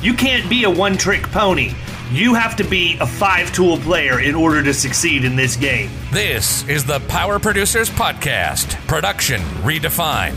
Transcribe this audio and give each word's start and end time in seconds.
You 0.00 0.14
can't 0.14 0.48
be 0.48 0.62
a 0.62 0.70
one 0.70 0.96
trick 0.96 1.24
pony. 1.24 1.72
You 2.12 2.32
have 2.34 2.54
to 2.56 2.64
be 2.64 2.96
a 3.00 3.06
five 3.06 3.52
tool 3.52 3.78
player 3.78 4.20
in 4.20 4.36
order 4.36 4.62
to 4.62 4.72
succeed 4.72 5.24
in 5.24 5.34
this 5.34 5.56
game. 5.56 5.90
This 6.12 6.66
is 6.68 6.84
the 6.84 7.00
Power 7.08 7.40
Producers 7.40 7.90
Podcast, 7.90 8.74
production 8.86 9.40
redefined. 9.64 10.36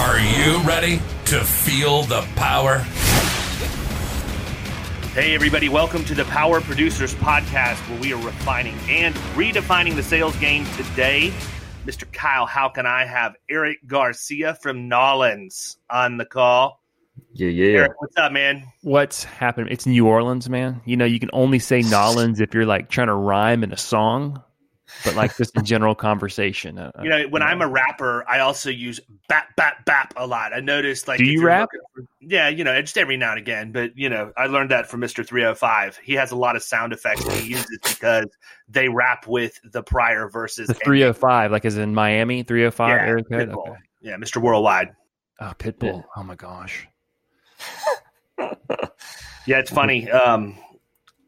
Are 0.00 0.18
you 0.18 0.66
ready 0.66 1.02
to 1.26 1.44
feel 1.44 2.04
the 2.04 2.22
power? 2.34 2.78
Hey, 5.12 5.34
everybody, 5.34 5.68
welcome 5.68 6.02
to 6.06 6.14
the 6.14 6.24
Power 6.24 6.62
Producers 6.62 7.14
Podcast, 7.16 7.76
where 7.90 8.00
we 8.00 8.14
are 8.14 8.24
refining 8.24 8.78
and 8.88 9.14
redefining 9.34 9.96
the 9.96 10.02
sales 10.02 10.34
game 10.36 10.64
today. 10.78 11.30
Mr. 11.84 12.10
Kyle, 12.10 12.46
how 12.46 12.70
can 12.70 12.86
I 12.86 13.04
have 13.04 13.34
Eric 13.50 13.80
Garcia 13.86 14.54
from 14.54 14.88
Nawlins 14.88 15.76
on 15.90 16.16
the 16.16 16.24
call? 16.24 16.80
Yeah, 17.32 17.48
yeah. 17.48 17.78
Eric, 17.78 17.92
what's 18.00 18.16
up, 18.16 18.32
man? 18.32 18.64
What's 18.82 19.24
happening? 19.24 19.72
It's 19.72 19.86
New 19.86 20.06
Orleans, 20.06 20.48
man. 20.48 20.80
You 20.84 20.96
know, 20.96 21.04
you 21.04 21.20
can 21.20 21.30
only 21.32 21.58
say 21.58 21.80
Nawlins 21.80 22.40
if 22.40 22.54
you're 22.54 22.66
like 22.66 22.88
trying 22.88 23.08
to 23.08 23.14
rhyme 23.14 23.62
in 23.62 23.72
a 23.72 23.76
song, 23.76 24.42
but 25.04 25.14
like 25.14 25.36
just 25.36 25.56
in 25.56 25.64
general 25.64 25.94
conversation. 25.94 26.78
Uh, 26.78 26.92
You 27.02 27.10
know, 27.10 27.28
when 27.28 27.42
I'm 27.42 27.60
a 27.60 27.68
rapper, 27.68 28.24
I 28.28 28.40
also 28.40 28.70
use 28.70 29.00
bap, 29.28 29.54
bap, 29.56 29.84
bap 29.84 30.14
a 30.16 30.26
lot. 30.26 30.54
I 30.54 30.60
noticed, 30.60 31.08
like, 31.08 31.18
Do 31.18 31.24
you 31.24 31.44
rap? 31.44 31.68
looking 31.96 32.08
yeah, 32.28 32.48
you 32.48 32.64
know, 32.64 32.80
just 32.80 32.98
every 32.98 33.16
now 33.16 33.30
and 33.30 33.38
again. 33.38 33.70
But 33.70 33.96
you 33.96 34.08
know, 34.08 34.32
I 34.36 34.46
learned 34.46 34.70
that 34.70 34.88
from 34.88 35.00
Mr. 35.00 35.26
305. 35.26 35.98
He 35.98 36.14
has 36.14 36.32
a 36.32 36.36
lot 36.36 36.56
of 36.56 36.62
sound 36.62 36.92
effects 36.92 37.24
that 37.24 37.36
he 37.36 37.50
uses 37.50 37.78
because 37.86 38.26
they 38.68 38.88
rap 38.88 39.26
with 39.26 39.60
the 39.64 39.82
prior 39.82 40.28
verses. 40.28 40.68
the 40.68 40.74
305, 40.74 41.52
like 41.52 41.64
as 41.64 41.76
in 41.76 41.94
Miami, 41.94 42.42
305 42.42 42.88
yeah, 42.88 43.06
area 43.06 43.24
code. 43.24 43.48
Pitbull. 43.48 43.68
Okay. 43.68 43.80
Yeah, 44.00 44.16
Mr. 44.16 44.42
Worldwide. 44.42 44.90
Oh, 45.40 45.52
Pitbull. 45.58 46.04
Oh 46.16 46.22
my 46.22 46.34
gosh. 46.34 46.88
Yeah, 49.46 49.60
it's 49.60 49.70
funny. 49.70 50.10
Um, 50.10 50.58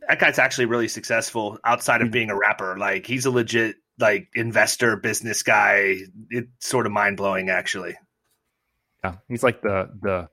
that 0.07 0.19
guy's 0.19 0.39
actually 0.39 0.67
really 0.67 0.89
successful 0.89 1.59
outside 1.65 2.03
of 2.03 2.11
being 2.11 2.31
a 2.31 2.37
rapper. 2.37 2.77
Like 2.77 3.07
he's 3.07 3.27
a 3.27 3.31
legit 3.31 3.77
like 3.99 4.29
investor, 4.35 4.97
business 4.97 5.43
guy. 5.43 5.99
It's 6.31 6.49
sort 6.67 6.87
of 6.87 6.93
mind 6.93 7.17
blowing, 7.17 7.49
actually. 7.49 7.97
Yeah, 9.05 9.17
he's 9.29 9.45
like 9.45 9.63
the 9.63 9.89
the 10.03 10.29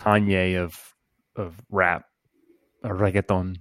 Kanye 0.00 0.56
of 0.56 0.94
of 1.36 1.54
rap 1.70 2.06
or 2.82 2.94
reggaeton. 2.94 3.58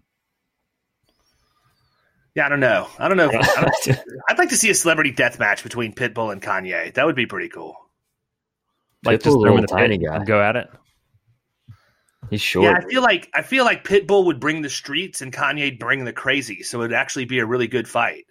Yeah, 2.33 2.45
I 2.45 2.49
don't 2.49 2.59
know. 2.59 2.87
I 2.97 3.07
don't 3.07 3.17
know. 3.17 3.29
I 3.29 3.69
don't, 3.85 3.99
I'd 4.29 4.37
like 4.37 4.49
to 4.49 4.57
see 4.57 4.69
a 4.69 4.73
celebrity 4.73 5.11
death 5.11 5.39
match 5.39 5.63
between 5.63 5.93
Pitbull 5.93 6.31
and 6.31 6.41
Kanye. 6.41 6.93
That 6.93 7.05
would 7.05 7.16
be 7.16 7.25
pretty 7.25 7.49
cool. 7.49 7.75
Like 9.03 9.19
Pitbull's 9.19 9.23
just 9.23 9.37
a 9.37 9.39
throw 9.41 9.55
in 9.55 9.61
the 9.61 9.67
tiny 9.67 9.97
guy. 9.97 10.16
and 10.16 10.25
go 10.25 10.41
at 10.41 10.55
it. 10.55 10.69
He's 12.29 12.41
short. 12.41 12.65
Yeah, 12.65 12.77
I 12.77 12.89
feel 12.89 13.01
like 13.01 13.29
I 13.33 13.41
feel 13.41 13.65
like 13.65 13.83
Pitbull 13.83 14.25
would 14.25 14.39
bring 14.39 14.61
the 14.61 14.69
streets 14.69 15.21
and 15.21 15.31
Kanye'd 15.31 15.79
bring 15.79 16.05
the 16.05 16.13
crazy, 16.13 16.63
so 16.63 16.81
it'd 16.81 16.93
actually 16.95 17.25
be 17.25 17.39
a 17.39 17.45
really 17.45 17.67
good 17.67 17.87
fight. 17.87 18.25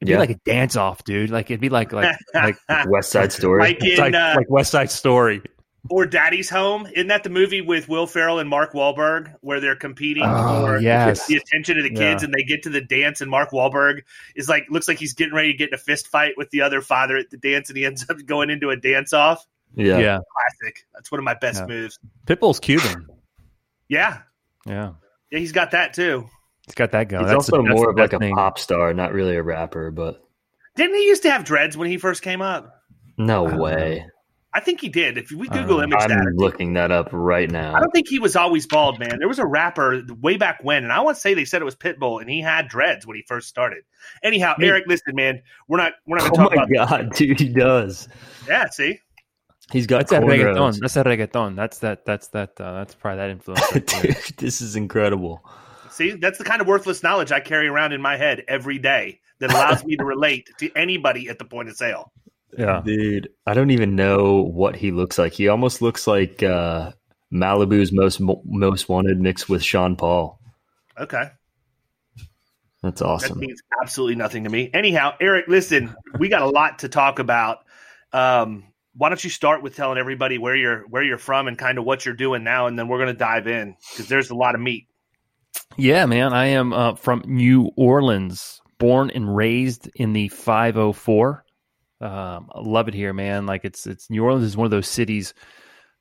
It'd 0.00 0.08
Yeah. 0.10 0.16
be 0.16 0.20
like 0.20 0.30
a 0.30 0.40
dance 0.44 0.76
off, 0.76 1.04
dude. 1.04 1.30
Like 1.30 1.50
it'd 1.50 1.60
be 1.60 1.68
like 1.68 1.92
like 1.92 2.16
like 2.34 2.56
West 2.88 3.10
Side 3.10 3.32
Story. 3.32 3.60
Like 3.60 3.84
in 3.84 3.96
like, 3.98 4.14
uh, 4.14 4.34
like 4.36 4.48
West 4.50 4.70
Side 4.70 4.90
Story. 4.90 5.42
or 5.90 6.06
Daddy's 6.06 6.48
Home. 6.50 6.86
Isn't 6.94 7.08
that 7.08 7.22
the 7.22 7.30
movie 7.30 7.60
with 7.60 7.88
Will 7.88 8.06
Ferrell 8.06 8.38
and 8.38 8.48
Mark 8.48 8.72
Wahlberg 8.72 9.34
where 9.42 9.60
they're 9.60 9.76
competing 9.76 10.22
Oh, 10.26 10.66
for 10.66 10.78
yes. 10.80 11.26
the 11.26 11.36
attention 11.36 11.76
of 11.78 11.84
the 11.84 11.90
kids 11.90 12.22
Yeah. 12.22 12.26
and 12.26 12.34
they 12.34 12.42
get 12.42 12.62
to 12.64 12.70
the 12.70 12.80
dance 12.80 13.20
and 13.20 13.30
Mark 13.30 13.50
Wahlberg 13.50 14.02
is 14.34 14.48
like 14.48 14.66
looks 14.70 14.88
like 14.88 14.98
he's 14.98 15.12
getting 15.14 15.34
ready 15.34 15.52
to 15.52 15.58
get 15.58 15.68
in 15.68 15.74
a 15.74 15.78
fist 15.78 16.08
fight 16.08 16.32
with 16.36 16.50
the 16.50 16.62
other 16.62 16.80
father 16.80 17.16
at 17.16 17.30
the 17.30 17.36
dance 17.38 17.68
and 17.68 17.76
he 17.76 17.84
ends 17.84 18.04
up 18.08 18.16
going 18.26 18.50
into 18.50 18.70
a 18.70 18.76
dance 18.76 19.12
off. 19.12 19.46
Yeah. 19.74 19.98
Yeah. 19.98 20.18
Classic. 20.32 20.86
That's 20.94 21.10
one 21.10 21.18
of 21.18 21.24
my 21.24 21.34
best 21.34 21.60
Yeah. 21.60 21.66
moves. 21.66 21.98
Pitbull's 22.26 22.60
Cuban. 22.60 23.06
Yeah. 23.88 24.18
Yeah. 24.66 24.92
Yeah, 25.32 25.38
he's 25.40 25.50
got 25.52 25.72
that 25.72 25.94
too. 25.94 26.28
He's 26.64 26.76
got 26.76 26.92
that 26.92 27.08
going. 27.08 27.24
He's 27.24 27.32
That's 27.32 27.48
also 27.50 27.56
the- 27.62 27.68
that's 27.68 27.74
more 27.74 27.90
of 27.90 27.96
like 27.96 28.10
best 28.12 28.22
a 28.22 28.30
pop 28.34 28.56
star, 28.58 28.94
not 28.94 29.12
really 29.12 29.34
a 29.36 29.42
rapper, 29.42 29.90
but 29.90 30.22
Didn't 30.76 30.94
he 30.94 31.06
used 31.08 31.22
to 31.24 31.30
have 31.30 31.42
dreads 31.44 31.76
when 31.76 31.90
he 31.90 31.98
first 31.98 32.22
came 32.22 32.40
up? 32.42 32.72
no 33.18 33.46
I 33.48 33.56
way. 33.56 34.06
I 34.52 34.60
think 34.60 34.80
he 34.80 34.88
did. 34.88 35.16
If 35.18 35.30
we 35.30 35.46
Google 35.48 35.78
know. 35.78 35.82
image 35.84 35.98
I'm 36.00 36.08
that, 36.10 36.32
looking 36.36 36.74
that 36.74 36.90
up 36.90 37.08
right 37.12 37.48
now. 37.50 37.74
I 37.74 37.80
don't 37.80 37.90
think 37.92 38.08
he 38.08 38.18
was 38.18 38.34
always 38.34 38.66
bald, 38.66 38.98
man. 38.98 39.18
There 39.18 39.28
was 39.28 39.38
a 39.38 39.46
rapper 39.46 40.02
way 40.20 40.36
back 40.36 40.58
when, 40.62 40.82
and 40.84 40.92
I 40.92 41.00
want 41.00 41.16
to 41.16 41.20
say 41.20 41.34
they 41.34 41.44
said 41.44 41.62
it 41.62 41.64
was 41.64 41.76
Pitbull, 41.76 42.20
and 42.20 42.28
he 42.30 42.40
had 42.40 42.66
dreads 42.68 43.06
when 43.06 43.14
he 43.16 43.22
first 43.28 43.48
started. 43.48 43.84
Anyhow, 44.24 44.54
Me- 44.58 44.68
Eric, 44.68 44.84
listen, 44.88 45.14
man, 45.14 45.42
we're 45.68 45.78
not 45.78 45.92
we're 46.06 46.16
not 46.18 46.30
Oh 46.32 46.34
going 46.34 46.50
to 46.50 46.56
my 46.56 46.62
talk 46.62 46.70
about 46.70 46.88
god, 47.06 47.12
dude, 47.14 47.38
he 47.40 47.48
does. 47.48 48.08
Yeah, 48.48 48.68
see, 48.70 48.98
He's 49.72 49.86
got 49.86 49.98
That's 49.98 50.10
that 50.10 50.22
reggaeton. 50.22 50.80
That's 50.80 50.94
that 50.94 51.06
reggaeton. 51.06 51.54
That's 51.56 51.78
that. 51.78 52.04
That's 52.04 52.28
that. 52.28 52.60
Uh, 52.60 52.74
that's 52.74 52.94
probably 52.94 53.18
that 53.18 53.30
influence. 53.30 53.72
right 53.72 53.86
dude, 54.02 54.16
this 54.36 54.60
is 54.60 54.74
incredible. 54.76 55.44
see, 55.90 56.12
that's 56.12 56.38
the 56.38 56.44
kind 56.44 56.60
of 56.60 56.66
worthless 56.66 57.02
knowledge 57.02 57.30
I 57.32 57.40
carry 57.40 57.68
around 57.68 57.92
in 57.92 58.00
my 58.02 58.16
head 58.16 58.42
every 58.48 58.78
day 58.78 59.20
that 59.38 59.50
allows 59.52 59.84
me 59.84 59.96
to 59.96 60.04
relate 60.04 60.50
to 60.58 60.70
anybody 60.74 61.28
at 61.28 61.38
the 61.38 61.44
point 61.44 61.68
of 61.68 61.76
sale. 61.76 62.12
yeah. 62.58 62.82
Dude, 62.84 63.30
I 63.46 63.54
don't 63.54 63.70
even 63.70 63.94
know 63.96 64.42
what 64.42 64.74
he 64.76 64.90
looks 64.90 65.18
like. 65.18 65.32
He 65.32 65.48
almost 65.48 65.80
looks 65.80 66.06
like 66.06 66.42
uh, 66.42 66.92
Malibu's 67.32 67.92
most 67.92 68.20
most 68.20 68.88
wanted 68.88 69.20
mixed 69.20 69.48
with 69.48 69.62
Sean 69.62 69.94
Paul. 69.96 70.38
Okay, 70.98 71.30
That's 72.82 73.00
that 73.00 73.06
awesome. 73.06 73.38
means 73.38 73.62
absolutely 73.80 74.16
nothing 74.16 74.44
to 74.44 74.50
me. 74.50 74.68
Anyhow, 74.74 75.14
Eric, 75.20 75.46
listen, 75.48 75.94
we 76.18 76.28
got 76.28 76.42
a 76.42 76.48
lot 76.48 76.80
to 76.80 76.88
talk 76.88 77.18
about. 77.20 77.60
Um, 78.12 78.64
why 79.00 79.08
don't 79.08 79.24
you 79.24 79.30
start 79.30 79.62
with 79.62 79.74
telling 79.74 79.96
everybody 79.96 80.36
where 80.36 80.54
you're 80.54 80.82
where 80.88 81.02
you're 81.02 81.16
from 81.16 81.48
and 81.48 81.56
kind 81.56 81.78
of 81.78 81.86
what 81.86 82.04
you're 82.04 82.14
doing 82.14 82.44
now, 82.44 82.66
and 82.66 82.78
then 82.78 82.86
we're 82.86 82.98
going 82.98 83.08
to 83.08 83.14
dive 83.14 83.46
in 83.46 83.74
because 83.90 84.08
there's 84.08 84.28
a 84.28 84.34
lot 84.34 84.54
of 84.54 84.60
meat. 84.60 84.88
Yeah, 85.78 86.04
man. 86.04 86.34
I 86.34 86.48
am 86.48 86.74
uh, 86.74 86.96
from 86.96 87.22
New 87.24 87.70
Orleans, 87.76 88.60
born 88.78 89.08
and 89.08 89.34
raised 89.34 89.88
in 89.94 90.12
the 90.12 90.28
504. 90.28 91.44
Um, 92.02 92.50
I 92.54 92.60
love 92.60 92.88
it 92.88 92.94
here, 92.94 93.14
man. 93.14 93.46
Like 93.46 93.62
it's 93.64 93.86
it's 93.86 94.10
New 94.10 94.22
Orleans 94.22 94.44
is 94.44 94.54
one 94.54 94.66
of 94.66 94.70
those 94.70 94.86
cities. 94.88 95.32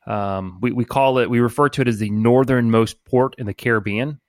Um, 0.06 0.60
we 0.62 0.74
we 0.74 0.84
call 0.84 1.20
it 1.20 1.30
we 1.30 1.40
refer 1.40 1.70
to 1.70 1.82
it 1.82 1.88
as 1.88 2.00
the 2.00 2.10
northernmost 2.10 3.06
port 3.06 3.34
in 3.38 3.46
the 3.46 3.54
Caribbean. 3.54 4.20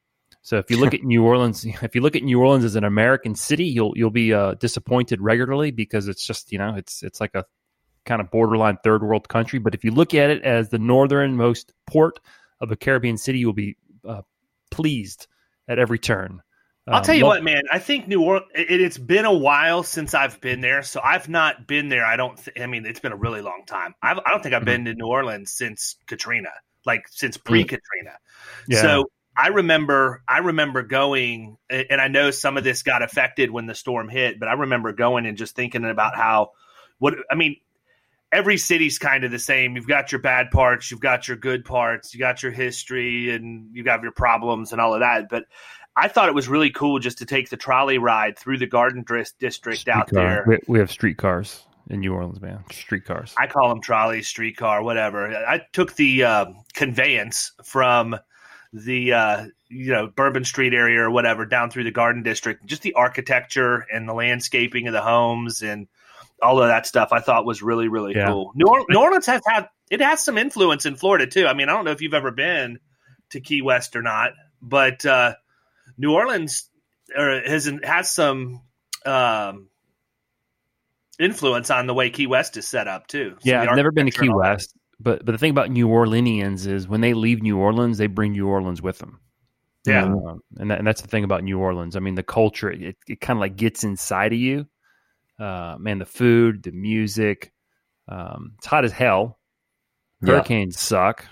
So 0.42 0.58
if 0.58 0.70
you 0.70 0.76
look 0.76 0.94
at 0.94 1.02
New 1.02 1.24
Orleans, 1.24 1.64
if 1.82 1.96
you 1.96 2.02
look 2.02 2.14
at 2.14 2.22
New 2.22 2.40
Orleans 2.40 2.64
as 2.64 2.76
an 2.76 2.84
American 2.84 3.34
city, 3.34 3.64
you'll 3.64 3.94
you'll 3.96 4.10
be 4.10 4.32
uh, 4.32 4.54
disappointed 4.54 5.20
regularly 5.20 5.72
because 5.72 6.06
it's 6.06 6.24
just 6.24 6.52
you 6.52 6.58
know 6.58 6.76
it's 6.76 7.02
it's 7.02 7.20
like 7.20 7.34
a 7.34 7.44
kind 8.06 8.20
of 8.20 8.30
borderline 8.30 8.78
third 8.82 9.02
world 9.02 9.28
country. 9.28 9.58
But 9.58 9.74
if 9.74 9.84
you 9.84 9.90
look 9.90 10.14
at 10.14 10.30
it 10.30 10.42
as 10.42 10.68
the 10.70 10.78
northernmost 10.78 11.72
port 11.86 12.18
of 12.60 12.70
a 12.70 12.76
Caribbean 12.76 13.16
city, 13.16 13.38
you'll 13.38 13.52
be 13.52 13.76
uh, 14.06 14.22
pleased 14.70 15.26
at 15.68 15.78
every 15.78 15.98
turn. 15.98 16.42
I'll 16.88 16.96
Um, 16.96 17.02
tell 17.04 17.14
you 17.14 17.22
love- 17.24 17.36
what, 17.36 17.44
man. 17.44 17.62
I 17.70 17.78
think 17.78 18.08
New 18.08 18.22
Orleans. 18.22 18.50
It, 18.54 18.80
it's 18.80 18.98
been 18.98 19.24
a 19.26 19.32
while 19.34 19.82
since 19.82 20.14
I've 20.14 20.40
been 20.40 20.60
there, 20.60 20.82
so 20.82 21.00
I've 21.04 21.28
not 21.28 21.66
been 21.66 21.88
there. 21.88 22.04
I 22.04 22.16
don't. 22.16 22.36
Th- 22.42 22.58
I 22.60 22.66
mean, 22.66 22.86
it's 22.86 23.00
been 23.00 23.12
a 23.12 23.16
really 23.16 23.42
long 23.42 23.64
time. 23.66 23.94
I've, 24.02 24.18
I 24.18 24.30
don't 24.30 24.42
think 24.42 24.54
I've 24.54 24.64
been 24.64 24.86
to 24.86 24.94
New 24.94 25.06
Orleans 25.06 25.52
since 25.52 25.96
Katrina, 26.06 26.48
like 26.86 27.02
since 27.10 27.36
pre 27.36 27.64
Katrina. 27.64 28.16
Yeah. 28.66 28.80
So 28.80 29.10
I 29.36 29.48
remember 29.48 30.22
I 30.26 30.38
remember 30.38 30.82
going 30.82 31.58
and 31.68 32.00
I 32.00 32.08
know 32.08 32.30
some 32.30 32.56
of 32.56 32.64
this 32.64 32.82
got 32.82 33.02
affected 33.02 33.50
when 33.50 33.66
the 33.66 33.74
storm 33.74 34.08
hit, 34.08 34.40
but 34.40 34.48
I 34.48 34.54
remember 34.54 34.92
going 34.92 35.26
and 35.26 35.36
just 35.36 35.54
thinking 35.54 35.84
about 35.84 36.16
how 36.16 36.50
what 36.98 37.14
I 37.30 37.34
mean 37.36 37.56
every 38.32 38.56
city's 38.56 38.98
kind 38.98 39.24
of 39.24 39.30
the 39.30 39.38
same. 39.38 39.76
You've 39.76 39.88
got 39.88 40.12
your 40.12 40.20
bad 40.20 40.50
parts, 40.50 40.90
you've 40.90 41.00
got 41.00 41.28
your 41.28 41.36
good 41.36 41.64
parts, 41.64 42.14
you 42.14 42.20
got 42.20 42.42
your 42.42 42.52
history 42.52 43.34
and 43.34 43.74
you 43.74 43.82
got 43.82 44.02
your 44.02 44.12
problems 44.12 44.72
and 44.72 44.80
all 44.80 44.94
of 44.94 45.00
that, 45.00 45.28
but 45.28 45.44
I 45.96 46.08
thought 46.08 46.28
it 46.28 46.34
was 46.34 46.48
really 46.48 46.70
cool 46.70 46.98
just 46.98 47.18
to 47.18 47.26
take 47.26 47.50
the 47.50 47.56
trolley 47.56 47.98
ride 47.98 48.38
through 48.38 48.58
the 48.58 48.66
Garden 48.66 49.04
District 49.38 49.88
out 49.88 50.08
there. 50.10 50.44
We, 50.46 50.58
we 50.66 50.78
have 50.78 50.90
streetcars 50.90 51.64
in 51.90 52.00
New 52.00 52.14
Orleans, 52.14 52.40
man. 52.40 52.64
Streetcars. 52.70 53.34
I 53.36 53.48
call 53.48 53.68
them 53.68 53.82
trolleys, 53.82 54.28
streetcar, 54.28 54.82
whatever. 54.82 55.34
I 55.34 55.62
took 55.72 55.96
the 55.96 56.24
uh, 56.24 56.46
conveyance 56.74 57.52
from 57.64 58.16
the 58.72 59.12
uh, 59.12 59.46
you 59.68 59.92
know 59.92 60.06
Bourbon 60.06 60.44
Street 60.44 60.74
area 60.74 61.00
or 61.00 61.10
whatever 61.10 61.44
down 61.44 61.70
through 61.70 61.84
the 61.84 61.90
Garden 61.90 62.22
District. 62.22 62.64
Just 62.64 62.82
the 62.82 62.94
architecture 62.94 63.84
and 63.92 64.08
the 64.08 64.14
landscaping 64.14 64.86
of 64.86 64.92
the 64.92 65.02
homes 65.02 65.62
and 65.62 65.88
all 66.42 66.62
of 66.62 66.68
that 66.68 66.86
stuff. 66.86 67.10
I 67.12 67.20
thought 67.20 67.44
was 67.44 67.62
really 67.62 67.88
really 67.88 68.14
yeah. 68.14 68.26
cool. 68.26 68.52
New, 68.54 68.66
or- 68.66 68.86
New 68.88 69.00
Orleans 69.00 69.26
has 69.26 69.42
had 69.46 69.68
it 69.90 70.00
has 70.00 70.24
some 70.24 70.38
influence 70.38 70.86
in 70.86 70.96
Florida 70.96 71.26
too. 71.26 71.46
I 71.46 71.54
mean, 71.54 71.68
I 71.68 71.72
don't 71.72 71.84
know 71.84 71.90
if 71.90 72.00
you've 72.00 72.14
ever 72.14 72.30
been 72.30 72.78
to 73.30 73.40
Key 73.40 73.62
West 73.62 73.96
or 73.96 74.02
not, 74.02 74.32
but 74.62 75.04
uh, 75.04 75.34
New 75.98 76.12
Orleans 76.12 76.68
has 77.14 77.70
has 77.82 78.10
some 78.10 78.62
um, 79.04 79.68
influence 81.18 81.70
on 81.70 81.86
the 81.86 81.94
way 81.94 82.10
Key 82.10 82.26
West 82.26 82.56
is 82.56 82.66
set 82.66 82.88
up 82.88 83.06
too. 83.06 83.36
So 83.40 83.50
yeah, 83.50 83.62
I've 83.62 83.76
never 83.76 83.92
been 83.92 84.06
to 84.06 84.12
Key 84.12 84.30
West, 84.32 84.74
but 84.98 85.24
but 85.24 85.32
the 85.32 85.38
thing 85.38 85.50
about 85.50 85.70
New 85.70 85.88
Orleanians 85.88 86.66
is 86.66 86.88
when 86.88 87.00
they 87.00 87.14
leave 87.14 87.42
New 87.42 87.58
Orleans, 87.58 87.98
they 87.98 88.06
bring 88.06 88.32
New 88.32 88.48
Orleans 88.48 88.80
with 88.80 88.98
them. 88.98 89.20
Yeah, 89.86 90.04
um, 90.04 90.40
and 90.56 90.70
that, 90.70 90.78
and 90.78 90.86
that's 90.86 91.00
the 91.02 91.08
thing 91.08 91.24
about 91.24 91.42
New 91.42 91.58
Orleans. 91.58 91.96
I 91.96 92.00
mean, 92.00 92.14
the 92.14 92.22
culture 92.22 92.70
it, 92.70 92.96
it 93.08 93.20
kind 93.20 93.38
of 93.38 93.40
like 93.40 93.56
gets 93.56 93.82
inside 93.82 94.32
of 94.32 94.38
you. 94.38 94.66
Uh, 95.40 95.76
man, 95.78 95.98
the 95.98 96.04
food, 96.04 96.62
the 96.62 96.72
music. 96.72 97.52
Um, 98.08 98.52
it's 98.58 98.66
hot 98.66 98.84
as 98.84 98.92
hell. 98.92 99.38
Hurricanes 100.22 100.74
yeah. 100.74 100.80
suck, 100.80 101.26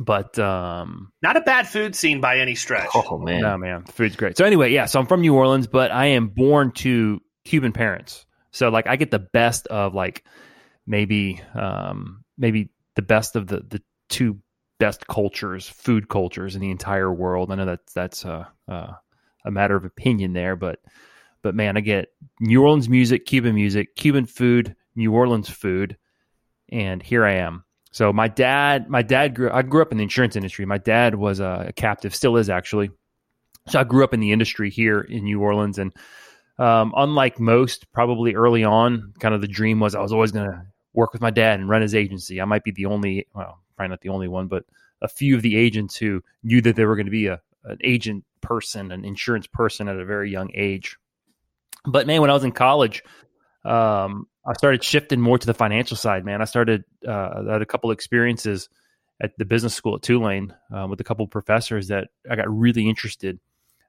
but 0.00 0.36
um, 0.38 1.12
not 1.22 1.36
a 1.36 1.40
bad 1.42 1.68
food 1.68 1.94
scene 1.94 2.20
by 2.20 2.38
any 2.38 2.56
stretch. 2.56 2.88
Oh 2.94 3.18
man, 3.18 3.40
no 3.42 3.56
man, 3.56 3.84
the 3.86 3.92
food's 3.92 4.16
great. 4.16 4.36
So 4.36 4.44
anyway, 4.44 4.72
yeah, 4.72 4.86
so 4.86 4.98
I'm 4.98 5.06
from 5.06 5.20
New 5.20 5.34
Orleans, 5.34 5.68
but 5.68 5.92
I 5.92 6.06
am 6.06 6.28
born 6.28 6.72
to 6.72 7.20
Cuban 7.44 7.72
parents. 7.72 8.26
So 8.50 8.68
like 8.70 8.88
I 8.88 8.96
get 8.96 9.12
the 9.12 9.20
best 9.20 9.68
of 9.68 9.94
like 9.94 10.24
maybe 10.88 11.40
um, 11.54 12.24
maybe 12.36 12.70
the 12.96 13.02
best 13.02 13.36
of 13.36 13.46
the 13.46 13.58
the 13.58 13.80
two 14.08 14.40
best 14.80 15.06
cultures, 15.06 15.68
food 15.68 16.08
cultures 16.08 16.54
in 16.54 16.60
the 16.60 16.70
entire 16.70 17.12
world. 17.12 17.52
I 17.52 17.56
know 17.56 17.66
that 17.66 17.80
that's 17.94 18.24
a, 18.24 18.48
a, 18.66 18.96
a 19.44 19.50
matter 19.50 19.76
of 19.76 19.84
opinion 19.84 20.32
there, 20.32 20.56
but 20.56 20.80
but 21.42 21.54
man, 21.54 21.76
I 21.76 21.80
get 21.80 22.12
New 22.40 22.62
Orleans 22.62 22.88
music, 22.88 23.26
Cuban 23.26 23.54
music, 23.54 23.96
Cuban 23.96 24.26
food, 24.26 24.74
New 24.94 25.12
Orleans 25.12 25.48
food, 25.48 25.96
and 26.70 27.02
here 27.02 27.24
I 27.24 27.34
am. 27.34 27.64
So 27.90 28.12
my 28.12 28.28
dad, 28.28 28.88
my 28.88 29.02
dad 29.02 29.34
grew. 29.34 29.50
I 29.50 29.62
grew 29.62 29.82
up 29.82 29.92
in 29.92 29.98
the 29.98 30.04
insurance 30.04 30.36
industry. 30.36 30.66
My 30.66 30.78
dad 30.78 31.14
was 31.14 31.40
a 31.40 31.72
captive, 31.76 32.14
still 32.14 32.36
is 32.36 32.50
actually. 32.50 32.90
So 33.68 33.80
I 33.80 33.84
grew 33.84 34.04
up 34.04 34.14
in 34.14 34.20
the 34.20 34.32
industry 34.32 34.70
here 34.70 35.00
in 35.00 35.24
New 35.24 35.40
Orleans, 35.40 35.78
and 35.78 35.92
um, 36.58 36.92
unlike 36.96 37.38
most, 37.38 37.90
probably 37.92 38.34
early 38.34 38.64
on, 38.64 39.12
kind 39.20 39.34
of 39.34 39.40
the 39.40 39.48
dream 39.48 39.80
was 39.80 39.94
I 39.94 40.00
was 40.00 40.12
always 40.12 40.32
going 40.32 40.50
to 40.50 40.62
work 40.94 41.12
with 41.12 41.22
my 41.22 41.30
dad 41.30 41.60
and 41.60 41.68
run 41.68 41.82
his 41.82 41.94
agency. 41.94 42.40
I 42.40 42.44
might 42.44 42.64
be 42.64 42.72
the 42.72 42.86
only, 42.86 43.26
well, 43.34 43.60
probably 43.76 43.90
not 43.90 44.00
the 44.00 44.08
only 44.08 44.28
one, 44.28 44.48
but 44.48 44.64
a 45.00 45.08
few 45.08 45.36
of 45.36 45.42
the 45.42 45.56
agents 45.56 45.96
who 45.96 46.22
knew 46.42 46.60
that 46.62 46.76
they 46.76 46.84
were 46.84 46.96
going 46.96 47.06
to 47.06 47.10
be 47.10 47.26
a 47.26 47.40
an 47.64 47.78
agent 47.82 48.24
person, 48.40 48.92
an 48.92 49.04
insurance 49.04 49.46
person 49.46 49.88
at 49.88 49.98
a 49.98 50.04
very 50.04 50.30
young 50.30 50.50
age. 50.54 50.96
But 51.84 52.06
man, 52.06 52.20
when 52.20 52.30
I 52.30 52.34
was 52.34 52.44
in 52.44 52.52
college, 52.52 53.02
um, 53.64 54.26
I 54.46 54.54
started 54.54 54.82
shifting 54.82 55.20
more 55.20 55.38
to 55.38 55.46
the 55.46 55.54
financial 55.54 55.96
side. 55.96 56.24
Man, 56.24 56.40
I 56.40 56.44
started 56.44 56.84
uh, 57.06 57.42
I 57.48 57.52
had 57.52 57.62
a 57.62 57.66
couple 57.66 57.90
experiences 57.90 58.68
at 59.20 59.36
the 59.36 59.44
business 59.44 59.74
school 59.74 59.96
at 59.96 60.02
Tulane 60.02 60.54
uh, 60.74 60.86
with 60.88 61.00
a 61.00 61.04
couple 61.04 61.24
of 61.24 61.30
professors 61.30 61.88
that 61.88 62.08
I 62.28 62.36
got 62.36 62.48
really 62.48 62.88
interested 62.88 63.38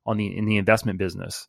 on 0.05 0.17
the 0.17 0.37
in 0.37 0.45
the 0.45 0.57
investment 0.57 0.97
business. 0.99 1.47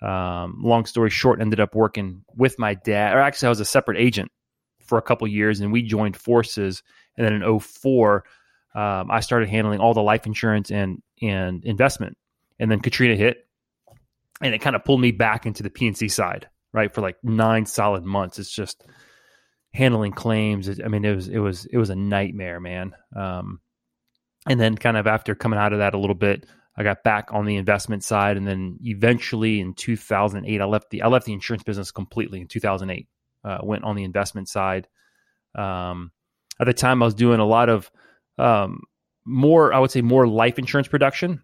Um, 0.00 0.60
long 0.62 0.84
story 0.86 1.10
short, 1.10 1.40
ended 1.40 1.60
up 1.60 1.74
working 1.74 2.24
with 2.34 2.58
my 2.58 2.74
dad, 2.74 3.14
or 3.14 3.20
actually, 3.20 3.46
I 3.46 3.50
was 3.50 3.60
a 3.60 3.64
separate 3.64 3.98
agent 3.98 4.32
for 4.80 4.98
a 4.98 5.02
couple 5.02 5.26
years, 5.28 5.60
and 5.60 5.72
we 5.72 5.82
joined 5.82 6.16
forces. 6.16 6.82
And 7.16 7.26
then 7.26 7.42
in 7.42 7.60
04, 7.60 8.24
um, 8.74 9.10
I 9.10 9.20
started 9.20 9.48
handling 9.48 9.80
all 9.80 9.94
the 9.94 10.02
life 10.02 10.26
insurance 10.26 10.70
and 10.70 11.02
and 11.20 11.64
investment. 11.64 12.16
And 12.58 12.70
then 12.70 12.80
Katrina 12.80 13.16
hit, 13.16 13.46
and 14.42 14.54
it 14.54 14.60
kind 14.60 14.76
of 14.76 14.84
pulled 14.84 15.00
me 15.00 15.12
back 15.12 15.46
into 15.46 15.62
the 15.62 15.70
P&C 15.70 16.08
side, 16.08 16.48
right, 16.72 16.92
for 16.92 17.00
like 17.00 17.16
nine 17.22 17.64
solid 17.64 18.04
months. 18.04 18.38
It's 18.38 18.50
just 18.50 18.84
handling 19.72 20.12
claims. 20.12 20.68
I 20.68 20.88
mean, 20.88 21.04
it 21.04 21.14
was 21.14 21.28
it 21.28 21.38
was 21.38 21.64
it 21.66 21.78
was 21.78 21.90
a 21.90 21.96
nightmare, 21.96 22.60
man. 22.60 22.92
Um, 23.16 23.60
and 24.48 24.60
then 24.60 24.76
kind 24.76 24.96
of 24.96 25.06
after 25.06 25.34
coming 25.34 25.58
out 25.58 25.72
of 25.72 25.78
that 25.78 25.94
a 25.94 25.98
little 25.98 26.16
bit, 26.16 26.46
I 26.76 26.82
got 26.82 27.04
back 27.04 27.28
on 27.32 27.46
the 27.46 27.56
investment 27.56 28.02
side, 28.02 28.36
and 28.36 28.46
then 28.46 28.78
eventually 28.82 29.60
in 29.60 29.74
2008, 29.74 30.60
I 30.60 30.64
left 30.64 30.90
the 30.90 31.02
I 31.02 31.06
left 31.06 31.26
the 31.26 31.32
insurance 31.32 31.62
business 31.62 31.92
completely 31.92 32.40
in 32.40 32.48
2008. 32.48 33.08
Uh, 33.44 33.58
went 33.62 33.84
on 33.84 33.96
the 33.96 34.04
investment 34.04 34.48
side. 34.48 34.88
Um, 35.54 36.12
at 36.60 36.66
the 36.66 36.74
time, 36.74 37.02
I 37.02 37.06
was 37.06 37.14
doing 37.14 37.40
a 37.40 37.46
lot 37.46 37.68
of 37.68 37.90
um, 38.38 38.80
more, 39.24 39.72
I 39.72 39.78
would 39.78 39.90
say, 39.90 40.00
more 40.00 40.26
life 40.26 40.58
insurance 40.58 40.88
production 40.88 41.42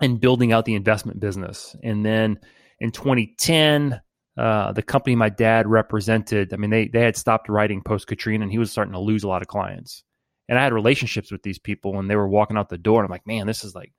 and 0.00 0.20
building 0.20 0.52
out 0.52 0.64
the 0.64 0.74
investment 0.74 1.20
business. 1.20 1.74
And 1.82 2.04
then 2.04 2.38
in 2.80 2.90
2010, 2.90 4.00
uh, 4.36 4.72
the 4.72 4.82
company 4.82 5.16
my 5.16 5.28
dad 5.28 5.66
represented, 5.66 6.54
I 6.54 6.56
mean, 6.56 6.70
they 6.70 6.86
they 6.88 7.02
had 7.02 7.16
stopped 7.16 7.48
writing 7.48 7.82
post 7.82 8.06
Katrina, 8.06 8.44
and 8.44 8.52
he 8.52 8.58
was 8.58 8.70
starting 8.70 8.92
to 8.92 9.00
lose 9.00 9.24
a 9.24 9.28
lot 9.28 9.42
of 9.42 9.48
clients. 9.48 10.04
And 10.48 10.58
I 10.58 10.62
had 10.62 10.72
relationships 10.72 11.32
with 11.32 11.42
these 11.42 11.58
people, 11.58 11.98
and 11.98 12.08
they 12.08 12.16
were 12.16 12.28
walking 12.28 12.56
out 12.56 12.68
the 12.68 12.78
door, 12.78 13.00
and 13.00 13.06
I'm 13.06 13.10
like, 13.10 13.26
man, 13.26 13.46
this 13.46 13.64
is 13.64 13.74
like 13.74 13.92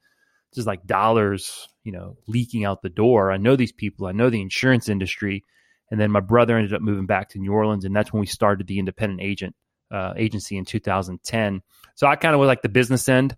this 0.52 0.62
is 0.62 0.68
like 0.68 0.86
dollars, 0.86 1.68
you 1.84 1.92
know, 1.92 2.18
leaking 2.28 2.64
out 2.66 2.82
the 2.82 2.90
door. 2.90 3.32
I 3.32 3.38
know 3.38 3.56
these 3.56 3.74
people. 3.74 4.08
I 4.08 4.14
know 4.14 4.30
the 4.30 4.42
insurance 4.42 4.90
industry. 4.90 5.44
And 5.92 6.00
then 6.00 6.12
my 6.12 6.20
brother 6.20 6.56
ended 6.56 6.74
up 6.74 6.82
moving 6.82 7.08
back 7.08 7.30
to 7.30 7.40
New 7.40 7.52
Orleans, 7.52 7.84
and 7.84 7.96
that's 7.96 8.14
when 8.14 8.20
we 8.20 8.28
started 8.28 8.68
the 8.68 8.80
independent 8.80 9.22
agent 9.22 9.56
uh, 9.92 10.14
agency 10.16 10.58
in 10.58 10.66
2010. 10.66 11.62
So 11.96 12.08
I 12.08 12.16
kind 12.16 12.34
of 12.34 12.40
was 12.40 12.48
like 12.48 12.62
the 12.62 12.70
business 12.70 13.10
end, 13.10 13.36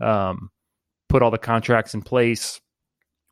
um, 0.00 0.50
put 1.14 1.22
all 1.22 1.30
the 1.30 1.38
contracts 1.38 1.94
in 1.94 2.02
place, 2.02 2.60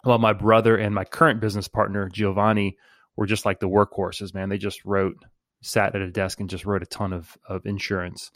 Well, 0.04 0.18
my 0.18 0.32
brother 0.32 0.76
and 0.76 0.94
my 0.94 1.02
current 1.02 1.40
business 1.40 1.66
partner 1.66 2.08
Giovanni 2.08 2.76
were 3.16 3.26
just 3.26 3.44
like 3.44 3.58
the 3.58 3.68
workhorses. 3.68 4.32
Man, 4.32 4.50
they 4.50 4.56
just 4.56 4.84
wrote, 4.84 5.16
sat 5.62 5.96
at 5.96 6.00
a 6.00 6.08
desk 6.08 6.38
and 6.38 6.48
just 6.48 6.64
wrote 6.64 6.84
a 6.84 6.86
ton 6.86 7.12
of 7.12 7.36
of 7.48 7.66
insurance 7.66 8.30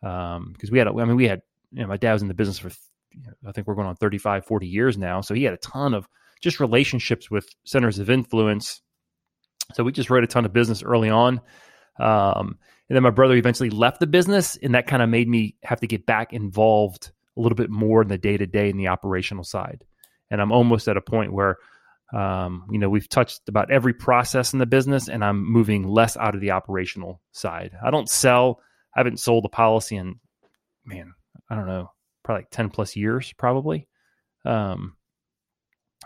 because 0.00 0.38
um, 0.38 0.54
we 0.72 0.78
had. 0.78 0.88
I 0.88 0.90
mean, 0.90 1.14
we 1.14 1.28
had. 1.28 1.42
You 1.70 1.82
know, 1.82 1.86
my 1.86 1.96
dad 1.96 2.14
was 2.14 2.22
in 2.22 2.28
the 2.28 2.34
business 2.34 2.58
for 2.58 2.72
I 3.46 3.52
think 3.52 3.68
we're 3.68 3.76
going 3.76 3.86
on 3.86 3.94
35, 3.94 4.44
40 4.44 4.66
years 4.66 4.98
now. 4.98 5.20
So 5.20 5.32
he 5.32 5.44
had 5.44 5.54
a 5.54 5.58
ton 5.58 5.94
of 5.94 6.08
just 6.40 6.58
relationships 6.58 7.30
with 7.30 7.48
centers 7.64 8.00
of 8.00 8.10
influence. 8.10 8.82
So 9.74 9.84
we 9.84 9.92
just 9.92 10.10
wrote 10.10 10.24
a 10.24 10.26
ton 10.26 10.44
of 10.44 10.52
business 10.52 10.82
early 10.82 11.08
on. 11.08 11.40
Um, 12.00 12.58
and 12.88 12.96
then 12.96 13.04
my 13.04 13.10
brother 13.10 13.34
eventually 13.36 13.70
left 13.70 14.00
the 14.00 14.08
business, 14.08 14.56
and 14.56 14.74
that 14.74 14.88
kind 14.88 15.02
of 15.02 15.08
made 15.08 15.28
me 15.28 15.54
have 15.62 15.78
to 15.80 15.86
get 15.86 16.04
back 16.04 16.32
involved 16.32 17.12
a 17.38 17.40
little 17.40 17.56
bit 17.56 17.70
more 17.70 18.02
in 18.02 18.08
the 18.08 18.18
day 18.18 18.36
to 18.36 18.46
day 18.46 18.68
in 18.68 18.76
the 18.76 18.88
operational 18.88 19.44
side. 19.44 19.84
And 20.30 20.42
I'm 20.42 20.52
almost 20.52 20.88
at 20.88 20.96
a 20.96 21.00
point 21.00 21.32
where, 21.32 21.56
um, 22.12 22.66
you 22.70 22.78
know, 22.78 22.90
we've 22.90 23.08
touched 23.08 23.48
about 23.48 23.70
every 23.70 23.94
process 23.94 24.52
in 24.52 24.58
the 24.58 24.66
business, 24.66 25.08
and 25.08 25.24
I'm 25.24 25.44
moving 25.44 25.86
less 25.86 26.16
out 26.16 26.34
of 26.34 26.40
the 26.40 26.50
operational 26.50 27.20
side. 27.32 27.72
I 27.82 27.90
don't 27.90 28.08
sell. 28.08 28.60
I 28.94 29.00
haven't 29.00 29.20
sold 29.20 29.44
a 29.44 29.48
policy 29.48 29.96
in, 29.96 30.16
man, 30.84 31.14
I 31.48 31.54
don't 31.54 31.66
know, 31.66 31.90
probably 32.24 32.40
like 32.42 32.50
10 32.50 32.70
plus 32.70 32.96
years, 32.96 33.32
probably. 33.34 33.86
Um, 34.44 34.96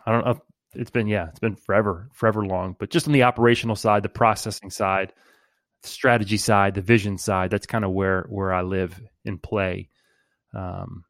I 0.04 0.12
don't 0.12 0.24
know. 0.24 0.42
It's 0.74 0.90
been, 0.90 1.06
yeah, 1.06 1.28
it's 1.28 1.40
been 1.40 1.56
forever, 1.56 2.08
forever 2.12 2.44
long, 2.44 2.76
but 2.78 2.90
just 2.90 3.06
on 3.06 3.12
the 3.12 3.24
operational 3.24 3.76
side, 3.76 4.02
the 4.02 4.08
processing 4.08 4.70
side, 4.70 5.12
the 5.82 5.88
strategy 5.88 6.38
side, 6.38 6.74
the 6.74 6.80
vision 6.80 7.18
side, 7.18 7.50
that's 7.50 7.66
kind 7.66 7.84
of 7.84 7.90
where, 7.90 8.26
where 8.28 8.52
I 8.52 8.62
live 8.62 8.98
and 9.24 9.42
play, 9.42 9.90
um, 10.54 11.04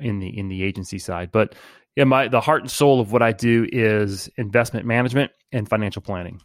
in 0.00 0.18
the, 0.18 0.28
in 0.28 0.48
the 0.48 0.62
agency 0.62 0.98
side. 0.98 1.30
But 1.32 1.54
yeah, 1.96 2.04
my, 2.04 2.28
the 2.28 2.40
heart 2.40 2.62
and 2.62 2.70
soul 2.70 3.00
of 3.00 3.12
what 3.12 3.22
I 3.22 3.32
do 3.32 3.66
is 3.70 4.30
investment 4.36 4.86
management 4.86 5.32
and 5.52 5.68
financial 5.68 6.02
planning. 6.02 6.40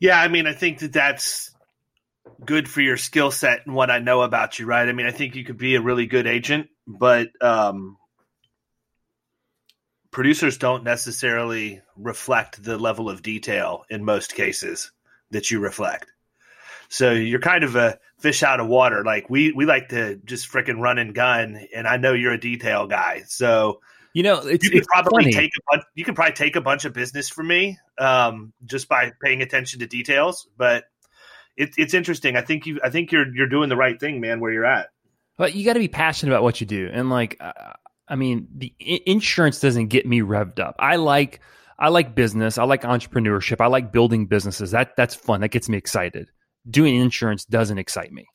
Yeah. 0.00 0.20
I 0.20 0.28
mean, 0.28 0.46
I 0.46 0.52
think 0.52 0.80
that 0.80 0.92
that's, 0.92 1.52
good 2.44 2.68
for 2.68 2.80
your 2.80 2.96
skill 2.96 3.30
set 3.30 3.66
and 3.66 3.74
what 3.74 3.90
I 3.90 3.98
know 3.98 4.22
about 4.22 4.58
you, 4.58 4.66
right? 4.66 4.88
I 4.88 4.92
mean, 4.92 5.06
I 5.06 5.10
think 5.10 5.34
you 5.34 5.44
could 5.44 5.58
be 5.58 5.74
a 5.74 5.80
really 5.80 6.06
good 6.06 6.26
agent, 6.26 6.68
but 6.86 7.28
um, 7.40 7.96
producers 10.10 10.58
don't 10.58 10.84
necessarily 10.84 11.82
reflect 11.96 12.62
the 12.62 12.78
level 12.78 13.10
of 13.10 13.22
detail 13.22 13.84
in 13.90 14.04
most 14.04 14.34
cases 14.34 14.92
that 15.30 15.50
you 15.50 15.60
reflect. 15.60 16.11
So 16.92 17.12
you're 17.12 17.40
kind 17.40 17.64
of 17.64 17.74
a 17.74 17.98
fish 18.18 18.42
out 18.42 18.60
of 18.60 18.66
water. 18.66 19.02
Like 19.02 19.30
we 19.30 19.50
we 19.52 19.64
like 19.64 19.88
to 19.88 20.16
just 20.26 20.52
freaking 20.52 20.78
run 20.78 20.98
and 20.98 21.14
gun, 21.14 21.66
and 21.74 21.88
I 21.88 21.96
know 21.96 22.12
you're 22.12 22.34
a 22.34 22.38
detail 22.38 22.86
guy, 22.86 23.22
so 23.26 23.80
you 24.12 24.22
know 24.22 24.40
it's, 24.46 24.62
you 24.62 24.70
could 24.70 24.84
probably 24.84 25.24
funny. 25.24 25.32
take 25.32 25.50
a 25.56 25.62
bunch, 25.70 25.84
you 25.94 26.04
could 26.04 26.14
probably 26.14 26.34
take 26.34 26.54
a 26.54 26.60
bunch 26.60 26.84
of 26.84 26.92
business 26.92 27.30
from 27.30 27.48
me 27.48 27.78
um, 27.96 28.52
just 28.66 28.90
by 28.90 29.10
paying 29.22 29.40
attention 29.40 29.80
to 29.80 29.86
details. 29.86 30.46
But 30.58 30.84
it, 31.56 31.70
it's 31.78 31.94
interesting. 31.94 32.36
I 32.36 32.42
think 32.42 32.66
you 32.66 32.78
I 32.84 32.90
think 32.90 33.10
you're 33.10 33.34
you're 33.34 33.48
doing 33.48 33.70
the 33.70 33.76
right 33.76 33.98
thing, 33.98 34.20
man. 34.20 34.38
Where 34.40 34.52
you're 34.52 34.66
at. 34.66 34.90
But 35.38 35.54
you 35.54 35.64
got 35.64 35.72
to 35.72 35.80
be 35.80 35.88
passionate 35.88 36.32
about 36.32 36.42
what 36.42 36.60
you 36.60 36.66
do, 36.66 36.90
and 36.92 37.08
like, 37.08 37.38
uh, 37.40 37.72
I 38.06 38.16
mean, 38.16 38.48
the 38.54 38.70
insurance 39.06 39.60
doesn't 39.60 39.86
get 39.86 40.04
me 40.04 40.20
revved 40.20 40.60
up. 40.60 40.76
I 40.78 40.96
like, 40.96 41.40
I 41.78 41.88
like 41.88 42.14
business. 42.14 42.58
I 42.58 42.64
like 42.64 42.82
entrepreneurship. 42.82 43.62
I 43.62 43.68
like 43.68 43.92
building 43.92 44.26
businesses. 44.26 44.72
That 44.72 44.94
that's 44.94 45.14
fun. 45.14 45.40
That 45.40 45.52
gets 45.52 45.70
me 45.70 45.78
excited. 45.78 46.28
Doing 46.68 46.96
insurance 46.96 47.44
doesn't 47.44 47.78
excite 47.78 48.12
me. 48.12 48.26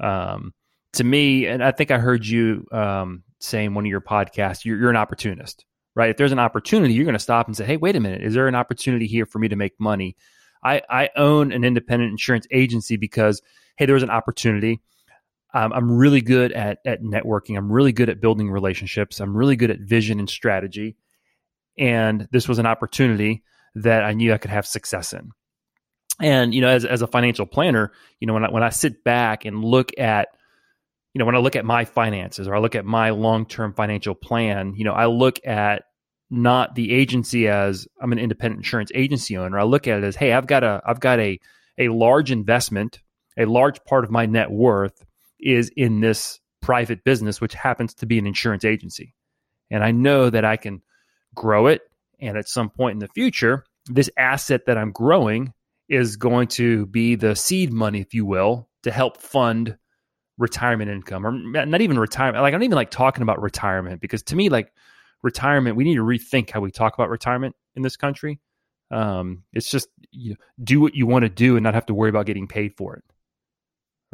Um, 0.00 0.52
to 0.94 1.04
me, 1.04 1.46
and 1.46 1.62
I 1.62 1.72
think 1.72 1.90
I 1.90 1.98
heard 1.98 2.26
you 2.26 2.66
um, 2.72 3.24
say 3.40 3.64
in 3.64 3.74
one 3.74 3.84
of 3.84 3.90
your 3.90 4.00
podcasts, 4.00 4.64
you're, 4.64 4.78
you're 4.78 4.90
an 4.90 4.96
opportunist, 4.96 5.64
right? 5.94 6.10
If 6.10 6.16
there's 6.16 6.32
an 6.32 6.38
opportunity, 6.38 6.94
you're 6.94 7.04
going 7.04 7.14
to 7.14 7.18
stop 7.18 7.46
and 7.46 7.56
say, 7.56 7.64
"Hey, 7.64 7.76
wait 7.76 7.96
a 7.96 8.00
minute, 8.00 8.22
is 8.22 8.34
there 8.34 8.48
an 8.48 8.54
opportunity 8.54 9.06
here 9.06 9.26
for 9.26 9.38
me 9.38 9.48
to 9.48 9.56
make 9.56 9.72
money?" 9.78 10.16
I, 10.62 10.82
I 10.88 11.10
own 11.16 11.52
an 11.52 11.62
independent 11.62 12.10
insurance 12.10 12.46
agency 12.50 12.96
because, 12.96 13.42
hey, 13.76 13.86
there 13.86 13.94
was 13.94 14.02
an 14.02 14.10
opportunity. 14.10 14.80
Um, 15.52 15.72
I'm 15.72 15.92
really 15.92 16.20
good 16.20 16.52
at 16.52 16.78
at 16.84 17.02
networking. 17.02 17.56
I'm 17.56 17.70
really 17.70 17.92
good 17.92 18.08
at 18.08 18.20
building 18.20 18.50
relationships. 18.50 19.20
I'm 19.20 19.36
really 19.36 19.56
good 19.56 19.70
at 19.70 19.80
vision 19.80 20.18
and 20.18 20.28
strategy. 20.28 20.96
And 21.78 22.28
this 22.30 22.48
was 22.48 22.58
an 22.58 22.66
opportunity 22.66 23.42
that 23.74 24.04
I 24.04 24.12
knew 24.12 24.32
I 24.32 24.38
could 24.38 24.50
have 24.50 24.66
success 24.66 25.12
in. 25.12 25.30
And 26.20 26.54
you 26.54 26.60
know, 26.60 26.68
as 26.68 26.84
as 26.84 27.02
a 27.02 27.06
financial 27.06 27.46
planner, 27.46 27.92
you 28.20 28.26
know, 28.26 28.34
when 28.34 28.44
I 28.44 28.50
when 28.50 28.62
I 28.62 28.70
sit 28.70 29.02
back 29.04 29.44
and 29.44 29.64
look 29.64 29.90
at, 29.98 30.28
you 31.12 31.18
know, 31.18 31.24
when 31.24 31.34
I 31.34 31.40
look 31.40 31.56
at 31.56 31.64
my 31.64 31.84
finances 31.84 32.46
or 32.46 32.54
I 32.54 32.60
look 32.60 32.74
at 32.74 32.84
my 32.84 33.10
long 33.10 33.46
term 33.46 33.74
financial 33.74 34.14
plan, 34.14 34.74
you 34.76 34.84
know, 34.84 34.92
I 34.92 35.06
look 35.06 35.44
at 35.46 35.84
not 36.30 36.74
the 36.74 36.92
agency 36.92 37.48
as 37.48 37.86
I'm 38.00 38.12
an 38.12 38.18
independent 38.18 38.60
insurance 38.60 38.90
agency 38.94 39.36
owner. 39.36 39.58
I 39.58 39.64
look 39.64 39.86
at 39.88 39.98
it 39.98 40.04
as, 40.04 40.16
hey, 40.16 40.32
I've 40.32 40.46
got 40.46 40.62
a 40.64 40.82
I've 40.86 41.00
got 41.00 41.18
a 41.18 41.40
a 41.78 41.88
large 41.88 42.30
investment, 42.30 43.00
a 43.36 43.44
large 43.46 43.84
part 43.84 44.04
of 44.04 44.10
my 44.10 44.26
net 44.26 44.50
worth 44.50 45.04
is 45.40 45.70
in 45.76 46.00
this 46.00 46.40
private 46.62 47.04
business, 47.04 47.40
which 47.40 47.54
happens 47.54 47.94
to 47.94 48.06
be 48.06 48.18
an 48.18 48.26
insurance 48.26 48.64
agency. 48.64 49.14
And 49.70 49.82
I 49.82 49.90
know 49.90 50.30
that 50.30 50.44
I 50.44 50.56
can 50.56 50.82
grow 51.34 51.66
it. 51.66 51.82
And 52.20 52.38
at 52.38 52.48
some 52.48 52.70
point 52.70 52.94
in 52.94 52.98
the 53.00 53.08
future, 53.08 53.64
this 53.86 54.08
asset 54.16 54.66
that 54.66 54.78
I'm 54.78 54.92
growing 54.92 55.52
is 55.88 56.16
going 56.16 56.48
to 56.48 56.86
be 56.86 57.14
the 57.14 57.34
seed 57.34 57.72
money, 57.72 58.00
if 58.00 58.14
you 58.14 58.24
will, 58.24 58.68
to 58.82 58.90
help 58.90 59.18
fund 59.18 59.76
retirement 60.38 60.90
income 60.90 61.26
or 61.26 61.32
not 61.32 61.80
even 61.80 61.98
retirement. 61.98 62.42
Like, 62.42 62.52
I 62.52 62.56
don't 62.56 62.64
even 62.64 62.76
like 62.76 62.90
talking 62.90 63.22
about 63.22 63.40
retirement 63.40 64.00
because 64.00 64.22
to 64.24 64.36
me, 64.36 64.48
like 64.48 64.72
retirement, 65.22 65.76
we 65.76 65.84
need 65.84 65.96
to 65.96 66.02
rethink 66.02 66.50
how 66.50 66.60
we 66.60 66.70
talk 66.70 66.94
about 66.94 67.08
retirement 67.08 67.54
in 67.76 67.82
this 67.82 67.96
country. 67.96 68.40
Um, 68.90 69.44
it's 69.52 69.70
just 69.70 69.88
you 70.10 70.36
do 70.62 70.80
what 70.80 70.94
you 70.94 71.06
want 71.06 71.24
to 71.24 71.28
do 71.28 71.56
and 71.56 71.64
not 71.64 71.74
have 71.74 71.86
to 71.86 71.94
worry 71.94 72.10
about 72.10 72.26
getting 72.26 72.48
paid 72.48 72.76
for 72.76 72.96
it 72.96 73.04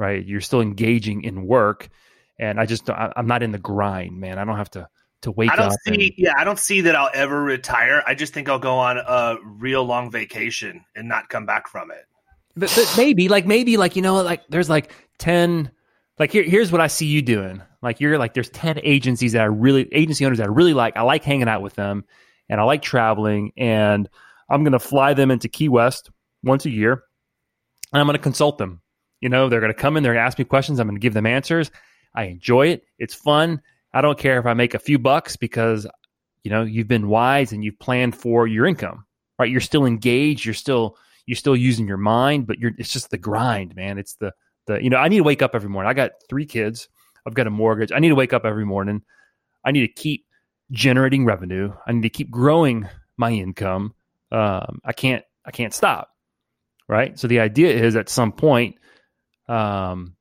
right? 0.00 0.24
You're 0.24 0.40
still 0.40 0.62
engaging 0.62 1.24
in 1.24 1.46
work, 1.46 1.90
and 2.38 2.58
I 2.58 2.64
just 2.64 2.88
I, 2.88 3.12
I'm 3.16 3.26
not 3.26 3.42
in 3.42 3.52
the 3.52 3.58
grind, 3.58 4.18
man. 4.18 4.38
I 4.38 4.44
don't 4.44 4.56
have 4.56 4.70
to 4.70 4.88
to 5.22 5.30
wake 5.30 5.50
I 5.50 5.56
don't 5.56 5.72
see. 5.84 6.06
and- 6.08 6.12
Yeah, 6.16 6.34
I 6.36 6.44
don't 6.44 6.58
see 6.58 6.80
that 6.82 6.96
I'll 6.96 7.10
ever 7.12 7.42
retire. 7.42 8.02
I 8.06 8.14
just 8.14 8.32
think 8.32 8.48
I'll 8.48 8.58
go 8.58 8.76
on 8.78 8.98
a 8.98 9.36
real 9.44 9.84
long 9.84 10.10
vacation 10.10 10.84
and 10.96 11.08
not 11.08 11.28
come 11.28 11.46
back 11.46 11.68
from 11.68 11.90
it. 11.90 12.04
but, 12.56 12.72
but 12.74 12.94
maybe 12.96 13.28
like 13.28 13.46
maybe 13.46 13.76
like 13.76 13.96
you 13.96 14.02
know 14.02 14.22
like 14.22 14.42
there's 14.48 14.68
like 14.70 14.92
10 15.18 15.70
like 16.18 16.32
here, 16.32 16.42
here's 16.42 16.72
what 16.72 16.80
i 16.80 16.86
see 16.88 17.06
you 17.06 17.22
doing 17.22 17.62
like 17.80 18.00
you're 18.00 18.18
like 18.18 18.34
there's 18.34 18.50
10 18.50 18.80
agencies 18.82 19.32
that 19.32 19.42
i 19.42 19.44
really 19.44 19.88
agency 19.92 20.24
owners 20.26 20.38
that 20.38 20.44
i 20.48 20.50
really 20.50 20.74
like 20.74 20.96
i 20.96 21.02
like 21.02 21.22
hanging 21.22 21.48
out 21.48 21.62
with 21.62 21.74
them 21.76 22.04
and 22.48 22.60
i 22.60 22.64
like 22.64 22.82
traveling 22.82 23.52
and 23.56 24.08
i'm 24.48 24.64
going 24.64 24.72
to 24.72 24.78
fly 24.80 25.14
them 25.14 25.30
into 25.30 25.48
key 25.48 25.68
west 25.68 26.10
once 26.42 26.66
a 26.66 26.70
year 26.70 27.04
and 27.92 28.00
i'm 28.00 28.06
going 28.06 28.16
to 28.18 28.22
consult 28.22 28.58
them 28.58 28.80
you 29.20 29.28
know 29.28 29.48
they're 29.48 29.60
going 29.60 29.72
to 29.72 29.78
come 29.78 29.96
in 29.96 30.02
they're 30.02 30.12
going 30.14 30.22
to 30.22 30.26
ask 30.26 30.38
me 30.38 30.44
questions 30.44 30.80
i'm 30.80 30.88
going 30.88 30.96
to 30.96 31.00
give 31.00 31.14
them 31.14 31.26
answers 31.26 31.70
i 32.14 32.24
enjoy 32.24 32.66
it 32.66 32.82
it's 32.98 33.14
fun 33.14 33.60
i 33.92 34.00
don't 34.00 34.18
care 34.18 34.38
if 34.38 34.46
i 34.46 34.54
make 34.54 34.74
a 34.74 34.78
few 34.78 34.98
bucks 34.98 35.36
because 35.36 35.86
you 36.44 36.50
know 36.50 36.62
you've 36.62 36.88
been 36.88 37.08
wise 37.08 37.52
and 37.52 37.64
you've 37.64 37.78
planned 37.78 38.14
for 38.14 38.46
your 38.46 38.66
income 38.66 39.04
right 39.38 39.50
you're 39.50 39.60
still 39.60 39.86
engaged 39.86 40.44
you're 40.44 40.54
still 40.54 40.96
you're 41.30 41.36
still 41.36 41.54
using 41.54 41.86
your 41.86 41.96
mind, 41.96 42.48
but 42.48 42.58
you're 42.58 42.72
it's 42.76 42.92
just 42.92 43.10
the 43.10 43.16
grind, 43.16 43.76
man. 43.76 43.98
It's 43.98 44.14
the 44.14 44.32
the 44.66 44.82
you 44.82 44.90
know, 44.90 44.96
I 44.96 45.06
need 45.06 45.18
to 45.18 45.22
wake 45.22 45.42
up 45.42 45.54
every 45.54 45.68
morning. 45.68 45.88
I 45.88 45.94
got 45.94 46.10
three 46.28 46.44
kids. 46.44 46.88
I've 47.24 47.34
got 47.34 47.46
a 47.46 47.50
mortgage. 47.50 47.92
I 47.92 48.00
need 48.00 48.08
to 48.08 48.16
wake 48.16 48.32
up 48.32 48.44
every 48.44 48.66
morning. 48.66 49.02
I 49.64 49.70
need 49.70 49.86
to 49.86 49.92
keep 49.92 50.26
generating 50.72 51.24
revenue. 51.24 51.72
I 51.86 51.92
need 51.92 52.02
to 52.02 52.10
keep 52.10 52.32
growing 52.32 52.88
my 53.16 53.30
income. 53.30 53.94
Um, 54.32 54.80
I 54.84 54.92
can't 54.92 55.24
I 55.44 55.52
can't 55.52 55.72
stop. 55.72 56.10
Right. 56.88 57.16
So 57.16 57.28
the 57.28 57.38
idea 57.38 57.72
is 57.74 57.94
at 57.94 58.08
some 58.08 58.32
point, 58.32 58.74
um, 59.46 60.16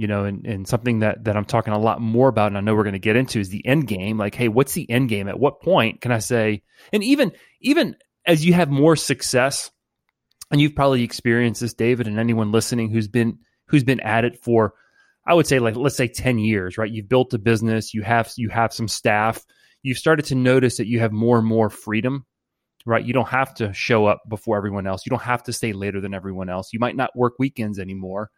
you 0.00 0.06
know, 0.06 0.24
and, 0.24 0.46
and 0.46 0.66
something 0.66 1.00
that 1.00 1.24
that 1.24 1.36
I'm 1.36 1.44
talking 1.44 1.74
a 1.74 1.78
lot 1.78 2.00
more 2.00 2.30
about, 2.30 2.46
and 2.46 2.56
I 2.56 2.62
know 2.62 2.74
we're 2.74 2.84
going 2.84 2.94
to 2.94 2.98
get 2.98 3.16
into 3.16 3.38
is 3.38 3.50
the 3.50 3.66
end 3.66 3.86
game. 3.86 4.16
Like, 4.16 4.34
hey, 4.34 4.48
what's 4.48 4.72
the 4.72 4.88
end 4.88 5.10
game? 5.10 5.28
At 5.28 5.38
what 5.38 5.60
point 5.60 6.00
can 6.00 6.10
I 6.10 6.20
say? 6.20 6.62
And 6.90 7.04
even 7.04 7.32
even 7.60 7.96
as 8.24 8.42
you 8.42 8.54
have 8.54 8.70
more 8.70 8.96
success, 8.96 9.70
and 10.50 10.58
you've 10.58 10.74
probably 10.74 11.02
experienced 11.02 11.60
this, 11.60 11.74
David, 11.74 12.08
and 12.08 12.18
anyone 12.18 12.50
listening 12.50 12.90
who's 12.90 13.08
been 13.08 13.40
who's 13.66 13.84
been 13.84 14.00
at 14.00 14.24
it 14.24 14.42
for, 14.42 14.72
I 15.26 15.34
would 15.34 15.46
say, 15.46 15.58
like 15.58 15.76
let's 15.76 15.98
say 15.98 16.08
ten 16.08 16.38
years, 16.38 16.78
right? 16.78 16.90
You've 16.90 17.10
built 17.10 17.34
a 17.34 17.38
business, 17.38 17.92
you 17.92 18.00
have 18.00 18.32
you 18.38 18.48
have 18.48 18.72
some 18.72 18.88
staff, 18.88 19.44
you've 19.82 19.98
started 19.98 20.24
to 20.26 20.34
notice 20.34 20.78
that 20.78 20.86
you 20.86 21.00
have 21.00 21.12
more 21.12 21.36
and 21.36 21.46
more 21.46 21.68
freedom, 21.68 22.24
right? 22.86 23.04
You 23.04 23.12
don't 23.12 23.28
have 23.28 23.52
to 23.56 23.74
show 23.74 24.06
up 24.06 24.22
before 24.26 24.56
everyone 24.56 24.86
else. 24.86 25.04
You 25.04 25.10
don't 25.10 25.20
have 25.20 25.42
to 25.42 25.52
stay 25.52 25.74
later 25.74 26.00
than 26.00 26.14
everyone 26.14 26.48
else. 26.48 26.72
You 26.72 26.78
might 26.78 26.96
not 26.96 27.14
work 27.14 27.34
weekends 27.38 27.78
anymore. 27.78 28.30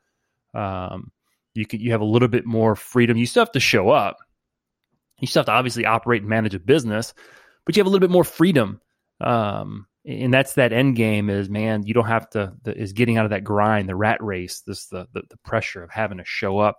Um, 0.55 1.13
you 1.55 1.67
can 1.67 1.81
you 1.81 1.93
have 1.93 2.01
a 2.01 2.07
little 2.07 2.29
bit 2.29 2.47
more 2.47 2.75
freedom. 2.77 3.17
You 3.17 3.27
still 3.27 3.43
have 3.43 3.53
to 3.53 3.61
show 3.61 3.91
up. 3.91 4.19
You 5.19 5.27
still 5.27 5.41
have 5.41 5.47
to 5.47 5.53
obviously 5.53 5.87
operate 5.87 6.23
and 6.23 6.29
manage 6.29 6.55
a 6.55 6.59
business, 6.59 7.15
but 7.65 7.77
you 7.77 7.81
have 7.81 7.87
a 7.87 7.91
little 7.91 8.07
bit 8.07 8.13
more 8.13 8.25
freedom. 8.25 8.81
Um, 9.21 9.87
and 10.05 10.35
that's 10.35 10.55
that 10.55 10.73
end 10.73 10.97
game 10.97 11.31
is 11.31 11.49
man 11.49 11.85
you 11.85 11.95
don't 11.95 12.09
have 12.09 12.29
to 12.31 12.53
the, 12.65 12.77
is 12.77 12.93
getting 12.93 13.19
out 13.19 13.25
of 13.25 13.31
that 13.31 13.45
grind 13.45 13.89
the 13.89 13.95
rat 13.95 14.21
race 14.21 14.63
this 14.67 14.87
the, 14.87 15.07
the 15.13 15.23
the 15.31 15.37
pressure 15.45 15.83
of 15.83 15.91
having 15.91 16.19
to 16.19 16.25
show 16.25 16.59
up 16.59 16.79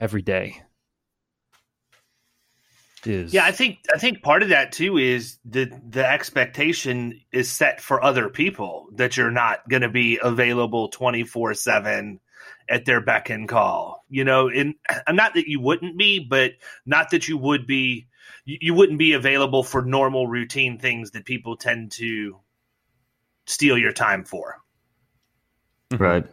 every 0.00 0.22
day 0.22 0.60
is 3.06 3.32
Yeah, 3.32 3.44
I 3.44 3.52
think 3.52 3.78
I 3.94 3.98
think 3.98 4.22
part 4.22 4.42
of 4.42 4.48
that 4.48 4.72
too 4.72 4.98
is 4.98 5.38
the 5.44 5.70
the 5.88 6.06
expectation 6.06 7.20
is 7.32 7.50
set 7.50 7.80
for 7.80 8.02
other 8.02 8.28
people 8.28 8.88
that 8.94 9.16
you're 9.16 9.30
not 9.30 9.68
going 9.68 9.82
to 9.82 9.88
be 9.88 10.18
available 10.22 10.90
24/7 10.90 12.18
at 12.68 12.84
their 12.84 13.00
beck 13.00 13.30
and 13.30 13.48
call. 13.48 14.04
You 14.08 14.24
know, 14.24 14.48
and 14.48 14.74
not 15.08 15.34
that 15.34 15.48
you 15.48 15.60
wouldn't 15.60 15.96
be, 15.98 16.18
but 16.18 16.52
not 16.86 17.10
that 17.10 17.28
you 17.28 17.38
would 17.38 17.66
be 17.66 18.08
you, 18.44 18.58
you 18.60 18.74
wouldn't 18.74 18.98
be 18.98 19.12
available 19.12 19.62
for 19.62 19.82
normal 19.82 20.26
routine 20.26 20.78
things 20.78 21.12
that 21.12 21.24
people 21.24 21.56
tend 21.56 21.92
to 21.92 22.38
steal 23.46 23.78
your 23.78 23.92
time 23.92 24.24
for. 24.24 24.56
Right. 25.90 26.26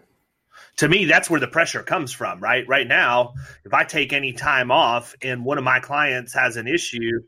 to 0.78 0.90
me 0.90 1.06
that's 1.06 1.30
where 1.30 1.40
the 1.40 1.48
pressure 1.48 1.82
comes 1.82 2.12
from 2.12 2.42
right 2.42 2.68
right 2.68 2.88
now 2.88 3.34
if 3.64 3.74
i 3.74 3.86
take 3.86 4.12
any 4.12 4.34
time 4.34 4.70
off 4.70 5.16
and 5.22 5.46
one 5.46 5.58
of 5.58 5.64
my 5.64 5.80
clients 5.80 6.34
has 6.34 6.58
an 6.58 6.68
issue 6.68 7.22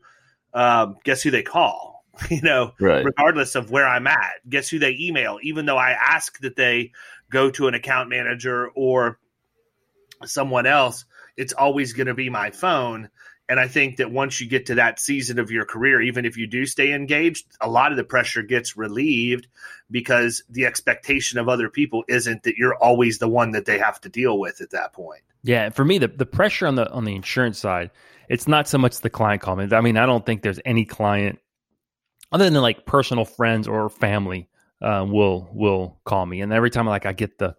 um, 0.52 0.96
guess 1.04 1.22
who 1.22 1.30
they 1.30 1.42
call 1.42 2.04
you 2.30 2.42
know 2.42 2.72
Right. 2.78 3.02
regardless 3.04 3.54
of 3.54 3.70
where 3.70 3.86
i'm 3.88 4.06
at 4.06 4.32
guess 4.46 4.68
who 4.68 4.78
they 4.78 4.94
email 5.00 5.38
even 5.42 5.64
though 5.64 5.78
i 5.78 5.92
ask 5.92 6.38
that 6.40 6.54
they 6.56 6.92
go 7.30 7.50
to 7.50 7.68
an 7.68 7.74
account 7.74 8.08
manager 8.08 8.68
or 8.74 9.18
someone 10.24 10.66
else 10.66 11.04
it's 11.36 11.52
always 11.52 11.92
going 11.92 12.08
to 12.08 12.14
be 12.14 12.28
my 12.28 12.50
phone 12.50 13.08
and 13.48 13.60
i 13.60 13.68
think 13.68 13.98
that 13.98 14.10
once 14.10 14.40
you 14.40 14.48
get 14.48 14.66
to 14.66 14.74
that 14.74 14.98
season 14.98 15.38
of 15.38 15.50
your 15.50 15.64
career 15.64 16.02
even 16.02 16.24
if 16.24 16.36
you 16.36 16.46
do 16.46 16.66
stay 16.66 16.92
engaged 16.92 17.46
a 17.60 17.68
lot 17.68 17.92
of 17.92 17.96
the 17.96 18.04
pressure 18.04 18.42
gets 18.42 18.76
relieved 18.76 19.46
because 19.90 20.42
the 20.50 20.66
expectation 20.66 21.38
of 21.38 21.48
other 21.48 21.68
people 21.68 22.02
isn't 22.08 22.42
that 22.42 22.56
you're 22.56 22.76
always 22.76 23.18
the 23.18 23.28
one 23.28 23.52
that 23.52 23.64
they 23.64 23.78
have 23.78 24.00
to 24.00 24.08
deal 24.08 24.38
with 24.38 24.60
at 24.60 24.70
that 24.70 24.92
point 24.92 25.22
Yeah, 25.42 25.70
for 25.70 25.84
me, 25.84 25.98
the, 25.98 26.08
the 26.08 26.26
pressure 26.26 26.66
on 26.66 26.74
the 26.74 26.90
on 26.90 27.04
the 27.04 27.14
insurance 27.14 27.58
side, 27.58 27.90
it's 28.28 28.48
not 28.48 28.68
so 28.68 28.78
much 28.78 29.00
the 29.00 29.10
client 29.10 29.40
comment. 29.40 29.72
I 29.72 29.80
mean, 29.80 29.96
I 29.96 30.04
don't 30.04 30.26
think 30.26 30.42
there's 30.42 30.60
any 30.64 30.84
client 30.84 31.38
other 32.32 32.50
than 32.50 32.60
like 32.60 32.84
personal 32.84 33.24
friends 33.24 33.68
or 33.68 33.88
family 33.88 34.48
um, 34.80 35.10
will 35.10 35.48
will 35.52 36.00
call 36.04 36.24
me, 36.24 36.40
and 36.40 36.52
every 36.52 36.70
time 36.70 36.86
like 36.86 37.06
I 37.06 37.12
get 37.12 37.38
the 37.38 37.56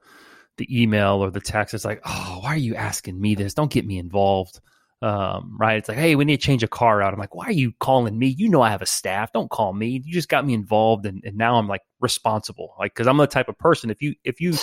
the 0.58 0.82
email 0.82 1.24
or 1.24 1.32
the 1.32 1.42
text, 1.42 1.74
it's 1.74 1.86
like, 1.86 2.02
oh, 2.06 2.40
why 2.42 2.50
are 2.50 2.58
you 2.58 2.76
asking 2.76 3.20
me 3.20 3.36
this? 3.36 3.54
Don't 3.54 3.72
get 3.72 3.86
me 3.86 3.98
involved. 3.98 4.60
Um, 5.02 5.56
right? 5.58 5.78
It's 5.78 5.88
like, 5.88 5.98
hey, 5.98 6.16
we 6.16 6.26
need 6.26 6.42
to 6.42 6.46
change 6.46 6.62
a 6.62 6.68
car 6.68 7.02
out. 7.02 7.14
I'm 7.14 7.20
like, 7.20 7.34
why 7.34 7.46
are 7.46 7.54
you 7.54 7.72
calling 7.80 8.20
me? 8.20 8.28
You 8.28 8.50
know 8.50 8.62
I 8.62 8.72
have 8.72 8.82
a 8.82 8.86
staff. 8.86 9.32
Don't 9.32 9.50
call 9.50 9.72
me. 9.72 10.02
You 10.04 10.12
just 10.12 10.28
got 10.28 10.46
me 10.46 10.54
involved, 10.54 11.06
and, 11.06 11.24
and 11.24 11.38
now 11.38 11.56
I'm 11.56 11.68
like 11.68 11.82
responsible. 12.02 12.76
Like, 12.78 12.94
because 12.94 13.08
I'm 13.08 13.18
the 13.18 13.28
type 13.28 13.48
of 13.48 13.58
person 13.58 13.90
if 13.90 14.02
you 14.02 14.16
if 14.24 14.42
you 14.42 14.56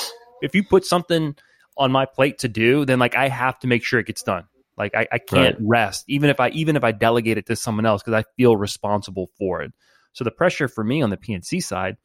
if 0.42 0.54
you 0.54 0.62
put 0.62 0.84
something 0.84 1.34
on 1.76 1.92
my 1.92 2.06
plate 2.06 2.38
to 2.38 2.48
do, 2.48 2.84
then 2.84 2.98
like 2.98 3.14
I 3.14 3.28
have 3.28 3.58
to 3.60 3.66
make 3.66 3.84
sure 3.84 4.00
it 4.00 4.06
gets 4.06 4.22
done. 4.22 4.44
Like 4.76 4.94
I, 4.94 5.06
I 5.10 5.18
can't 5.18 5.56
right. 5.58 5.66
rest, 5.66 6.04
even 6.08 6.30
if 6.30 6.38
I 6.40 6.50
even 6.50 6.76
if 6.76 6.84
I 6.84 6.92
delegate 6.92 7.38
it 7.38 7.46
to 7.46 7.56
someone 7.56 7.86
else 7.86 8.02
because 8.02 8.22
I 8.22 8.25
feel 8.36 8.56
responsible 8.56 9.30
for 9.38 9.62
it. 9.62 9.72
So 10.12 10.25
the 10.25 10.30
pressure 10.30 10.68
for 10.68 10.82
me 10.82 11.02
on 11.02 11.10
the 11.10 11.16
P&C 11.16 11.60
side, 11.60 11.96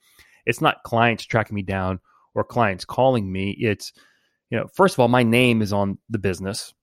it's 0.45 0.62
not 0.62 0.83
clients 0.83 1.25
tracking 1.25 1.55
me 1.55 1.62
down 1.62 2.00
or 2.33 2.43
clients 2.43 2.86
calling 2.86 3.31
me. 3.31 3.55
It's 3.60 3.93
you 4.50 4.57
know, 4.57 4.67
first 4.74 4.95
of 4.95 5.00
all, 5.00 5.07
my 5.07 5.24
name 5.24 5.62
is 5.62 5.71
on 5.71 5.98
the 6.10 6.19
business, 6.19 6.74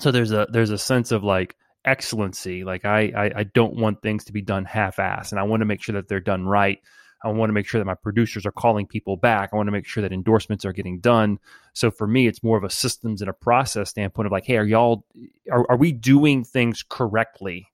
so 0.00 0.10
there's 0.10 0.32
a 0.32 0.46
there's 0.50 0.70
a 0.70 0.78
sense 0.78 1.12
of 1.12 1.24
like 1.24 1.56
excellency. 1.84 2.64
Like 2.64 2.84
I 2.84 3.12
I, 3.16 3.40
I 3.40 3.44
don't 3.44 3.76
want 3.76 4.02
things 4.02 4.24
to 4.26 4.32
be 4.32 4.42
done 4.42 4.64
half 4.64 4.98
ass, 4.98 5.32
and 5.32 5.40
I 5.40 5.44
want 5.44 5.60
to 5.60 5.66
make 5.66 5.82
sure 5.82 5.94
that 5.94 6.08
they're 6.08 6.20
done 6.20 6.46
right. 6.46 6.78
I 7.24 7.28
want 7.30 7.48
to 7.48 7.54
make 7.54 7.66
sure 7.66 7.80
that 7.80 7.86
my 7.86 7.94
producers 7.94 8.46
are 8.46 8.52
calling 8.52 8.86
people 8.86 9.16
back. 9.16 9.50
I 9.52 9.56
want 9.56 9.68
to 9.68 9.72
make 9.72 9.86
sure 9.86 10.02
that 10.02 10.12
endorsements 10.12 10.64
are 10.64 10.72
getting 10.72 11.00
done. 11.00 11.38
So 11.72 11.90
for 11.90 12.06
me, 12.06 12.26
it's 12.26 12.42
more 12.42 12.58
of 12.58 12.64
a 12.64 12.70
systems 12.70 13.20
and 13.20 13.30
a 13.30 13.32
process 13.32 13.90
standpoint 13.90 14.26
of 14.26 14.32
like, 14.32 14.44
hey, 14.44 14.58
are 14.58 14.64
y'all 14.64 15.04
are, 15.50 15.64
are 15.70 15.76
we 15.76 15.92
doing 15.92 16.44
things 16.44 16.84
correctly? 16.88 17.68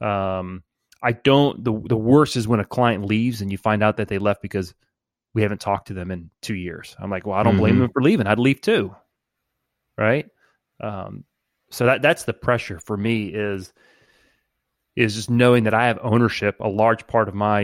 Um, 0.00 0.62
I 1.02 1.12
don't. 1.12 1.64
The 1.64 1.72
the 1.72 1.96
worst 1.96 2.36
is 2.36 2.46
when 2.46 2.60
a 2.60 2.64
client 2.64 3.04
leaves 3.04 3.40
and 3.40 3.50
you 3.50 3.58
find 3.58 3.82
out 3.82 3.96
that 3.96 4.08
they 4.08 4.18
left 4.18 4.42
because 4.42 4.74
we 5.34 5.42
haven't 5.42 5.60
talked 5.60 5.88
to 5.88 5.94
them 5.94 6.10
in 6.10 6.30
two 6.42 6.54
years. 6.54 6.94
I'm 6.98 7.10
like, 7.10 7.26
well, 7.26 7.38
I 7.38 7.42
don't 7.42 7.54
mm-hmm. 7.54 7.60
blame 7.60 7.78
them 7.78 7.90
for 7.90 8.02
leaving. 8.02 8.26
I'd 8.26 8.38
leave 8.38 8.60
too, 8.60 8.94
right? 9.96 10.26
Um, 10.80 11.24
so 11.70 11.86
that 11.86 12.02
that's 12.02 12.24
the 12.24 12.34
pressure 12.34 12.78
for 12.78 12.96
me 12.96 13.26
is 13.28 13.72
is 14.94 15.14
just 15.14 15.30
knowing 15.30 15.64
that 15.64 15.74
I 15.74 15.86
have 15.86 15.98
ownership. 16.02 16.56
A 16.60 16.68
large 16.68 17.06
part 17.06 17.28
of 17.28 17.34
my 17.34 17.62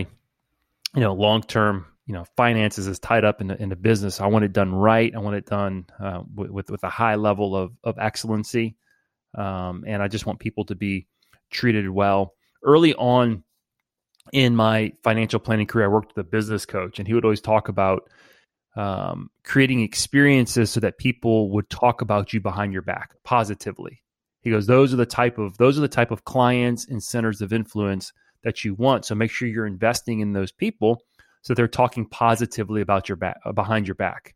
you 0.95 1.01
know 1.01 1.13
long 1.15 1.43
term 1.43 1.87
you 2.07 2.15
know 2.15 2.25
finances 2.37 2.87
is 2.87 2.99
tied 2.99 3.25
up 3.25 3.41
in 3.41 3.49
the, 3.49 3.63
in 3.63 3.69
the 3.69 3.77
business. 3.77 4.21
I 4.21 4.27
want 4.27 4.45
it 4.45 4.53
done 4.53 4.75
right. 4.75 5.15
I 5.15 5.19
want 5.19 5.37
it 5.37 5.47
done 5.47 5.87
uh, 6.01 6.23
with, 6.35 6.51
with, 6.51 6.71
with 6.71 6.85
a 6.85 6.89
high 6.89 7.17
level 7.17 7.55
of 7.55 7.73
of 7.85 7.99
excellency, 7.99 8.77
um, 9.35 9.85
and 9.87 10.03
I 10.03 10.09
just 10.09 10.27
want 10.27 10.41
people 10.41 10.65
to 10.65 10.75
be 10.75 11.07
treated 11.51 11.89
well. 11.89 12.35
Early 12.69 12.95
on 12.95 13.45
in 14.31 14.55
my 14.55 14.93
financial 15.03 15.41
planning 15.41 15.67
career, 15.67 15.87
I 15.87 15.89
worked 15.89 16.15
with 16.15 16.27
a 16.27 16.29
business 16.29 16.67
coach, 16.67 16.99
and 16.99 17.09
he 17.09 17.15
would 17.15 17.25
always 17.25 17.41
talk 17.41 17.69
about 17.69 18.03
um, 18.77 19.31
creating 19.43 19.81
experiences 19.81 20.71
so 20.71 20.81
that 20.81 20.99
people 20.99 21.51
would 21.53 21.71
talk 21.71 22.03
about 22.03 22.35
you 22.35 22.41
behind 22.41 22.75
your 22.75 22.83
back 22.83 23.15
positively. 23.25 24.03
He 24.43 24.51
goes, 24.51 24.67
those 24.67 24.93
are 24.93 24.99
the 24.99 25.07
type 25.07 25.39
of 25.39 25.57
those 25.57 25.79
are 25.79 25.81
the 25.81 25.89
type 25.89 26.11
of 26.11 26.25
clients 26.25 26.87
and 26.87 27.03
centers 27.03 27.41
of 27.41 27.55
influence 27.55 28.13
that 28.45 28.65
you 28.65 28.75
want. 28.75 29.07
So 29.07 29.15
make 29.15 29.31
sure 29.31 29.49
you're 29.49 29.67
investing 29.67 30.21
in 30.21 30.35
those 30.35 30.53
people 30.53 31.03
so 31.43 31.55
they're 31.55 31.69
talking 31.69 32.07
positively 32.07 32.83
about 32.83 33.09
your 33.09 33.17
back 33.17 33.39
behind 33.55 33.89
your 33.89 33.95
back, 33.95 34.35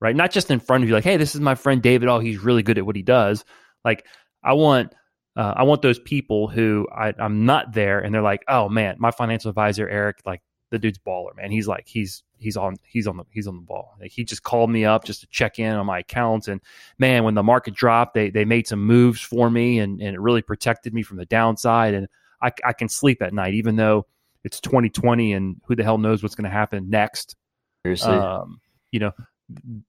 right? 0.00 0.14
Not 0.14 0.30
just 0.30 0.50
in 0.50 0.60
front 0.60 0.84
of 0.84 0.88
you, 0.88 0.94
like, 0.94 1.04
hey, 1.04 1.16
this 1.16 1.34
is 1.34 1.40
my 1.40 1.54
friend 1.54 1.82
David. 1.82 2.08
Oh, 2.08 2.18
he's 2.18 2.38
really 2.38 2.62
good 2.62 2.78
at 2.78 2.86
what 2.86 2.96
he 2.96 3.02
does. 3.02 3.44
Like, 3.84 4.06
I 4.44 4.52
want 4.52 4.94
uh, 5.36 5.54
I 5.56 5.62
want 5.62 5.82
those 5.82 5.98
people 5.98 6.48
who 6.48 6.86
I, 6.94 7.14
I'm 7.18 7.46
not 7.46 7.72
there 7.72 8.00
and 8.00 8.14
they're 8.14 8.22
like, 8.22 8.44
oh 8.48 8.68
man, 8.68 8.96
my 8.98 9.10
financial 9.10 9.48
advisor 9.48 9.88
Eric, 9.88 10.20
like 10.26 10.42
the 10.70 10.78
dude's 10.78 10.98
baller, 10.98 11.36
man. 11.36 11.50
He's 11.50 11.68
like 11.68 11.86
he's 11.86 12.22
he's 12.38 12.56
on 12.56 12.76
he's 12.82 13.06
on 13.06 13.16
the 13.18 13.24
he's 13.30 13.46
on 13.46 13.56
the 13.56 13.62
ball. 13.62 13.94
Like, 14.00 14.10
he 14.10 14.24
just 14.24 14.42
called 14.42 14.70
me 14.70 14.84
up 14.84 15.04
just 15.04 15.20
to 15.20 15.26
check 15.28 15.58
in 15.58 15.74
on 15.74 15.86
my 15.86 16.00
accounts, 16.00 16.48
and 16.48 16.60
man, 16.98 17.24
when 17.24 17.34
the 17.34 17.42
market 17.42 17.74
dropped, 17.74 18.14
they 18.14 18.30
they 18.30 18.44
made 18.44 18.66
some 18.66 18.84
moves 18.84 19.20
for 19.20 19.48
me, 19.48 19.78
and 19.78 20.00
and 20.00 20.14
it 20.14 20.20
really 20.20 20.42
protected 20.42 20.92
me 20.92 21.02
from 21.02 21.18
the 21.18 21.26
downside, 21.26 21.94
and 21.94 22.08
I 22.42 22.52
I 22.64 22.72
can 22.72 22.88
sleep 22.88 23.22
at 23.22 23.32
night, 23.32 23.54
even 23.54 23.76
though 23.76 24.06
it's 24.44 24.60
2020 24.60 25.32
and 25.34 25.60
who 25.66 25.76
the 25.76 25.84
hell 25.84 25.98
knows 25.98 26.22
what's 26.22 26.34
going 26.34 26.50
to 26.50 26.50
happen 26.50 26.90
next. 26.90 27.36
Seriously, 27.84 28.14
um, 28.14 28.60
you 28.90 28.98
know, 28.98 29.12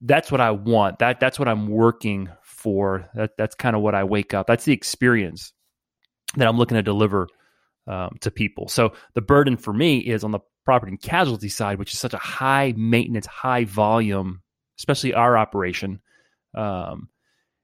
that's 0.01 0.31
what 0.31 0.41
I 0.41 0.51
want. 0.51 0.99
That 0.99 1.19
that's 1.19 1.39
what 1.39 1.47
I'm 1.47 1.67
working 1.67 2.29
for. 2.63 3.09
That 3.13 3.31
that's 3.37 3.55
kind 3.55 3.75
of 3.75 3.81
what 3.81 3.93
I 3.93 4.05
wake 4.05 4.33
up. 4.33 4.47
That's 4.47 4.65
the 4.65 4.73
experience 4.73 5.51
that 6.37 6.47
I'm 6.47 6.57
looking 6.57 6.75
to 6.75 6.81
deliver 6.81 7.27
um, 7.87 8.17
to 8.21 8.31
people. 8.31 8.69
So 8.69 8.93
the 9.13 9.21
burden 9.21 9.57
for 9.57 9.73
me 9.73 9.99
is 9.99 10.23
on 10.23 10.31
the 10.31 10.39
property 10.65 10.91
and 10.91 11.01
casualty 11.01 11.49
side, 11.49 11.77
which 11.77 11.93
is 11.93 11.99
such 11.99 12.13
a 12.13 12.19
high 12.19 12.73
maintenance, 12.75 13.25
high 13.25 13.65
volume, 13.65 14.41
especially 14.79 15.13
our 15.13 15.37
operation. 15.37 16.01
Um, 16.55 17.09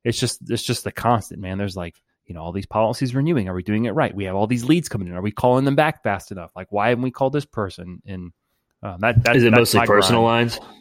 it's 0.04 0.20
just 0.20 0.42
it's 0.50 0.64
just 0.64 0.84
the 0.84 0.92
constant, 0.92 1.42
man. 1.42 1.58
There's 1.58 1.78
like 1.78 1.96
you 2.26 2.36
know 2.36 2.42
all 2.42 2.52
these 2.52 2.66
policies 2.66 3.16
renewing. 3.16 3.48
Are 3.48 3.56
we 3.56 3.64
doing 3.64 3.86
it 3.86 3.92
right? 3.92 4.14
We 4.14 4.26
have 4.26 4.36
all 4.36 4.48
these 4.48 4.66
leads 4.66 4.90
coming 4.90 5.08
in. 5.08 5.16
Are 5.16 5.22
we 5.22 5.32
calling 5.32 5.66
them 5.66 5.76
back 5.76 6.04
fast 6.04 6.32
enough? 6.32 6.52
Like 6.56 6.68
why 6.72 6.90
haven't 6.90 7.04
we 7.04 7.12
called 7.12 7.34
this 7.34 7.46
person? 7.46 8.02
And 8.06 8.32
uh, 8.84 8.98
that, 9.00 9.24
that 9.24 9.36
is 9.36 9.44
it 9.44 9.52
mostly 9.52 9.86
personal 9.86 10.22
grind. 10.22 10.52
lines. 10.52 10.79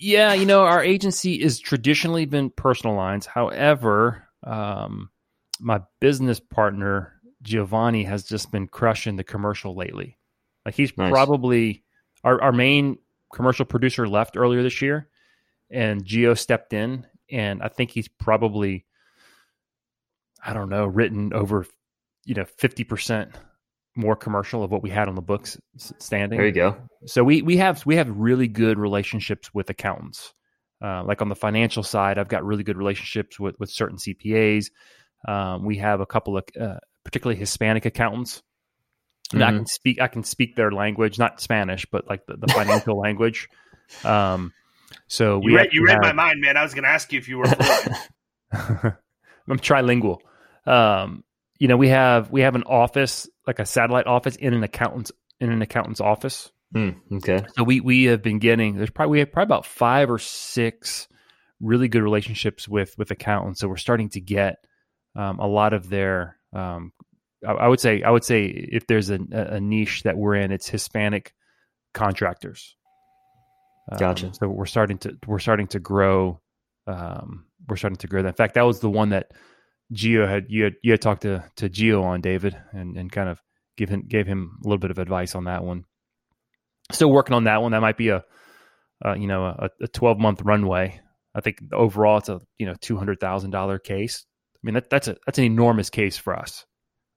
Yeah, 0.00 0.32
you 0.32 0.46
know 0.46 0.62
our 0.62 0.82
agency 0.82 1.34
is 1.34 1.60
traditionally 1.60 2.24
been 2.24 2.48
personal 2.48 2.96
lines. 2.96 3.26
However, 3.26 4.26
um, 4.42 5.10
my 5.60 5.82
business 6.00 6.40
partner 6.40 7.20
Giovanni 7.42 8.04
has 8.04 8.24
just 8.24 8.50
been 8.50 8.66
crushing 8.66 9.16
the 9.16 9.24
commercial 9.24 9.76
lately. 9.76 10.16
Like 10.64 10.74
he's 10.74 10.96
nice. 10.96 11.10
probably 11.10 11.84
our, 12.24 12.40
our 12.40 12.52
main 12.52 12.98
commercial 13.32 13.66
producer 13.66 14.08
left 14.08 14.38
earlier 14.38 14.62
this 14.62 14.80
year, 14.80 15.08
and 15.70 16.04
Geo 16.04 16.32
stepped 16.32 16.72
in, 16.72 17.06
and 17.30 17.62
I 17.62 17.68
think 17.68 17.90
he's 17.90 18.08
probably, 18.08 18.86
I 20.42 20.54
don't 20.54 20.70
know, 20.70 20.86
written 20.86 21.34
over, 21.34 21.66
you 22.24 22.34
know, 22.34 22.46
fifty 22.56 22.84
percent 22.84 23.34
more 24.00 24.16
commercial 24.16 24.62
of 24.62 24.70
what 24.70 24.82
we 24.82 24.90
had 24.90 25.08
on 25.08 25.14
the 25.14 25.22
books 25.22 25.58
standing. 25.76 26.38
There 26.38 26.46
you 26.46 26.52
go. 26.52 26.76
So 27.06 27.22
we 27.22 27.42
we 27.42 27.58
have 27.58 27.84
we 27.86 27.96
have 27.96 28.08
really 28.10 28.48
good 28.48 28.78
relationships 28.78 29.52
with 29.54 29.70
accountants. 29.70 30.34
Uh, 30.82 31.04
like 31.04 31.20
on 31.20 31.28
the 31.28 31.36
financial 31.36 31.82
side, 31.82 32.18
I've 32.18 32.28
got 32.28 32.44
really 32.44 32.62
good 32.62 32.76
relationships 32.76 33.38
with 33.38 33.54
with 33.58 33.70
certain 33.70 33.98
CPAs. 33.98 34.66
Um, 35.28 35.64
we 35.64 35.76
have 35.76 36.00
a 36.00 36.06
couple 36.06 36.38
of 36.38 36.44
uh, 36.58 36.76
particularly 37.04 37.38
Hispanic 37.38 37.84
accountants 37.84 38.42
Mm-hmm. 39.32 39.42
I 39.42 39.52
can 39.52 39.66
speak 39.66 40.00
I 40.00 40.08
can 40.08 40.24
speak 40.24 40.56
their 40.56 40.72
language, 40.72 41.18
not 41.18 41.40
Spanish, 41.40 41.86
but 41.90 42.08
like 42.08 42.26
the, 42.26 42.36
the 42.36 42.48
financial 42.48 42.98
language. 43.00 43.48
Um, 44.04 44.52
so 45.06 45.38
we 45.38 45.52
you 45.52 45.56
read, 45.56 45.68
you 45.72 45.84
read 45.84 45.92
have, 45.92 46.02
my 46.02 46.12
mind, 46.12 46.40
man. 46.40 46.56
I 46.56 46.64
was 46.64 46.74
going 46.74 46.82
to 46.82 46.90
ask 46.90 47.12
you 47.12 47.18
if 47.18 47.28
you 47.28 47.38
were. 47.38 47.44
I'm 48.52 49.58
trilingual. 49.58 50.18
Um, 50.66 51.22
you 51.58 51.68
know, 51.68 51.76
we 51.76 51.88
have 51.88 52.32
we 52.32 52.40
have 52.40 52.56
an 52.56 52.64
office, 52.64 53.28
like 53.50 53.58
a 53.58 53.66
satellite 53.66 54.06
office, 54.06 54.36
in 54.36 54.54
an 54.54 54.62
accountant's 54.62 55.10
in 55.40 55.50
an 55.50 55.60
accountant's 55.60 56.00
office. 56.00 56.52
Mm, 56.74 56.96
okay. 57.14 57.44
So 57.56 57.64
we 57.64 57.80
we 57.80 58.04
have 58.04 58.22
been 58.22 58.38
getting 58.38 58.76
there's 58.76 58.90
probably 58.90 59.12
we 59.12 59.18
have 59.18 59.32
probably 59.32 59.48
about 59.48 59.66
five 59.66 60.08
or 60.10 60.18
six 60.18 61.08
really 61.60 61.88
good 61.88 62.02
relationships 62.02 62.68
with 62.68 62.96
with 62.96 63.10
accountants. 63.10 63.60
So 63.60 63.68
we're 63.68 63.76
starting 63.76 64.08
to 64.10 64.20
get 64.20 64.64
um, 65.16 65.40
a 65.40 65.48
lot 65.48 65.72
of 65.72 65.88
their 65.88 66.36
um, 66.52 66.92
I 67.46 67.66
would 67.66 67.80
say 67.80 68.02
I 68.02 68.10
would 68.10 68.24
say 68.24 68.44
if 68.46 68.86
there's 68.86 69.10
a, 69.10 69.18
a 69.32 69.60
niche 69.60 70.04
that 70.04 70.16
we're 70.16 70.34
in, 70.36 70.52
it's 70.52 70.68
Hispanic 70.68 71.34
contractors. 71.92 72.76
Um, 73.90 73.98
gotcha. 73.98 74.32
So 74.34 74.48
we're 74.48 74.66
starting 74.66 74.98
to 74.98 75.16
we're 75.26 75.38
starting 75.40 75.66
to 75.68 75.80
grow. 75.80 76.40
Um, 76.86 77.46
we're 77.68 77.76
starting 77.76 77.96
to 77.96 78.06
grow. 78.06 78.22
That. 78.22 78.28
In 78.28 78.34
fact, 78.34 78.54
that 78.54 78.66
was 78.66 78.80
the 78.80 78.90
one 78.90 79.10
that 79.10 79.32
Geo 79.92 80.26
had 80.26 80.46
you 80.48 80.64
had 80.64 80.74
you 80.82 80.92
had 80.92 81.00
talked 81.00 81.22
to 81.22 81.44
to 81.56 81.68
Geo 81.68 82.02
on 82.02 82.20
David 82.20 82.56
and 82.72 82.96
and 82.96 83.10
kind 83.10 83.28
of 83.28 83.40
give 83.76 83.88
him 83.88 84.04
gave 84.06 84.26
him 84.26 84.58
a 84.64 84.68
little 84.68 84.78
bit 84.78 84.90
of 84.90 84.98
advice 84.98 85.34
on 85.34 85.44
that 85.44 85.64
one. 85.64 85.84
Still 86.92 87.10
working 87.10 87.34
on 87.34 87.44
that 87.44 87.62
one. 87.62 87.72
That 87.72 87.80
might 87.80 87.96
be 87.96 88.08
a, 88.08 88.24
a 89.02 89.18
you 89.18 89.26
know 89.26 89.44
a, 89.44 89.70
a 89.80 89.88
twelve 89.88 90.18
month 90.18 90.42
runway. 90.42 91.00
I 91.34 91.40
think 91.40 91.58
overall 91.72 92.18
it's 92.18 92.28
a 92.28 92.40
you 92.58 92.66
know 92.66 92.74
two 92.80 92.96
hundred 92.96 93.20
thousand 93.20 93.50
dollar 93.50 93.78
case. 93.78 94.24
I 94.56 94.60
mean 94.62 94.74
that 94.74 94.90
that's 94.90 95.08
a 95.08 95.16
that's 95.26 95.38
an 95.38 95.44
enormous 95.44 95.90
case 95.90 96.16
for 96.16 96.36
us. 96.36 96.66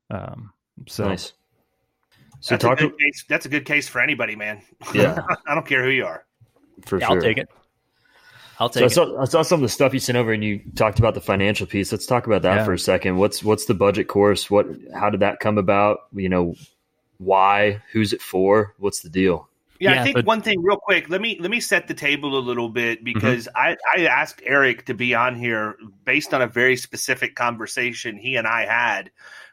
Um, 0.09 0.53
so 0.87 1.09
nice. 1.09 1.33
So 2.39 2.55
that's, 2.55 2.63
talk 2.63 2.79
a 2.81 2.87
good 2.87 2.97
case, 2.97 3.25
that's 3.29 3.45
a 3.45 3.49
good 3.49 3.65
case 3.65 3.87
for 3.87 4.01
anybody, 4.01 4.35
man. 4.35 4.61
Yeah, 4.93 5.19
I 5.47 5.55
don't 5.55 5.65
care 5.65 5.83
who 5.83 5.89
you 5.89 6.05
are. 6.05 6.25
For 6.85 6.99
yeah, 6.99 7.07
sure, 7.07 7.15
I'll 7.15 7.21
take 7.21 7.37
it. 7.37 7.47
I'll 8.59 8.69
take 8.69 8.81
so 8.81 8.85
I 8.85 9.05
saw, 9.05 9.21
I 9.21 9.25
saw, 9.25 9.41
some 9.41 9.59
of 9.59 9.61
the 9.61 9.69
stuff 9.69 9.93
you 9.93 9.99
sent 9.99 10.17
over, 10.17 10.31
and 10.31 10.43
you 10.43 10.61
talked 10.75 10.99
about 10.99 11.13
the 11.13 11.21
financial 11.21 11.65
piece. 11.65 11.91
Let's 11.91 12.05
talk 12.05 12.27
about 12.27 12.43
that 12.43 12.57
yeah. 12.57 12.65
for 12.65 12.73
a 12.73 12.79
second. 12.79 13.17
What's 13.17 13.43
what's 13.43 13.65
the 13.65 13.73
budget 13.73 14.07
course? 14.07 14.49
What 14.49 14.67
how 14.93 15.09
did 15.09 15.21
that 15.21 15.39
come 15.39 15.57
about? 15.57 16.01
You 16.13 16.29
know, 16.29 16.55
why? 17.17 17.81
Who's 17.91 18.13
it 18.13 18.21
for? 18.21 18.73
What's 18.77 19.01
the 19.01 19.09
deal? 19.09 19.49
Yeah, 19.79 19.95
yeah, 19.95 20.01
I 20.01 20.03
think 20.03 20.15
but, 20.15 20.25
one 20.25 20.41
thing 20.41 20.61
real 20.61 20.77
quick. 20.77 21.09
Let 21.09 21.19
me 21.19 21.37
let 21.39 21.49
me 21.49 21.59
set 21.59 21.87
the 21.87 21.93
table 21.93 22.37
a 22.37 22.39
little 22.39 22.69
bit 22.69 22.99
mm-hmm. 22.99 23.05
because 23.05 23.47
mm-hmm. 23.47 23.75
I 23.95 24.01
I 24.01 24.05
asked 24.05 24.41
Eric 24.45 24.85
to 24.85 24.93
be 24.93 25.15
on 25.15 25.35
here 25.35 25.75
based 26.05 26.33
on 26.33 26.41
a 26.41 26.47
very 26.47 26.77
specific 26.77 27.35
conversation 27.35 28.17
he 28.17 28.35
and 28.35 28.47
I 28.47 28.65
had 28.65 29.11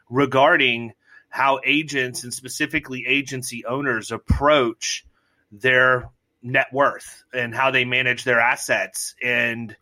regarding 0.09 0.93
how 1.29 1.59
agents 1.65 2.23
and 2.23 2.33
specifically 2.33 3.05
agency 3.07 3.65
owners 3.65 4.11
approach 4.11 5.05
their 5.51 6.09
net 6.43 6.67
worth 6.73 7.23
and 7.33 7.53
how 7.53 7.71
they 7.71 7.85
manage 7.85 8.23
their 8.23 8.39
assets. 8.39 9.15
And 9.21 9.75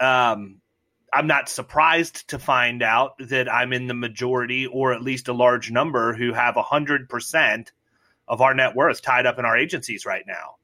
um, 0.00 0.60
I'm 1.12 1.26
not 1.26 1.48
surprised 1.48 2.28
to 2.28 2.38
find 2.38 2.82
out 2.82 3.12
that 3.18 3.52
I'm 3.52 3.72
in 3.72 3.86
the 3.86 3.94
majority 3.94 4.66
or 4.66 4.92
at 4.92 5.02
least 5.02 5.28
a 5.28 5.32
large 5.32 5.70
number 5.70 6.14
who 6.14 6.32
have 6.32 6.54
100% 6.54 7.68
of 8.26 8.40
our 8.40 8.54
net 8.54 8.74
worth 8.74 9.02
tied 9.02 9.26
up 9.26 9.38
in 9.38 9.44
our 9.44 9.56
agencies 9.56 10.06
right 10.06 10.24
now. 10.26 10.56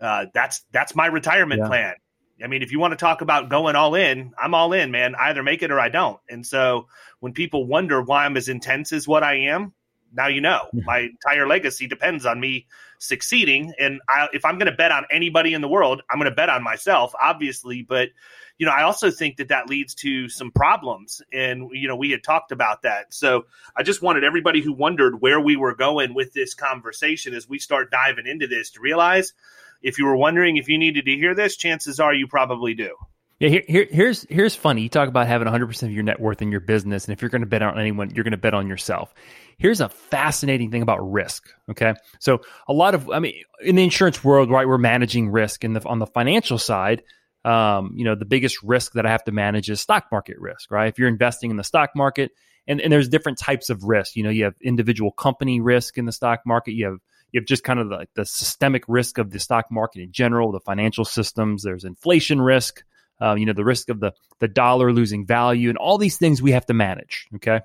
Uh, 0.00 0.26
that's 0.32 0.64
that's 0.70 0.94
my 0.94 1.06
retirement 1.06 1.60
yeah. 1.62 1.66
plan. 1.66 1.94
I 2.42 2.46
mean, 2.46 2.62
if 2.62 2.70
you 2.70 2.78
want 2.78 2.92
to 2.92 2.96
talk 2.96 3.20
about 3.20 3.48
going 3.48 3.74
all 3.74 3.96
in, 3.96 4.32
I'm 4.40 4.54
all 4.54 4.72
in, 4.72 4.92
man. 4.92 5.16
I 5.16 5.30
either 5.30 5.42
make 5.42 5.62
it 5.64 5.72
or 5.72 5.80
I 5.80 5.88
don't. 5.88 6.20
And 6.28 6.46
so 6.46 6.86
when 7.18 7.32
people 7.32 7.66
wonder 7.66 8.00
why 8.00 8.24
I'm 8.24 8.36
as 8.36 8.48
intense 8.48 8.92
as 8.92 9.08
what 9.08 9.24
I 9.24 9.48
am, 9.48 9.72
now 10.12 10.28
you 10.28 10.40
know. 10.40 10.68
My 10.72 11.00
entire 11.00 11.46
legacy 11.46 11.86
depends 11.86 12.26
on 12.26 12.40
me 12.40 12.66
succeeding. 12.98 13.72
And 13.78 14.00
I, 14.08 14.28
if 14.32 14.44
I'm 14.44 14.58
going 14.58 14.70
to 14.70 14.76
bet 14.76 14.92
on 14.92 15.04
anybody 15.10 15.54
in 15.54 15.60
the 15.60 15.68
world, 15.68 16.02
I'm 16.10 16.18
going 16.18 16.30
to 16.30 16.34
bet 16.34 16.48
on 16.48 16.62
myself, 16.62 17.14
obviously. 17.20 17.82
But 17.82 18.10
you 18.58 18.66
know, 18.66 18.72
I 18.72 18.82
also 18.82 19.10
think 19.10 19.36
that 19.36 19.48
that 19.48 19.70
leads 19.70 19.94
to 19.96 20.28
some 20.28 20.50
problems. 20.50 21.22
And, 21.32 21.70
you 21.72 21.86
know, 21.86 21.94
we 21.94 22.10
had 22.10 22.24
talked 22.24 22.50
about 22.50 22.82
that. 22.82 23.14
So 23.14 23.46
I 23.76 23.84
just 23.84 24.02
wanted 24.02 24.24
everybody 24.24 24.60
who 24.60 24.72
wondered 24.72 25.20
where 25.20 25.40
we 25.40 25.56
were 25.56 25.74
going 25.74 26.12
with 26.12 26.32
this 26.32 26.54
conversation 26.54 27.34
as 27.34 27.48
we 27.48 27.60
start 27.60 27.92
diving 27.92 28.26
into 28.26 28.48
this 28.48 28.70
to 28.70 28.80
realize 28.80 29.32
if 29.80 29.96
you 29.98 30.06
were 30.06 30.16
wondering 30.16 30.56
if 30.56 30.68
you 30.68 30.76
needed 30.76 31.04
to 31.04 31.16
hear 31.16 31.36
this, 31.36 31.56
chances 31.56 32.00
are 32.00 32.12
you 32.12 32.26
probably 32.26 32.74
do. 32.74 32.96
Yeah, 33.40 33.50
here, 33.50 33.62
here, 33.68 33.86
here's 33.88 34.26
here's 34.28 34.56
funny. 34.56 34.82
You 34.82 34.88
talk 34.88 35.08
about 35.08 35.28
having 35.28 35.46
100% 35.46 35.82
of 35.84 35.92
your 35.92 36.02
net 36.02 36.18
worth 36.18 36.42
in 36.42 36.50
your 36.50 36.60
business, 36.60 37.04
and 37.04 37.12
if 37.12 37.22
you're 37.22 37.28
going 37.28 37.42
to 37.42 37.46
bet 37.46 37.62
on 37.62 37.78
anyone, 37.78 38.10
you're 38.10 38.24
going 38.24 38.32
to 38.32 38.36
bet 38.36 38.52
on 38.52 38.66
yourself. 38.66 39.14
Here's 39.58 39.80
a 39.80 39.88
fascinating 39.88 40.72
thing 40.72 40.82
about 40.82 40.98
risk. 41.12 41.48
Okay, 41.70 41.94
so 42.18 42.40
a 42.66 42.72
lot 42.72 42.94
of, 42.96 43.08
I 43.10 43.20
mean, 43.20 43.34
in 43.60 43.76
the 43.76 43.84
insurance 43.84 44.24
world, 44.24 44.50
right, 44.50 44.66
we're 44.66 44.76
managing 44.76 45.30
risk, 45.30 45.62
and 45.62 45.78
on 45.86 46.00
the 46.00 46.06
financial 46.06 46.58
side, 46.58 47.04
um, 47.44 47.92
you 47.94 48.04
know, 48.04 48.16
the 48.16 48.24
biggest 48.24 48.60
risk 48.64 48.94
that 48.94 49.06
I 49.06 49.10
have 49.10 49.22
to 49.24 49.32
manage 49.32 49.70
is 49.70 49.80
stock 49.80 50.06
market 50.10 50.36
risk, 50.40 50.72
right? 50.72 50.88
If 50.88 50.98
you're 50.98 51.08
investing 51.08 51.52
in 51.52 51.56
the 51.56 51.64
stock 51.64 51.90
market, 51.94 52.32
and, 52.66 52.80
and 52.80 52.92
there's 52.92 53.08
different 53.08 53.38
types 53.38 53.70
of 53.70 53.84
risk. 53.84 54.16
You 54.16 54.24
know, 54.24 54.30
you 54.30 54.44
have 54.44 54.54
individual 54.60 55.12
company 55.12 55.60
risk 55.60 55.96
in 55.96 56.06
the 56.06 56.12
stock 56.12 56.40
market. 56.44 56.72
You 56.72 56.86
have 56.86 56.98
you 57.32 57.40
have 57.40 57.46
just 57.46 57.62
kind 57.62 57.78
of 57.78 57.88
the, 57.88 58.06
the 58.14 58.24
systemic 58.24 58.84
risk 58.88 59.18
of 59.18 59.30
the 59.30 59.38
stock 59.38 59.66
market 59.70 60.02
in 60.02 60.12
general, 60.12 60.50
the 60.50 60.60
financial 60.60 61.04
systems. 61.04 61.62
There's 61.62 61.84
inflation 61.84 62.40
risk. 62.40 62.82
Uh, 63.20 63.34
you 63.34 63.46
know, 63.46 63.52
the 63.52 63.64
risk 63.64 63.88
of 63.88 64.00
the 64.00 64.12
the 64.40 64.48
dollar 64.48 64.92
losing 64.92 65.26
value, 65.26 65.68
and 65.68 65.78
all 65.78 65.98
these 65.98 66.18
things 66.18 66.40
we 66.40 66.52
have 66.52 66.66
to 66.66 66.74
manage. 66.74 67.26
Okay, 67.36 67.60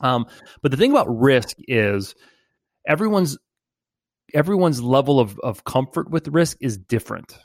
um, 0.00 0.26
but 0.62 0.70
the 0.70 0.76
thing 0.76 0.90
about 0.90 1.08
risk 1.08 1.56
is 1.66 2.14
everyone's 2.86 3.38
everyone's 4.34 4.82
level 4.82 5.20
of, 5.20 5.38
of 5.40 5.64
comfort 5.64 6.10
with 6.10 6.28
risk 6.28 6.58
is 6.60 6.76
different 6.76 7.38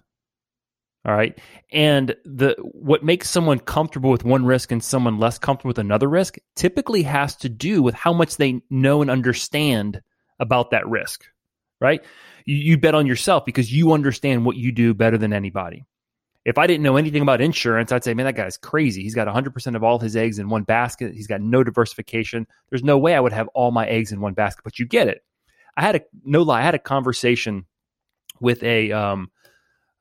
all 1.05 1.13
right. 1.13 1.37
And 1.71 2.15
the 2.23 2.55
what 2.71 3.03
makes 3.03 3.29
someone 3.29 3.59
comfortable 3.59 4.09
with 4.09 4.23
one 4.23 4.45
risk 4.45 4.71
and 4.71 4.81
someone 4.81 5.19
less 5.19 5.37
comfortable 5.37 5.69
with 5.69 5.79
another 5.79 6.07
risk 6.07 6.37
typically 6.55 7.03
has 7.03 7.35
to 7.37 7.49
do 7.49 7.83
with 7.83 7.93
how 7.93 8.13
much 8.13 8.37
they 8.37 8.61
know 8.69 9.01
and 9.01 9.11
understand 9.11 10.01
about 10.39 10.71
that 10.71 10.87
risk. 10.87 11.25
Right? 11.81 12.01
You, 12.45 12.55
you 12.55 12.77
bet 12.77 12.95
on 12.95 13.05
yourself 13.05 13.43
because 13.43 13.71
you 13.71 13.91
understand 13.91 14.45
what 14.45 14.55
you 14.55 14.71
do 14.71 14.93
better 14.93 15.17
than 15.17 15.33
anybody. 15.33 15.83
If 16.45 16.57
I 16.57 16.67
didn't 16.67 16.83
know 16.83 16.97
anything 16.97 17.21
about 17.21 17.39
insurance, 17.39 17.91
I'd 17.91 18.03
say, 18.03 18.13
man, 18.13 18.25
that 18.25 18.35
guy's 18.35 18.57
crazy. 18.57 19.01
He's 19.01 19.15
got 19.15 19.27
100% 19.27 19.75
of 19.75 19.83
all 19.83 19.99
his 19.99 20.15
eggs 20.15 20.39
in 20.39 20.49
one 20.49 20.63
basket. 20.63 21.13
He's 21.13 21.27
got 21.27 21.41
no 21.41 21.63
diversification. 21.63 22.47
There's 22.69 22.83
no 22.83 22.97
way 22.97 23.15
I 23.15 23.19
would 23.19 23.31
have 23.31 23.47
all 23.49 23.71
my 23.71 23.87
eggs 23.87 24.11
in 24.11 24.19
one 24.19 24.33
basket, 24.33 24.63
but 24.63 24.77
you 24.77 24.85
get 24.85 25.07
it. 25.07 25.23
I 25.77 25.81
had 25.81 25.95
a, 25.95 26.01
no 26.25 26.41
lie, 26.41 26.59
I 26.59 26.63
had 26.63 26.75
a 26.75 26.79
conversation 26.79 27.65
with 28.41 28.61
a, 28.63 28.91
um, 28.91 29.31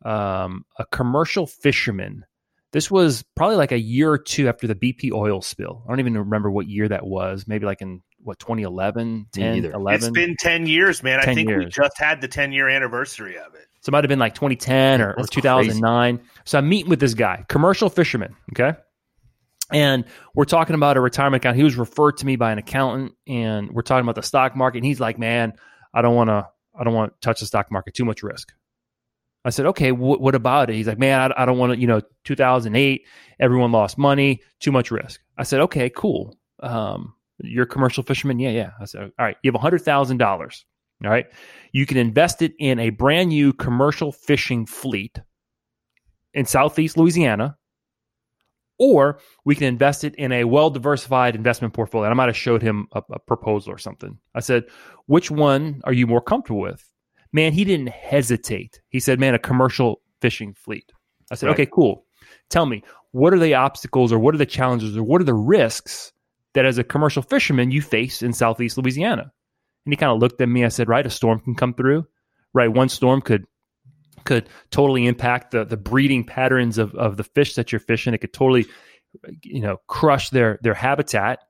um, 0.05 0.64
a 0.78 0.85
commercial 0.87 1.46
fisherman. 1.46 2.24
This 2.72 2.90
was 2.90 3.22
probably 3.37 3.57
like 3.57 3.72
a 3.72 3.78
year 3.78 4.11
or 4.11 4.18
two 4.18 4.48
after 4.48 4.66
the 4.66 4.74
BP 4.74 5.12
oil 5.12 5.42
spill. 5.42 5.85
I 5.87 5.90
don't 5.90 6.00
even 6.00 6.18
remember 6.18 6.50
what 6.50 6.66
year 6.66 6.88
that 6.88 7.07
was. 7.07 7.46
Maybe 7.46 7.66
like 7.66 7.83
in 7.83 8.02
what 8.22 8.38
2011, 8.38 9.26
10, 9.32 9.64
11. 9.64 9.94
It's 9.94 10.11
been 10.11 10.37
10 10.38 10.66
years, 10.66 11.02
man. 11.02 11.20
10 11.20 11.28
I 11.28 11.35
think 11.35 11.48
years. 11.48 11.64
we 11.64 11.70
just 11.70 11.98
had 11.98 12.20
the 12.20 12.28
10 12.28 12.52
year 12.52 12.68
anniversary 12.68 13.37
of 13.37 13.54
it. 13.54 13.66
So 13.80 13.90
it 13.90 13.92
might 13.92 14.04
have 14.04 14.08
been 14.08 14.18
like 14.18 14.35
2010 14.35 15.00
or, 15.00 15.14
or 15.14 15.26
2009. 15.26 16.16
Crazy. 16.16 16.30
So 16.44 16.58
I'm 16.58 16.68
meeting 16.68 16.90
with 16.90 17.00
this 17.00 17.14
guy, 17.14 17.44
commercial 17.48 17.90
fisherman. 17.90 18.35
Okay. 18.52 18.78
And 19.72 20.04
we're 20.35 20.44
talking 20.44 20.74
about 20.74 20.96
a 20.96 21.00
retirement 21.00 21.42
account. 21.42 21.56
He 21.56 21.64
was 21.64 21.76
referred 21.76 22.18
to 22.18 22.26
me 22.26 22.37
by 22.37 22.52
an 22.52 22.58
accountant, 22.58 23.12
and 23.26 23.70
we're 23.72 23.82
talking 23.82 24.04
about 24.04 24.16
the 24.16 24.22
stock 24.22 24.54
market. 24.54 24.78
And 24.78 24.87
he's 24.87 25.00
like, 25.00 25.18
"Man, 25.18 25.54
I 25.94 26.02
don't 26.02 26.14
want 26.14 26.28
to. 26.28 26.46
I 26.78 26.85
don't 26.85 26.92
want 26.92 27.12
to 27.12 27.26
touch 27.26 27.40
the 27.40 27.46
stock 27.46 27.72
market. 27.72 27.94
Too 27.94 28.04
much 28.04 28.22
risk." 28.22 28.52
I 29.44 29.50
said, 29.50 29.66
okay, 29.66 29.90
wh- 29.90 30.20
what 30.20 30.35
about 30.35 30.70
it? 30.70 30.76
He's 30.76 30.87
like, 30.87 30.98
man, 30.98 31.32
I, 31.32 31.42
I 31.42 31.44
don't 31.44 31.58
want 31.58 31.72
to, 31.72 31.78
you 31.78 31.87
know, 31.87 32.00
2008, 32.24 33.06
everyone 33.40 33.72
lost 33.72 33.98
money, 33.98 34.40
too 34.61 34.70
much 34.70 34.90
risk. 34.90 35.20
I 35.37 35.42
said, 35.42 35.61
okay, 35.62 35.90
cool. 35.90 36.37
Um, 36.61 37.14
you're 37.42 37.64
a 37.64 37.68
commercial 37.68 38.02
fisherman? 38.02 38.38
Yeah, 38.38 38.50
yeah. 38.50 38.70
I 38.81 38.85
said, 38.85 39.12
all 39.18 39.24
right, 39.24 39.37
you 39.42 39.52
have 39.52 39.61
$100,000. 39.61 40.64
All 41.05 41.11
right. 41.11 41.26
You 41.72 41.85
can 41.87 41.96
invest 41.96 42.42
it 42.42 42.55
in 42.59 42.78
a 42.78 42.90
brand 42.90 43.31
new 43.31 43.52
commercial 43.52 44.12
fishing 44.12 44.66
fleet 44.66 45.18
in 46.33 46.46
Southeast 46.46 46.96
Louisiana, 46.96 47.57
or 48.78 49.18
we 49.44 49.55
can 49.57 49.66
invest 49.66 50.05
it 50.05 50.14
in 50.14 50.31
a 50.31 50.44
well 50.44 50.70
diversified 50.70 51.35
investment 51.35 51.74
portfolio. 51.74 52.05
And 52.05 52.12
I 52.12 52.16
might 52.16 52.28
have 52.28 52.37
showed 52.37 52.62
him 52.62 52.87
a, 52.92 53.02
a 53.11 53.18
proposal 53.18 53.72
or 53.72 53.78
something. 53.78 54.18
I 54.35 54.40
said, 54.40 54.64
which 55.07 55.31
one 55.31 55.81
are 55.85 55.92
you 55.92 56.07
more 56.07 56.22
comfortable 56.22 56.61
with? 56.61 56.85
man, 57.33 57.52
he 57.52 57.64
didn't 57.64 57.88
hesitate. 57.88 58.81
He 58.88 59.00
said, 59.00 59.18
man, 59.18 59.35
a 59.35 59.38
commercial 59.38 60.00
fishing 60.20 60.55
fleet. 60.55 60.92
I 61.31 61.35
said, 61.35 61.46
right. 61.46 61.55
okay, 61.55 61.66
cool. 61.72 62.05
Tell 62.50 62.66
me, 62.66 62.85
what 63.12 63.33
are 63.33 63.38
the 63.38 63.55
obstacles 63.55 64.12
or 64.12 64.18
what 64.18 64.35
are 64.35 64.38
the 64.38 64.46
challenges 64.46 64.96
or 64.96 65.02
what 65.02 65.20
are 65.20 65.24
the 65.24 65.35
risks 65.35 66.12
that 66.54 66.64
as 66.64 66.78
a 66.78 66.84
commercial 66.84 67.22
fisherman 67.22 67.70
you 67.70 67.82
face 67.82 68.22
in 68.22 68.32
Southeast 68.32 68.78
Louisiana? 68.78 69.32
And 69.84 69.92
he 69.92 69.96
kind 69.96 70.12
of 70.12 70.18
looked 70.18 70.40
at 70.40 70.48
me. 70.48 70.64
I 70.64 70.68
said, 70.68 70.88
right, 70.88 71.06
a 71.06 71.10
storm 71.10 71.40
can 71.40 71.54
come 71.54 71.74
through. 71.74 72.06
Right, 72.54 72.68
one 72.68 72.90
storm 72.90 73.22
could 73.22 73.46
could 74.24 74.48
totally 74.70 75.06
impact 75.06 75.52
the 75.52 75.64
the 75.64 75.76
breeding 75.76 76.24
patterns 76.24 76.78
of, 76.78 76.94
of 76.94 77.16
the 77.16 77.24
fish 77.24 77.54
that 77.54 77.72
you're 77.72 77.80
fishing. 77.80 78.12
It 78.14 78.18
could 78.18 78.32
totally, 78.32 78.66
you 79.42 79.60
know, 79.62 79.78
crush 79.86 80.30
their 80.30 80.58
their 80.62 80.74
habitat. 80.74 81.40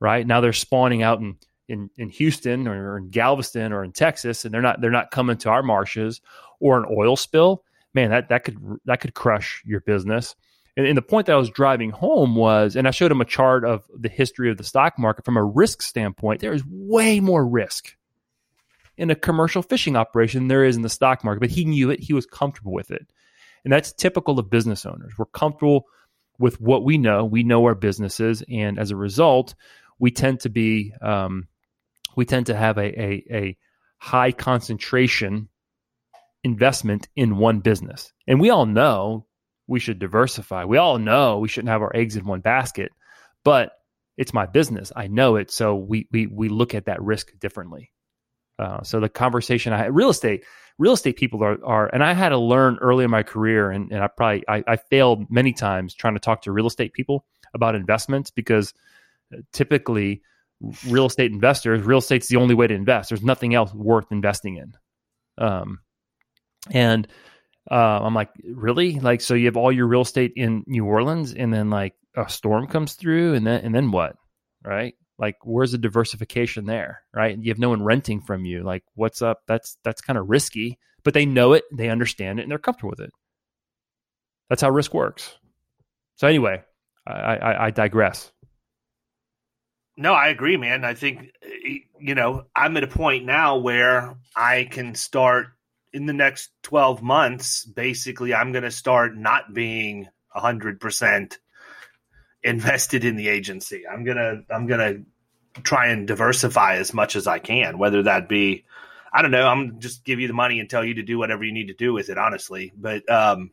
Right 0.00 0.26
now, 0.26 0.40
they're 0.40 0.52
spawning 0.52 1.02
out 1.02 1.20
in 1.20 1.36
in, 1.68 1.90
in 1.96 2.08
Houston 2.10 2.68
or 2.68 2.98
in 2.98 3.08
Galveston 3.08 3.72
or 3.72 3.84
in 3.84 3.92
Texas, 3.92 4.44
and 4.44 4.54
they're 4.54 4.62
not 4.62 4.80
they're 4.80 4.90
not 4.90 5.10
coming 5.10 5.36
to 5.38 5.50
our 5.50 5.62
marshes 5.62 6.20
or 6.60 6.78
an 6.78 6.86
oil 6.90 7.16
spill, 7.16 7.64
man, 7.94 8.10
that 8.10 8.28
that 8.28 8.44
could 8.44 8.58
that 8.84 9.00
could 9.00 9.14
crush 9.14 9.62
your 9.64 9.80
business. 9.80 10.36
And, 10.76 10.86
and 10.86 10.96
the 10.96 11.02
point 11.02 11.26
that 11.26 11.34
I 11.34 11.38
was 11.38 11.50
driving 11.50 11.90
home 11.90 12.34
was, 12.34 12.76
and 12.76 12.88
I 12.88 12.90
showed 12.90 13.12
him 13.12 13.20
a 13.20 13.26
chart 13.26 13.64
of 13.64 13.84
the 13.96 14.08
history 14.08 14.50
of 14.50 14.56
the 14.56 14.64
stock 14.64 14.98
market 14.98 15.24
from 15.24 15.36
a 15.36 15.44
risk 15.44 15.82
standpoint. 15.82 16.40
There 16.40 16.52
is 16.52 16.64
way 16.66 17.20
more 17.20 17.46
risk 17.46 17.96
in 18.96 19.10
a 19.10 19.14
commercial 19.14 19.62
fishing 19.62 19.96
operation 19.96 20.40
than 20.40 20.48
there 20.48 20.64
is 20.64 20.76
in 20.76 20.82
the 20.82 20.88
stock 20.88 21.24
market, 21.24 21.40
but 21.40 21.50
he 21.50 21.64
knew 21.64 21.90
it. 21.90 22.00
He 22.00 22.12
was 22.12 22.26
comfortable 22.26 22.72
with 22.72 22.90
it, 22.90 23.06
and 23.64 23.72
that's 23.72 23.92
typical 23.92 24.38
of 24.38 24.50
business 24.50 24.86
owners. 24.86 25.12
We're 25.18 25.26
comfortable 25.26 25.86
with 26.38 26.60
what 26.60 26.84
we 26.84 26.98
know. 26.98 27.24
We 27.24 27.42
know 27.42 27.64
our 27.64 27.74
businesses, 27.74 28.42
and 28.48 28.78
as 28.78 28.90
a 28.90 28.96
result, 28.96 29.54
we 29.98 30.10
tend 30.10 30.40
to 30.40 30.48
be 30.48 30.92
um, 31.00 31.48
we 32.16 32.24
tend 32.24 32.46
to 32.46 32.56
have 32.56 32.78
a, 32.78 33.00
a, 33.00 33.24
a 33.30 33.56
high 33.98 34.32
concentration 34.32 35.48
investment 36.44 37.08
in 37.16 37.38
one 37.38 37.60
business. 37.60 38.12
And 38.26 38.40
we 38.40 38.50
all 38.50 38.66
know 38.66 39.26
we 39.66 39.80
should 39.80 39.98
diversify. 39.98 40.64
We 40.64 40.78
all 40.78 40.98
know 40.98 41.38
we 41.38 41.48
shouldn't 41.48 41.70
have 41.70 41.82
our 41.82 41.94
eggs 41.94 42.16
in 42.16 42.24
one 42.24 42.40
basket, 42.40 42.92
but 43.44 43.72
it's 44.16 44.34
my 44.34 44.46
business. 44.46 44.92
I 44.94 45.06
know 45.06 45.36
it. 45.36 45.50
So 45.50 45.74
we, 45.74 46.08
we, 46.12 46.26
we 46.26 46.48
look 46.48 46.74
at 46.74 46.86
that 46.86 47.02
risk 47.02 47.38
differently. 47.38 47.90
Uh, 48.58 48.82
so 48.82 49.00
the 49.00 49.08
conversation 49.08 49.72
I 49.72 49.78
had, 49.78 49.94
real 49.94 50.10
estate, 50.10 50.44
real 50.78 50.92
estate 50.92 51.16
people 51.16 51.42
are, 51.42 51.58
are, 51.64 51.90
and 51.92 52.04
I 52.04 52.12
had 52.12 52.28
to 52.28 52.38
learn 52.38 52.78
early 52.80 53.04
in 53.04 53.10
my 53.10 53.22
career 53.22 53.70
and, 53.70 53.90
and 53.90 54.02
I 54.02 54.06
probably, 54.08 54.44
I, 54.48 54.62
I 54.66 54.76
failed 54.76 55.30
many 55.30 55.52
times 55.52 55.94
trying 55.94 56.14
to 56.14 56.20
talk 56.20 56.42
to 56.42 56.52
real 56.52 56.66
estate 56.66 56.92
people 56.92 57.24
about 57.52 57.74
investments 57.74 58.30
because 58.30 58.72
typically 59.52 60.22
real 60.88 61.06
estate 61.06 61.32
investors, 61.32 61.82
real 61.82 61.98
estate's 61.98 62.28
the 62.28 62.36
only 62.36 62.54
way 62.54 62.66
to 62.66 62.74
invest. 62.74 63.08
There's 63.08 63.22
nothing 63.22 63.54
else 63.54 63.72
worth 63.74 64.12
investing 64.12 64.56
in. 64.56 64.74
Um, 65.36 65.80
and 66.70 67.08
uh, 67.70 68.00
I'm 68.02 68.14
like, 68.14 68.30
really? 68.44 69.00
Like, 69.00 69.20
so 69.20 69.34
you 69.34 69.46
have 69.46 69.56
all 69.56 69.72
your 69.72 69.86
real 69.86 70.02
estate 70.02 70.32
in 70.36 70.64
New 70.66 70.84
Orleans, 70.84 71.32
and 71.32 71.52
then 71.52 71.70
like 71.70 71.94
a 72.16 72.28
storm 72.28 72.66
comes 72.66 72.94
through, 72.94 73.34
and 73.34 73.46
then 73.46 73.64
and 73.64 73.74
then 73.74 73.90
what? 73.90 74.16
Right? 74.64 74.94
Like, 75.18 75.36
where's 75.44 75.72
the 75.72 75.78
diversification 75.78 76.66
there? 76.66 77.02
Right? 77.14 77.38
You 77.38 77.50
have 77.50 77.58
no 77.58 77.70
one 77.70 77.82
renting 77.82 78.20
from 78.20 78.44
you. 78.44 78.62
Like, 78.62 78.84
what's 78.94 79.22
up? 79.22 79.40
That's 79.46 79.78
that's 79.84 80.00
kind 80.00 80.18
of 80.18 80.28
risky, 80.28 80.78
but 81.04 81.14
they 81.14 81.26
know 81.26 81.52
it, 81.54 81.64
they 81.72 81.88
understand 81.88 82.38
it, 82.38 82.42
and 82.42 82.50
they're 82.50 82.58
comfortable 82.58 82.90
with 82.90 83.00
it. 83.00 83.10
That's 84.50 84.62
how 84.62 84.70
risk 84.70 84.92
works. 84.92 85.36
So 86.16 86.28
anyway, 86.28 86.62
I, 87.06 87.12
I, 87.12 87.66
I 87.66 87.70
digress. 87.70 88.30
No, 89.96 90.12
I 90.12 90.28
agree, 90.28 90.56
man. 90.56 90.84
I 90.84 90.94
think 90.94 91.30
you 91.98 92.14
know 92.14 92.44
I'm 92.54 92.76
at 92.76 92.84
a 92.84 92.88
point 92.88 93.24
now 93.24 93.58
where 93.58 94.16
I 94.36 94.68
can 94.70 94.94
start 94.94 95.46
in 95.94 96.06
the 96.06 96.12
next 96.12 96.50
12 96.64 97.02
months. 97.02 97.64
Basically, 97.64 98.34
I'm 98.34 98.52
going 98.52 98.64
to 98.64 98.70
start 98.70 99.16
not 99.16 99.54
being 99.54 100.08
100 100.32 100.80
percent 100.80 101.38
invested 102.42 103.04
in 103.04 103.16
the 103.16 103.28
agency. 103.28 103.84
I'm 103.90 104.04
gonna 104.04 104.42
I'm 104.50 104.66
gonna 104.66 104.96
try 105.62 105.88
and 105.88 106.06
diversify 106.06 106.74
as 106.76 106.92
much 106.92 107.16
as 107.16 107.26
I 107.26 107.38
can, 107.38 107.78
whether 107.78 108.02
that 108.02 108.28
be 108.28 108.64
I 109.12 109.22
don't 109.22 109.30
know. 109.30 109.46
I'm 109.46 109.80
just 109.80 110.04
give 110.04 110.20
you 110.20 110.26
the 110.26 110.34
money 110.34 110.60
and 110.60 110.68
tell 110.68 110.84
you 110.84 110.94
to 110.94 111.02
do 111.02 111.18
whatever 111.18 111.44
you 111.44 111.52
need 111.52 111.68
to 111.68 111.74
do 111.74 111.92
with 111.92 112.10
it, 112.10 112.18
honestly. 112.18 112.72
But 112.76 113.08
um, 113.08 113.52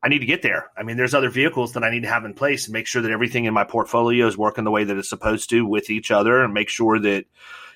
I 0.00 0.08
need 0.08 0.20
to 0.20 0.26
get 0.26 0.42
there. 0.42 0.70
I 0.76 0.84
mean, 0.84 0.96
there's 0.96 1.14
other 1.14 1.30
vehicles 1.30 1.72
that 1.72 1.82
I 1.82 1.90
need 1.90 2.04
to 2.04 2.08
have 2.08 2.24
in 2.24 2.32
place 2.32 2.66
and 2.66 2.72
make 2.72 2.86
sure 2.86 3.02
that 3.02 3.10
everything 3.10 3.44
in 3.44 3.54
my 3.54 3.64
portfolio 3.64 4.26
is 4.28 4.38
working 4.38 4.62
the 4.62 4.70
way 4.70 4.84
that 4.84 4.96
it's 4.96 5.08
supposed 5.08 5.50
to 5.50 5.66
with 5.66 5.90
each 5.90 6.12
other, 6.12 6.42
and 6.42 6.54
make 6.54 6.68
sure 6.68 6.98
that 7.00 7.24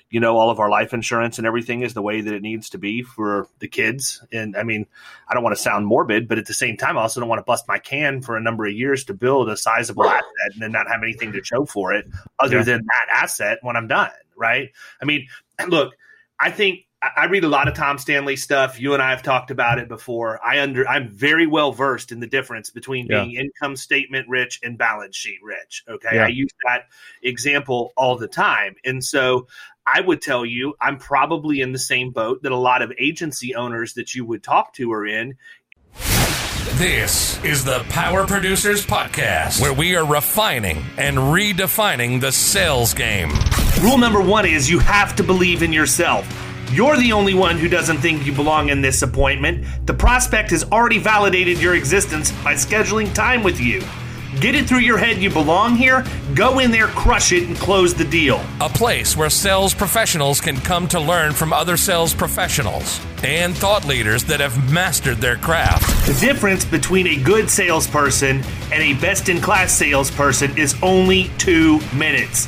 you 0.09 0.19
know 0.19 0.37
all 0.37 0.49
of 0.49 0.59
our 0.59 0.69
life 0.69 0.93
insurance 0.93 1.37
and 1.37 1.45
everything 1.45 1.81
is 1.81 1.93
the 1.93 2.01
way 2.01 2.21
that 2.21 2.33
it 2.33 2.41
needs 2.41 2.69
to 2.71 2.77
be 2.77 3.03
for 3.03 3.47
the 3.59 3.67
kids. 3.67 4.23
And 4.31 4.57
I 4.57 4.63
mean, 4.63 4.87
I 5.27 5.33
don't 5.33 5.43
want 5.43 5.55
to 5.55 5.61
sound 5.61 5.85
morbid, 5.85 6.27
but 6.27 6.37
at 6.37 6.45
the 6.45 6.53
same 6.53 6.77
time, 6.77 6.97
I 6.97 7.01
also 7.01 7.19
don't 7.19 7.29
want 7.29 7.39
to 7.39 7.43
bust 7.43 7.65
my 7.67 7.77
can 7.77 8.21
for 8.21 8.35
a 8.35 8.41
number 8.41 8.65
of 8.65 8.73
years 8.73 9.03
to 9.05 9.13
build 9.13 9.49
a 9.49 9.57
sizable 9.57 10.05
asset 10.05 10.23
and 10.53 10.61
then 10.61 10.71
not 10.71 10.87
have 10.87 11.03
anything 11.03 11.31
to 11.33 11.43
show 11.43 11.65
for 11.65 11.93
it 11.93 12.05
other 12.39 12.57
yeah. 12.57 12.63
than 12.63 12.81
that 12.85 13.23
asset 13.23 13.59
when 13.61 13.75
I'm 13.75 13.87
done. 13.87 14.11
Right? 14.35 14.69
I 15.01 15.05
mean, 15.05 15.27
look, 15.67 15.93
I 16.39 16.51
think 16.51 16.85
I 17.01 17.25
read 17.27 17.45
a 17.45 17.47
lot 17.47 17.69
of 17.69 17.75
Tom 17.75 17.97
Stanley 17.97 18.35
stuff. 18.35 18.79
You 18.79 18.93
and 18.93 19.01
I 19.01 19.11
have 19.11 19.23
talked 19.23 19.51
about 19.51 19.79
it 19.79 19.87
before. 19.87 20.39
I 20.45 20.59
under 20.59 20.85
I'm 20.85 21.09
very 21.09 21.47
well 21.47 21.71
versed 21.71 22.11
in 22.11 22.19
the 22.19 22.27
difference 22.27 22.71
between 22.71 23.07
yeah. 23.07 23.23
being 23.23 23.35
income 23.35 23.77
statement 23.77 24.27
rich 24.27 24.59
and 24.63 24.77
balance 24.77 25.15
sheet 25.15 25.39
rich. 25.41 25.83
Okay. 25.87 26.09
Yeah. 26.13 26.25
I 26.25 26.27
use 26.27 26.51
that 26.65 26.87
example 27.23 27.93
all 27.95 28.17
the 28.17 28.27
time. 28.27 28.75
And 28.83 29.01
so 29.01 29.47
I 29.85 30.01
would 30.01 30.21
tell 30.21 30.45
you 30.45 30.75
I'm 30.81 30.97
probably 30.97 31.61
in 31.61 31.71
the 31.71 31.79
same 31.79 32.11
boat 32.11 32.43
that 32.43 32.51
a 32.51 32.57
lot 32.57 32.81
of 32.81 32.91
agency 32.99 33.55
owners 33.55 33.93
that 33.93 34.13
you 34.13 34.25
would 34.25 34.43
talk 34.43 34.73
to 34.73 34.91
are 34.91 35.05
in. 35.05 35.37
This 36.73 37.41
is 37.45 37.63
the 37.63 37.85
Power 37.89 38.27
Producers 38.27 38.85
Podcast, 38.85 39.61
where 39.61 39.73
we 39.73 39.95
are 39.95 40.05
refining 40.05 40.83
and 40.97 41.17
redefining 41.17 42.19
the 42.19 42.31
sales 42.31 42.93
game. 42.93 43.31
Rule 43.81 43.97
number 43.97 44.21
one 44.21 44.45
is 44.45 44.69
you 44.69 44.79
have 44.79 45.15
to 45.15 45.23
believe 45.23 45.63
in 45.63 45.73
yourself. 45.73 46.27
You're 46.71 46.97
the 46.97 47.13
only 47.13 47.33
one 47.33 47.57
who 47.57 47.67
doesn't 47.67 47.97
think 47.97 48.27
you 48.27 48.31
belong 48.31 48.69
in 48.69 48.79
this 48.79 49.01
appointment. 49.01 49.65
The 49.87 49.93
prospect 49.93 50.51
has 50.51 50.63
already 50.65 50.99
validated 50.99 51.59
your 51.59 51.73
existence 51.73 52.31
by 52.43 52.53
scheduling 52.53 53.11
time 53.11 53.41
with 53.41 53.59
you. 53.59 53.81
Get 54.39 54.53
it 54.53 54.67
through 54.67 54.81
your 54.81 54.99
head 54.99 55.17
you 55.17 55.31
belong 55.31 55.75
here, 55.75 56.05
go 56.35 56.59
in 56.59 56.69
there, 56.69 56.85
crush 56.85 57.31
it, 57.31 57.47
and 57.47 57.57
close 57.57 57.95
the 57.95 58.05
deal. 58.05 58.39
A 58.61 58.69
place 58.69 59.17
where 59.17 59.31
sales 59.31 59.73
professionals 59.73 60.39
can 60.39 60.57
come 60.57 60.87
to 60.89 60.99
learn 60.99 61.33
from 61.33 61.51
other 61.51 61.75
sales 61.75 62.13
professionals 62.13 63.01
and 63.23 63.57
thought 63.57 63.85
leaders 63.85 64.23
that 64.25 64.39
have 64.39 64.71
mastered 64.71 65.17
their 65.17 65.37
craft. 65.37 66.05
The 66.05 66.13
difference 66.19 66.65
between 66.65 67.07
a 67.07 67.15
good 67.15 67.49
salesperson 67.49 68.43
and 68.71 68.83
a 68.83 68.93
best 69.01 69.27
in 69.27 69.41
class 69.41 69.73
salesperson 69.73 70.55
is 70.55 70.75
only 70.83 71.31
two 71.39 71.79
minutes 71.95 72.47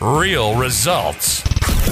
real 0.00 0.54
results. 0.54 1.42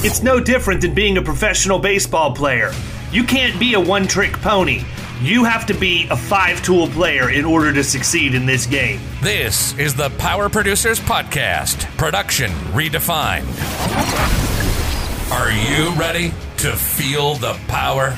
It's 0.05 0.23
no 0.23 0.39
different 0.39 0.81
than 0.81 0.95
being 0.95 1.19
a 1.19 1.23
professional 1.23 1.79
baseball 1.79 2.35
player. 2.35 2.73
You 3.11 3.25
can't 3.25 3.59
be 3.59 3.75
a 3.75 3.81
one 3.81 4.07
trick 4.07 4.33
pony. 4.35 4.83
You 5.21 5.45
have 5.45 5.67
to 5.67 5.75
be 5.75 6.07
a 6.11 6.17
five 6.17 6.63
tool 6.63 6.87
player 6.89 7.31
in 7.31 7.45
order 7.45 7.73
to 7.73 7.83
succeed 7.83 8.35
in 8.35 8.47
this 8.47 8.67
game. 8.67 9.01
This 9.23 9.77
is 9.79 9.95
the 9.95 10.11
Power 10.19 10.49
Producers 10.49 11.01
Podcast, 11.01 11.85
production 11.97 12.51
redefined. 12.73 13.47
Are 15.33 15.51
you 15.51 15.91
ready 15.99 16.33
to 16.59 16.73
feel 16.73 17.35
the 17.35 17.59
power? 17.67 18.11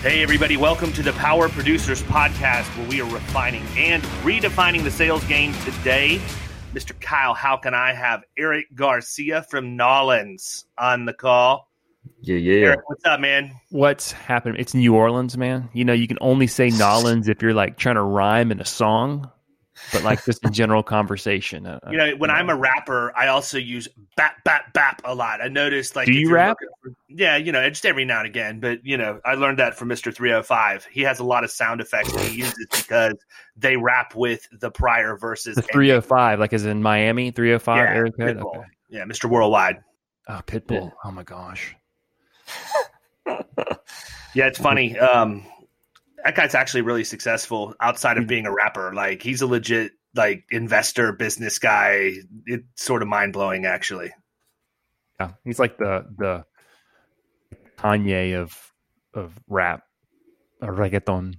Hey, 0.00 0.22
everybody, 0.22 0.56
welcome 0.56 0.92
to 0.94 1.02
the 1.02 1.12
Power 1.12 1.48
Producers 1.48 2.02
Podcast, 2.02 2.66
where 2.76 2.88
we 2.88 3.00
are 3.00 3.08
refining 3.08 3.64
and 3.76 4.02
redefining 4.24 4.82
the 4.82 4.90
sales 4.90 5.22
game 5.26 5.54
today. 5.64 6.20
Mr. 6.72 6.98
Kyle, 6.98 7.34
how 7.34 7.58
can 7.58 7.74
I 7.74 7.92
have 7.92 8.22
Eric 8.38 8.64
Garcia 8.74 9.42
from 9.42 9.76
Nawlins 9.76 10.64
on 10.78 11.04
the 11.04 11.12
call? 11.12 11.68
Yeah, 12.22 12.36
yeah. 12.36 12.66
Eric, 12.68 12.88
what's 12.88 13.04
up, 13.04 13.20
man? 13.20 13.52
What's 13.68 14.12
happening? 14.12 14.58
It's 14.58 14.72
New 14.72 14.94
Orleans, 14.94 15.36
man. 15.36 15.68
You 15.74 15.84
know, 15.84 15.92
you 15.92 16.08
can 16.08 16.16
only 16.22 16.46
say 16.46 16.68
Nawlins 16.70 17.28
if 17.28 17.42
you're 17.42 17.52
like 17.52 17.76
trying 17.76 17.96
to 17.96 18.02
rhyme 18.02 18.50
in 18.50 18.58
a 18.58 18.64
song 18.64 19.30
but 19.92 20.02
like 20.02 20.24
just 20.24 20.44
a 20.44 20.50
general 20.50 20.82
conversation. 20.82 21.66
Uh, 21.66 21.78
you 21.90 21.98
know, 21.98 22.14
when 22.16 22.30
you 22.30 22.36
I'm 22.36 22.46
know. 22.46 22.54
a 22.54 22.56
rapper, 22.56 23.12
I 23.16 23.28
also 23.28 23.58
use 23.58 23.88
bap 24.16 24.42
bap 24.44 24.72
bap 24.72 25.02
a 25.04 25.14
lot. 25.14 25.40
I 25.40 25.48
noticed 25.48 25.96
like 25.96 26.06
do 26.06 26.12
you 26.12 26.32
rap? 26.32 26.56
For, 26.82 26.92
yeah, 27.08 27.36
you 27.36 27.52
know, 27.52 27.68
just 27.68 27.86
every 27.86 28.04
now 28.04 28.18
and 28.18 28.26
again. 28.26 28.60
But 28.60 28.84
you 28.84 28.96
know, 28.96 29.20
I 29.24 29.34
learned 29.34 29.58
that 29.58 29.76
from 29.76 29.88
Mister 29.88 30.12
305. 30.12 30.86
He 30.86 31.02
has 31.02 31.18
a 31.18 31.24
lot 31.24 31.44
of 31.44 31.50
sound 31.50 31.80
effects 31.80 32.14
he 32.28 32.36
uses 32.36 32.66
because 32.70 33.14
they 33.56 33.76
rap 33.76 34.14
with 34.14 34.46
the 34.52 34.70
prior 34.70 35.16
verses. 35.16 35.56
The 35.56 35.62
Three 35.62 35.88
Hundred 35.88 35.98
oh 35.98 36.08
Five, 36.08 36.40
like 36.40 36.52
as 36.52 36.64
in 36.64 36.82
Miami, 36.82 37.30
Three 37.30 37.48
Hundred 37.48 37.60
Five. 37.60 37.78
Yeah, 37.78 37.94
Eric 37.94 38.14
okay. 38.20 38.60
yeah, 38.90 39.04
Mister 39.04 39.28
Worldwide. 39.28 39.82
Oh, 40.28 40.40
Pitbull. 40.46 40.84
Yeah. 40.84 40.90
Oh 41.04 41.10
my 41.10 41.24
gosh. 41.24 41.74
yeah, 43.26 44.46
it's 44.46 44.58
funny. 44.58 44.98
Um, 44.98 45.44
that 46.24 46.34
guy's 46.34 46.54
actually 46.54 46.82
really 46.82 47.04
successful 47.04 47.74
outside 47.80 48.18
of 48.18 48.24
hmm. 48.24 48.28
being 48.28 48.46
a 48.46 48.52
rapper. 48.52 48.92
Like 48.94 49.22
he's 49.22 49.42
a 49.42 49.46
legit 49.46 49.92
like 50.14 50.44
investor 50.50 51.12
business 51.12 51.58
guy. 51.58 52.12
It's 52.46 52.82
sort 52.82 53.02
of 53.02 53.08
mind 53.08 53.32
blowing 53.32 53.66
actually. 53.66 54.12
Yeah, 55.20 55.32
he's 55.44 55.58
like 55.58 55.78
the 55.78 56.06
the 56.16 56.44
Kanye 57.78 58.36
of 58.36 58.56
of 59.14 59.32
rap 59.48 59.82
or 60.60 60.72
reggaeton. 60.72 61.34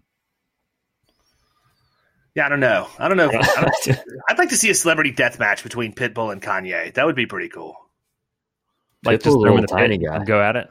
Yeah, 2.36 2.48
I 2.48 2.50
don't 2.50 2.60
know. 2.60 2.88
I 2.98 3.08
don't 3.08 3.18
know. 3.18 3.30
I 3.30 3.72
don't, 3.86 4.00
I'd 4.30 4.40
like 4.40 4.50
to 4.50 4.58
see 4.58 4.70
a 4.72 4.74
celebrity 4.74 5.12
death 5.12 5.38
match 5.38 5.62
between 5.62 5.94
Pitbull 5.94 6.32
and 6.32 6.42
Kanye. 6.42 6.94
That 6.96 7.06
would 7.06 7.16
be 7.16 7.28
pretty 7.28 7.50
cool. 7.50 7.76
Like 9.06 9.20
Pitbull's 9.20 9.24
just 9.24 9.38
throw 9.42 9.56
in 9.56 9.62
the 9.62 9.68
tiny 9.68 9.98
guy. 10.00 10.24
go 10.24 10.42
at 10.42 10.56
it. 10.56 10.68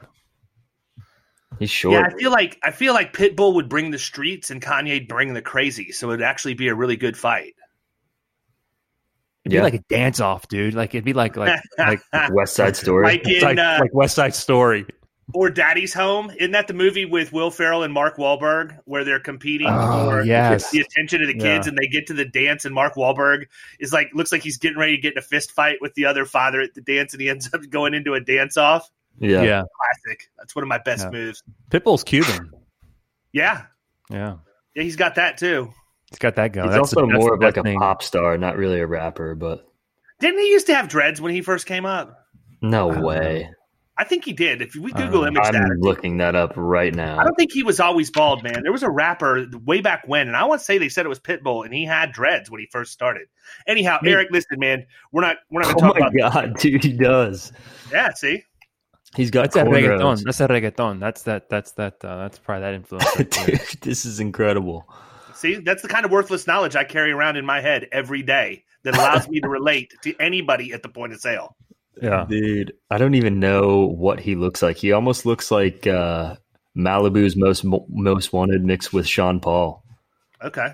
He's 1.63 1.71
short. 1.71 1.95
Yeah, 1.95 2.07
I 2.07 2.19
feel 2.19 2.31
like 2.33 2.59
I 2.65 2.73
feel 2.73 2.93
like 2.93 3.13
Pitbull 3.13 3.55
would 3.55 3.69
bring 3.69 3.93
the 3.93 3.99
streets 3.99 4.51
and 4.51 4.61
Kanye 4.61 5.07
bring 5.07 5.33
the 5.33 5.41
crazy, 5.41 5.93
so 5.93 6.11
it'd 6.11 6.21
actually 6.21 6.55
be 6.55 6.67
a 6.67 6.75
really 6.75 6.97
good 6.97 7.17
fight. 7.17 7.55
It'd 9.45 9.53
yeah. 9.53 9.61
be 9.61 9.63
like 9.63 9.75
a 9.75 9.85
dance 9.89 10.19
off, 10.19 10.49
dude. 10.49 10.75
Like 10.75 10.93
it'd 10.93 11.05
be 11.05 11.13
like 11.13 11.37
like 11.37 11.61
like 11.79 12.01
West 12.33 12.57
Side 12.57 12.75
Story, 12.75 13.05
like, 13.05 13.29
in, 13.29 13.43
like, 13.43 13.59
uh, 13.59 13.79
like 13.81 13.95
West 13.95 14.17
Side 14.17 14.35
Story, 14.35 14.85
or 15.35 15.51
Daddy's 15.51 15.95
Home. 15.95 16.33
Isn't 16.37 16.51
that 16.51 16.67
the 16.67 16.75
movie 16.75 17.05
with 17.05 17.33
Will 17.33 17.53
Ferrell 17.53 17.85
and 17.85 17.95
Mark 17.95 18.17
Wahlberg 18.17 18.77
where 18.85 19.05
they're 19.05 19.21
competing 19.21 19.69
oh, 19.71 20.11
for 20.11 20.25
yes. 20.25 20.69
the 20.73 20.81
attention 20.81 21.23
of 21.23 21.29
the 21.29 21.35
kids, 21.35 21.67
yeah. 21.67 21.69
and 21.69 21.79
they 21.79 21.87
get 21.87 22.09
to 22.09 22.13
the 22.13 22.25
dance, 22.25 22.65
and 22.65 22.75
Mark 22.75 22.97
Wahlberg 22.97 23.45
is 23.79 23.93
like 23.93 24.11
looks 24.15 24.33
like 24.33 24.43
he's 24.43 24.59
getting 24.59 24.79
ready 24.79 24.97
to 24.97 25.01
get 25.01 25.13
in 25.13 25.19
a 25.19 25.23
fist 25.23 25.53
fight 25.53 25.77
with 25.81 25.95
the 25.95 26.07
other 26.07 26.25
father 26.25 26.61
at 26.61 26.75
the 26.75 26.81
dance, 26.81 27.13
and 27.13 27.23
he 27.23 27.29
ends 27.29 27.49
up 27.55 27.61
going 27.71 27.95
into 27.95 28.15
a 28.15 28.21
dance 28.21 28.57
off. 28.57 28.91
Yeah. 29.19 29.43
Yeah. 29.43 29.63
Classic. 29.77 30.31
That's 30.39 30.55
one 30.55 30.63
of 30.63 30.69
my 30.69 30.79
best 30.79 31.05
yeah. 31.05 31.11
moves. 31.11 31.43
Pitbull's 31.71 32.05
Cuban. 32.05 32.51
Yeah. 33.35 33.63
Yeah. 34.11 34.37
Yeah, 34.75 34.83
he's 34.83 34.97
got 34.97 35.15
that 35.15 35.39
too. 35.39 35.73
He's 36.11 36.19
got 36.19 36.35
that 36.35 36.53
going. 36.53 36.69
He's 36.69 36.77
that's 36.77 36.95
also 36.95 37.07
the, 37.07 37.15
more 37.15 37.33
of 37.33 37.41
like 37.41 37.57
a 37.57 37.63
pop 37.63 38.03
star, 38.03 38.37
not 38.37 38.59
really 38.59 38.79
a 38.81 38.87
rapper, 38.87 39.35
but 39.35 39.67
didn't 40.21 40.41
he 40.41 40.51
used 40.51 40.67
to 40.67 40.75
have 40.75 40.89
dreads 40.89 41.19
when 41.19 41.33
he 41.33 41.41
first 41.41 41.65
came 41.65 41.87
up? 41.87 42.27
No 42.61 42.89
way. 42.89 43.49
I 43.97 44.05
think 44.05 44.25
he 44.25 44.33
did. 44.33 44.63
If 44.63 44.75
we 44.75 44.91
Google 44.93 45.25
image 45.25 45.43
I'm 45.45 45.53
data, 45.53 45.75
looking 45.79 46.17
that 46.19 46.35
up 46.35 46.55
right 46.57 46.95
now. 46.95 47.19
I 47.19 47.25
don't 47.25 47.35
think 47.35 47.53
he 47.53 47.63
was 47.63 47.79
always 47.79 48.11
bald, 48.11 48.43
man. 48.43 48.63
There 48.63 48.73
was 48.73 48.83
a 48.83 48.91
rapper 48.91 49.47
way 49.65 49.81
back 49.81 50.05
when, 50.07 50.29
and 50.29 50.37
I 50.37 50.45
want 50.45 50.61
to 50.61 50.65
say 50.65 50.79
they 50.79 50.89
said 50.89 51.05
it 51.05 51.11
was 51.11 51.21
Pitbull, 51.21 51.65
and 51.65 51.75
he 51.75 51.85
had 51.85 52.11
dreads 52.13 52.51
when 52.51 52.61
he 52.61 52.67
first 52.71 52.93
started. 52.93 53.29
Anyhow, 53.67 53.99
Eric, 54.05 54.29
listen, 54.31 54.59
man, 54.59 54.87
we're 55.13 55.21
not 55.21 55.37
we're 55.51 55.61
not 55.61 55.77
going 55.77 55.79
to 55.79 55.85
oh 55.85 55.89
talk 55.89 55.97
about. 55.99 56.13
Oh 56.13 56.41
my 56.41 56.47
god, 56.47 56.59
dude, 56.59 56.83
he 56.83 56.93
does. 56.95 57.53
Yeah, 57.91 58.13
see, 58.15 58.45
He's 59.15 59.31
got 59.31 59.43
that's 59.43 59.55
that 59.57 59.67
reggaeton. 59.67 60.23
That's 60.25 60.39
that 60.39 60.51
reggaeton. 60.51 60.99
That's 61.01 61.23
that. 61.25 61.51
That's 61.51 61.73
that. 61.73 62.03
Uh, 62.03 62.17
that's 62.19 62.39
probably 62.39 62.63
that 62.63 62.75
influence. 62.75 63.17
Right 63.17 63.31
Dude, 63.47 63.61
this 63.83 64.07
is 64.07 64.21
incredible. 64.21 64.89
See, 65.35 65.57
that's 65.57 65.83
the 65.83 65.89
kind 65.89 66.05
of 66.05 66.11
worthless 66.11 66.47
knowledge 66.47 66.77
I 66.77 66.85
carry 66.85 67.11
around 67.11 67.37
in 67.37 67.45
my 67.45 67.61
head 67.61 67.89
every 67.93 68.23
day 68.23 68.65
that 68.85 68.95
allows 68.95 69.29
me 69.29 69.41
to 69.41 69.49
relate 69.51 69.93
to 70.03 70.15
anybody 70.19 70.73
at 70.73 70.83
the 70.83 70.89
point 70.89 71.13
of 71.13 71.21
sale. 71.21 71.57
Yeah, 72.01 72.25
dude, 72.29 72.73
I 72.91 72.97
don't 72.97 73.15
even 73.15 73.39
know 73.39 73.87
what 73.87 74.19
he 74.19 74.35
looks 74.35 74.63
like. 74.63 74.79
He 74.79 74.93
almost 74.93 75.27
looks 75.27 75.51
like 75.51 75.87
uh, 75.87 76.37
Malibu's 76.77 77.37
most 77.37 77.65
most 77.65 78.33
wanted 78.33 78.65
mixed 78.65 78.93
with 78.93 79.07
Sean 79.07 79.41
Paul. 79.41 79.85
Okay. 80.43 80.69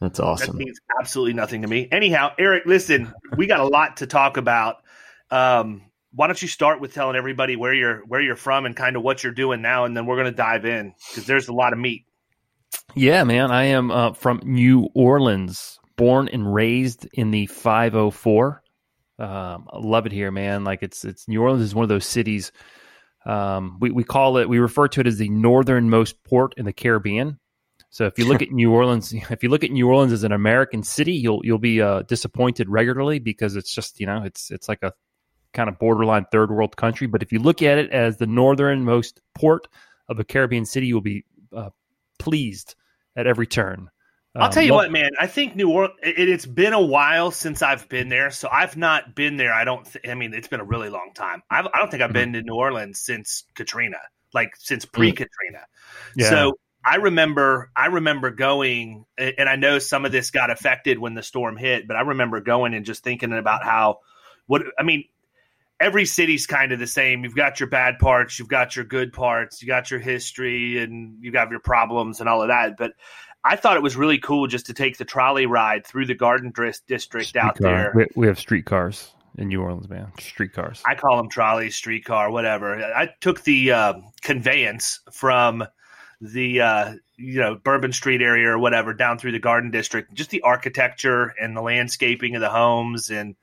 That's 0.00 0.20
awesome. 0.20 0.58
That 0.58 0.64
means 0.64 0.78
absolutely 1.00 1.32
nothing 1.32 1.62
to 1.62 1.68
me. 1.68 1.88
Anyhow, 1.90 2.32
Eric, 2.38 2.64
listen, 2.66 3.12
we 3.36 3.46
got 3.46 3.60
a 3.60 3.66
lot 3.66 3.98
to 3.98 4.06
talk 4.06 4.36
about. 4.36 4.82
Um, 5.30 5.82
why 6.16 6.26
don't 6.26 6.40
you 6.40 6.48
start 6.48 6.80
with 6.80 6.94
telling 6.94 7.14
everybody 7.14 7.56
where 7.56 7.74
you're 7.74 7.98
where 8.06 8.22
you're 8.22 8.36
from 8.36 8.64
and 8.64 8.74
kind 8.74 8.96
of 8.96 9.02
what 9.02 9.22
you're 9.22 9.34
doing 9.34 9.60
now, 9.60 9.84
and 9.84 9.94
then 9.96 10.06
we're 10.06 10.16
going 10.16 10.26
to 10.26 10.32
dive 10.32 10.64
in 10.64 10.94
because 11.10 11.26
there's 11.26 11.48
a 11.48 11.52
lot 11.52 11.74
of 11.74 11.78
meat. 11.78 12.06
Yeah, 12.94 13.22
man. 13.24 13.50
I 13.50 13.64
am 13.64 13.90
uh, 13.90 14.12
from 14.14 14.40
New 14.42 14.88
Orleans, 14.94 15.78
born 15.96 16.28
and 16.28 16.52
raised 16.52 17.06
in 17.12 17.30
the 17.30 17.46
504. 17.46 18.62
Um, 19.18 19.68
I 19.70 19.78
love 19.78 20.06
it 20.06 20.12
here, 20.12 20.30
man. 20.30 20.64
Like 20.64 20.82
it's 20.82 21.04
it's 21.04 21.28
New 21.28 21.42
Orleans 21.42 21.62
is 21.62 21.74
one 21.74 21.82
of 21.82 21.90
those 21.90 22.06
cities. 22.06 22.50
Um, 23.26 23.76
we 23.80 23.90
we 23.90 24.02
call 24.02 24.38
it 24.38 24.48
we 24.48 24.58
refer 24.58 24.88
to 24.88 25.00
it 25.00 25.06
as 25.06 25.18
the 25.18 25.28
northernmost 25.28 26.24
port 26.24 26.54
in 26.56 26.64
the 26.64 26.72
Caribbean. 26.72 27.38
So 27.90 28.06
if 28.06 28.18
you 28.18 28.26
look 28.26 28.40
at 28.42 28.50
New 28.50 28.72
Orleans, 28.72 29.12
if 29.30 29.42
you 29.42 29.50
look 29.50 29.64
at 29.64 29.70
New 29.70 29.88
Orleans 29.88 30.12
as 30.12 30.24
an 30.24 30.32
American 30.32 30.82
city, 30.82 31.12
you'll 31.12 31.40
you'll 31.44 31.58
be 31.58 31.82
uh, 31.82 32.02
disappointed 32.02 32.70
regularly 32.70 33.18
because 33.18 33.54
it's 33.54 33.74
just 33.74 34.00
you 34.00 34.06
know 34.06 34.22
it's 34.22 34.50
it's 34.50 34.66
like 34.66 34.82
a 34.82 34.92
kind 35.56 35.68
of 35.68 35.78
borderline 35.78 36.26
third 36.30 36.50
world 36.50 36.76
country. 36.76 37.06
But 37.08 37.22
if 37.22 37.32
you 37.32 37.40
look 37.40 37.62
at 37.62 37.78
it 37.78 37.90
as 37.90 38.18
the 38.18 38.26
northernmost 38.26 39.20
port 39.34 39.66
of 40.08 40.20
a 40.20 40.24
Caribbean 40.24 40.66
city, 40.66 40.86
you'll 40.86 41.00
be 41.00 41.24
uh, 41.54 41.70
pleased 42.18 42.76
at 43.16 43.26
every 43.26 43.46
turn. 43.46 43.90
I'll 44.38 44.50
tell 44.50 44.62
you 44.62 44.72
um, 44.72 44.76
what, 44.76 44.92
man. 44.92 45.12
I 45.18 45.26
think 45.26 45.56
New 45.56 45.70
Orleans. 45.70 45.96
It, 46.02 46.28
has 46.28 46.44
been 46.44 46.74
a 46.74 46.80
while 46.80 47.30
since 47.30 47.62
I've 47.62 47.88
been 47.88 48.10
there, 48.10 48.30
so 48.30 48.50
I've 48.52 48.76
not 48.76 49.14
been 49.14 49.38
there. 49.38 49.50
I 49.50 49.64
don't. 49.64 49.90
Th- 49.90 50.06
I 50.06 50.14
mean, 50.14 50.34
it's 50.34 50.48
been 50.48 50.60
a 50.60 50.64
really 50.64 50.90
long 50.90 51.12
time. 51.14 51.42
I've, 51.50 51.66
I 51.66 51.78
do 51.78 51.80
not 51.80 51.90
think 51.90 52.02
I've 52.02 52.08
mm-hmm. 52.08 52.32
been 52.32 52.32
to 52.34 52.42
New 52.42 52.54
Orleans 52.54 53.00
since 53.00 53.44
Katrina, 53.54 53.96
like 54.34 54.50
since 54.58 54.84
pre 54.84 55.12
Katrina. 55.12 55.64
Yeah. 56.16 56.28
So 56.28 56.58
I 56.84 56.96
remember. 56.96 57.70
I 57.74 57.86
remember 57.86 58.30
going, 58.30 59.06
and 59.16 59.48
I 59.48 59.56
know 59.56 59.78
some 59.78 60.04
of 60.04 60.12
this 60.12 60.30
got 60.30 60.50
affected 60.50 60.98
when 60.98 61.14
the 61.14 61.22
storm 61.22 61.56
hit, 61.56 61.88
but 61.88 61.96
I 61.96 62.02
remember 62.02 62.42
going 62.42 62.74
and 62.74 62.84
just 62.84 63.02
thinking 63.02 63.32
about 63.32 63.64
how. 63.64 64.00
What 64.48 64.62
I 64.78 64.84
mean, 64.84 65.06
every 65.80 66.06
city's 66.06 66.46
kind 66.46 66.72
of 66.72 66.78
the 66.78 66.86
same. 66.86 67.24
You've 67.24 67.36
got 67.36 67.60
your 67.60 67.68
bad 67.68 67.98
parts, 67.98 68.38
you've 68.38 68.48
got 68.48 68.76
your 68.76 68.84
good 68.84 69.12
parts, 69.12 69.62
you 69.62 69.68
got 69.68 69.90
your 69.90 70.00
history, 70.00 70.82
and 70.82 71.16
you've 71.20 71.34
got 71.34 71.50
your 71.50 71.60
problems 71.60 72.20
and 72.20 72.28
all 72.28 72.42
of 72.42 72.48
that. 72.48 72.76
But 72.76 72.92
I 73.44 73.56
thought 73.56 73.76
it 73.76 73.82
was 73.82 73.96
really 73.96 74.18
cool 74.18 74.46
just 74.46 74.66
to 74.66 74.74
take 74.74 74.98
the 74.98 75.04
trolley 75.04 75.46
ride 75.46 75.86
through 75.86 76.06
the 76.06 76.14
Garden 76.14 76.52
District 76.52 77.26
street 77.26 77.36
out 77.36 77.56
there. 77.58 77.94
We, 78.16 78.26
have 78.26 78.38
streetcars 78.38 79.12
in 79.38 79.48
New 79.48 79.62
Orleans, 79.62 79.88
man. 79.88 80.10
Streetcars. 80.18 80.82
I 80.86 80.94
call 80.94 81.16
them 81.16 81.28
trolleys, 81.28 81.76
streetcar, 81.76 82.30
whatever. 82.30 82.82
I 82.82 83.10
took 83.20 83.42
the 83.42 83.72
uh, 83.72 83.94
conveyance 84.22 85.00
from 85.12 85.64
the 86.20 86.60
uh, 86.62 86.94
you 87.16 87.40
know 87.40 87.54
Bourbon 87.56 87.92
Street 87.92 88.22
area 88.22 88.48
or 88.48 88.58
whatever 88.58 88.94
down 88.94 89.18
through 89.18 89.32
the 89.32 89.38
Garden 89.38 89.70
District. 89.70 90.12
Just 90.14 90.30
the 90.30 90.42
architecture 90.42 91.34
and 91.40 91.56
the 91.56 91.62
landscaping 91.62 92.34
of 92.34 92.40
the 92.40 92.48
homes 92.48 93.10
and 93.10 93.36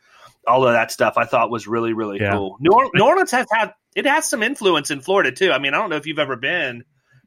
all 0.48 0.68
of 0.68 0.74
that 0.74 0.92
stuff. 0.92 1.14
I 1.18 1.26
thought 1.26 1.50
was 1.50 1.68
really 1.68 1.94
really 1.94 2.20
yeah. 2.20 2.34
cool. 2.34 2.58
New, 2.60 2.72
or- 2.72 2.90
New 2.94 3.04
Orleans 3.06 3.32
has 3.32 3.48
had 3.52 3.74
it 3.96 4.06
has 4.06 4.30
some 4.30 4.44
influence 4.44 4.92
in 4.92 5.02
Florida 5.02 5.32
too. 5.32 5.52
I 5.52 5.60
mean, 5.60 5.74
I 5.74 5.78
don't 5.78 5.90
know 5.90 5.98
if 5.98 6.08
you've 6.08 6.20
ever 6.20 6.36
been 6.36 6.84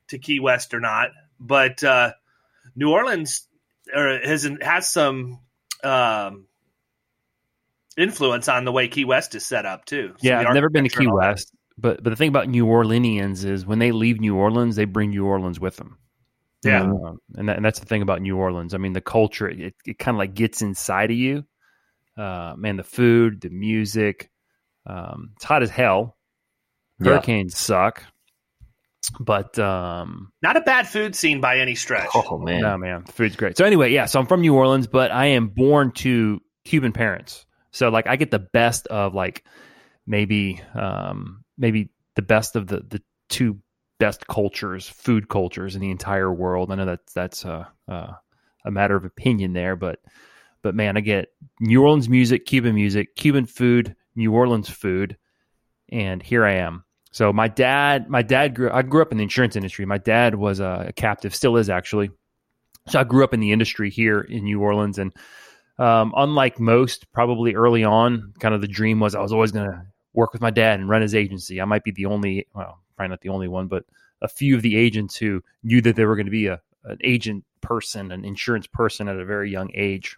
to 0.09 0.19
Key 0.19 0.41
West 0.41 0.75
or 0.75 0.81
not, 0.81 1.11
but 1.39 1.83
uh, 1.83 2.13
New 2.75 2.91
Orleans 2.91 3.47
has 3.93 4.49
has 4.61 4.89
some 4.89 5.41
um, 5.83 6.47
influence 7.97 8.49
on 8.49 8.65
the 8.65 8.73
way 8.73 8.89
Key 8.89 9.05
West 9.05 9.35
is 9.35 9.45
set 9.45 9.67
up 9.67 9.85
too. 9.85 10.15
So 10.19 10.29
yeah, 10.29 10.41
I've 10.41 10.55
never 10.55 10.71
been 10.71 10.85
to 10.85 10.91
Key 10.91 11.09
West, 11.09 11.53
but 11.79 12.03
but 12.03 12.11
the 12.11 12.17
thing 12.17 12.29
about 12.29 12.49
New 12.49 12.67
Orleanians 12.67 13.45
is 13.45 13.65
when 13.67 13.79
they 13.79 13.93
leave 13.93 14.21
New 14.21 14.37
Orleans, 14.37 14.77
they 14.77 14.85
bring 14.85 15.11
New 15.11 15.27
Orleans 15.27 15.61
with 15.61 15.77
them. 15.77 15.99
Yeah, 16.65 16.83
um, 16.83 17.19
and 17.35 17.49
that, 17.49 17.57
and 17.57 17.65
that's 17.65 17.81
the 17.81 17.87
thing 17.87 18.03
about 18.03 18.23
New 18.23 18.37
Orleans. 18.37 18.75
I 18.75 18.79
mean, 18.79 18.93
the 18.93 19.01
culture 19.01 19.49
it, 19.49 19.75
it 19.85 19.99
kind 19.99 20.17
of 20.17 20.19
like 20.19 20.35
gets 20.35 20.63
inside 20.63 21.11
of 21.11 21.17
you. 21.17 21.45
Uh, 22.17 22.55
man, 22.57 22.77
the 22.77 22.85
food, 22.85 23.41
the 23.41 23.51
music. 23.51 24.31
Um, 24.87 25.31
it's 25.37 25.45
hot 25.45 25.63
as 25.63 25.71
hell. 25.71 26.17
Hurricanes 27.01 27.53
yeah. 27.53 27.59
suck 27.59 28.05
but 29.21 29.59
um, 29.59 30.33
not 30.43 30.57
a 30.57 30.61
bad 30.61 30.89
food 30.89 31.15
scene 31.15 31.41
by 31.41 31.59
any 31.59 31.75
stretch. 31.75 32.09
Oh 32.15 32.39
man, 32.39 32.63
no 32.63 32.79
man, 32.79 33.05
food's 33.05 33.37
great. 33.37 33.57
So 33.57 33.65
anyway, 33.65 33.93
yeah, 33.93 34.07
so 34.07 34.21
I'm 34.21 34.27
from 34.27 34.41
New 34.41 34.55
Orleans, 34.55 34.87
but 34.87 35.11
I 35.11 35.27
am 35.27 35.49
born 35.49 35.93
to 35.97 36.41
Cuban 36.65 36.93
parents. 36.93 37.47
So 37.71 37.89
like 37.89 38.07
I 38.07 38.17
get 38.17 38.31
the 38.31 38.39
best 38.39 38.87
of 38.89 39.15
like 39.15 39.45
maybe 40.07 40.61
um, 40.75 41.45
maybe 41.59 41.91
the 42.15 42.23
best 42.23 42.57
of 42.57 42.67
the 42.67 42.81
the 42.81 43.03
two 43.29 43.59
best 43.99 44.27
cultures, 44.27 44.89
food 44.89 45.29
cultures 45.29 45.75
in 45.75 45.81
the 45.81 45.91
entire 45.91 46.33
world. 46.33 46.71
I 46.71 46.77
know 46.77 46.87
that 46.87 47.01
that's 47.15 47.45
a 47.45 47.69
a 47.89 48.71
matter 48.71 48.97
of 48.97 49.05
opinion 49.05 49.53
there, 49.53 49.77
but 49.77 50.01
but 50.67 50.75
man, 50.75 50.97
I 50.97 51.01
get 51.01 51.29
New 51.61 51.81
Orleans 51.81 52.09
music, 52.09 52.45
Cuban 52.45 52.75
music, 52.75 53.15
Cuban 53.15 53.47
food, 53.47 53.95
New 54.17 54.33
Orleans 54.33 54.69
food, 54.69 55.17
and 55.91 56.21
here 56.21 56.45
I 56.45 56.55
am. 56.55 56.85
So 57.13 57.33
my 57.33 57.47
dad, 57.47 58.11
my 58.11 58.23
dad 58.23 58.57
grew. 58.57 58.69
I 58.73 58.83
grew 58.83 59.01
up 59.01 59.13
in 59.13 59.19
the 59.19 59.23
insurance 59.23 59.55
industry. 59.55 59.87
My 59.87 59.99
dad 59.99 60.35
was 60.35 60.59
a 60.59 60.93
captive, 60.97 61.37
still 61.37 61.57
is 61.57 61.71
actually. 61.71 62.11
So 62.89 62.99
I 62.99 63.05
grew 63.05 63.23
up 63.23 63.33
in 63.33 63.39
the 63.39 63.53
industry 63.53 63.91
here 63.91 64.21
in 64.21 64.43
New 64.43 64.61
Orleans, 64.61 64.99
and 64.99 65.15
um, 65.79 66.13
unlike 66.17 66.59
most, 66.59 67.13
probably 67.13 67.55
early 67.55 67.85
on, 67.85 68.33
kind 68.41 68.53
of 68.53 68.61
the 68.61 68.67
dream 68.67 68.99
was 68.99 69.15
I 69.15 69.21
was 69.21 69.33
always 69.33 69.53
going 69.53 69.71
to 69.71 69.87
work 70.15 70.33
with 70.33 70.43
my 70.43 70.51
dad 70.51 70.81
and 70.81 70.89
run 70.89 71.03
his 71.03 71.15
agency. 71.15 71.61
I 71.61 71.65
might 71.65 71.85
be 71.85 71.93
the 71.93 72.07
only, 72.07 72.49
well, 72.57 72.81
probably 72.97 73.11
not 73.11 73.21
the 73.21 73.29
only 73.29 73.47
one, 73.47 73.69
but 73.69 73.85
a 74.21 74.27
few 74.27 74.57
of 74.57 74.63
the 74.63 74.77
agents 74.77 75.17
who 75.17 75.45
knew 75.63 75.81
that 75.83 75.95
they 75.95 76.07
were 76.07 76.17
going 76.17 76.27
to 76.27 76.33
be 76.33 76.49
a 76.49 76.61
an 76.87 76.99
agent 77.05 77.45
person, 77.61 78.11
an 78.11 78.25
insurance 78.25 78.67
person 78.67 79.07
at 79.07 79.19
a 79.19 79.25
very 79.25 79.49
young 79.49 79.71
age. 79.75 80.17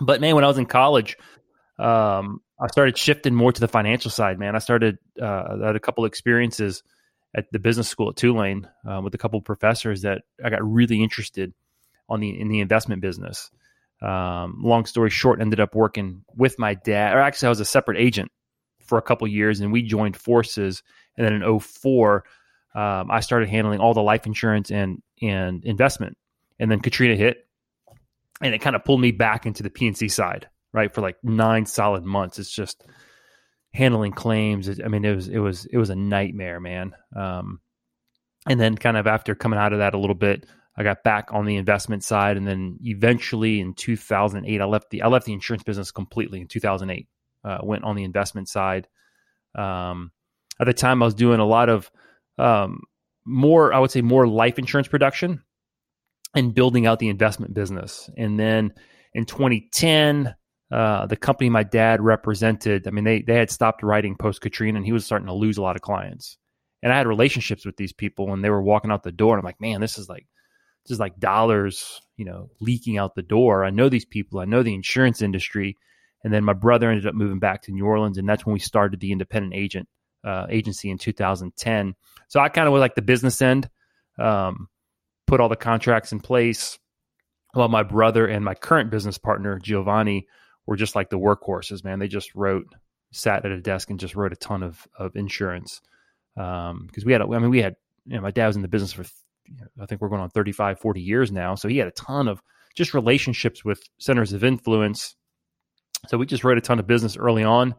But 0.00 0.20
man, 0.20 0.34
when 0.34 0.44
I 0.44 0.48
was 0.48 0.58
in 0.58 0.66
college, 0.66 1.16
um, 1.78 2.40
I 2.60 2.66
started 2.68 2.96
shifting 2.98 3.34
more 3.34 3.52
to 3.52 3.60
the 3.60 3.68
financial 3.68 4.10
side, 4.10 4.38
man. 4.38 4.54
I 4.54 4.58
started, 4.58 4.98
uh, 5.20 5.56
I 5.62 5.66
had 5.68 5.76
a 5.76 5.80
couple 5.80 6.04
experiences 6.04 6.82
at 7.34 7.46
the 7.52 7.58
business 7.58 7.88
school 7.88 8.10
at 8.10 8.16
Tulane 8.16 8.68
uh, 8.88 9.00
with 9.02 9.14
a 9.14 9.18
couple 9.18 9.38
of 9.38 9.44
professors 9.44 10.02
that 10.02 10.22
I 10.44 10.50
got 10.50 10.62
really 10.62 11.02
interested 11.02 11.54
on 12.08 12.20
the 12.20 12.40
in 12.40 12.48
the 12.48 12.60
investment 12.60 13.00
business. 13.00 13.50
Um, 14.02 14.60
long 14.62 14.86
story 14.86 15.10
short, 15.10 15.40
ended 15.40 15.60
up 15.60 15.74
working 15.74 16.24
with 16.34 16.58
my 16.58 16.74
dad, 16.74 17.14
or 17.14 17.20
actually, 17.20 17.46
I 17.46 17.50
was 17.50 17.60
a 17.60 17.64
separate 17.64 17.98
agent 17.98 18.32
for 18.80 18.98
a 18.98 19.02
couple 19.02 19.28
years, 19.28 19.60
and 19.60 19.72
we 19.72 19.82
joined 19.82 20.16
forces. 20.16 20.82
And 21.16 21.26
then 21.26 21.34
in 21.34 21.60
04, 21.60 22.24
um, 22.74 23.10
I 23.10 23.20
started 23.20 23.48
handling 23.48 23.80
all 23.80 23.94
the 23.94 24.02
life 24.02 24.26
insurance 24.26 24.70
and 24.70 25.02
and 25.22 25.64
investment. 25.64 26.16
And 26.58 26.70
then 26.70 26.80
Katrina 26.80 27.14
hit, 27.14 27.46
and 28.40 28.54
it 28.54 28.60
kind 28.60 28.76
of 28.76 28.84
pulled 28.84 29.00
me 29.00 29.12
back 29.12 29.46
into 29.46 29.62
the 29.62 29.70
P&C 29.70 30.08
side 30.08 30.48
right 30.72 30.92
for 30.92 31.00
like 31.00 31.16
nine 31.22 31.66
solid 31.66 32.04
months. 32.04 32.38
It's 32.38 32.50
just 32.50 32.84
handling 33.72 34.12
claims. 34.12 34.68
I 34.80 34.88
mean, 34.88 35.04
it 35.04 35.14
was 35.14 35.28
it 35.28 35.38
was 35.38 35.66
it 35.66 35.78
was 35.78 35.90
a 35.90 35.96
nightmare, 35.96 36.60
man. 36.60 36.92
Um, 37.14 37.60
and 38.46 38.60
then 38.60 38.76
kind 38.76 38.96
of 38.96 39.06
after 39.06 39.34
coming 39.34 39.58
out 39.58 39.72
of 39.72 39.80
that 39.80 39.94
a 39.94 39.98
little 39.98 40.14
bit, 40.14 40.46
I 40.76 40.82
got 40.82 41.04
back 41.04 41.32
on 41.32 41.44
the 41.44 41.56
investment 41.56 42.04
side, 42.04 42.36
and 42.36 42.46
then 42.46 42.78
eventually 42.82 43.60
in 43.60 43.74
2008, 43.74 44.60
I 44.60 44.64
left 44.64 44.90
the 44.90 45.02
I 45.02 45.08
left 45.08 45.26
the 45.26 45.32
insurance 45.32 45.62
business 45.62 45.90
completely 45.90 46.40
in 46.40 46.48
2008. 46.48 47.08
Uh, 47.42 47.58
went 47.62 47.84
on 47.84 47.96
the 47.96 48.04
investment 48.04 48.48
side. 48.48 48.86
Um, 49.54 50.12
at 50.60 50.66
the 50.66 50.74
time, 50.74 51.02
I 51.02 51.06
was 51.06 51.14
doing 51.14 51.40
a 51.40 51.46
lot 51.46 51.70
of 51.70 51.90
um, 52.38 52.82
more, 53.24 53.72
I 53.72 53.78
would 53.78 53.90
say, 53.90 54.02
more 54.02 54.26
life 54.28 54.58
insurance 54.58 54.88
production 54.88 55.42
and 56.34 56.54
building 56.54 56.86
out 56.86 56.98
the 56.98 57.08
investment 57.08 57.54
business. 57.54 58.08
And 58.16 58.38
then 58.38 58.72
in 59.14 59.24
2010, 59.24 60.34
uh, 60.70 61.06
the 61.06 61.16
company 61.16 61.50
my 61.50 61.64
dad 61.64 62.00
represented, 62.00 62.86
I 62.86 62.90
mean, 62.90 63.04
they 63.04 63.22
they 63.22 63.34
had 63.34 63.50
stopped 63.50 63.82
writing 63.82 64.16
post 64.16 64.40
Katrina, 64.40 64.76
and 64.76 64.86
he 64.86 64.92
was 64.92 65.04
starting 65.04 65.26
to 65.26 65.34
lose 65.34 65.58
a 65.58 65.62
lot 65.62 65.76
of 65.76 65.82
clients. 65.82 66.38
And 66.82 66.92
I 66.92 66.96
had 66.96 67.06
relationships 67.06 67.66
with 67.66 67.76
these 67.76 67.92
people, 67.92 68.32
and 68.32 68.44
they 68.44 68.50
were 68.50 68.62
walking 68.62 68.90
out 68.90 69.02
the 69.02 69.12
door, 69.12 69.34
and 69.34 69.40
I'm 69.40 69.44
like, 69.44 69.60
man, 69.60 69.80
this 69.80 69.98
is 69.98 70.08
like 70.08 70.26
this 70.86 70.94
is 70.94 71.00
like 71.00 71.18
dollars, 71.18 72.00
you 72.16 72.24
know, 72.24 72.50
leaking 72.60 72.98
out 72.98 73.14
the 73.14 73.22
door. 73.22 73.64
I 73.64 73.70
know 73.70 73.88
these 73.88 74.04
people, 74.04 74.40
I 74.40 74.44
know 74.44 74.62
the 74.62 74.74
insurance 74.74 75.22
industry, 75.22 75.76
and 76.22 76.32
then 76.32 76.44
my 76.44 76.52
brother 76.52 76.88
ended 76.88 77.06
up 77.06 77.14
moving 77.14 77.40
back 77.40 77.62
to 77.62 77.72
New 77.72 77.84
Orleans, 77.84 78.16
and 78.16 78.28
that's 78.28 78.46
when 78.46 78.52
we 78.52 78.60
started 78.60 79.00
the 79.00 79.12
independent 79.12 79.54
agent 79.54 79.88
uh, 80.24 80.46
agency 80.48 80.90
in 80.90 80.98
2010. 80.98 81.94
So 82.28 82.40
I 82.40 82.48
kind 82.48 82.66
of 82.66 82.72
was 82.72 82.80
like 82.80 82.94
the 82.94 83.02
business 83.02 83.42
end, 83.42 83.68
um, 84.18 84.68
put 85.30 85.40
all 85.40 85.48
the 85.48 85.54
contracts 85.54 86.10
in 86.10 86.18
place, 86.18 86.76
while 87.52 87.68
my 87.68 87.84
brother 87.84 88.26
and 88.26 88.44
my 88.44 88.54
current 88.54 88.90
business 88.90 89.16
partner 89.16 89.60
Giovanni 89.60 90.26
were 90.66 90.74
just 90.76 90.96
like 90.96 91.08
the 91.08 91.18
workhorses, 91.18 91.84
man. 91.84 92.00
They 92.00 92.08
just 92.08 92.34
wrote, 92.34 92.66
sat 93.12 93.44
at 93.44 93.52
a 93.52 93.60
desk 93.60 93.90
and 93.90 94.00
just 94.00 94.16
wrote 94.16 94.32
a 94.32 94.36
ton 94.36 94.64
of 94.64 94.88
of 94.98 95.14
insurance. 95.14 95.80
Because 96.34 96.72
um, 96.72 96.88
we 97.04 97.12
had, 97.12 97.22
I 97.22 97.26
mean, 97.26 97.50
we 97.50 97.62
had, 97.62 97.76
you 98.06 98.16
know, 98.16 98.22
my 98.22 98.32
dad 98.32 98.48
was 98.48 98.56
in 98.56 98.62
the 98.62 98.68
business 98.68 98.92
for, 98.92 99.04
you 99.46 99.56
know, 99.56 99.82
I 99.84 99.86
think 99.86 100.00
we're 100.00 100.08
going 100.08 100.20
on 100.20 100.30
35, 100.30 100.80
40 100.80 101.00
years 101.00 101.30
now. 101.30 101.54
So 101.54 101.68
he 101.68 101.78
had 101.78 101.88
a 101.88 101.92
ton 101.92 102.26
of 102.26 102.42
just 102.74 102.92
relationships 102.92 103.64
with 103.64 103.82
centers 103.98 104.32
of 104.32 104.42
influence. 104.42 105.14
So 106.08 106.18
we 106.18 106.26
just 106.26 106.42
wrote 106.42 106.58
a 106.58 106.62
ton 106.62 106.80
of 106.80 106.88
business 106.88 107.16
early 107.16 107.44
on. 107.44 107.76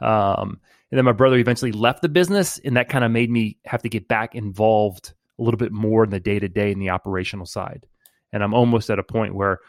Um, 0.00 0.60
and 0.90 0.98
then 0.98 1.04
my 1.04 1.12
brother 1.12 1.36
eventually 1.36 1.72
left 1.72 2.02
the 2.02 2.08
business, 2.08 2.58
and 2.58 2.76
that 2.76 2.88
kind 2.88 3.04
of 3.04 3.10
made 3.10 3.30
me 3.30 3.58
have 3.66 3.82
to 3.82 3.88
get 3.88 4.08
back 4.08 4.34
involved 4.34 5.12
a 5.38 5.42
little 5.42 5.58
bit 5.58 5.72
more 5.72 6.04
in 6.04 6.10
the 6.10 6.20
day 6.20 6.38
to 6.38 6.48
day 6.48 6.70
in 6.70 6.78
the 6.78 6.90
operational 6.90 7.46
side. 7.46 7.86
And 8.32 8.42
I'm 8.42 8.54
almost 8.54 8.90
at 8.90 8.98
a 8.98 9.04
point 9.04 9.34
where 9.34 9.60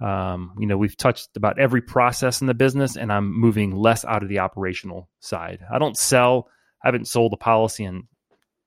um, 0.00 0.54
you 0.58 0.66
know, 0.66 0.76
we've 0.76 0.96
touched 0.96 1.36
about 1.36 1.58
every 1.58 1.80
process 1.80 2.40
in 2.40 2.46
the 2.46 2.54
business, 2.54 2.96
and 2.96 3.12
I'm 3.12 3.32
moving 3.32 3.74
less 3.74 4.04
out 4.04 4.22
of 4.22 4.28
the 4.28 4.40
operational 4.40 5.08
side. 5.20 5.60
I 5.72 5.78
don't 5.78 5.96
sell. 5.96 6.48
I 6.82 6.88
haven't 6.88 7.08
sold 7.08 7.32
a 7.32 7.36
policy 7.36 7.84
in, 7.84 8.08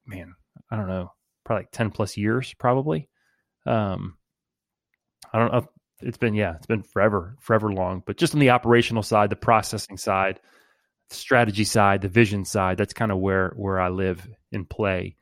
man, 0.06 0.36
I 0.72 0.78
don't 0.78 0.88
know, 0.88 1.12
probably 1.44 1.64
like 1.64 1.72
ten 1.72 1.92
plus 1.92 2.16
years, 2.16 2.54
probably. 2.54 3.10
Um, 3.66 4.18
I 5.34 5.40
don't 5.40 5.52
know. 5.52 5.68
It's 6.00 6.18
been 6.18 6.34
yeah, 6.34 6.56
it's 6.56 6.68
been 6.68 6.84
forever, 6.84 7.36
forever 7.42 7.74
long. 7.74 8.04
But 8.06 8.18
just 8.18 8.34
on 8.34 8.40
the 8.40 8.52
operational 8.52 9.04
side, 9.04 9.30
the 9.30 9.36
processing 9.36 9.98
side, 9.98 10.40
the 11.10 11.16
strategy 11.16 11.66
side, 11.66 12.02
the 12.02 12.08
vision 12.08 12.46
side, 12.46 12.78
that's 12.78 12.94
kind 12.94 13.12
of 13.12 13.18
where 13.18 13.52
where 13.58 13.82
I 13.82 13.90
live 13.90 14.26
and 14.54 14.70
play. 14.70 15.18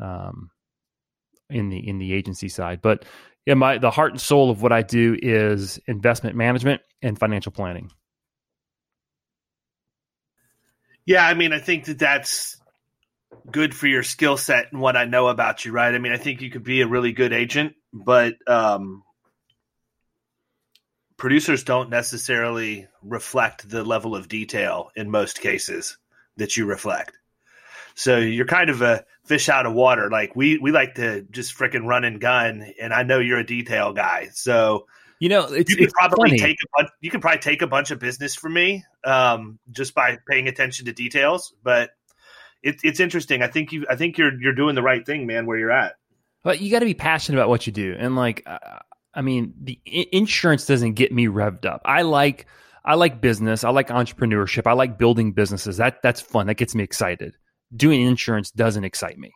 Um, 0.00 0.50
in 1.50 1.68
the 1.68 1.88
in 1.88 1.98
the 1.98 2.12
agency 2.12 2.48
side, 2.48 2.80
but 2.82 3.04
yeah, 3.44 3.54
my 3.54 3.78
the 3.78 3.90
heart 3.90 4.12
and 4.12 4.20
soul 4.20 4.50
of 4.50 4.62
what 4.62 4.72
I 4.72 4.82
do 4.82 5.16
is 5.20 5.78
investment 5.86 6.36
management 6.36 6.82
and 7.02 7.18
financial 7.18 7.52
planning. 7.52 7.90
Yeah, 11.04 11.26
I 11.26 11.34
mean, 11.34 11.52
I 11.52 11.60
think 11.60 11.84
that 11.84 12.00
that's 12.00 12.60
good 13.50 13.74
for 13.74 13.86
your 13.86 14.02
skill 14.02 14.36
set 14.36 14.72
and 14.72 14.80
what 14.80 14.96
I 14.96 15.04
know 15.04 15.28
about 15.28 15.64
you, 15.64 15.70
right? 15.70 15.94
I 15.94 15.98
mean, 15.98 16.12
I 16.12 16.16
think 16.16 16.40
you 16.40 16.50
could 16.50 16.64
be 16.64 16.80
a 16.80 16.88
really 16.88 17.12
good 17.12 17.32
agent, 17.32 17.74
but 17.92 18.34
um, 18.48 19.04
producers 21.16 21.62
don't 21.62 21.90
necessarily 21.90 22.88
reflect 23.02 23.68
the 23.68 23.84
level 23.84 24.16
of 24.16 24.28
detail 24.28 24.90
in 24.96 25.10
most 25.10 25.40
cases 25.40 25.96
that 26.36 26.56
you 26.56 26.66
reflect. 26.66 27.12
So 27.96 28.18
you're 28.18 28.46
kind 28.46 28.68
of 28.68 28.82
a 28.82 29.04
fish 29.24 29.48
out 29.48 29.64
of 29.64 29.72
water. 29.72 30.10
Like 30.10 30.36
we 30.36 30.58
we 30.58 30.70
like 30.70 30.96
to 30.96 31.22
just 31.22 31.56
freaking 31.56 31.86
run 31.86 32.04
and 32.04 32.20
gun, 32.20 32.72
and 32.80 32.92
I 32.92 33.02
know 33.02 33.18
you're 33.18 33.38
a 33.38 33.46
detail 33.46 33.92
guy. 33.94 34.28
So 34.32 34.86
you 35.18 35.30
know, 35.30 35.46
it's, 35.46 35.70
you 35.70 35.78
could 35.78 35.92
probably 35.92 36.28
funny. 36.28 36.38
take 36.38 36.58
a 36.62 36.66
bunch, 36.76 36.90
you 37.00 37.10
could 37.10 37.22
probably 37.22 37.40
take 37.40 37.62
a 37.62 37.66
bunch 37.66 37.90
of 37.90 37.98
business 37.98 38.34
from 38.34 38.52
me 38.52 38.84
um, 39.04 39.58
just 39.70 39.94
by 39.94 40.18
paying 40.28 40.46
attention 40.46 40.84
to 40.86 40.92
details. 40.92 41.54
But 41.62 41.90
it, 42.62 42.76
it's 42.84 43.00
interesting. 43.00 43.42
I 43.42 43.48
think 43.48 43.72
you 43.72 43.86
I 43.88 43.96
think 43.96 44.18
you're 44.18 44.38
you're 44.40 44.54
doing 44.54 44.74
the 44.74 44.82
right 44.82 45.04
thing, 45.04 45.26
man. 45.26 45.46
Where 45.46 45.56
you're 45.56 45.72
at. 45.72 45.94
But 46.42 46.60
you 46.60 46.70
got 46.70 46.80
to 46.80 46.84
be 46.84 46.94
passionate 46.94 47.38
about 47.38 47.48
what 47.48 47.66
you 47.66 47.72
do, 47.72 47.96
and 47.98 48.14
like, 48.14 48.42
uh, 48.46 48.58
I 49.14 49.22
mean, 49.22 49.54
the 49.58 49.80
I- 49.86 50.06
insurance 50.12 50.66
doesn't 50.66 50.92
get 50.92 51.12
me 51.12 51.28
revved 51.28 51.64
up. 51.64 51.80
I 51.86 52.02
like, 52.02 52.46
I 52.84 52.94
like 52.94 53.22
business. 53.22 53.64
I 53.64 53.70
like 53.70 53.88
entrepreneurship. 53.88 54.66
I 54.66 54.74
like 54.74 54.98
building 54.98 55.32
businesses. 55.32 55.78
That 55.78 56.02
that's 56.02 56.20
fun. 56.20 56.48
That 56.48 56.54
gets 56.56 56.74
me 56.74 56.84
excited. 56.84 57.36
Doing 57.74 58.02
insurance 58.02 58.50
doesn't 58.50 58.84
excite 58.84 59.18
me. 59.18 59.32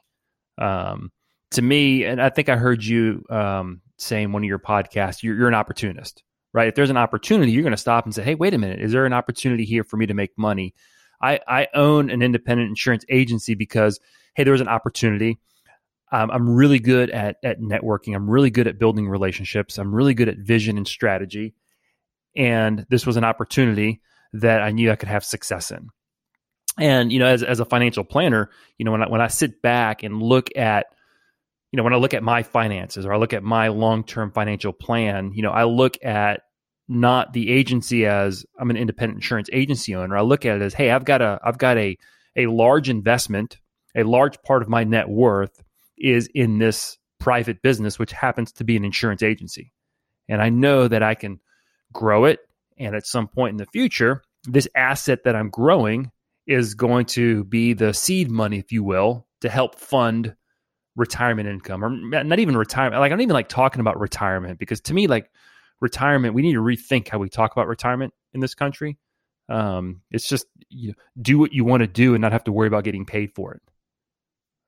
Um, 0.59 1.11
to 1.53 1.63
me, 1.63 2.05
and 2.05 2.23
I 2.23 2.29
think 2.31 2.49
I 2.49 2.57
heard 2.57 2.85
you 2.85 3.25
um, 3.29 3.81
say 3.99 4.23
in 4.23 4.33
one 4.33 4.43
of 4.43 4.49
your 4.49 4.59
podcasts, 4.59 5.23
you're, 5.23 5.37
you're 5.37 5.49
an 5.49 5.55
opportunist, 5.55 6.23
right? 6.53 6.69
If 6.69 6.75
there's 6.75 6.91
an 6.91 6.97
opportunity, 6.97 7.51
you're 7.53 7.63
going 7.63 7.73
to 7.73 7.77
stop 7.77 8.05
and 8.05 8.15
say, 8.15 8.23
"Hey, 8.23 8.35
wait 8.35 8.55
a 8.55 8.59
minute, 8.59 8.81
is 8.81 8.93
there 8.93 9.07
an 9.07 9.13
opportunity 9.13 9.65
here 9.65 9.83
for 9.83 9.97
me 9.97 10.07
to 10.07 10.15
make 10.15 10.31
money?" 10.37 10.75
I, 11.21 11.41
I 11.47 11.69
own 11.75 12.11
an 12.11 12.23
independent 12.23 12.69
insurance 12.69 13.05
agency 13.09 13.55
because, 13.55 14.01
hey, 14.35 14.45
there 14.45 14.53
was 14.53 14.63
an 14.63 14.69
opportunity. 14.69 15.39
Um, 16.13 16.31
I'm 16.31 16.49
really 16.49 16.79
good 16.79 17.11
at 17.11 17.37
at 17.45 17.61
networking. 17.61 18.15
I'm 18.15 18.29
really 18.29 18.51
good 18.51 18.67
at 18.67 18.79
building 18.79 19.09
relationships. 19.09 19.79
I'm 19.79 19.95
really 19.95 20.15
good 20.15 20.29
at 20.29 20.39
vision 20.39 20.77
and 20.77 20.87
strategy. 20.87 21.55
And 22.37 22.87
this 22.91 23.07
was 23.07 23.17
an 23.17 23.25
opportunity 23.25 24.01
that 24.33 24.63
I 24.63 24.71
knew 24.71 24.91
I 24.91 24.97
could 24.97 25.09
have 25.09 25.25
success 25.25 25.71
in. 25.71 25.89
And 26.79 27.13
you 27.13 27.19
know, 27.19 27.27
as 27.27 27.43
as 27.43 27.61
a 27.61 27.65
financial 27.65 28.05
planner, 28.05 28.51
you 28.79 28.85
know, 28.85 28.93
when 28.93 29.03
I 29.03 29.09
when 29.09 29.21
I 29.21 29.29
sit 29.29 29.63
back 29.63 30.03
and 30.03 30.23
look 30.23 30.49
at, 30.57 30.87
you 31.73 31.77
know, 31.77 31.83
when 31.83 31.93
I 31.93 31.97
look 31.97 32.15
at 32.15 32.23
my 32.23 32.43
finances 32.43 33.05
or 33.05 33.13
I 33.13 33.19
look 33.19 33.33
at 33.33 33.43
my 33.43 33.69
long 33.69 34.05
term 34.05 34.31
financial 34.33 34.73
plan, 34.73 35.33
you 35.35 35.43
know, 35.43 35.51
I 35.51 35.65
look 35.65 36.03
at 36.05 36.43
not 36.89 37.33
the 37.33 37.51
agency 37.51 38.07
as 38.07 38.45
I'm 38.59 38.71
an 38.71 38.77
independent 38.77 39.19
insurance 39.19 39.49
agency 39.53 39.95
owner. 39.95 40.17
I 40.17 40.23
look 40.23 40.45
at 40.45 40.57
it 40.57 40.63
as, 40.63 40.75
hey, 40.75 40.91
I've 40.91 41.05
got 41.05 41.23
a 41.23 41.41
I've 41.43 41.59
got 41.59 41.79
a 41.79 41.97
a 42.37 42.47
large 42.47 42.89
investment, 42.89 43.59
a 43.95 44.03
large 44.05 44.41
part 44.43 44.63
of 44.63 44.69
my 44.69 44.85
net 44.85 45.09
worth 45.09 45.63
is 45.99 46.29
in 46.35 46.59
this 46.59 46.99
private 47.19 47.63
business, 47.63 47.99
which 47.99 48.13
happens 48.13 48.53
to 48.53 48.65
be 48.65 48.77
an 48.77 48.85
insurance 48.85 49.23
agency. 49.23 49.73
And 50.29 50.41
I 50.41 50.49
know 50.49 50.89
that 50.89 51.03
I 51.03 51.15
can 51.15 51.41
grow 51.93 52.25
it. 52.25 52.41
And 52.79 52.97
at 52.97 53.07
some 53.07 53.29
point 53.29 53.53
in 53.53 53.57
the 53.59 53.67
future, 53.67 54.23
this 54.45 54.69
asset 54.75 55.25
that 55.25 55.37
I'm 55.37 55.51
growing 55.51 56.11
is 56.51 56.75
going 56.75 57.07
to 57.07 57.45
be 57.45 57.73
the 57.73 57.95
seed 57.95 58.29
money, 58.31 58.59
if 58.59 58.73
you 58.73 58.83
will, 58.83 59.27
to 59.41 59.49
help 59.49 59.77
fund 59.77 60.35
retirement 60.97 61.49
income 61.49 61.85
or 61.85 61.91
not 61.91 62.41
even 62.41 62.57
retirement. 62.57 63.01
Like, 63.01 63.13
I'm 63.13 63.19
not 63.19 63.23
even 63.23 63.35
like 63.35 63.49
talking 63.49 63.81
about 63.81 64.01
retirement 64.01 64.59
because 64.59 64.81
to 64.83 64.95
me, 64.95 65.07
like, 65.07 65.31
retirement, 65.81 66.35
we 66.35 66.43
need 66.43 66.55
to 66.55 66.61
rethink 66.61 67.09
how 67.09 67.19
we 67.19 67.29
talk 67.29 67.53
about 67.53 67.69
retirement 67.69 68.13
in 68.35 68.41
this 68.41 68.55
country. 68.55 68.99
Um, 69.49 70.03
it's 70.11 70.29
just 70.29 70.47
you 70.69 70.89
know, 70.89 70.95
do 71.23 71.39
what 71.39 71.53
you 71.53 71.65
want 71.65 71.83
to 71.83 71.87
do 71.87 72.15
and 72.15 72.21
not 72.21 72.33
have 72.33 72.45
to 72.45 72.53
worry 72.53 72.69
about 72.69 72.85
getting 72.85 73.07
paid 73.07 73.33
for 73.35 73.55
it. 73.55 73.63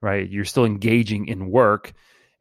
Right? 0.00 0.28
You're 0.28 0.44
still 0.44 0.64
engaging 0.64 1.26
in 1.26 1.50
work, 1.50 1.92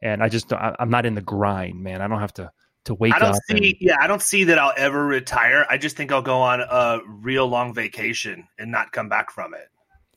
and 0.01 0.23
I 0.23 0.29
just 0.29 0.53
I, 0.53 0.75
I'm 0.79 0.89
not 0.91 1.05
in 1.07 1.15
the 1.15 1.21
grind, 1.21 1.81
man. 1.81 2.01
I 2.01 2.07
don't 2.07 2.19
have 2.19 2.33
to 2.35 2.51
to 2.85 2.93
wake 2.93 3.13
I 3.13 3.19
don't 3.19 3.29
up. 3.35 3.41
see. 3.49 3.55
and- 3.71 3.75
yeah, 3.79 3.97
I 3.99 4.07
don't 4.07 4.21
see 4.21 4.45
that 4.45 4.57
I'll 4.57 4.73
ever 4.75 5.05
retire. 5.05 5.65
I 5.69 5.77
just 5.77 5.95
think 5.97 6.11
I'll 6.11 6.21
go 6.21 6.39
on 6.41 6.61
a 6.61 6.99
real 7.07 7.47
long 7.47 7.73
vacation 7.73 8.47
and 8.57 8.71
not 8.71 8.91
come 8.91 9.07
back 9.09 9.31
from 9.31 9.53
it. 9.53 9.67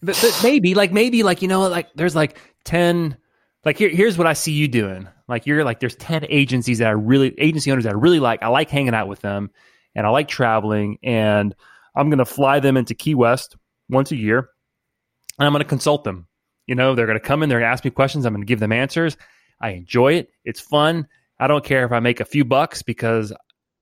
but, 0.03 0.19
but 0.21 0.41
maybe 0.43 0.75
like 0.75 0.93
maybe 0.93 1.23
like 1.23 1.43
you 1.43 1.49
know 1.49 1.69
like 1.69 1.89
there's 1.95 2.15
like 2.17 2.39
10 2.65 3.17
like 3.65 3.79
here, 3.79 3.89
here's 3.89 4.19
what 4.19 4.27
i 4.27 4.33
see 4.35 4.53
you 4.53 4.69
doing 4.69 5.09
like 5.29 5.47
you're 5.47 5.65
like 5.65 5.81
there's 5.81 5.97
10 5.97 6.27
agencies 6.29 6.79
that 6.79 6.89
i 6.89 6.91
really 6.91 7.35
agency 7.39 7.71
owners 7.73 7.85
that 7.85 7.91
i 7.95 7.97
really 7.97 8.21
like 8.21 8.43
i 8.43 8.49
like 8.49 8.69
hanging 8.69 8.95
out 8.95 9.09
with 9.09 9.21
them 9.21 9.51
and 9.95 10.07
i 10.07 10.11
like 10.11 10.29
traveling 10.29 10.99
and 11.03 11.55
i'm 11.97 12.11
going 12.11 12.19
to 12.19 12.25
fly 12.27 12.61
them 12.61 12.77
into 12.77 12.95
key 12.95 13.15
west 13.15 13.57
once 13.89 14.13
a 14.13 14.17
year 14.17 14.49
and 15.39 15.47
i'm 15.47 15.53
going 15.53 15.63
to 15.63 15.69
consult 15.69 16.05
them 16.05 16.27
you 16.67 16.75
know 16.75 16.95
they're 16.95 17.07
going 17.07 17.19
to 17.19 17.25
come 17.25 17.43
in 17.43 17.49
they're 17.49 17.61
going 17.61 17.69
to 17.69 17.73
ask 17.73 17.85
me 17.85 17.91
questions 17.91 18.27
i'm 18.27 18.33
going 18.35 18.43
to 18.43 18.47
give 18.47 18.61
them 18.61 18.73
answers 18.73 19.17
i 19.61 19.71
enjoy 19.71 20.13
it 20.15 20.29
it's 20.45 20.61
fun 20.61 21.07
i 21.39 21.47
don't 21.47 21.65
care 21.65 21.85
if 21.85 21.93
i 21.93 22.01
make 22.01 22.21
a 22.21 22.25
few 22.25 22.45
bucks 22.45 22.83
because 22.83 23.33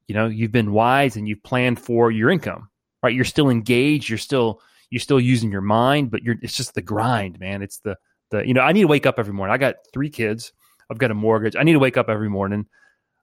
you 0.08 0.14
know 0.14 0.26
you've 0.26 0.52
been 0.52 0.72
wise 0.72 1.16
and 1.16 1.28
you've 1.28 1.42
planned 1.42 1.78
for 1.78 2.10
your 2.10 2.30
income 2.30 2.68
right 3.02 3.14
you're 3.14 3.24
still 3.24 3.50
engaged 3.50 4.08
you're 4.08 4.18
still 4.18 4.60
you're 4.92 5.00
still 5.00 5.18
using 5.18 5.50
your 5.50 5.62
mind, 5.62 6.10
but 6.10 6.22
you're 6.22 6.36
it's 6.42 6.54
just 6.54 6.74
the 6.74 6.82
grind, 6.82 7.40
man. 7.40 7.62
It's 7.62 7.78
the 7.78 7.96
the 8.30 8.46
you 8.46 8.52
know, 8.52 8.60
I 8.60 8.72
need 8.72 8.82
to 8.82 8.88
wake 8.88 9.06
up 9.06 9.18
every 9.18 9.32
morning. 9.32 9.54
I 9.54 9.56
got 9.56 9.76
three 9.94 10.10
kids. 10.10 10.52
I've 10.90 10.98
got 10.98 11.10
a 11.10 11.14
mortgage. 11.14 11.56
I 11.56 11.62
need 11.62 11.72
to 11.72 11.78
wake 11.78 11.96
up 11.96 12.10
every 12.10 12.28
morning. 12.28 12.66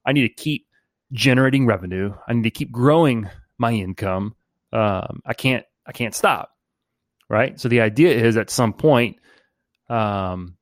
I 0.04 0.12
need 0.14 0.24
to 0.24 0.34
keep 0.34 0.66
generating 1.12 1.68
revenue. 1.68 2.12
I 2.28 2.34
need 2.34 2.44
to 2.44 2.50
keep 2.50 2.72
growing 2.72 3.30
my 3.60 3.72
income. 3.72 4.36
Um, 4.74 5.22
I 5.28 5.36
can't 5.36 5.64
I 5.86 5.92
can't 5.92 6.16
stop. 6.16 6.50
Right. 7.30 7.60
So 7.60 7.70
the 7.70 7.82
idea 7.82 8.16
is 8.16 8.36
at 8.36 8.50
some 8.50 8.74
point, 8.74 9.18
um, 9.90 10.58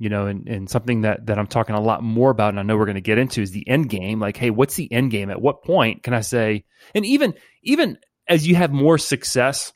you 0.00 0.08
know, 0.08 0.26
and, 0.26 0.48
and 0.48 0.68
something 0.68 1.02
that 1.02 1.26
that 1.26 1.38
I'm 1.38 1.46
talking 1.46 1.76
a 1.76 1.80
lot 1.80 2.02
more 2.02 2.30
about, 2.30 2.48
and 2.48 2.58
I 2.58 2.62
know 2.62 2.78
we're 2.78 2.86
going 2.86 2.94
to 2.94 3.02
get 3.02 3.18
into 3.18 3.42
is 3.42 3.50
the 3.50 3.68
end 3.68 3.90
game. 3.90 4.18
Like, 4.18 4.38
hey, 4.38 4.48
what's 4.48 4.74
the 4.74 4.90
end 4.90 5.10
game? 5.10 5.28
At 5.28 5.42
what 5.42 5.62
point 5.62 6.02
can 6.02 6.14
I 6.14 6.22
say? 6.22 6.64
And 6.94 7.04
even 7.04 7.34
even 7.62 7.98
as 8.26 8.48
you 8.48 8.54
have 8.54 8.72
more 8.72 8.96
success, 8.96 9.74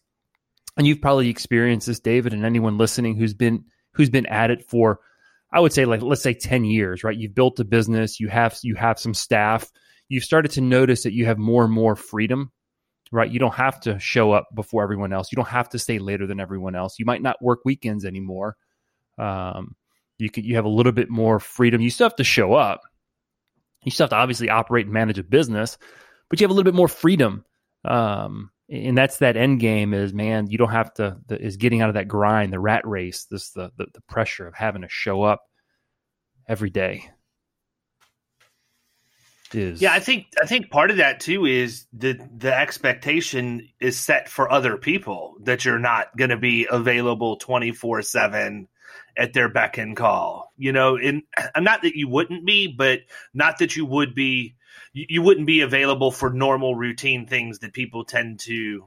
and 0.79 0.87
you've 0.87 1.03
probably 1.03 1.29
experienced 1.29 1.87
this, 1.87 2.01
David, 2.01 2.33
and 2.33 2.43
anyone 2.43 2.79
listening 2.79 3.16
who's 3.16 3.35
been 3.35 3.66
who's 3.93 4.09
been 4.09 4.25
at 4.25 4.51
it 4.51 4.64
for, 4.66 5.01
I 5.53 5.61
would 5.61 5.75
say, 5.75 5.85
like 5.85 6.01
let's 6.01 6.22
say 6.22 6.33
ten 6.33 6.64
years, 6.64 7.05
right? 7.05 7.16
You've 7.16 7.35
built 7.35 7.61
a 7.61 7.64
business, 7.64 8.18
you 8.18 8.29
have 8.29 8.59
you 8.62 8.77
have 8.77 8.99
some 8.99 9.12
staff, 9.12 9.70
you've 10.09 10.25
started 10.25 10.53
to 10.53 10.62
notice 10.62 11.03
that 11.03 11.12
you 11.12 11.27
have 11.27 11.37
more 11.37 11.64
and 11.64 11.72
more 11.72 11.97
freedom, 11.97 12.51
right? 13.12 13.31
You 13.31 13.41
don't 13.41 13.57
have 13.57 13.79
to 13.81 13.99
show 13.99 14.33
up 14.33 14.49
before 14.55 14.83
everyone 14.83 15.12
else. 15.12 15.31
You 15.31 15.37
don't 15.37 15.49
have 15.49 15.68
to 15.68 15.79
stay 15.79 15.99
later 15.99 16.27
than 16.27 16.41
everyone 16.41 16.75
else. 16.75 16.99
You 16.99 17.05
might 17.05 17.20
not 17.20 17.43
work 17.43 17.59
weekends 17.66 18.07
anymore. 18.07 18.57
Um, 19.18 19.77
you 20.18 20.30
you 20.34 20.56
have 20.56 20.64
a 20.64 20.68
little 20.68 20.92
bit 20.92 21.10
more 21.10 21.40
freedom. 21.40 21.80
You 21.80 21.90
still 21.90 22.06
have 22.06 22.16
to 22.16 22.24
show 22.24 22.54
up. 22.54 22.82
You 23.84 23.90
still 23.90 24.04
have 24.04 24.10
to 24.10 24.16
obviously 24.16 24.48
operate 24.48 24.86
and 24.86 24.94
manage 24.94 25.18
a 25.18 25.24
business, 25.24 25.76
but 26.28 26.40
you 26.40 26.44
have 26.44 26.50
a 26.50 26.54
little 26.54 26.70
bit 26.70 26.76
more 26.76 26.88
freedom. 26.88 27.44
Um, 27.84 28.50
and 28.70 28.96
that's 28.96 29.18
that 29.18 29.36
end 29.36 29.60
game 29.60 29.92
is 29.92 30.14
man 30.14 30.46
you 30.48 30.56
don't 30.56 30.70
have 30.70 30.92
to 30.94 31.18
the, 31.26 31.38
is 31.38 31.58
getting 31.58 31.82
out 31.82 31.90
of 31.90 31.96
that 31.96 32.08
grind 32.08 32.50
the 32.50 32.58
rat 32.58 32.86
race 32.86 33.26
this 33.30 33.50
the, 33.50 33.70
the 33.76 33.86
the 33.92 34.00
pressure 34.08 34.46
of 34.46 34.54
having 34.54 34.80
to 34.80 34.88
show 34.88 35.22
up 35.22 35.42
every 36.48 36.70
day 36.70 37.10
is 39.54 39.80
Yeah, 39.80 39.92
I 39.92 40.00
think 40.00 40.26
I 40.42 40.46
think 40.46 40.70
part 40.70 40.90
of 40.90 40.98
that 40.98 41.20
too 41.20 41.46
is 41.46 41.86
the 41.92 42.18
the 42.36 42.56
expectation 42.56 43.68
is 43.80 43.98
set 43.98 44.28
for 44.28 44.50
other 44.50 44.76
people 44.76 45.36
that 45.42 45.64
you're 45.64 45.78
not 45.78 46.16
going 46.16 46.30
to 46.30 46.36
be 46.36 46.66
available 46.70 47.36
twenty 47.36 47.72
four 47.72 48.02
seven 48.02 48.68
at 49.16 49.32
their 49.32 49.48
beck 49.48 49.78
and 49.78 49.96
call. 49.96 50.52
You 50.56 50.72
know, 50.72 50.96
and 50.96 51.22
not 51.58 51.82
that 51.82 51.96
you 51.96 52.08
wouldn't 52.08 52.44
be, 52.46 52.66
but 52.68 53.00
not 53.32 53.58
that 53.58 53.76
you 53.76 53.86
would 53.86 54.14
be. 54.14 54.56
You, 54.92 55.06
you 55.08 55.22
wouldn't 55.22 55.46
be 55.46 55.60
available 55.60 56.10
for 56.10 56.30
normal 56.30 56.74
routine 56.74 57.26
things 57.26 57.60
that 57.60 57.72
people 57.72 58.04
tend 58.04 58.40
to 58.40 58.86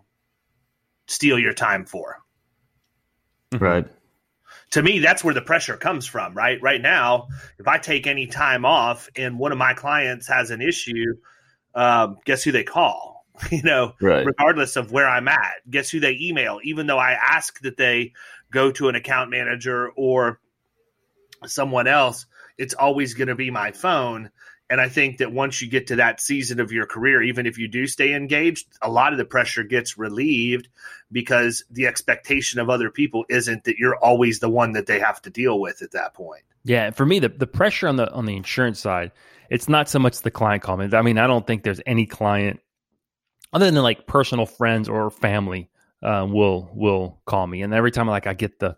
steal 1.08 1.40
your 1.40 1.54
time 1.54 1.86
for. 1.86 2.18
Right. 3.58 3.88
to 4.72 4.82
me 4.82 5.00
that's 5.00 5.24
where 5.24 5.34
the 5.34 5.42
pressure 5.42 5.78
comes 5.78 6.06
from 6.06 6.34
right 6.34 6.62
right 6.62 6.82
now 6.82 7.28
if 7.60 7.68
i 7.68 7.78
take 7.78 8.08
any 8.08 8.28
time 8.28 8.66
off 8.66 9.10
and 9.16 9.40
one 9.40 9.54
of 9.54 9.58
my 9.58 9.74
clients 9.74 10.28
has 10.28 10.52
an 10.52 10.62
issue 10.62 11.16
um, 11.76 12.18
guess 12.26 12.44
who 12.44 12.52
they 12.52 12.64
call 12.66 13.26
you 13.52 13.64
know 13.64 13.94
Right. 14.02 14.26
regardless 14.26 14.76
of 14.76 14.92
where 14.92 15.08
i'm 15.08 15.30
at 15.30 15.54
guess 15.70 15.90
who 15.90 16.02
they 16.02 16.18
email 16.20 16.60
even 16.64 16.88
though 16.88 16.98
i 17.00 17.12
ask 17.14 17.58
that 17.62 17.78
they 17.78 18.12
go 18.52 18.72
to 18.72 18.90
an 18.90 18.96
account 18.96 19.30
manager 19.30 19.90
or 19.96 20.40
someone 21.46 21.88
else 21.88 22.26
it's 22.58 22.74
always 22.74 23.14
going 23.14 23.28
to 23.28 23.36
be 23.36 23.52
my 23.52 23.72
phone. 23.72 24.32
And 24.70 24.82
I 24.82 24.90
think 24.90 25.20
that 25.20 25.32
once 25.32 25.62
you 25.62 25.70
get 25.70 25.88
to 25.88 25.98
that 25.98 26.20
season 26.20 26.60
of 26.60 26.74
your 26.74 26.86
career, 26.86 27.24
even 27.24 27.46
if 27.46 27.58
you 27.58 27.70
do 27.70 27.88
stay 27.88 28.14
engaged, 28.14 28.68
a 28.82 28.90
lot 28.90 29.14
of 29.14 29.18
the 29.18 29.26
pressure 29.26 29.64
gets 29.64 29.98
relieved 29.98 30.68
because 31.10 31.64
the 31.72 31.88
expectation 31.88 32.60
of 32.60 32.70
other 32.70 32.90
people 32.90 33.24
isn't 33.30 33.64
that 33.64 33.78
you're 33.78 33.96
always 33.96 34.40
the 34.40 34.50
one 34.50 34.74
that 34.74 34.86
they 34.86 35.00
have 35.00 35.22
to 35.22 35.30
deal 35.30 35.58
with 35.58 35.82
at 35.82 35.92
that 35.92 36.14
point. 36.14 36.44
Yeah, 36.66 36.92
for 36.92 37.06
me, 37.06 37.20
the, 37.20 37.30
the 37.30 37.48
pressure 37.48 37.88
on 37.88 37.96
the 37.96 38.12
on 38.12 38.26
the 38.26 38.36
insurance 38.36 38.82
side, 38.82 39.14
it's 39.50 39.70
not 39.70 39.88
so 39.88 40.00
much 40.00 40.22
the 40.22 40.32
client 40.32 40.64
comment. 40.64 40.94
I 40.94 41.02
mean, 41.02 41.18
I 41.18 41.28
don't 41.28 41.48
think 41.48 41.64
there's 41.64 41.80
any 41.86 42.06
client 42.06 42.60
other 43.54 43.72
than 43.72 43.82
like 43.82 44.06
personal 44.06 44.46
friends 44.46 44.90
or 44.90 45.10
family 45.10 45.70
uh, 46.04 46.26
will 46.30 46.70
will 46.74 47.22
call 47.26 47.48
me, 47.48 47.62
and 47.62 47.74
every 47.74 47.92
time 47.92 48.08
like 48.08 48.28
I 48.28 48.34
get 48.34 48.60
the 48.60 48.78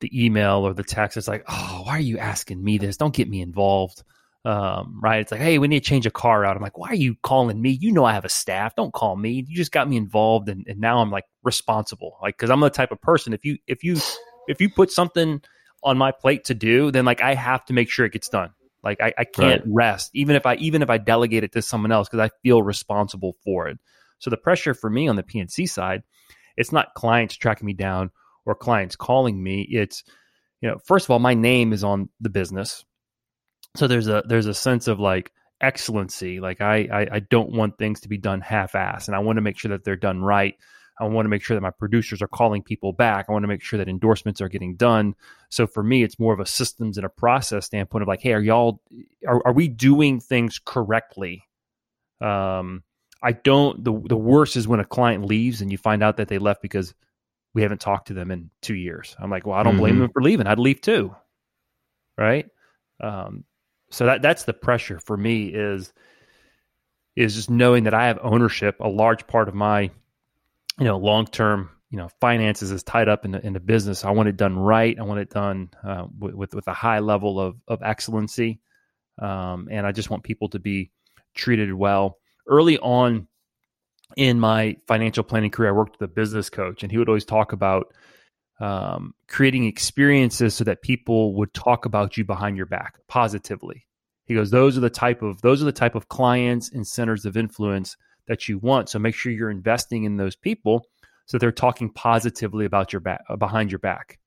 the 0.00 0.24
email 0.24 0.66
or 0.66 0.72
the 0.72 0.84
text, 0.84 1.16
it's 1.16 1.28
like, 1.28 1.44
oh, 1.48 1.82
why 1.84 1.92
are 1.92 2.00
you 2.00 2.18
asking 2.18 2.62
me 2.62 2.78
this? 2.78 2.96
Don't 2.96 3.14
get 3.14 3.28
me 3.28 3.40
involved. 3.40 4.02
Um, 4.42 4.98
right? 5.02 5.20
It's 5.20 5.30
like, 5.30 5.42
hey, 5.42 5.58
we 5.58 5.68
need 5.68 5.84
to 5.84 5.88
change 5.88 6.06
a 6.06 6.10
car 6.10 6.46
out. 6.46 6.56
I'm 6.56 6.62
like, 6.62 6.78
why 6.78 6.88
are 6.88 6.94
you 6.94 7.14
calling 7.22 7.60
me? 7.60 7.72
You 7.72 7.92
know, 7.92 8.06
I 8.06 8.14
have 8.14 8.24
a 8.24 8.30
staff. 8.30 8.74
Don't 8.74 8.94
call 8.94 9.14
me. 9.14 9.44
You 9.46 9.54
just 9.54 9.72
got 9.72 9.88
me 9.88 9.98
involved, 9.98 10.48
and, 10.48 10.66
and 10.66 10.80
now 10.80 10.98
I'm 10.98 11.10
like 11.10 11.24
responsible. 11.42 12.16
Like, 12.22 12.36
because 12.36 12.50
I'm 12.50 12.60
the 12.60 12.70
type 12.70 12.92
of 12.92 13.00
person. 13.00 13.32
If 13.32 13.44
you 13.44 13.58
if 13.66 13.84
you 13.84 13.98
if 14.48 14.60
you 14.60 14.70
put 14.70 14.90
something 14.90 15.42
on 15.82 15.98
my 15.98 16.12
plate 16.12 16.44
to 16.44 16.54
do, 16.54 16.90
then 16.90 17.04
like 17.04 17.20
I 17.20 17.34
have 17.34 17.64
to 17.66 17.72
make 17.72 17.90
sure 17.90 18.06
it 18.06 18.12
gets 18.12 18.28
done. 18.28 18.50
Like 18.82 19.00
I, 19.00 19.12
I 19.18 19.24
can't 19.24 19.62
right. 19.62 19.72
rest, 19.72 20.10
even 20.14 20.36
if 20.36 20.46
I 20.46 20.54
even 20.56 20.82
if 20.82 20.90
I 20.90 20.98
delegate 20.98 21.44
it 21.44 21.52
to 21.52 21.62
someone 21.62 21.92
else 21.92 22.08
because 22.08 22.20
I 22.20 22.30
feel 22.42 22.62
responsible 22.62 23.36
for 23.44 23.68
it. 23.68 23.78
So 24.18 24.30
the 24.30 24.36
pressure 24.36 24.74
for 24.74 24.90
me 24.90 25.08
on 25.08 25.16
the 25.16 25.22
P&C 25.22 25.66
side, 25.66 26.02
it's 26.60 26.72
not 26.72 26.94
clients 26.94 27.34
tracking 27.36 27.66
me 27.66 27.72
down 27.72 28.10
or 28.44 28.54
clients 28.54 28.94
calling 28.94 29.42
me. 29.42 29.62
It's 29.62 30.04
you 30.60 30.68
know, 30.68 30.76
first 30.84 31.06
of 31.06 31.10
all, 31.10 31.18
my 31.18 31.32
name 31.32 31.72
is 31.72 31.82
on 31.82 32.10
the 32.20 32.28
business, 32.28 32.84
so 33.76 33.86
there's 33.86 34.08
a 34.08 34.22
there's 34.26 34.46
a 34.46 34.54
sense 34.54 34.86
of 34.86 35.00
like 35.00 35.32
excellency. 35.62 36.38
Like 36.38 36.60
I 36.60 36.88
I, 36.92 37.08
I 37.12 37.20
don't 37.20 37.52
want 37.52 37.78
things 37.78 38.00
to 38.00 38.08
be 38.08 38.18
done 38.18 38.42
half 38.42 38.74
ass, 38.74 39.08
and 39.08 39.16
I 39.16 39.20
want 39.20 39.38
to 39.38 39.42
make 39.42 39.58
sure 39.58 39.70
that 39.70 39.84
they're 39.84 39.96
done 39.96 40.20
right. 40.22 40.54
I 41.00 41.04
want 41.04 41.24
to 41.24 41.30
make 41.30 41.42
sure 41.42 41.54
that 41.54 41.62
my 41.62 41.70
producers 41.70 42.20
are 42.20 42.28
calling 42.28 42.62
people 42.62 42.92
back. 42.92 43.24
I 43.26 43.32
want 43.32 43.44
to 43.44 43.48
make 43.48 43.62
sure 43.62 43.78
that 43.78 43.88
endorsements 43.88 44.42
are 44.42 44.50
getting 44.50 44.76
done. 44.76 45.14
So 45.48 45.66
for 45.66 45.82
me, 45.82 46.02
it's 46.02 46.18
more 46.18 46.34
of 46.34 46.40
a 46.40 46.46
systems 46.46 46.98
and 46.98 47.06
a 47.06 47.08
process 47.08 47.64
standpoint 47.64 48.02
of 48.02 48.08
like, 48.08 48.20
hey, 48.20 48.34
are 48.34 48.42
y'all 48.42 48.82
are, 49.26 49.40
are 49.46 49.54
we 49.54 49.66
doing 49.66 50.20
things 50.20 50.60
correctly? 50.62 51.44
Um, 52.20 52.82
I 53.22 53.32
don't. 53.32 53.84
The 53.84 53.92
the 53.92 54.16
worst 54.16 54.56
is 54.56 54.66
when 54.66 54.80
a 54.80 54.84
client 54.84 55.24
leaves 55.26 55.60
and 55.60 55.70
you 55.70 55.78
find 55.78 56.02
out 56.02 56.16
that 56.16 56.28
they 56.28 56.38
left 56.38 56.62
because 56.62 56.94
we 57.54 57.62
haven't 57.62 57.80
talked 57.80 58.08
to 58.08 58.14
them 58.14 58.30
in 58.30 58.50
two 58.62 58.74
years. 58.74 59.16
I'm 59.18 59.30
like, 59.30 59.46
well, 59.46 59.58
I 59.58 59.62
don't 59.62 59.74
mm-hmm. 59.74 59.80
blame 59.80 59.98
them 59.98 60.10
for 60.10 60.22
leaving. 60.22 60.46
I'd 60.46 60.58
leave 60.58 60.80
too, 60.80 61.14
right? 62.16 62.46
Um, 63.02 63.44
so 63.90 64.06
that 64.06 64.22
that's 64.22 64.44
the 64.44 64.52
pressure 64.52 64.98
for 64.98 65.16
me 65.16 65.46
is 65.46 65.92
is 67.16 67.34
just 67.34 67.50
knowing 67.50 67.84
that 67.84 67.94
I 67.94 68.06
have 68.06 68.18
ownership. 68.22 68.76
A 68.80 68.88
large 68.88 69.26
part 69.26 69.48
of 69.48 69.54
my 69.54 69.90
you 70.78 70.84
know 70.84 70.96
long 70.96 71.26
term 71.26 71.70
you 71.90 71.98
know 71.98 72.08
finances 72.20 72.70
is 72.70 72.82
tied 72.82 73.08
up 73.08 73.24
in 73.24 73.32
the, 73.32 73.44
in 73.44 73.52
the 73.52 73.60
business. 73.60 74.04
I 74.04 74.12
want 74.12 74.28
it 74.28 74.36
done 74.36 74.58
right. 74.58 74.98
I 74.98 75.02
want 75.02 75.20
it 75.20 75.30
done 75.30 75.70
uh, 75.84 76.06
with, 76.18 76.34
with, 76.34 76.54
with 76.54 76.68
a 76.68 76.74
high 76.74 77.00
level 77.00 77.38
of 77.38 77.56
of 77.68 77.82
excellency, 77.82 78.60
um, 79.18 79.68
and 79.70 79.86
I 79.86 79.92
just 79.92 80.08
want 80.08 80.22
people 80.22 80.48
to 80.50 80.58
be 80.58 80.90
treated 81.34 81.72
well 81.74 82.19
early 82.50 82.78
on 82.78 83.28
in 84.16 84.40
my 84.40 84.76
financial 84.86 85.24
planning 85.24 85.50
career, 85.50 85.70
I 85.70 85.72
worked 85.72 85.98
with 86.00 86.10
a 86.10 86.12
business 86.12 86.50
coach, 86.50 86.82
and 86.82 86.92
he 86.92 86.98
would 86.98 87.08
always 87.08 87.24
talk 87.24 87.52
about 87.52 87.94
um, 88.60 89.14
creating 89.28 89.64
experiences 89.64 90.54
so 90.54 90.64
that 90.64 90.82
people 90.82 91.34
would 91.36 91.54
talk 91.54 91.86
about 91.86 92.18
you 92.18 92.24
behind 92.24 92.58
your 92.58 92.66
back 92.66 92.98
positively. 93.08 93.86
He 94.26 94.34
goes, 94.34 94.50
"Those 94.50 94.76
are 94.76 94.82
the 94.82 94.90
type 94.90 95.22
of 95.22 95.40
those 95.40 95.62
are 95.62 95.66
the 95.66 95.72
type 95.72 95.94
of 95.94 96.08
clients 96.08 96.70
and 96.70 96.86
centers 96.86 97.24
of 97.24 97.36
influence 97.36 97.96
that 98.30 98.48
you 98.48 98.58
want. 98.58 98.88
So 98.88 98.98
make 98.98 99.14
sure 99.14 99.32
you're 99.32 99.50
investing 99.50 100.04
in 100.04 100.16
those 100.16 100.36
people 100.36 100.86
so 101.26 101.36
they're 101.38 101.52
talking 101.52 101.90
positively 101.90 102.64
about 102.64 102.92
your 102.92 103.00
back 103.00 103.22
behind 103.38 103.72
your 103.72 103.78
back, 103.80 104.18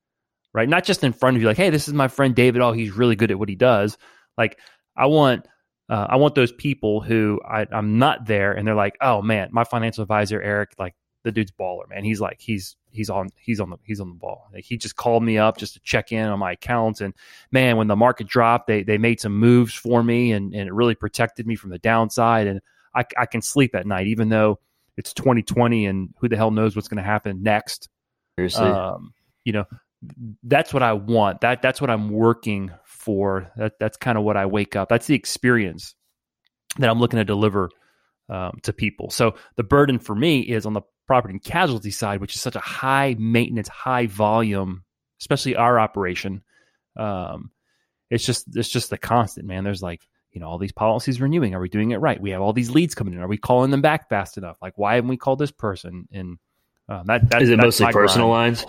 right? 0.54 0.70
Not 0.70 0.84
just 0.84 1.04
in 1.04 1.14
front 1.14 1.38
of 1.38 1.42
you, 1.42 1.48
like, 1.48 1.58
hey, 1.58 1.70
this 1.70 1.88
is 1.88 1.94
my 1.94 2.10
friend 2.10 2.36
David. 2.36 2.62
Oh, 2.62 2.74
he's 2.74 2.92
really 2.92 3.16
good 3.16 3.32
at 3.32 3.40
what 3.40 3.50
he 3.50 3.56
does. 3.56 3.98
Like, 4.38 4.60
I 4.96 5.08
want 5.08 5.48
uh, 5.90 6.08
I 6.10 6.16
want 6.16 6.36
those 6.36 6.52
people 6.52 7.02
who 7.02 7.40
I, 7.48 7.68
I'm 7.72 7.98
not 7.98 8.26
there 8.26 8.54
and 8.54 8.68
they're 8.68 8.76
like, 8.76 8.98
oh 9.02 9.22
man, 9.22 9.50
my 9.52 9.64
financial 9.64 10.02
advisor 10.02 10.42
Eric, 10.42 10.72
like 10.80 10.96
the 11.24 11.32
dude's 11.32 11.52
baller, 11.52 11.88
man. 11.90 12.04
He's 12.04 12.22
like 12.22 12.40
he's 12.40 12.76
he's 12.92 13.10
on 13.10 13.30
he's 13.38 13.60
on 13.60 13.70
the 13.70 13.78
he's 13.84 14.00
on 14.00 14.10
the 14.10 14.16
ball. 14.16 14.50
Like, 14.54 14.64
he 14.64 14.78
just 14.78 14.96
called 14.96 15.24
me 15.24 15.38
up 15.38 15.58
just 15.58 15.74
to 15.74 15.80
check 15.82 16.12
in 16.12 16.28
on 16.28 16.40
my 16.40 16.54
accounts 16.54 17.02
and 17.02 17.14
man, 17.52 17.78
when 17.78 17.88
the 17.88 17.96
market 17.96 18.28
dropped, 18.28 18.68
they 18.68 18.84
they 18.84 18.98
made 18.98 19.20
some 19.20 19.38
moves 19.38 19.74
for 19.74 20.04
me 20.04 20.32
and 20.32 20.54
and 20.54 20.68
it 20.68 20.74
really 20.74 20.96
protected 20.96 21.46
me 21.46 21.56
from 21.56 21.70
the 21.70 21.80
downside 21.80 22.48
and 22.48 22.62
I 22.96 23.06
I 23.18 23.26
can 23.26 23.42
sleep 23.42 23.76
at 23.76 23.86
night 23.86 24.08
even 24.08 24.30
though 24.30 24.60
it's 24.98 25.14
2020 25.14 25.86
and 25.86 26.14
who 26.20 26.30
the 26.30 26.38
hell 26.38 26.52
knows 26.52 26.76
what's 26.76 26.88
going 26.88 26.98
to 26.98 27.04
happen 27.04 27.42
next. 27.44 27.90
Seriously. 28.38 28.68
Um, 28.68 29.14
you 29.44 29.54
know, 29.54 29.66
that's 30.44 30.74
what 30.74 30.84
I 30.84 30.94
want. 30.94 31.42
That 31.42 31.62
that's 31.62 31.82
what 31.82 31.90
I'm 31.90 32.10
working 32.10 32.72
for. 33.04 33.51
That 33.58 33.74
that's 33.80 33.97
kind 33.97 34.18
of 34.18 34.24
what 34.24 34.38
I 34.38 34.45
wake 34.45 34.76
up. 34.76 34.89
That's 34.89 35.08
the 35.08 35.16
experience 35.16 35.95
that 36.80 36.89
I'm 36.89 36.99
looking 36.99 37.18
to 37.18 37.26
deliver 37.26 37.70
um, 38.30 38.60
to 38.64 38.74
people. 38.74 39.10
So 39.10 39.36
the 39.56 39.64
burden 39.64 39.99
for 39.99 40.16
me 40.16 40.39
is 40.39 40.66
on 40.66 40.74
the 40.74 40.82
property 41.06 41.34
and 41.34 41.43
casualty 41.43 41.91
side, 41.91 42.22
which 42.22 42.36
is 42.36 42.41
such 42.41 42.56
a 42.56 42.62
high 42.62 43.16
maintenance, 43.20 43.68
high 43.68 44.08
volume, 44.08 44.84
especially 45.20 45.56
our 45.56 45.80
operation. 45.80 46.43
Um, 46.97 47.51
it's 48.10 48.26
just 48.26 48.45
it's 48.56 48.70
just 48.70 48.89
the 48.89 48.97
constant 48.97 49.47
man. 49.47 49.64
There's 49.64 49.84
like 49.84 50.01
you 50.32 50.39
know 50.39 50.47
all 50.47 50.58
these 50.58 50.72
policies 50.72 51.20
renewing. 51.20 51.54
Are 51.54 51.62
we 51.62 51.70
doing 51.70 51.91
it 51.91 51.97
right? 51.97 52.22
We 52.22 52.32
have 52.32 52.41
all 52.41 52.54
these 52.54 52.72
leads 52.72 52.95
coming 52.95 53.14
in. 53.14 53.20
Are 53.20 53.28
we 53.28 53.38
calling 53.38 53.72
them 53.72 53.82
back 53.82 54.10
fast 54.10 54.38
enough? 54.38 54.58
Like 54.62 54.78
why 54.78 54.95
haven't 54.95 55.10
we 55.10 55.18
called 55.18 55.39
this 55.39 55.51
person? 55.51 56.08
And 56.12 56.38
uh, 56.88 57.04
that, 57.04 57.30
that 57.30 57.41
is 57.41 57.49
it 57.49 57.58
mostly 57.58 57.91
personal 57.91 58.28
grind. 58.28 58.58
lines. 58.58 58.66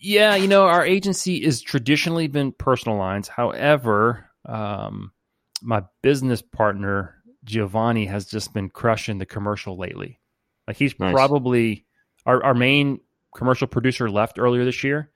Yeah, 0.00 0.34
you 0.34 0.48
know, 0.48 0.64
our 0.64 0.84
agency 0.84 1.44
has 1.44 1.60
traditionally 1.60 2.26
been 2.26 2.52
personal 2.52 2.96
lines. 2.96 3.28
However, 3.28 4.30
um, 4.46 5.12
my 5.60 5.84
business 6.02 6.40
partner 6.40 7.16
Giovanni 7.44 8.06
has 8.06 8.26
just 8.26 8.54
been 8.54 8.70
crushing 8.70 9.18
the 9.18 9.26
commercial 9.26 9.76
lately. 9.76 10.18
Like 10.66 10.76
he's 10.76 10.98
nice. 10.98 11.12
probably 11.12 11.86
our 12.24 12.42
our 12.42 12.54
main 12.54 13.00
commercial 13.34 13.66
producer 13.66 14.10
left 14.10 14.38
earlier 14.38 14.64
this 14.64 14.82
year, 14.82 15.10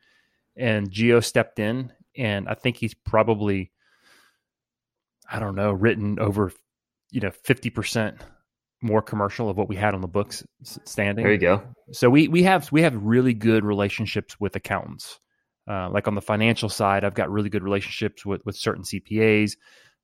and 0.57 0.91
Gio 0.91 1.25
stepped 1.25 1.59
in, 1.59 1.93
and 2.17 2.49
I 2.49 2.55
think 2.55 2.77
he's 2.77 2.95
probably 2.95 3.71
I 5.31 5.39
don't 5.39 5.55
know 5.55 5.73
written 5.73 6.19
over 6.19 6.53
you 7.11 7.21
know 7.21 7.31
fifty 7.31 7.71
percent 7.71 8.21
more 8.85 9.03
commercial 9.03 9.49
of 9.49 9.57
what 9.57 9.69
we 9.69 9.77
had 9.77 9.95
on 9.95 10.03
the 10.03 10.09
books 10.09 10.45
standing. 10.63 11.25
There 11.25 11.33
you 11.33 11.39
go. 11.39 11.63
So 11.93 12.11
we 12.11 12.29
we 12.29 12.43
have 12.43 12.71
we 12.71 12.83
have 12.83 12.95
really 12.95 13.33
good 13.33 13.65
relationships 13.65 14.39
with 14.39 14.55
accountants. 14.55 15.19
Uh, 15.67 15.89
like 15.89 16.07
on 16.07 16.15
the 16.15 16.21
financial 16.21 16.69
side, 16.69 17.05
I've 17.05 17.15
got 17.15 17.31
really 17.31 17.49
good 17.49 17.63
relationships 17.63 18.25
with 18.25 18.45
with 18.45 18.57
certain 18.57 18.85
CPAs. 18.85 19.53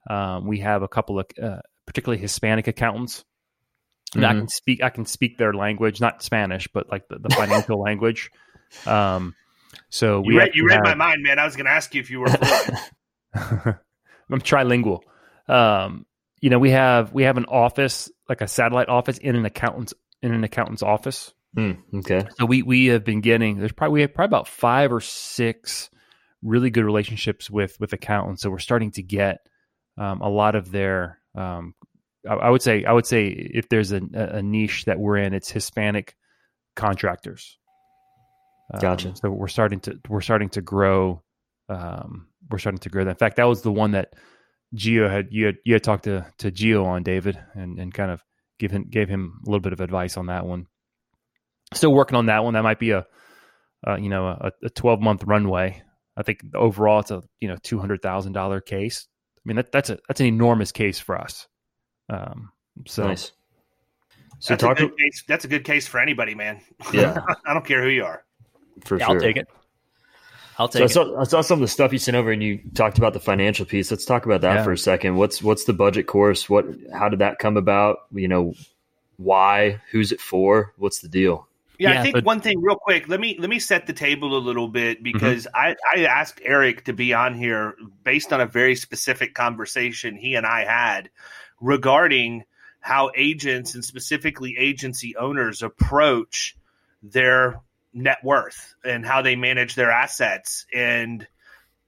Um, 0.08 0.46
we 0.46 0.60
have 0.60 0.82
a 0.82 0.88
couple 0.88 1.20
of 1.20 1.26
uh, 1.40 1.60
particularly 1.86 2.20
Hispanic 2.20 2.66
accountants. 2.66 3.24
Mm-hmm. 4.14 4.24
I 4.24 4.32
can 4.32 4.48
speak 4.48 4.82
I 4.82 4.88
can 4.88 5.04
speak 5.04 5.36
their 5.36 5.52
language, 5.52 6.00
not 6.00 6.22
Spanish, 6.22 6.66
but 6.72 6.90
like 6.90 7.06
the, 7.08 7.18
the 7.18 7.28
financial 7.28 7.78
language. 7.82 8.30
Um, 8.86 9.34
so 9.90 10.20
we 10.20 10.32
you 10.32 10.38
read, 10.38 10.50
you 10.54 10.66
read 10.66 10.76
have, 10.76 10.84
my 10.84 10.94
mind, 10.94 11.22
man. 11.22 11.38
I 11.38 11.44
was 11.44 11.54
going 11.54 11.66
to 11.66 11.72
ask 11.72 11.94
you 11.94 12.00
if 12.00 12.10
you 12.10 12.20
were. 12.20 12.28
I'm 14.32 14.40
trilingual. 14.40 15.00
Um, 15.48 16.06
you 16.40 16.50
know, 16.50 16.58
we 16.58 16.70
have 16.70 17.12
we 17.12 17.24
have 17.24 17.36
an 17.36 17.46
office, 17.46 18.10
like 18.28 18.40
a 18.40 18.48
satellite 18.48 18.88
office, 18.88 19.18
in 19.18 19.36
an 19.36 19.44
accountant's 19.44 19.94
in 20.22 20.32
an 20.32 20.44
accountant's 20.44 20.82
office. 20.82 21.32
Mm, 21.56 21.78
okay. 21.96 22.26
So 22.38 22.46
we 22.46 22.62
we 22.62 22.86
have 22.86 23.04
been 23.04 23.20
getting 23.20 23.58
there's 23.58 23.72
probably 23.72 23.94
we 23.94 24.00
have 24.02 24.14
probably 24.14 24.30
about 24.30 24.48
five 24.48 24.92
or 24.92 25.00
six 25.00 25.90
really 26.42 26.70
good 26.70 26.84
relationships 26.84 27.50
with 27.50 27.78
with 27.80 27.92
accountants. 27.92 28.42
So 28.42 28.50
we're 28.50 28.58
starting 28.58 28.92
to 28.92 29.02
get 29.02 29.46
um, 29.98 30.20
a 30.20 30.28
lot 30.28 30.54
of 30.54 30.70
their. 30.70 31.18
Um, 31.34 31.74
I, 32.28 32.34
I, 32.34 32.50
would 32.50 32.62
say 32.62 32.84
I 32.84 32.92
would 32.92 33.06
say 33.06 33.28
if 33.28 33.68
there's 33.68 33.92
a, 33.92 34.00
a, 34.14 34.42
niche 34.42 34.84
that 34.86 34.98
we're 34.98 35.16
in, 35.16 35.32
it's 35.32 35.50
Hispanic 35.50 36.16
contractors. 36.76 37.58
Um, 38.72 38.80
gotcha. 38.80 39.14
So 39.16 39.30
we're 39.30 39.48
starting 39.48 39.80
to 39.80 40.00
we're 40.08 40.20
starting 40.20 40.48
to 40.50 40.62
grow. 40.62 41.22
Um, 41.68 42.28
we're 42.48 42.58
starting 42.58 42.80
to 42.80 42.88
grow 42.88 43.04
that. 43.04 43.10
In 43.10 43.16
fact, 43.16 43.36
that 43.36 43.48
was 43.48 43.62
the 43.62 43.72
one 43.72 43.92
that 43.92 44.14
Gio 44.74 45.10
had 45.10 45.28
you 45.30 45.46
had 45.46 45.56
you 45.64 45.74
had 45.74 45.82
talked 45.82 46.04
to 46.04 46.26
to 46.38 46.50
Gio 46.50 46.84
on 46.84 47.02
David 47.02 47.38
and 47.54 47.78
and 47.78 47.92
kind 47.92 48.10
of 48.10 48.22
give 48.58 48.70
him 48.70 48.86
gave 48.88 49.08
him 49.08 49.40
a 49.44 49.50
little 49.50 49.60
bit 49.60 49.72
of 49.72 49.80
advice 49.80 50.16
on 50.16 50.26
that 50.26 50.46
one. 50.46 50.66
Still 51.74 51.92
working 51.92 52.16
on 52.16 52.26
that 52.26 52.44
one. 52.44 52.54
That 52.54 52.62
might 52.62 52.78
be 52.78 52.90
a, 52.90 53.06
uh, 53.86 53.96
you 53.96 54.08
know 54.08 54.26
a, 54.26 54.52
a 54.62 54.70
twelve 54.70 55.00
month 55.00 55.24
runway. 55.24 55.82
I 56.16 56.22
think 56.22 56.42
overall 56.54 57.00
it's 57.00 57.10
a 57.10 57.22
you 57.40 57.48
know 57.48 57.56
two 57.62 57.78
hundred 57.78 58.02
thousand 58.02 58.32
dollar 58.32 58.60
case. 58.60 59.06
I 59.38 59.42
mean 59.44 59.56
that, 59.56 59.72
that's 59.72 59.90
a 59.90 59.98
that's 60.06 60.20
an 60.20 60.26
enormous 60.26 60.70
case 60.70 60.98
for 60.98 61.18
us. 61.18 61.48
Um, 62.08 62.50
so 62.86 63.08
nice. 63.08 63.32
So 64.38 64.54
that's, 64.54 64.62
talk 64.62 64.78
a 64.78 64.86
good 64.86 64.96
case, 64.96 65.24
that's 65.26 65.44
a 65.44 65.48
good 65.48 65.64
case 65.64 65.86
for 65.86 66.00
anybody, 66.00 66.34
man. 66.34 66.60
Yeah, 66.92 67.18
I 67.46 67.52
don't 67.52 67.64
care 67.64 67.82
who 67.82 67.88
you 67.88 68.04
are. 68.04 68.24
For 68.84 68.98
yeah, 68.98 69.06
sure. 69.06 69.14
I'll 69.16 69.20
take 69.20 69.36
it. 69.36 69.48
I'll 70.60 70.68
take 70.68 70.80
so 70.80 70.84
I 70.84 71.04
saw, 71.06 71.20
I 71.20 71.24
saw, 71.24 71.40
some 71.40 71.56
of 71.56 71.60
the 71.62 71.68
stuff 71.68 71.90
you 71.90 71.98
sent 71.98 72.18
over, 72.18 72.30
and 72.30 72.42
you 72.42 72.60
talked 72.74 72.98
about 72.98 73.14
the 73.14 73.18
financial 73.18 73.64
piece. 73.64 73.90
Let's 73.90 74.04
talk 74.04 74.26
about 74.26 74.42
that 74.42 74.56
yeah. 74.56 74.62
for 74.62 74.72
a 74.72 74.78
second. 74.78 75.16
What's 75.16 75.42
what's 75.42 75.64
the 75.64 75.72
budget 75.72 76.06
course? 76.06 76.50
What 76.50 76.66
how 76.92 77.08
did 77.08 77.20
that 77.20 77.38
come 77.38 77.56
about? 77.56 78.00
You 78.12 78.28
know, 78.28 78.52
why? 79.16 79.80
Who's 79.90 80.12
it 80.12 80.20
for? 80.20 80.74
What's 80.76 80.98
the 80.98 81.08
deal? 81.08 81.48
Yeah, 81.78 81.92
yeah 81.92 82.00
I 82.00 82.02
think 82.02 82.12
but, 82.12 82.24
one 82.24 82.40
thing 82.40 82.60
real 82.60 82.76
quick. 82.76 83.08
Let 83.08 83.20
me 83.20 83.38
let 83.38 83.48
me 83.48 83.58
set 83.58 83.86
the 83.86 83.94
table 83.94 84.36
a 84.36 84.38
little 84.38 84.68
bit 84.68 84.98
mm-hmm. 84.98 85.04
because 85.04 85.46
mm-hmm. 85.46 85.74
I 85.96 86.00
I 86.02 86.04
asked 86.04 86.42
Eric 86.44 86.84
to 86.84 86.92
be 86.92 87.14
on 87.14 87.32
here 87.32 87.74
based 88.04 88.30
on 88.30 88.42
a 88.42 88.46
very 88.46 88.76
specific 88.76 89.32
conversation 89.32 90.14
he 90.14 90.34
and 90.34 90.44
I 90.44 90.66
had 90.66 91.08
regarding 91.58 92.44
how 92.80 93.12
agents 93.16 93.74
and 93.74 93.82
specifically 93.82 94.56
agency 94.58 95.16
owners 95.16 95.62
approach 95.62 96.54
their 97.02 97.62
net 97.92 98.18
worth 98.22 98.74
and 98.84 99.04
how 99.04 99.22
they 99.22 99.36
manage 99.36 99.74
their 99.74 99.90
assets. 99.90 100.66
And 100.72 101.26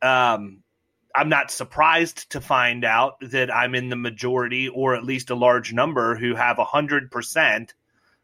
um, 0.00 0.62
I'm 1.14 1.28
not 1.28 1.50
surprised 1.50 2.30
to 2.30 2.40
find 2.40 2.84
out 2.84 3.14
that 3.20 3.54
I'm 3.54 3.74
in 3.74 3.88
the 3.88 3.96
majority 3.96 4.68
or 4.68 4.94
at 4.94 5.04
least 5.04 5.30
a 5.30 5.34
large 5.34 5.72
number 5.72 6.16
who 6.16 6.34
have 6.34 6.56
100% 6.56 7.70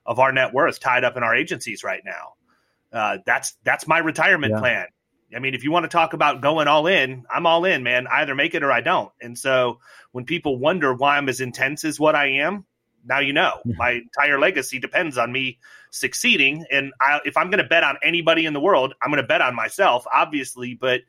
of 0.06 0.18
our 0.18 0.32
net 0.32 0.52
worth 0.54 0.80
tied 0.80 1.04
up 1.04 1.16
in 1.16 1.22
our 1.22 1.34
agencies 1.34 1.84
right 1.84 2.02
now. 2.04 2.34
Uh, 2.90 3.18
that's 3.26 3.54
that's 3.64 3.86
my 3.86 3.98
retirement 3.98 4.54
yeah. 4.54 4.60
plan. 4.60 4.86
I 5.36 5.40
mean, 5.40 5.54
if 5.54 5.62
you 5.62 5.70
want 5.70 5.84
to 5.84 5.88
talk 5.88 6.14
about 6.14 6.40
going 6.40 6.68
all 6.68 6.86
in, 6.86 7.26
I'm 7.30 7.46
all 7.46 7.66
in, 7.66 7.82
man. 7.82 8.06
I 8.06 8.22
either 8.22 8.34
make 8.34 8.54
it 8.54 8.62
or 8.62 8.72
I 8.72 8.80
don't. 8.80 9.12
And 9.20 9.38
so 9.38 9.80
when 10.12 10.24
people 10.24 10.58
wonder 10.58 10.94
why 10.94 11.18
I'm 11.18 11.28
as 11.28 11.42
intense 11.42 11.84
as 11.84 12.00
what 12.00 12.14
I 12.14 12.38
am, 12.40 12.64
now 13.08 13.20
you 13.20 13.32
know. 13.32 13.60
My 13.64 13.92
entire 13.92 14.38
legacy 14.38 14.78
depends 14.78 15.18
on 15.18 15.32
me 15.32 15.58
succeeding. 15.90 16.64
And 16.70 16.92
I, 17.00 17.20
if 17.24 17.36
I'm 17.36 17.50
going 17.50 17.62
to 17.62 17.68
bet 17.68 17.84
on 17.84 17.96
anybody 18.02 18.46
in 18.46 18.52
the 18.52 18.60
world, 18.60 18.94
I'm 19.02 19.10
going 19.10 19.22
to 19.22 19.26
bet 19.26 19.40
on 19.40 19.54
myself, 19.54 20.04
obviously. 20.12 20.74
But 20.74 21.00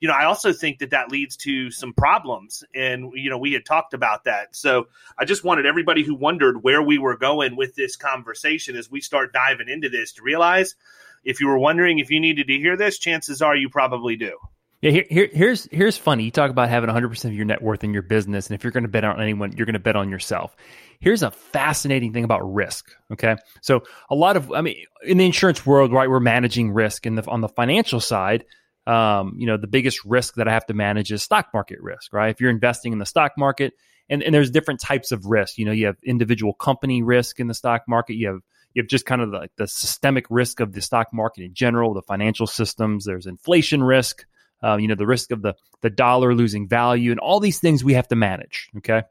you 0.00 0.08
know, 0.08 0.14
I 0.14 0.26
also 0.26 0.52
think 0.52 0.78
that 0.78 0.90
that 0.90 1.10
leads 1.10 1.36
to 1.38 1.70
some 1.70 1.92
problems, 1.92 2.62
and 2.74 3.10
you 3.14 3.30
know, 3.30 3.38
we 3.38 3.52
had 3.52 3.64
talked 3.64 3.94
about 3.94 4.24
that. 4.24 4.54
So 4.54 4.86
I 5.18 5.24
just 5.24 5.42
wanted 5.42 5.66
everybody 5.66 6.04
who 6.04 6.14
wondered 6.14 6.62
where 6.62 6.82
we 6.82 6.98
were 6.98 7.16
going 7.16 7.56
with 7.56 7.74
this 7.74 7.96
conversation 7.96 8.76
as 8.76 8.88
we 8.90 9.00
start 9.00 9.32
diving 9.32 9.68
into 9.68 9.88
this 9.88 10.12
to 10.12 10.22
realize 10.22 10.76
if 11.24 11.40
you 11.40 11.48
were 11.48 11.58
wondering 11.58 11.98
if 11.98 12.10
you 12.10 12.20
needed 12.20 12.46
to 12.46 12.58
hear 12.58 12.76
this, 12.76 12.98
chances 12.98 13.42
are 13.42 13.56
you 13.56 13.68
probably 13.68 14.14
do. 14.14 14.38
Yeah, 14.80 14.92
here, 14.92 15.04
here, 15.10 15.28
here's 15.32 15.68
here's 15.72 15.98
funny. 15.98 16.22
You 16.22 16.30
talk 16.30 16.50
about 16.52 16.68
having 16.68 16.86
100 16.86 17.08
percent 17.08 17.32
of 17.32 17.36
your 17.36 17.46
net 17.46 17.60
worth 17.60 17.82
in 17.82 17.92
your 17.92 18.02
business, 18.02 18.46
and 18.46 18.54
if 18.54 18.62
you're 18.62 18.70
going 18.70 18.84
to 18.84 18.88
bet 18.88 19.02
on 19.02 19.20
anyone, 19.20 19.52
you're 19.56 19.66
going 19.66 19.72
to 19.72 19.80
bet 19.80 19.96
on 19.96 20.08
yourself. 20.08 20.54
Here's 21.00 21.22
a 21.22 21.30
fascinating 21.30 22.12
thing 22.12 22.24
about 22.24 22.40
risk. 22.52 22.90
Okay, 23.12 23.36
so 23.60 23.82
a 24.10 24.14
lot 24.14 24.36
of, 24.36 24.52
I 24.52 24.60
mean, 24.60 24.76
in 25.02 25.18
the 25.18 25.26
insurance 25.26 25.64
world, 25.64 25.92
right, 25.92 26.10
we're 26.10 26.20
managing 26.20 26.72
risk, 26.72 27.06
and 27.06 27.18
on 27.28 27.40
the 27.40 27.48
financial 27.48 28.00
side, 28.00 28.44
um, 28.86 29.34
you 29.38 29.46
know, 29.46 29.56
the 29.56 29.66
biggest 29.66 30.04
risk 30.04 30.34
that 30.34 30.48
I 30.48 30.52
have 30.52 30.66
to 30.66 30.74
manage 30.74 31.12
is 31.12 31.22
stock 31.22 31.48
market 31.52 31.78
risk, 31.80 32.12
right? 32.12 32.30
If 32.30 32.40
you're 32.40 32.50
investing 32.50 32.92
in 32.92 32.98
the 32.98 33.06
stock 33.06 33.32
market, 33.36 33.74
and 34.10 34.22
and 34.22 34.34
there's 34.34 34.50
different 34.50 34.80
types 34.80 35.12
of 35.12 35.26
risk. 35.26 35.58
You 35.58 35.66
know, 35.66 35.72
you 35.72 35.86
have 35.86 35.96
individual 36.02 36.54
company 36.54 37.02
risk 37.02 37.40
in 37.40 37.46
the 37.46 37.54
stock 37.54 37.82
market. 37.86 38.14
You 38.14 38.28
have 38.28 38.40
you 38.74 38.82
have 38.82 38.88
just 38.88 39.04
kind 39.04 39.20
of 39.20 39.30
the, 39.30 39.50
the 39.56 39.66
systemic 39.66 40.26
risk 40.30 40.60
of 40.60 40.72
the 40.72 40.80
stock 40.80 41.08
market 41.12 41.42
in 41.42 41.52
general, 41.52 41.92
the 41.92 42.02
financial 42.02 42.46
systems. 42.46 43.04
There's 43.04 43.26
inflation 43.26 43.82
risk 43.82 44.24
uh, 44.62 44.76
you 44.76 44.88
know, 44.88 44.94
the 44.94 45.06
risk 45.06 45.30
of 45.30 45.42
the 45.42 45.54
the 45.82 45.90
dollar 45.90 46.34
losing 46.34 46.68
value, 46.68 47.10
and 47.10 47.20
all 47.20 47.40
these 47.40 47.60
things 47.60 47.84
we 47.84 47.94
have 47.94 48.08
to 48.08 48.16
manage. 48.16 48.68
Okay, 48.78 49.02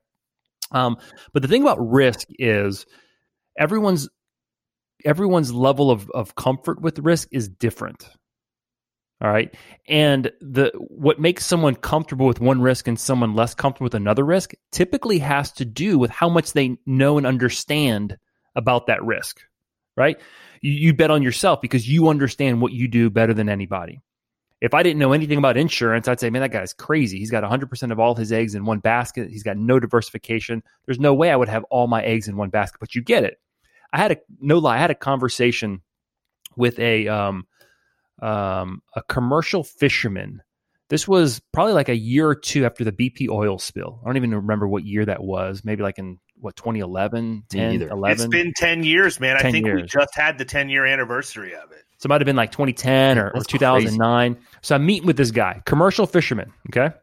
um, 0.71 0.97
but 1.33 1.41
the 1.41 1.47
thing 1.47 1.61
about 1.61 1.79
risk 1.79 2.27
is 2.37 2.85
everyone's 3.57 4.09
everyone's 5.05 5.53
level 5.53 5.91
of 5.91 6.09
of 6.11 6.35
comfort 6.35 6.81
with 6.81 6.99
risk 6.99 7.29
is 7.31 7.47
different. 7.47 8.09
All 9.19 9.31
right, 9.31 9.53
and 9.87 10.31
the 10.41 10.71
what 10.75 11.19
makes 11.19 11.45
someone 11.45 11.75
comfortable 11.75 12.27
with 12.27 12.39
one 12.39 12.61
risk 12.61 12.87
and 12.87 12.99
someone 12.99 13.33
less 13.33 13.55
comfortable 13.55 13.85
with 13.85 13.95
another 13.95 14.23
risk 14.23 14.53
typically 14.71 15.19
has 15.19 15.51
to 15.53 15.65
do 15.65 15.97
with 15.97 16.11
how 16.11 16.29
much 16.29 16.53
they 16.53 16.77
know 16.85 17.17
and 17.17 17.25
understand 17.25 18.17
about 18.55 18.87
that 18.87 19.03
risk. 19.03 19.41
Right, 19.95 20.19
you, 20.61 20.71
you 20.71 20.93
bet 20.93 21.09
on 21.09 21.23
yourself 21.23 21.61
because 21.61 21.89
you 21.89 22.09
understand 22.09 22.61
what 22.61 22.73
you 22.73 22.87
do 22.87 23.09
better 23.09 23.33
than 23.33 23.49
anybody 23.49 24.01
if 24.59 24.73
I 24.73 24.81
didn't 24.81 24.99
know 24.99 25.13
anything 25.13 25.37
about 25.37 25.57
insurance, 25.57 26.07
I'd 26.07 26.19
say, 26.19 26.29
man, 26.29 26.41
that 26.41 26.51
guy's 26.51 26.73
crazy. 26.73 27.19
He's 27.19 27.31
got 27.31 27.43
100% 27.43 27.91
of 27.91 27.99
all 27.99 28.15
his 28.15 28.31
eggs 28.31 28.55
in 28.55 28.65
one 28.65 28.79
basket. 28.79 29.29
He's 29.29 29.43
got 29.43 29.57
no 29.57 29.79
diversification. 29.79 30.63
There's 30.85 30.99
no 30.99 31.13
way 31.13 31.31
I 31.31 31.35
would 31.35 31.49
have 31.49 31.63
all 31.65 31.87
my 31.87 32.03
eggs 32.03 32.27
in 32.27 32.37
one 32.37 32.49
basket, 32.49 32.79
but 32.79 32.95
you 32.95 33.01
get 33.03 33.23
it. 33.23 33.39
I 33.93 33.97
had 33.97 34.11
a, 34.13 34.17
no 34.41 34.57
lie, 34.57 34.75
I 34.75 34.79
had 34.79 34.91
a 34.91 34.95
conversation 34.95 35.81
with 36.55 36.79
a, 36.79 37.07
um, 37.07 37.47
um, 38.21 38.81
a 38.95 39.03
commercial 39.03 39.63
fisherman. 39.63 40.41
This 40.89 41.07
was 41.07 41.41
probably 41.51 41.73
like 41.73 41.89
a 41.89 41.95
year 41.95 42.27
or 42.27 42.35
two 42.35 42.65
after 42.65 42.83
the 42.83 42.91
BP 42.91 43.29
oil 43.29 43.59
spill. 43.59 43.99
I 44.03 44.07
don't 44.07 44.17
even 44.17 44.33
remember 44.33 44.67
what 44.67 44.85
year 44.85 45.05
that 45.05 45.21
was. 45.21 45.63
Maybe 45.63 45.83
like 45.83 45.99
in 45.99 46.17
what 46.39 46.55
2011, 46.55 47.43
10, 47.49 47.81
11. 47.83 48.11
It's 48.11 48.27
been 48.27 48.53
10 48.55 48.83
years, 48.83 49.19
man. 49.19 49.37
10 49.37 49.45
I 49.45 49.51
think 49.51 49.65
years. 49.65 49.81
we 49.81 49.87
just 49.87 50.15
had 50.15 50.37
the 50.37 50.45
10 50.45 50.69
year 50.69 50.85
anniversary 50.85 51.53
of 51.55 51.71
it. 51.71 51.83
So 51.97 52.07
it 52.07 52.09
might 52.09 52.21
have 52.21 52.25
been 52.25 52.35
like 52.35 52.51
2010 52.51 53.17
or, 53.17 53.31
or 53.31 53.43
2009. 53.43 54.33
Crazy. 54.35 54.47
So 54.61 54.75
I'm 54.75 54.85
meeting 54.85 55.07
with 55.07 55.17
this 55.17 55.31
guy, 55.31 55.61
commercial 55.65 56.05
fisherman. 56.05 56.53
Okay. 56.69 56.93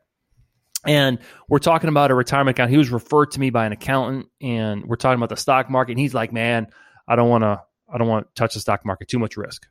And 0.86 1.18
we're 1.48 1.58
talking 1.58 1.88
about 1.88 2.10
a 2.10 2.14
retirement 2.14 2.56
account. 2.56 2.70
He 2.70 2.76
was 2.76 2.90
referred 2.90 3.30
to 3.32 3.40
me 3.40 3.50
by 3.50 3.64
an 3.66 3.72
accountant, 3.72 4.26
and 4.42 4.84
we're 4.84 4.96
talking 4.96 5.18
about 5.18 5.30
the 5.30 5.36
stock 5.36 5.70
market. 5.70 5.92
And 5.92 6.00
he's 6.00 6.12
like, 6.14 6.32
"Man, 6.32 6.66
I 7.08 7.16
don't 7.16 7.28
want 7.30 7.42
to. 7.42 7.62
I 7.92 7.98
don't 7.98 8.08
want 8.08 8.26
to 8.26 8.34
touch 8.34 8.54
the 8.54 8.60
stock 8.60 8.84
market. 8.84 9.08
Too 9.08 9.18
much 9.18 9.36
risk." 9.36 9.66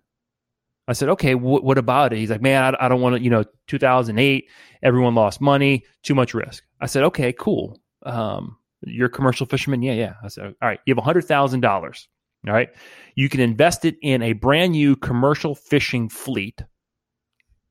I 0.88 0.93
said, 0.93 1.09
"Okay, 1.09 1.34
wh- 1.34 1.63
what 1.63 1.78
about 1.78 2.13
it?" 2.13 2.17
He's 2.17 2.32
like, 2.32 2.41
"Man, 2.41 2.76
I, 2.76 2.86
I 2.86 2.89
don't 2.89 2.99
want 2.99 3.15
to. 3.15 3.21
You 3.21 3.30
know, 3.30 3.43
2008, 3.67 4.49
everyone 4.82 5.13
lost 5.13 5.39
money. 5.39 5.84
Too 6.01 6.15
much 6.15 6.34
risk." 6.34 6.63
I 6.82 6.88
said, 6.88 7.03
"Okay, 7.03 7.32
cool. 7.32 7.80
Um, 8.03 8.57
you're 8.82 9.07
a 9.07 9.11
commercial 9.11 9.45
fisherman. 9.45 9.84
Yeah, 9.84 9.93
yeah." 9.93 10.13
I 10.24 10.30
said, 10.30 10.45
"All 10.45 10.67
right, 10.67 10.80
you 10.88 10.95
have 10.95 11.03
hundred 11.03 11.26
thousand 11.26 11.59
dollars. 11.59 12.07
All 12.47 12.53
right. 12.53 12.69
You 13.15 13.29
can 13.29 13.39
invest 13.39 13.85
it 13.85 13.97
in 14.01 14.21
a 14.21 14.33
brand 14.33 14.73
new 14.73 14.95
commercial 14.95 15.55
fishing 15.55 16.09
fleet 16.09 16.61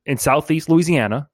in 0.07 0.17
Southeast 0.17 0.69
Louisiana, 0.69 1.29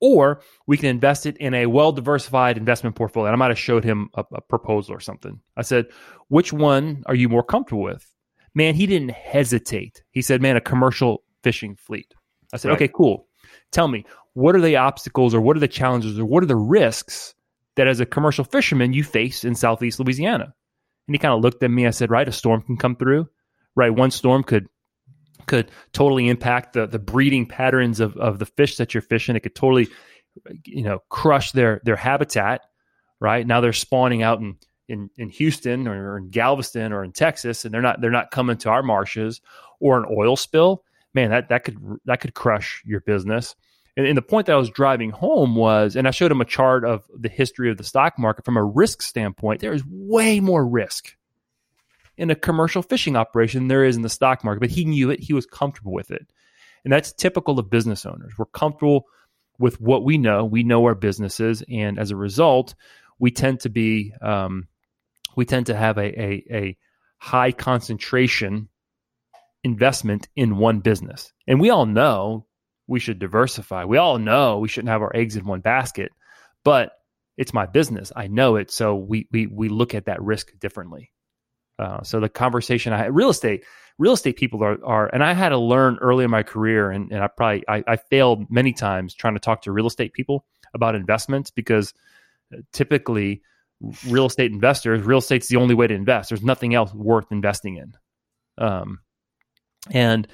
or 0.00 0.42
we 0.66 0.76
can 0.76 0.88
invest 0.88 1.26
it 1.26 1.36
in 1.38 1.54
a 1.54 1.66
well 1.66 1.92
diversified 1.92 2.56
investment 2.56 2.96
portfolio. 2.96 3.28
And 3.28 3.34
I 3.34 3.38
might 3.38 3.50
have 3.50 3.58
showed 3.58 3.84
him 3.84 4.08
a, 4.14 4.24
a, 4.34 4.40
proposal 4.40 4.94
or 4.94 5.00
something. 5.00 5.40
I 5.56 5.62
said, 5.62 5.86
which 6.28 6.52
one 6.52 7.02
are 7.06 7.14
you 7.14 7.28
more 7.28 7.42
comfortable 7.42 7.82
with? 7.82 8.08
Man, 8.54 8.74
he 8.74 8.86
didn't 8.86 9.12
hesitate. 9.12 10.02
He 10.10 10.22
said, 10.22 10.42
man, 10.42 10.56
a 10.56 10.60
commercial 10.60 11.22
fishing 11.42 11.76
fleet. 11.76 12.14
I 12.52 12.56
said, 12.58 12.68
right. 12.68 12.76
okay, 12.76 12.88
cool. 12.94 13.26
Tell 13.70 13.88
me, 13.88 14.04
what 14.34 14.54
are 14.54 14.60
the 14.60 14.76
obstacles 14.76 15.34
or 15.34 15.40
what 15.40 15.56
are 15.56 15.60
the 15.60 15.68
challenges 15.68 16.18
or 16.18 16.24
what 16.24 16.42
are 16.42 16.46
the 16.46 16.56
risks 16.56 17.34
that 17.76 17.88
as 17.88 18.00
a 18.00 18.06
commercial 18.06 18.44
fisherman 18.44 18.92
you 18.92 19.02
face 19.02 19.44
in 19.44 19.54
Southeast 19.54 19.98
Louisiana? 19.98 20.54
And 21.06 21.14
he 21.14 21.18
kind 21.18 21.34
of 21.34 21.40
looked 21.40 21.62
at 21.62 21.70
me. 21.70 21.86
I 21.86 21.90
said, 21.90 22.10
right, 22.10 22.28
a 22.28 22.32
storm 22.32 22.62
can 22.62 22.76
come 22.76 22.96
through. 22.96 23.28
Right, 23.74 23.90
one 23.90 24.10
storm 24.10 24.42
could 24.42 24.68
could 25.46 25.70
totally 25.92 26.28
impact 26.28 26.74
the 26.74 26.86
the 26.86 26.98
breeding 26.98 27.46
patterns 27.46 28.00
of, 28.00 28.16
of 28.16 28.38
the 28.38 28.46
fish 28.46 28.76
that 28.76 28.94
you're 28.94 29.02
fishing. 29.02 29.34
It 29.34 29.40
could 29.40 29.54
totally, 29.54 29.88
you 30.66 30.82
know, 30.82 31.00
crush 31.08 31.52
their 31.52 31.80
their 31.84 31.96
habitat. 31.96 32.62
Right 33.18 33.46
now, 33.46 33.60
they're 33.60 33.72
spawning 33.72 34.22
out 34.22 34.40
in 34.40 34.56
in, 34.88 35.10
in 35.16 35.30
Houston 35.30 35.88
or 35.88 36.18
in 36.18 36.28
Galveston 36.28 36.92
or 36.92 37.02
in 37.02 37.12
Texas, 37.12 37.64
and 37.64 37.72
they're 37.72 37.80
not 37.80 38.00
they're 38.00 38.10
not 38.10 38.30
coming 38.30 38.58
to 38.58 38.68
our 38.68 38.82
marshes 38.82 39.40
or 39.80 39.98
an 39.98 40.06
oil 40.10 40.36
spill. 40.36 40.84
Man, 41.14 41.30
that 41.30 41.48
that 41.48 41.64
could 41.64 41.78
that 42.04 42.20
could 42.20 42.34
crush 42.34 42.82
your 42.84 43.00
business. 43.00 43.54
And, 43.96 44.06
and, 44.06 44.16
the 44.16 44.22
point 44.22 44.46
that 44.46 44.54
I 44.54 44.58
was 44.58 44.70
driving 44.70 45.10
home 45.10 45.54
was, 45.54 45.96
and 45.96 46.08
I 46.08 46.12
showed 46.12 46.32
him 46.32 46.40
a 46.40 46.46
chart 46.46 46.84
of 46.84 47.04
the 47.14 47.28
history 47.28 47.70
of 47.70 47.76
the 47.76 47.84
stock 47.84 48.18
market 48.18 48.44
from 48.44 48.56
a 48.56 48.64
risk 48.64 49.02
standpoint. 49.02 49.60
There 49.60 49.74
is 49.74 49.84
way 49.86 50.40
more 50.40 50.66
risk 50.66 51.14
in 52.16 52.30
a 52.30 52.34
commercial 52.34 52.82
fishing 52.82 53.16
operation 53.16 53.60
than 53.60 53.68
there 53.68 53.84
is 53.84 53.96
in 53.96 54.02
the 54.02 54.08
stock 54.08 54.44
market, 54.44 54.60
but 54.60 54.70
he 54.70 54.84
knew 54.84 55.10
it. 55.10 55.20
He 55.20 55.34
was 55.34 55.46
comfortable 55.46 55.92
with 55.92 56.10
it. 56.10 56.26
And 56.84 56.92
that's 56.92 57.12
typical 57.12 57.58
of 57.58 57.70
business 57.70 58.06
owners. 58.06 58.32
We're 58.36 58.46
comfortable 58.46 59.06
with 59.58 59.80
what 59.80 60.04
we 60.04 60.18
know. 60.18 60.44
We 60.44 60.62
know 60.62 60.84
our 60.84 60.94
businesses. 60.94 61.62
And 61.68 61.98
as 61.98 62.10
a 62.10 62.16
result, 62.16 62.74
we 63.18 63.30
tend 63.30 63.60
to 63.60 63.68
be, 63.68 64.12
um, 64.20 64.68
we 65.36 65.44
tend 65.44 65.66
to 65.66 65.76
have 65.76 65.98
a, 65.98 66.20
a, 66.20 66.44
a 66.50 66.76
high 67.18 67.52
concentration 67.52 68.68
investment 69.62 70.28
in 70.34 70.56
one 70.56 70.80
business. 70.80 71.32
And 71.46 71.60
we 71.60 71.70
all 71.70 71.86
know 71.86 72.46
we 72.86 73.00
should 73.00 73.18
diversify. 73.18 73.84
We 73.84 73.98
all 73.98 74.18
know 74.18 74.58
we 74.58 74.68
shouldn't 74.68 74.90
have 74.90 75.02
our 75.02 75.14
eggs 75.14 75.36
in 75.36 75.44
one 75.44 75.60
basket, 75.60 76.12
but 76.64 76.92
it's 77.36 77.54
my 77.54 77.66
business. 77.66 78.12
I 78.14 78.26
know 78.26 78.56
it, 78.56 78.70
so 78.70 78.96
we 78.96 79.28
we 79.32 79.46
we 79.46 79.68
look 79.68 79.94
at 79.94 80.06
that 80.06 80.22
risk 80.22 80.58
differently. 80.60 81.12
Uh, 81.78 82.02
so 82.02 82.20
the 82.20 82.28
conversation 82.28 82.92
I 82.92 82.98
had, 82.98 83.14
real 83.14 83.30
estate, 83.30 83.64
real 83.98 84.12
estate 84.12 84.36
people 84.36 84.62
are 84.62 84.78
are, 84.84 85.10
and 85.12 85.24
I 85.24 85.32
had 85.32 85.50
to 85.50 85.58
learn 85.58 85.98
early 86.00 86.24
in 86.24 86.30
my 86.30 86.42
career, 86.42 86.90
and, 86.90 87.10
and 87.10 87.22
I 87.22 87.28
probably 87.28 87.64
I, 87.68 87.82
I 87.86 87.96
failed 87.96 88.50
many 88.50 88.72
times 88.72 89.14
trying 89.14 89.34
to 89.34 89.40
talk 89.40 89.62
to 89.62 89.72
real 89.72 89.86
estate 89.86 90.12
people 90.12 90.44
about 90.74 90.94
investments 90.94 91.50
because 91.50 91.94
uh, 92.54 92.58
typically 92.72 93.42
real 94.08 94.26
estate 94.26 94.52
investors, 94.52 95.02
real 95.02 95.18
estate's 95.18 95.48
the 95.48 95.56
only 95.56 95.74
way 95.74 95.86
to 95.86 95.94
invest. 95.94 96.28
There's 96.28 96.42
nothing 96.42 96.74
else 96.74 96.92
worth 96.94 97.32
investing 97.32 97.76
in. 97.76 97.94
Um, 98.58 99.00
and 99.90 100.28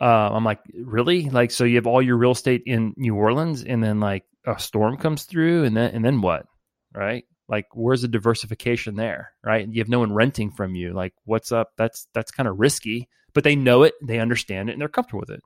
Uh, 0.00 0.30
I'm 0.32 0.44
like, 0.44 0.60
really? 0.74 1.28
Like, 1.28 1.50
so 1.50 1.64
you 1.64 1.76
have 1.76 1.86
all 1.86 2.00
your 2.00 2.16
real 2.16 2.30
estate 2.32 2.62
in 2.66 2.94
New 2.96 3.14
Orleans, 3.14 3.62
and 3.62 3.82
then 3.82 4.00
like 4.00 4.24
a 4.46 4.58
storm 4.58 4.96
comes 4.96 5.24
through, 5.24 5.64
and 5.64 5.76
then 5.76 5.94
and 5.94 6.04
then 6.04 6.20
what? 6.20 6.46
Right? 6.94 7.24
Like, 7.48 7.66
where's 7.74 8.02
the 8.02 8.08
diversification 8.08 8.96
there? 8.96 9.32
Right? 9.44 9.68
You 9.68 9.80
have 9.80 9.88
no 9.88 10.00
one 10.00 10.14
renting 10.14 10.50
from 10.50 10.74
you. 10.74 10.92
Like, 10.92 11.12
what's 11.24 11.52
up? 11.52 11.72
That's 11.76 12.06
that's 12.14 12.30
kind 12.30 12.48
of 12.48 12.58
risky, 12.58 13.08
but 13.34 13.44
they 13.44 13.56
know 13.56 13.82
it, 13.82 13.94
they 14.02 14.18
understand 14.18 14.70
it, 14.70 14.72
and 14.72 14.80
they're 14.80 14.88
comfortable 14.88 15.20
with 15.20 15.30
it. 15.30 15.40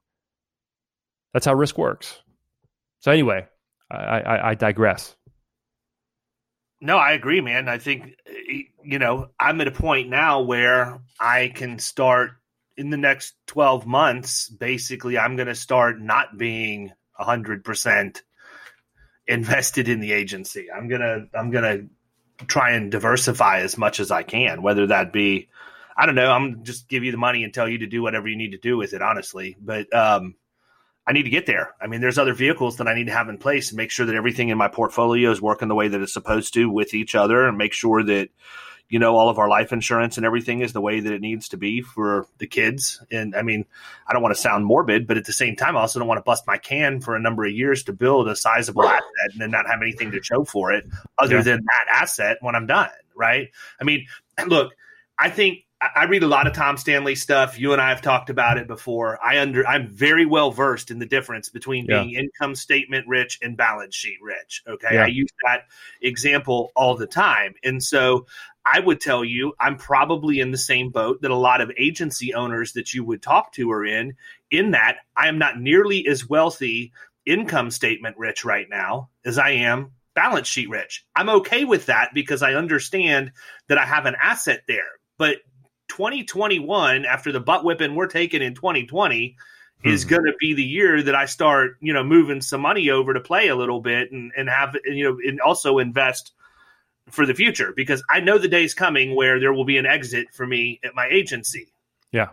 That's 1.33 1.47
how 1.47 1.55
risk 1.55 1.77
works. 1.77 2.21
So 3.01 3.11
anyway, 3.11 3.47
I, 3.91 4.21
I, 4.21 4.51
I 4.51 4.55
digress. 4.55 5.15
No, 6.81 6.99
I 6.99 7.13
agree, 7.13 7.41
man. 7.41 7.69
I 7.69 7.79
think 7.79 8.15
you 8.85 8.99
know 8.99 9.29
I'm 9.41 9.61
at 9.61 9.69
a 9.69 9.73
point 9.73 10.09
now 10.09 10.43
where 10.43 11.01
I 11.19 11.53
can 11.55 11.79
start 11.79 12.33
in 12.77 12.91
the 12.91 12.97
next 12.97 13.35
12 13.47 13.87
months, 13.87 14.49
basically, 14.49 15.19
I'm 15.19 15.37
going 15.37 15.49
to 15.49 15.55
start 15.55 16.01
not 16.01 16.37
being 16.37 16.93
100% 17.19 18.23
invested 19.27 19.89
in 19.89 20.01
the 20.01 20.13
agency. 20.13 20.69
I'm 20.71 20.89
going 20.89 21.01
to, 21.01 21.27
I'm 21.35 21.51
going 21.51 21.65
to 21.65 22.47
try 22.47 22.73
and 22.73 22.91
diversify 22.91 23.61
as 23.61 23.79
much 23.79 23.99
as 23.99 24.11
I 24.11 24.23
can, 24.23 24.63
whether 24.63 24.89
that 24.89 25.13
be, 25.13 25.49
I 25.97 26.05
don't 26.05 26.15
know, 26.15 26.31
I'm 26.31 26.65
just 26.65 26.89
give 26.89 27.03
you 27.03 27.13
the 27.13 27.19
money 27.19 27.43
and 27.43 27.53
tell 27.53 27.69
you 27.69 27.79
to 27.79 27.87
do 27.87 28.03
whatever 28.03 28.29
you 28.29 28.37
need 28.37 28.53
to 28.53 28.59
do 28.59 28.77
with 28.77 28.93
it, 28.93 29.03
honestly. 29.03 29.57
But, 29.61 29.93
um, 29.95 30.35
I 31.09 31.13
need 31.13 31.23
to 31.23 31.31
get 31.31 31.47
there. 31.47 31.73
I 31.81 31.87
mean, 31.87 32.01
there's 32.01 32.19
other 32.19 32.35
vehicles 32.35 32.79
that 32.79 32.89
I 32.89 32.95
need 32.95 33.07
to 33.07 33.13
have 33.13 33.29
in 33.29 33.39
place 33.39 33.71
and 33.71 33.77
make 33.77 33.93
sure 33.93 34.07
that 34.07 34.17
everything 34.17 34.49
in 34.49 34.59
my 34.59 34.67
portfolio 34.67 35.31
is 35.31 35.41
working 35.41 35.69
the 35.69 35.75
way 35.77 35.87
that 35.87 36.01
it's 36.01 36.13
supposed 36.13 36.53
to 36.55 36.69
with 36.69 36.95
each 36.95 37.15
other 37.15 37.47
and 37.47 37.57
make 37.57 37.73
sure 37.73 38.03
that, 38.03 38.29
you 38.89 38.99
know, 38.99 39.17
all 39.17 39.29
of 39.29 39.39
our 39.39 39.49
life 39.49 39.73
insurance 39.73 40.17
and 40.17 40.25
everything 40.25 40.61
is 40.61 40.73
the 40.73 40.81
way 40.81 41.01
that 41.01 41.13
it 41.13 41.21
needs 41.21 41.49
to 41.49 41.57
be 41.57 41.83
for 41.83 42.27
the 42.39 42.47
kids. 42.47 43.03
And 43.11 43.35
I 43.35 43.43
mean, 43.43 43.65
I 44.07 44.13
don't 44.13 44.23
want 44.23 44.35
to 44.35 44.41
sound 44.41 44.65
morbid, 44.65 45.07
but 45.07 45.17
at 45.17 45.25
the 45.25 45.33
same 45.33 45.57
time, 45.57 45.77
I 45.77 45.81
also 45.81 45.99
don't 45.99 46.09
want 46.09 46.19
to 46.19 46.23
bust 46.23 46.47
my 46.47 46.59
can 46.59 47.01
for 47.01 47.17
a 47.17 47.21
number 47.21 47.45
of 47.45 47.53
years 47.53 47.83
to 47.85 47.93
build 47.93 48.29
a 48.29 48.37
sizable 48.37 48.85
asset 48.85 49.03
and 49.33 49.41
then 49.41 49.51
not 49.51 49.67
have 49.67 49.83
anything 49.83 50.13
to 50.13 50.23
show 50.23 50.45
for 50.45 50.73
it 50.73 50.85
other 51.19 51.37
yeah. 51.37 51.43
than 51.43 51.65
that 51.65 52.03
asset 52.03 52.39
when 52.41 52.55
I'm 52.55 52.67
done. 52.67 52.91
Right. 53.17 53.49
I 53.81 53.85
mean, 53.85 54.07
look, 54.47 54.73
I 55.19 55.31
think 55.31 55.66
I 55.81 56.05
read 56.05 56.23
a 56.23 56.29
lot 56.29 56.47
of 56.47 56.55
Tom 56.55 56.79
Stanley 56.79 57.15
stuff. 57.15 57.59
You 57.59 57.75
and 57.75 57.83
I 57.83 57.91
have 57.91 58.01
talked 58.01 58.31
about 58.31 58.57
it 58.57 58.67
before. 58.67 59.23
I 59.23 59.41
under 59.41 59.67
I'm 59.67 59.89
very 59.89 60.25
well 60.25 60.51
versed 60.51 60.91
in 60.91 60.99
the 60.99 61.07
difference 61.07 61.51
between 61.51 61.87
being 61.87 62.11
yeah. 62.11 62.21
income 62.21 62.55
statement 62.55 63.07
rich 63.07 63.39
and 63.43 63.59
balance 63.59 63.95
sheet 63.95 64.19
rich. 64.23 64.63
Okay. 64.67 64.95
Yeah. 64.95 65.05
I 65.05 65.09
use 65.09 65.29
that 65.45 65.65
example 66.01 66.73
all 66.75 66.97
the 66.97 67.07
time. 67.07 67.55
And 67.63 67.83
so 67.83 68.27
I 68.65 68.81
would 68.81 69.03
tell 69.03 69.23
you 69.23 69.53
I'm 69.61 69.77
probably 69.77 70.41
in 70.41 70.51
the 70.51 70.59
same 70.59 70.91
boat 70.91 71.21
that 71.21 71.31
a 71.31 71.37
lot 71.37 71.61
of 71.61 71.71
agency 71.77 72.33
owners 72.33 72.73
that 72.73 72.95
you 72.95 73.05
would 73.05 73.23
talk 73.23 73.53
to 73.53 73.71
are 73.71 73.85
in, 73.85 74.15
in 74.51 74.71
that 74.71 74.97
I 75.15 75.29
am 75.29 75.39
not 75.39 75.61
nearly 75.61 76.07
as 76.09 76.29
wealthy 76.29 76.93
income 77.27 77.71
statement 77.71 78.17
rich 78.17 78.47
right 78.47 78.69
now 78.71 79.11
as 79.27 79.37
I 79.37 79.51
am 79.51 79.93
balance 80.15 80.49
sheet 80.49 80.71
rich. 80.71 81.05
I'm 81.15 81.29
okay 81.29 81.65
with 81.65 81.87
that 81.87 82.15
because 82.15 82.43
I 82.43 82.55
understand 82.55 83.33
that 83.69 83.77
I 83.77 83.85
have 83.85 84.07
an 84.07 84.17
asset 84.21 84.63
there. 84.67 84.89
But 85.19 85.37
2021, 85.89 87.05
after 87.05 87.33
the 87.33 87.41
butt 87.41 87.65
whipping 87.65 87.95
we're 87.95 88.07
taking 88.07 88.43
in 88.43 88.55
2020, 88.55 89.37
hmm. 89.83 89.89
is 89.89 90.05
going 90.05 90.25
to 90.25 90.35
be 90.39 90.55
the 90.55 90.63
year 90.63 91.03
that 91.03 91.15
I 91.15 91.27
start, 91.27 91.77
you 91.81 91.93
know, 91.93 92.05
moving 92.05 92.41
some 92.41 92.61
money 92.61 92.91
over 92.91 93.15
to 93.15 93.21
play 93.21 93.49
a 93.49 93.57
little 93.57 93.81
bit 93.81 94.13
and, 94.13 94.33
and 94.37 94.49
have, 94.49 94.77
you 94.85 95.05
know, 95.05 95.19
and 95.25 95.41
also 95.41 95.79
invest 95.79 96.33
for 97.11 97.25
the 97.25 97.35
future 97.35 97.73
because 97.75 98.03
I 98.11 98.21
know 98.21 98.39
the 98.39 98.49
day's 98.49 98.75
coming 98.75 99.15
where 99.15 99.39
there 99.39 99.53
will 99.53 99.65
be 99.65 99.79
an 99.79 99.87
exit 99.87 100.29
for 100.33 100.47
me 100.47 100.81
at 100.85 100.95
my 100.95 101.07
agency. 101.07 101.73
Yeah. 102.13 102.31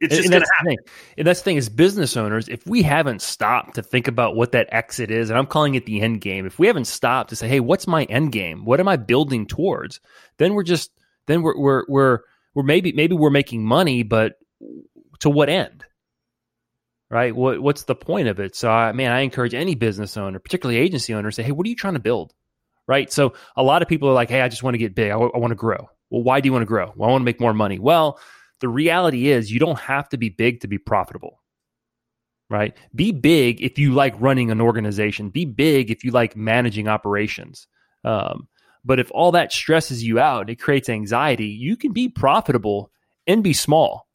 It's 0.00 0.16
just 0.16 0.30
going 0.30 0.42
to 0.42 0.48
happen. 0.58 0.76
And 1.18 1.26
that's 1.26 1.40
the 1.40 1.44
thing 1.44 1.56
is 1.58 1.68
business 1.68 2.16
owners, 2.16 2.48
if 2.48 2.66
we 2.66 2.82
haven't 2.82 3.20
stopped 3.20 3.74
to 3.74 3.82
think 3.82 4.08
about 4.08 4.34
what 4.34 4.52
that 4.52 4.68
exit 4.72 5.10
is, 5.10 5.28
and 5.28 5.38
I'm 5.38 5.46
calling 5.46 5.74
it 5.74 5.84
the 5.84 6.00
end 6.00 6.22
game, 6.22 6.46
if 6.46 6.58
we 6.58 6.68
haven't 6.68 6.86
stopped 6.86 7.30
to 7.30 7.36
say, 7.36 7.48
hey, 7.48 7.60
what's 7.60 7.86
my 7.86 8.04
end 8.04 8.32
game? 8.32 8.64
What 8.64 8.80
am 8.80 8.88
I 8.88 8.96
building 8.96 9.46
towards? 9.46 10.00
Then 10.38 10.54
we're 10.54 10.62
just, 10.62 10.90
then 11.26 11.42
we're, 11.42 11.58
we're, 11.58 11.84
we're, 11.86 12.20
we're 12.54 12.62
maybe, 12.64 12.92
maybe 12.92 13.14
we're 13.14 13.30
making 13.30 13.64
money, 13.64 14.02
but 14.02 14.34
to 15.20 15.30
what 15.30 15.48
end? 15.48 15.84
Right? 17.10 17.34
What, 17.34 17.60
what's 17.60 17.84
the 17.84 17.94
point 17.94 18.28
of 18.28 18.38
it? 18.38 18.54
So, 18.54 18.70
I, 18.70 18.92
man, 18.92 19.10
I 19.12 19.20
encourage 19.20 19.54
any 19.54 19.74
business 19.74 20.16
owner, 20.16 20.38
particularly 20.38 20.80
agency 20.80 21.12
owner, 21.14 21.30
say, 21.30 21.42
hey, 21.42 21.52
what 21.52 21.66
are 21.66 21.68
you 21.68 21.76
trying 21.76 21.94
to 21.94 22.00
build? 22.00 22.32
right? 22.90 23.12
So 23.12 23.34
a 23.56 23.62
lot 23.62 23.82
of 23.82 23.88
people 23.88 24.08
are 24.08 24.12
like, 24.12 24.30
hey, 24.30 24.40
I 24.40 24.48
just 24.48 24.64
want 24.64 24.74
to 24.74 24.78
get 24.78 24.96
big. 24.96 25.10
I, 25.10 25.14
w- 25.14 25.30
I 25.32 25.38
want 25.38 25.52
to 25.52 25.56
grow. 25.56 25.88
Well, 26.10 26.24
why 26.24 26.40
do 26.40 26.48
you 26.48 26.52
want 26.52 26.62
to 26.62 26.66
grow? 26.66 26.92
Well, 26.96 27.08
I 27.08 27.12
want 27.12 27.22
to 27.22 27.24
make 27.24 27.40
more 27.40 27.54
money. 27.54 27.78
Well, 27.78 28.18
the 28.58 28.68
reality 28.68 29.28
is 29.28 29.52
you 29.52 29.60
don't 29.60 29.78
have 29.78 30.08
to 30.08 30.16
be 30.16 30.28
big 30.28 30.62
to 30.62 30.66
be 30.66 30.76
profitable, 30.76 31.40
right? 32.50 32.76
Be 32.92 33.12
big 33.12 33.62
if 33.62 33.78
you 33.78 33.92
like 33.92 34.20
running 34.20 34.50
an 34.50 34.60
organization. 34.60 35.30
Be 35.30 35.44
big 35.44 35.92
if 35.92 36.02
you 36.02 36.10
like 36.10 36.36
managing 36.36 36.88
operations. 36.88 37.68
Um, 38.02 38.48
but 38.84 38.98
if 38.98 39.10
all 39.12 39.32
that 39.32 39.52
stresses 39.52 40.02
you 40.02 40.18
out, 40.18 40.42
and 40.42 40.50
it 40.50 40.60
creates 40.60 40.88
anxiety. 40.88 41.46
You 41.46 41.76
can 41.76 41.92
be 41.92 42.08
profitable 42.08 42.90
and 43.26 43.42
be 43.42 43.52
small. 43.52 44.06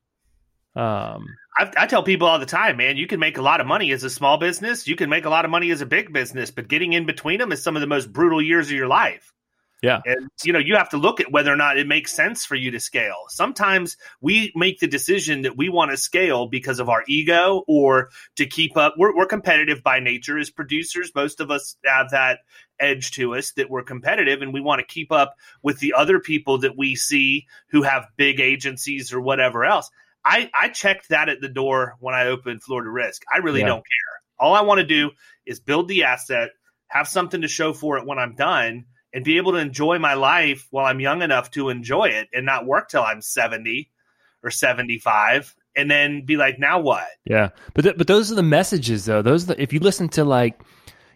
Um, 0.75 1.27
I, 1.57 1.71
I, 1.77 1.87
tell 1.87 2.03
people 2.03 2.27
all 2.27 2.39
the 2.39 2.45
time, 2.45 2.75
man, 2.75 2.97
you 2.97 3.07
can 3.07 3.19
make 3.19 3.37
a 3.37 3.41
lot 3.41 3.61
of 3.61 3.67
money 3.67 3.91
as 3.91 4.03
a 4.03 4.09
small 4.09 4.37
business. 4.37 4.89
You 4.89 4.97
can 4.97 5.09
make 5.09 5.23
a 5.23 5.29
lot 5.29 5.45
of 5.45 5.51
money 5.51 5.71
as 5.71 5.79
a 5.79 5.85
big 5.85 6.11
business, 6.11 6.51
but 6.51 6.67
getting 6.67 6.91
in 6.91 7.05
between 7.05 7.39
them 7.39 7.53
is 7.53 7.63
some 7.63 7.77
of 7.77 7.81
the 7.81 7.87
most 7.87 8.11
brutal 8.11 8.41
years 8.41 8.67
of 8.67 8.73
your 8.73 8.87
life. 8.87 9.31
Yeah. 9.85 10.01
And, 10.05 10.27
you 10.43 10.51
know, 10.51 10.59
you 10.59 10.75
have 10.75 10.89
to 10.89 10.97
look 10.97 11.19
at 11.19 11.31
whether 11.31 11.53
or 11.53 11.55
not 11.55 11.77
it 11.77 11.87
makes 11.87 12.11
sense 12.11 12.43
for 12.43 12.55
you 12.55 12.71
to 12.71 12.79
scale. 12.79 13.25
Sometimes 13.29 13.97
we 14.19 14.51
make 14.55 14.79
the 14.79 14.87
decision 14.87 15.43
that 15.43 15.55
we 15.55 15.69
want 15.69 15.91
to 15.91 15.97
scale 15.97 16.47
because 16.47 16.79
of 16.79 16.89
our 16.89 17.03
ego 17.07 17.63
or 17.67 18.09
to 18.37 18.47
keep 18.47 18.77
up. 18.77 18.95
We're, 18.97 19.15
we're 19.15 19.27
competitive 19.27 19.83
by 19.83 19.99
nature 19.99 20.39
as 20.39 20.49
producers. 20.49 21.11
Most 21.13 21.39
of 21.39 21.51
us 21.51 21.75
have 21.85 22.09
that 22.11 22.39
edge 22.79 23.11
to 23.11 23.35
us 23.35 23.51
that 23.51 23.69
we're 23.69 23.83
competitive 23.83 24.41
and 24.41 24.53
we 24.53 24.59
want 24.59 24.79
to 24.79 24.85
keep 24.85 25.11
up 25.11 25.35
with 25.61 25.79
the 25.79 25.93
other 25.93 26.19
people 26.19 26.57
that 26.59 26.75
we 26.75 26.95
see 26.95 27.45
who 27.67 27.83
have 27.83 28.07
big 28.17 28.39
agencies 28.39 29.13
or 29.13 29.21
whatever 29.21 29.63
else. 29.63 29.91
I, 30.25 30.49
I 30.59 30.69
checked 30.69 31.09
that 31.09 31.29
at 31.29 31.41
the 31.41 31.47
door 31.47 31.95
when 31.99 32.15
I 32.15 32.25
opened 32.27 32.63
Florida 32.63 32.89
Risk. 32.89 33.21
I 33.31 33.37
really 33.37 33.59
yeah. 33.59 33.67
don't 33.67 33.77
care. 33.85 34.21
All 34.39 34.55
I 34.55 34.61
want 34.61 34.79
to 34.79 34.85
do 34.85 35.11
is 35.45 35.59
build 35.59 35.87
the 35.87 36.05
asset, 36.05 36.49
have 36.87 37.07
something 37.07 37.41
to 37.41 37.47
show 37.47 37.73
for 37.73 37.99
it 37.99 38.07
when 38.07 38.17
I'm 38.17 38.35
done, 38.35 38.85
and 39.15 39.23
be 39.23 39.37
able 39.37 39.53
to 39.53 39.57
enjoy 39.57 39.97
my 39.97 40.13
life 40.13 40.67
while 40.71 40.85
I'm 40.85 40.99
young 40.99 41.21
enough 41.21 41.49
to 41.51 41.69
enjoy 41.69 42.09
it 42.09 42.27
and 42.33 42.45
not 42.45 42.65
work 42.65 42.89
till 42.89 43.01
I'm 43.01 43.21
70 43.21 43.89
or 44.43 44.51
75 44.51 45.55
and 45.73 45.89
then 45.89 46.25
be 46.25 46.35
like, 46.35 46.59
now 46.59 46.81
what? 46.81 47.07
Yeah. 47.23 47.49
But, 47.73 47.83
th- 47.83 47.97
but 47.97 48.07
those 48.07 48.29
are 48.29 48.35
the 48.35 48.43
messages 48.43 49.05
though. 49.05 49.21
Those, 49.21 49.45
the, 49.45 49.59
if 49.59 49.71
you 49.71 49.79
listen 49.79 50.09
to 50.09 50.25
like, 50.25 50.61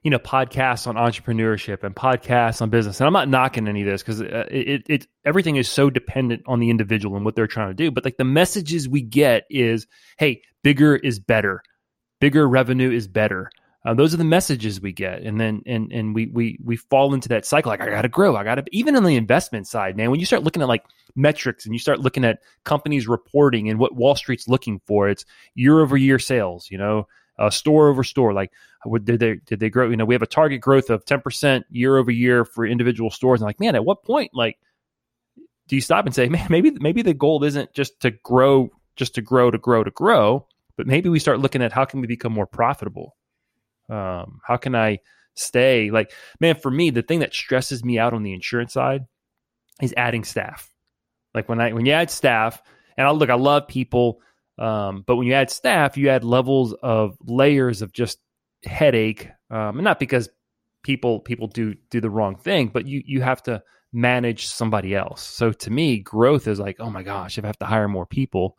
you 0.01 0.09
know 0.09 0.17
podcasts 0.17 0.87
on 0.87 0.95
entrepreneurship 0.95 1.83
and 1.83 1.93
podcasts 1.93 2.61
on 2.61 2.69
business 2.69 3.01
and 3.01 3.07
i'm 3.07 3.11
not 3.11 3.27
knocking 3.27 3.67
any 3.67 3.81
of 3.81 3.85
this 3.85 4.01
because 4.01 4.21
uh, 4.21 4.45
it, 4.49 4.83
it 4.87 5.07
everything 5.25 5.57
is 5.57 5.69
so 5.69 5.89
dependent 5.89 6.41
on 6.47 6.61
the 6.61 6.69
individual 6.69 7.17
and 7.17 7.25
what 7.25 7.35
they're 7.35 7.47
trying 7.47 7.67
to 7.67 7.73
do 7.73 7.91
but 7.91 8.05
like 8.05 8.15
the 8.15 8.23
messages 8.23 8.87
we 8.87 9.01
get 9.01 9.43
is 9.49 9.87
hey 10.17 10.41
bigger 10.63 10.95
is 10.95 11.19
better 11.19 11.61
bigger 12.21 12.47
revenue 12.47 12.89
is 12.89 13.09
better 13.09 13.51
uh, 13.85 13.93
those 13.93 14.13
are 14.13 14.17
the 14.17 14.23
messages 14.23 14.81
we 14.81 14.91
get 14.91 15.21
and 15.21 15.39
then 15.39 15.61
and 15.65 15.91
and 15.91 16.13
we 16.13 16.27
we 16.27 16.59
we 16.63 16.75
fall 16.75 17.13
into 17.13 17.29
that 17.29 17.45
cycle 17.45 17.69
like 17.69 17.81
i 17.81 17.89
gotta 17.89 18.09
grow 18.09 18.35
i 18.35 18.43
gotta 18.43 18.63
even 18.71 18.95
on 18.95 19.03
the 19.03 19.15
investment 19.15 19.67
side 19.67 19.95
man 19.95 20.11
when 20.11 20.19
you 20.19 20.25
start 20.25 20.43
looking 20.43 20.61
at 20.61 20.67
like 20.67 20.83
metrics 21.15 21.65
and 21.65 21.73
you 21.73 21.79
start 21.79 21.99
looking 21.99 22.25
at 22.25 22.39
companies 22.65 23.07
reporting 23.07 23.69
and 23.69 23.79
what 23.79 23.95
wall 23.95 24.15
street's 24.15 24.47
looking 24.47 24.81
for 24.85 25.09
it's 25.09 25.25
year 25.55 25.79
over 25.79 25.95
year 25.95 26.19
sales 26.19 26.69
you 26.69 26.77
know 26.77 27.07
uh, 27.39 27.49
store 27.49 27.87
over 27.87 28.03
store. 28.03 28.33
Like, 28.33 28.51
did 29.03 29.19
they 29.19 29.35
did 29.45 29.59
they 29.59 29.69
grow? 29.69 29.89
You 29.89 29.97
know, 29.97 30.05
we 30.05 30.13
have 30.13 30.21
a 30.21 30.27
target 30.27 30.61
growth 30.61 30.89
of 30.89 31.05
ten 31.05 31.21
percent 31.21 31.65
year 31.71 31.97
over 31.97 32.11
year 32.11 32.45
for 32.45 32.65
individual 32.65 33.09
stores. 33.09 33.41
And 33.41 33.47
like, 33.47 33.59
man, 33.59 33.75
at 33.75 33.85
what 33.85 34.03
point, 34.03 34.31
like, 34.33 34.59
do 35.67 35.75
you 35.75 35.81
stop 35.81 36.05
and 36.05 36.13
say, 36.13 36.27
man, 36.29 36.47
maybe 36.49 36.71
maybe 36.71 37.01
the 37.01 37.13
goal 37.13 37.43
isn't 37.43 37.73
just 37.73 37.99
to 38.01 38.11
grow, 38.11 38.69
just 38.95 39.15
to 39.15 39.21
grow, 39.21 39.49
to 39.49 39.57
grow, 39.57 39.83
to 39.83 39.91
grow, 39.91 40.45
but 40.75 40.85
maybe 40.85 41.09
we 41.09 41.19
start 41.19 41.39
looking 41.39 41.63
at 41.63 41.71
how 41.71 41.85
can 41.85 42.01
we 42.01 42.07
become 42.07 42.33
more 42.33 42.47
profitable? 42.47 43.15
Um, 43.89 44.39
how 44.45 44.57
can 44.57 44.75
I 44.75 44.99
stay? 45.35 45.91
Like, 45.91 46.11
man, 46.39 46.55
for 46.55 46.71
me, 46.71 46.89
the 46.89 47.01
thing 47.01 47.19
that 47.19 47.33
stresses 47.33 47.83
me 47.83 47.97
out 47.99 48.13
on 48.13 48.23
the 48.23 48.33
insurance 48.33 48.73
side 48.73 49.05
is 49.81 49.93
adding 49.97 50.23
staff. 50.23 50.69
Like 51.33 51.47
when 51.47 51.61
I 51.61 51.73
when 51.73 51.85
you 51.85 51.93
add 51.93 52.09
staff, 52.09 52.61
and 52.97 53.07
I 53.07 53.11
look, 53.11 53.29
I 53.29 53.35
love 53.35 53.67
people 53.67 54.21
um, 54.59 55.03
but 55.07 55.15
when 55.15 55.25
you 55.25 55.33
add 55.33 55.49
staff, 55.49 55.97
you 55.97 56.09
add 56.09 56.23
levels 56.23 56.73
of 56.73 57.17
layers 57.25 57.81
of 57.81 57.93
just 57.93 58.19
headache, 58.65 59.29
um, 59.49 59.77
and 59.77 59.83
not 59.83 59.99
because 59.99 60.29
people 60.83 61.21
people 61.21 61.47
do 61.47 61.75
do 61.89 62.01
the 62.01 62.09
wrong 62.09 62.35
thing, 62.35 62.67
but 62.67 62.85
you 62.85 63.01
you 63.05 63.21
have 63.21 63.41
to 63.43 63.63
manage 63.93 64.47
somebody 64.47 64.93
else. 64.93 65.23
So 65.23 65.53
to 65.53 65.71
me, 65.71 65.99
growth 65.99 66.47
is 66.47 66.59
like, 66.59 66.75
oh 66.79 66.89
my 66.89 67.03
gosh, 67.03 67.37
if 67.37 67.45
I 67.45 67.47
have 67.47 67.59
to 67.59 67.65
hire 67.65 67.87
more 67.87 68.05
people, 68.05 68.57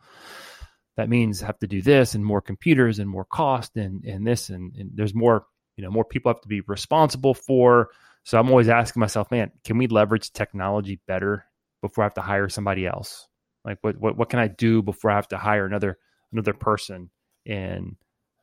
that 0.96 1.08
means 1.08 1.40
have 1.40 1.58
to 1.60 1.66
do 1.66 1.82
this 1.82 2.14
and 2.14 2.24
more 2.24 2.40
computers 2.40 2.98
and 2.98 3.08
more 3.08 3.24
cost 3.24 3.76
and 3.76 4.04
and 4.04 4.26
this 4.26 4.50
and, 4.50 4.74
and 4.76 4.90
there's 4.94 5.14
more 5.14 5.46
you 5.76 5.84
know 5.84 5.90
more 5.90 6.04
people 6.04 6.32
have 6.32 6.42
to 6.42 6.48
be 6.48 6.60
responsible 6.62 7.34
for. 7.34 7.90
So 8.24 8.38
I'm 8.38 8.50
always 8.50 8.68
asking 8.68 9.00
myself, 9.00 9.30
man, 9.30 9.50
can 9.64 9.78
we 9.78 9.86
leverage 9.86 10.32
technology 10.32 11.00
better 11.06 11.46
before 11.80 12.04
I 12.04 12.06
have 12.06 12.14
to 12.14 12.20
hire 12.20 12.48
somebody 12.48 12.86
else? 12.86 13.28
Like 13.64 13.78
what 13.82 13.96
what 13.96 14.16
what 14.16 14.28
can 14.28 14.38
I 14.38 14.48
do 14.48 14.82
before 14.82 15.10
I 15.10 15.16
have 15.16 15.28
to 15.28 15.38
hire 15.38 15.64
another 15.64 15.98
another 16.32 16.52
person? 16.52 17.10
and 17.46 17.96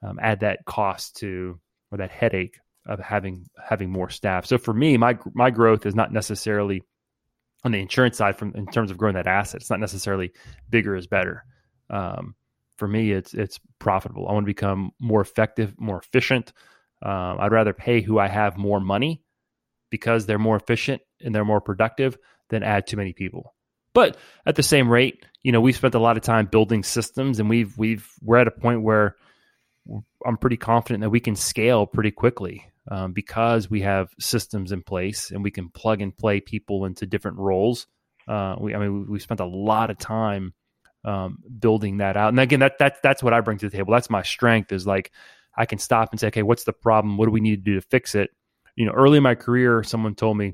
um, 0.03 0.19
add 0.21 0.41
that 0.41 0.65
cost 0.65 1.17
to 1.17 1.59
or 1.91 1.99
that 1.99 2.11
headache 2.11 2.59
of 2.85 2.99
having 2.99 3.45
having 3.63 3.89
more 3.89 4.09
staff. 4.09 4.45
So 4.45 4.57
for 4.57 4.73
me, 4.73 4.97
my 4.97 5.17
my 5.33 5.49
growth 5.49 5.85
is 5.85 5.95
not 5.95 6.13
necessarily 6.13 6.83
on 7.63 7.71
the 7.71 7.79
insurance 7.79 8.17
side 8.17 8.37
from 8.37 8.53
in 8.55 8.67
terms 8.67 8.91
of 8.91 8.97
growing 8.97 9.15
that 9.15 9.27
asset. 9.27 9.61
It's 9.61 9.69
not 9.69 9.79
necessarily 9.79 10.31
bigger 10.69 10.95
is 10.95 11.07
better. 11.07 11.45
Um, 11.89 12.35
for 12.77 12.87
me, 12.87 13.11
it's 13.11 13.33
it's 13.33 13.59
profitable. 13.79 14.27
I 14.27 14.33
want 14.33 14.43
to 14.43 14.53
become 14.53 14.91
more 14.99 15.21
effective, 15.21 15.73
more 15.77 15.99
efficient. 15.99 16.53
Um, 17.01 17.37
I'd 17.39 17.51
rather 17.51 17.73
pay 17.73 18.01
who 18.01 18.19
I 18.19 18.27
have 18.27 18.57
more 18.57 18.79
money 18.79 19.23
because 19.89 20.25
they're 20.25 20.39
more 20.39 20.55
efficient 20.55 21.01
and 21.21 21.33
they're 21.33 21.45
more 21.45 21.61
productive 21.61 22.17
than 22.49 22.63
add 22.63 22.87
too 22.87 22.97
many 22.97 23.13
people. 23.13 23.53
But 23.93 24.17
at 24.45 24.55
the 24.55 24.63
same 24.63 24.89
rate, 24.89 25.25
you 25.41 25.51
know, 25.51 25.61
we've 25.61 25.75
spent 25.75 25.95
a 25.95 25.99
lot 25.99 26.17
of 26.17 26.23
time 26.23 26.45
building 26.45 26.83
systems, 26.83 27.39
and 27.39 27.49
we've 27.49 27.77
we've 27.77 28.07
we're 28.21 28.37
at 28.37 28.47
a 28.47 28.51
point 28.51 28.83
where 28.83 29.15
I'm 30.25 30.37
pretty 30.37 30.57
confident 30.57 31.01
that 31.01 31.09
we 31.09 31.19
can 31.19 31.35
scale 31.35 31.85
pretty 31.85 32.11
quickly 32.11 32.65
um, 32.89 33.13
because 33.13 33.69
we 33.69 33.81
have 33.81 34.09
systems 34.19 34.71
in 34.71 34.83
place 34.83 35.31
and 35.31 35.43
we 35.43 35.51
can 35.51 35.69
plug 35.69 36.01
and 36.01 36.15
play 36.15 36.41
people 36.41 36.85
into 36.85 37.05
different 37.05 37.37
roles. 37.37 37.87
Uh, 38.27 38.55
we, 38.59 38.75
I 38.75 38.79
mean, 38.79 39.05
we, 39.05 39.13
we 39.13 39.19
spent 39.19 39.39
a 39.39 39.45
lot 39.45 39.89
of 39.89 39.97
time 39.97 40.53
um, 41.07 41.39
building 41.59 41.97
that 41.97 42.17
out. 42.17 42.29
And 42.29 42.39
again, 42.39 42.59
that 42.59 42.79
that 42.79 43.01
that's 43.01 43.23
what 43.23 43.33
I 43.33 43.39
bring 43.39 43.57
to 43.59 43.69
the 43.69 43.75
table. 43.75 43.93
That's 43.93 44.09
my 44.09 44.23
strength. 44.23 44.73
Is 44.73 44.85
like 44.85 45.11
I 45.55 45.65
can 45.65 45.79
stop 45.79 46.11
and 46.11 46.19
say, 46.19 46.27
okay, 46.27 46.43
what's 46.43 46.65
the 46.65 46.73
problem? 46.73 47.17
What 47.17 47.25
do 47.25 47.31
we 47.31 47.39
need 47.39 47.63
to 47.63 47.71
do 47.71 47.75
to 47.75 47.81
fix 47.81 48.13
it? 48.13 48.29
You 48.75 48.85
know, 48.85 48.91
early 48.91 49.17
in 49.17 49.23
my 49.23 49.35
career, 49.35 49.83
someone 49.83 50.15
told 50.15 50.37
me, 50.37 50.53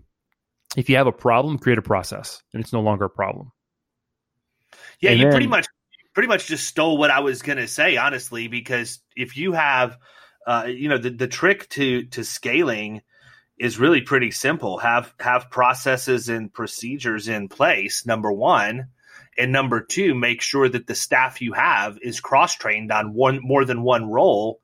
if 0.78 0.89
you 0.89 0.97
have 0.97 1.08
a 1.08 1.12
problem, 1.12 1.58
create 1.58 1.80
a 1.80 1.82
process, 1.82 2.41
and 2.54 2.64
it's 2.64 2.72
no 2.72 2.82
longer 2.82 3.06
a 3.06 3.10
problem. 3.10 3.51
Yeah, 4.99 5.10
and 5.10 5.20
you 5.20 5.26
then, 5.26 5.34
pretty 5.34 5.47
much 5.47 5.66
pretty 6.14 6.28
much 6.28 6.45
just 6.45 6.68
stole 6.68 6.97
what 6.97 7.10
I 7.10 7.22
was 7.22 7.41
going 7.41 7.58
to 7.58 7.68
say, 7.68 7.97
honestly, 7.97 8.47
because 8.47 8.99
if 9.16 9.36
you 9.36 9.54
have, 9.54 9.97
uh, 10.45 10.68
you 10.68 10.88
know, 10.88 10.99
the, 10.99 11.10
the 11.10 11.28
trick 11.28 11.68
to 11.70 12.04
to 12.06 12.24
scaling 12.24 13.01
is 13.58 13.80
really 13.80 14.01
pretty 14.01 14.30
simple. 14.30 14.78
Have 14.78 15.12
have 15.20 15.49
processes 15.49 16.30
and 16.30 16.54
procedures 16.54 17.28
in 17.28 17.49
place. 17.49 18.06
Number 18.06 18.32
one, 18.32 18.89
and 19.38 19.52
number 19.52 19.82
two, 19.82 20.14
make 20.14 20.42
sure 20.42 20.68
that 20.68 20.88
the 20.88 20.96
staff 20.96 21.42
you 21.42 21.54
have 21.54 21.98
is 22.02 22.20
cross 22.20 22.56
trained 22.56 22.92
on 22.92 23.14
one 23.14 23.40
more 23.42 23.66
than 23.66 23.84
one 23.84 24.10
role 24.10 24.60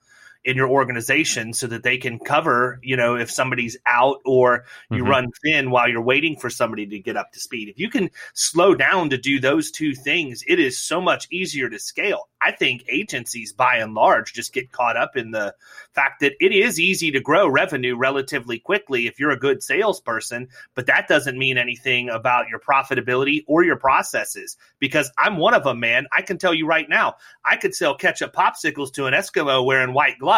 in 0.45 0.55
your 0.55 0.69
organization 0.69 1.53
so 1.53 1.67
that 1.67 1.83
they 1.83 1.97
can 1.97 2.17
cover, 2.17 2.79
you 2.81 2.95
know, 2.95 3.15
if 3.15 3.29
somebody's 3.29 3.77
out 3.85 4.17
or 4.25 4.63
you 4.89 4.99
mm-hmm. 4.99 5.09
run 5.09 5.27
thin 5.43 5.69
while 5.69 5.87
you're 5.89 6.01
waiting 6.01 6.37
for 6.37 6.49
somebody 6.49 6.85
to 6.85 6.99
get 6.99 7.17
up 7.17 7.31
to 7.33 7.39
speed. 7.39 7.67
If 7.67 7.77
you 7.77 7.89
can 7.89 8.09
slow 8.33 8.73
down 8.73 9.09
to 9.09 9.17
do 9.17 9.39
those 9.39 9.69
two 9.69 9.93
things, 9.93 10.43
it 10.47 10.59
is 10.59 10.77
so 10.77 11.01
much 11.01 11.27
easier 11.29 11.69
to 11.69 11.77
scale. 11.77 12.29
I 12.41 12.51
think 12.51 12.85
agencies 12.87 13.51
by 13.51 13.77
and 13.77 13.93
large 13.93 14.33
just 14.33 14.53
get 14.53 14.71
caught 14.71 14.95
up 14.95 15.17
in 15.17 15.31
the 15.31 15.53
fact 15.93 16.21
that 16.21 16.33
it 16.39 16.53
is 16.53 16.79
easy 16.79 17.11
to 17.11 17.19
grow 17.19 17.49
revenue 17.49 17.97
relatively 17.97 18.59
quickly 18.59 19.07
if 19.07 19.19
you're 19.19 19.31
a 19.31 19.39
good 19.39 19.61
salesperson, 19.61 20.47
but 20.73 20.85
that 20.85 21.09
doesn't 21.09 21.37
mean 21.37 21.57
anything 21.57 22.09
about 22.09 22.47
your 22.47 22.59
profitability 22.59 23.43
or 23.45 23.63
your 23.63 23.75
processes 23.75 24.55
because 24.79 25.11
I'm 25.17 25.35
one 25.35 25.53
of 25.53 25.65
them, 25.65 25.81
man. 25.81 26.07
I 26.15 26.21
can 26.21 26.37
tell 26.37 26.53
you 26.53 26.65
right 26.65 26.87
now, 26.87 27.15
I 27.43 27.57
could 27.57 27.75
sell 27.75 27.95
ketchup 27.95 28.33
popsicles 28.33 28.93
to 28.93 29.05
an 29.07 29.13
Eskimo 29.13 29.65
wearing 29.65 29.93
white 29.93 30.17
gloves. 30.17 30.28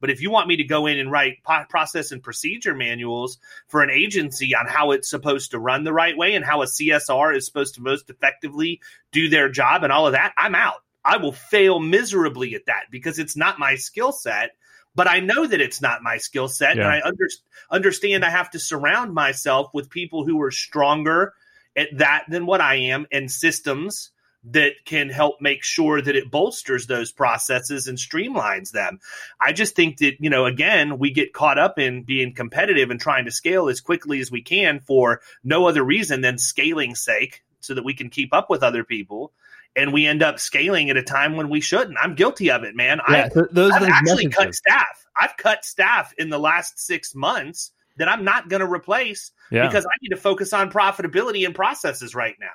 But 0.00 0.10
if 0.10 0.20
you 0.20 0.30
want 0.30 0.48
me 0.48 0.56
to 0.56 0.64
go 0.64 0.86
in 0.86 0.98
and 0.98 1.10
write 1.10 1.42
process 1.68 2.12
and 2.12 2.22
procedure 2.22 2.74
manuals 2.74 3.38
for 3.68 3.82
an 3.82 3.90
agency 3.90 4.54
on 4.54 4.66
how 4.66 4.90
it's 4.90 5.10
supposed 5.10 5.50
to 5.50 5.58
run 5.58 5.84
the 5.84 5.92
right 5.92 6.16
way 6.16 6.34
and 6.34 6.44
how 6.44 6.62
a 6.62 6.66
CSR 6.66 7.36
is 7.36 7.46
supposed 7.46 7.74
to 7.74 7.82
most 7.82 8.10
effectively 8.10 8.80
do 9.12 9.28
their 9.28 9.48
job 9.48 9.82
and 9.82 9.92
all 9.92 10.06
of 10.06 10.12
that, 10.12 10.32
I'm 10.36 10.54
out. 10.54 10.82
I 11.04 11.18
will 11.18 11.32
fail 11.32 11.78
miserably 11.78 12.54
at 12.54 12.66
that 12.66 12.84
because 12.90 13.18
it's 13.18 13.36
not 13.36 13.58
my 13.58 13.76
skill 13.76 14.12
set. 14.12 14.52
But 14.96 15.10
I 15.10 15.20
know 15.20 15.46
that 15.46 15.60
it's 15.60 15.82
not 15.82 16.02
my 16.02 16.16
skill 16.16 16.48
set, 16.48 16.76
yeah. 16.76 16.84
and 16.84 16.90
I 16.90 17.06
under, 17.06 17.28
understand 17.70 18.24
I 18.24 18.30
have 18.30 18.50
to 18.52 18.58
surround 18.58 19.12
myself 19.12 19.68
with 19.74 19.90
people 19.90 20.24
who 20.24 20.40
are 20.40 20.50
stronger 20.50 21.34
at 21.76 21.88
that 21.98 22.24
than 22.30 22.46
what 22.46 22.62
I 22.62 22.76
am, 22.76 23.06
and 23.12 23.30
systems 23.30 24.10
that 24.50 24.72
can 24.84 25.10
help 25.10 25.40
make 25.40 25.62
sure 25.64 26.00
that 26.00 26.16
it 26.16 26.30
bolsters 26.30 26.86
those 26.86 27.12
processes 27.12 27.88
and 27.88 27.98
streamlines 27.98 28.70
them. 28.70 29.00
I 29.40 29.52
just 29.52 29.74
think 29.74 29.98
that, 29.98 30.14
you 30.20 30.30
know, 30.30 30.46
again, 30.46 30.98
we 30.98 31.10
get 31.10 31.32
caught 31.32 31.58
up 31.58 31.78
in 31.78 32.04
being 32.04 32.34
competitive 32.34 32.90
and 32.90 33.00
trying 33.00 33.24
to 33.24 33.30
scale 33.30 33.68
as 33.68 33.80
quickly 33.80 34.20
as 34.20 34.30
we 34.30 34.42
can 34.42 34.80
for 34.80 35.20
no 35.42 35.66
other 35.66 35.82
reason 35.82 36.20
than 36.20 36.38
scaling 36.38 36.94
sake 36.94 37.42
so 37.60 37.74
that 37.74 37.84
we 37.84 37.94
can 37.94 38.08
keep 38.08 38.32
up 38.32 38.48
with 38.48 38.62
other 38.62 38.84
people 38.84 39.32
and 39.76 39.92
we 39.92 40.06
end 40.06 40.22
up 40.22 40.40
scaling 40.40 40.90
at 40.90 40.96
a 40.96 41.02
time 41.02 41.36
when 41.36 41.50
we 41.50 41.60
shouldn't. 41.60 41.98
I'm 42.00 42.14
guilty 42.14 42.50
of 42.50 42.64
it, 42.64 42.74
man. 42.74 43.00
Yeah, 43.08 43.28
I, 43.36 43.40
those 43.50 43.72
I've 43.72 43.82
actually 43.82 44.28
cut 44.28 44.54
staff. 44.54 45.06
I've 45.14 45.36
cut 45.36 45.64
staff 45.64 46.14
in 46.16 46.30
the 46.30 46.38
last 46.38 46.78
six 46.78 47.14
months 47.14 47.72
that 47.98 48.08
I'm 48.08 48.24
not 48.24 48.48
going 48.48 48.60
to 48.60 48.70
replace 48.70 49.32
yeah. 49.50 49.66
because 49.66 49.84
I 49.84 49.92
need 50.02 50.10
to 50.10 50.16
focus 50.16 50.52
on 50.52 50.70
profitability 50.70 51.44
and 51.44 51.54
processes 51.54 52.14
right 52.14 52.36
now, 52.40 52.46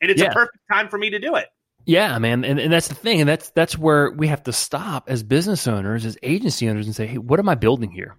and 0.00 0.10
it's 0.10 0.20
yeah. 0.20 0.30
a 0.30 0.32
perfect 0.32 0.58
time 0.70 0.88
for 0.88 0.98
me 0.98 1.10
to 1.10 1.18
do 1.18 1.36
it. 1.36 1.46
Yeah, 1.86 2.18
man, 2.18 2.44
and, 2.44 2.60
and 2.60 2.72
that's 2.72 2.88
the 2.88 2.94
thing, 2.94 3.20
and 3.20 3.28
that's 3.28 3.50
that's 3.50 3.76
where 3.76 4.10
we 4.10 4.28
have 4.28 4.42
to 4.44 4.52
stop 4.52 5.08
as 5.08 5.22
business 5.22 5.66
owners, 5.66 6.04
as 6.04 6.18
agency 6.22 6.68
owners, 6.68 6.86
and 6.86 6.94
say, 6.94 7.06
hey, 7.06 7.18
what 7.18 7.40
am 7.40 7.48
I 7.48 7.54
building 7.54 7.90
here? 7.90 8.16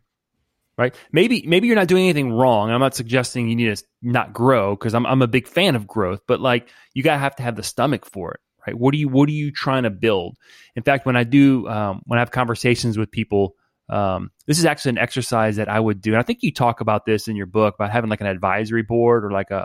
Right? 0.77 0.95
Maybe 1.11 1.43
maybe 1.45 1.67
you're 1.67 1.75
not 1.75 1.87
doing 1.87 2.05
anything 2.05 2.31
wrong. 2.31 2.71
I'm 2.71 2.79
not 2.79 2.95
suggesting 2.95 3.49
you 3.49 3.55
need 3.55 3.75
to 3.75 3.83
not 4.01 4.33
grow 4.33 4.75
because 4.75 4.95
I'm 4.95 5.05
I'm 5.05 5.21
a 5.21 5.27
big 5.27 5.47
fan 5.47 5.75
of 5.75 5.85
growth, 5.85 6.21
but 6.27 6.39
like 6.39 6.69
you 6.93 7.03
gotta 7.03 7.19
have 7.19 7.35
to 7.35 7.43
have 7.43 7.55
the 7.55 7.63
stomach 7.63 8.05
for 8.05 8.31
it 8.31 8.39
right? 8.65 8.77
What 8.77 8.93
are 8.93 8.97
you 8.97 9.09
What 9.09 9.29
are 9.29 9.33
you 9.33 9.51
trying 9.51 9.83
to 9.83 9.89
build? 9.89 10.37
In 10.75 10.83
fact, 10.83 11.05
when 11.05 11.15
I 11.15 11.23
do 11.23 11.67
um, 11.67 12.01
when 12.05 12.19
I 12.19 12.21
have 12.21 12.31
conversations 12.31 12.97
with 12.97 13.11
people, 13.11 13.55
um, 13.89 14.31
this 14.47 14.59
is 14.59 14.65
actually 14.65 14.91
an 14.91 14.97
exercise 14.99 15.57
that 15.57 15.69
I 15.69 15.79
would 15.79 16.01
do. 16.01 16.11
And 16.11 16.19
I 16.19 16.23
think 16.23 16.43
you 16.43 16.53
talk 16.53 16.81
about 16.81 17.05
this 17.05 17.27
in 17.27 17.35
your 17.35 17.45
book 17.45 17.75
about 17.75 17.91
having 17.91 18.09
like 18.09 18.21
an 18.21 18.27
advisory 18.27 18.83
board 18.83 19.25
or 19.25 19.31
like 19.31 19.51
a, 19.51 19.57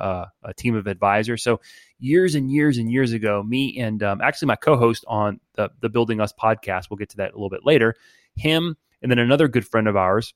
a, 0.42 0.48
a 0.50 0.54
team 0.54 0.74
of 0.74 0.86
advisors. 0.86 1.42
So 1.42 1.60
years 1.99 2.34
and 2.34 2.51
years 2.51 2.78
and 2.78 2.90
years 2.90 3.12
ago, 3.12 3.42
me 3.42 3.78
and 3.78 4.03
um, 4.03 4.20
actually 4.20 4.47
my 4.47 4.57
co-host 4.57 5.05
on 5.09 5.40
the 5.55 5.70
the 5.80 5.88
Building 5.88 6.20
Us 6.20 6.32
podcast, 6.32 6.90
we'll 6.90 6.99
get 6.99 7.11
to 7.11 7.16
that 7.18 7.32
a 7.32 7.36
little 7.36 7.51
bit 7.51 7.64
later. 7.64 7.94
Him 8.36 8.76
and 9.03 9.11
then 9.11 9.18
another 9.18 9.49
good 9.49 9.66
friend 9.66 9.88
of 9.88 9.97
ours, 9.97 10.34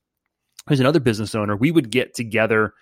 who's 0.68 0.80
another 0.80 1.00
business 1.00 1.34
owner, 1.34 1.56
we 1.56 1.70
would 1.70 1.90
get 1.90 2.14
together. 2.14 2.74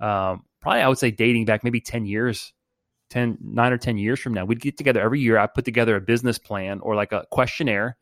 Um, 0.00 0.44
probably 0.60 0.80
I 0.80 0.88
would 0.88 0.98
say 0.98 1.10
dating 1.10 1.44
back 1.44 1.64
maybe 1.64 1.80
ten 1.80 2.06
years 2.06 2.52
10, 3.10 3.36
nine 3.42 3.74
or 3.74 3.76
10 3.76 3.98
years 3.98 4.18
from 4.18 4.32
now, 4.32 4.46
we'd 4.46 4.58
get 4.58 4.78
together 4.78 4.98
every 4.98 5.20
year. 5.20 5.36
I 5.36 5.46
put 5.46 5.66
together 5.66 5.96
a 5.96 6.00
business 6.00 6.38
plan 6.38 6.80
or 6.80 6.94
like 6.94 7.12
a 7.12 7.26
questionnaire 7.30 7.98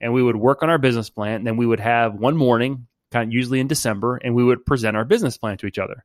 and 0.00 0.12
we 0.12 0.22
would 0.22 0.36
work 0.36 0.62
on 0.62 0.70
our 0.70 0.78
business 0.78 1.10
plan. 1.10 1.36
And 1.36 1.46
then 1.46 1.56
we 1.56 1.66
would 1.66 1.80
have 1.80 2.14
one 2.14 2.36
morning, 2.36 2.86
kind 3.10 3.28
of 3.28 3.32
usually 3.32 3.60
in 3.60 3.66
December, 3.66 4.16
and 4.16 4.34
we 4.34 4.44
would 4.44 4.64
present 4.64 4.96
our 4.96 5.04
business 5.04 5.36
plan 5.36 5.58
to 5.58 5.66
each 5.66 5.78
other. 5.78 6.04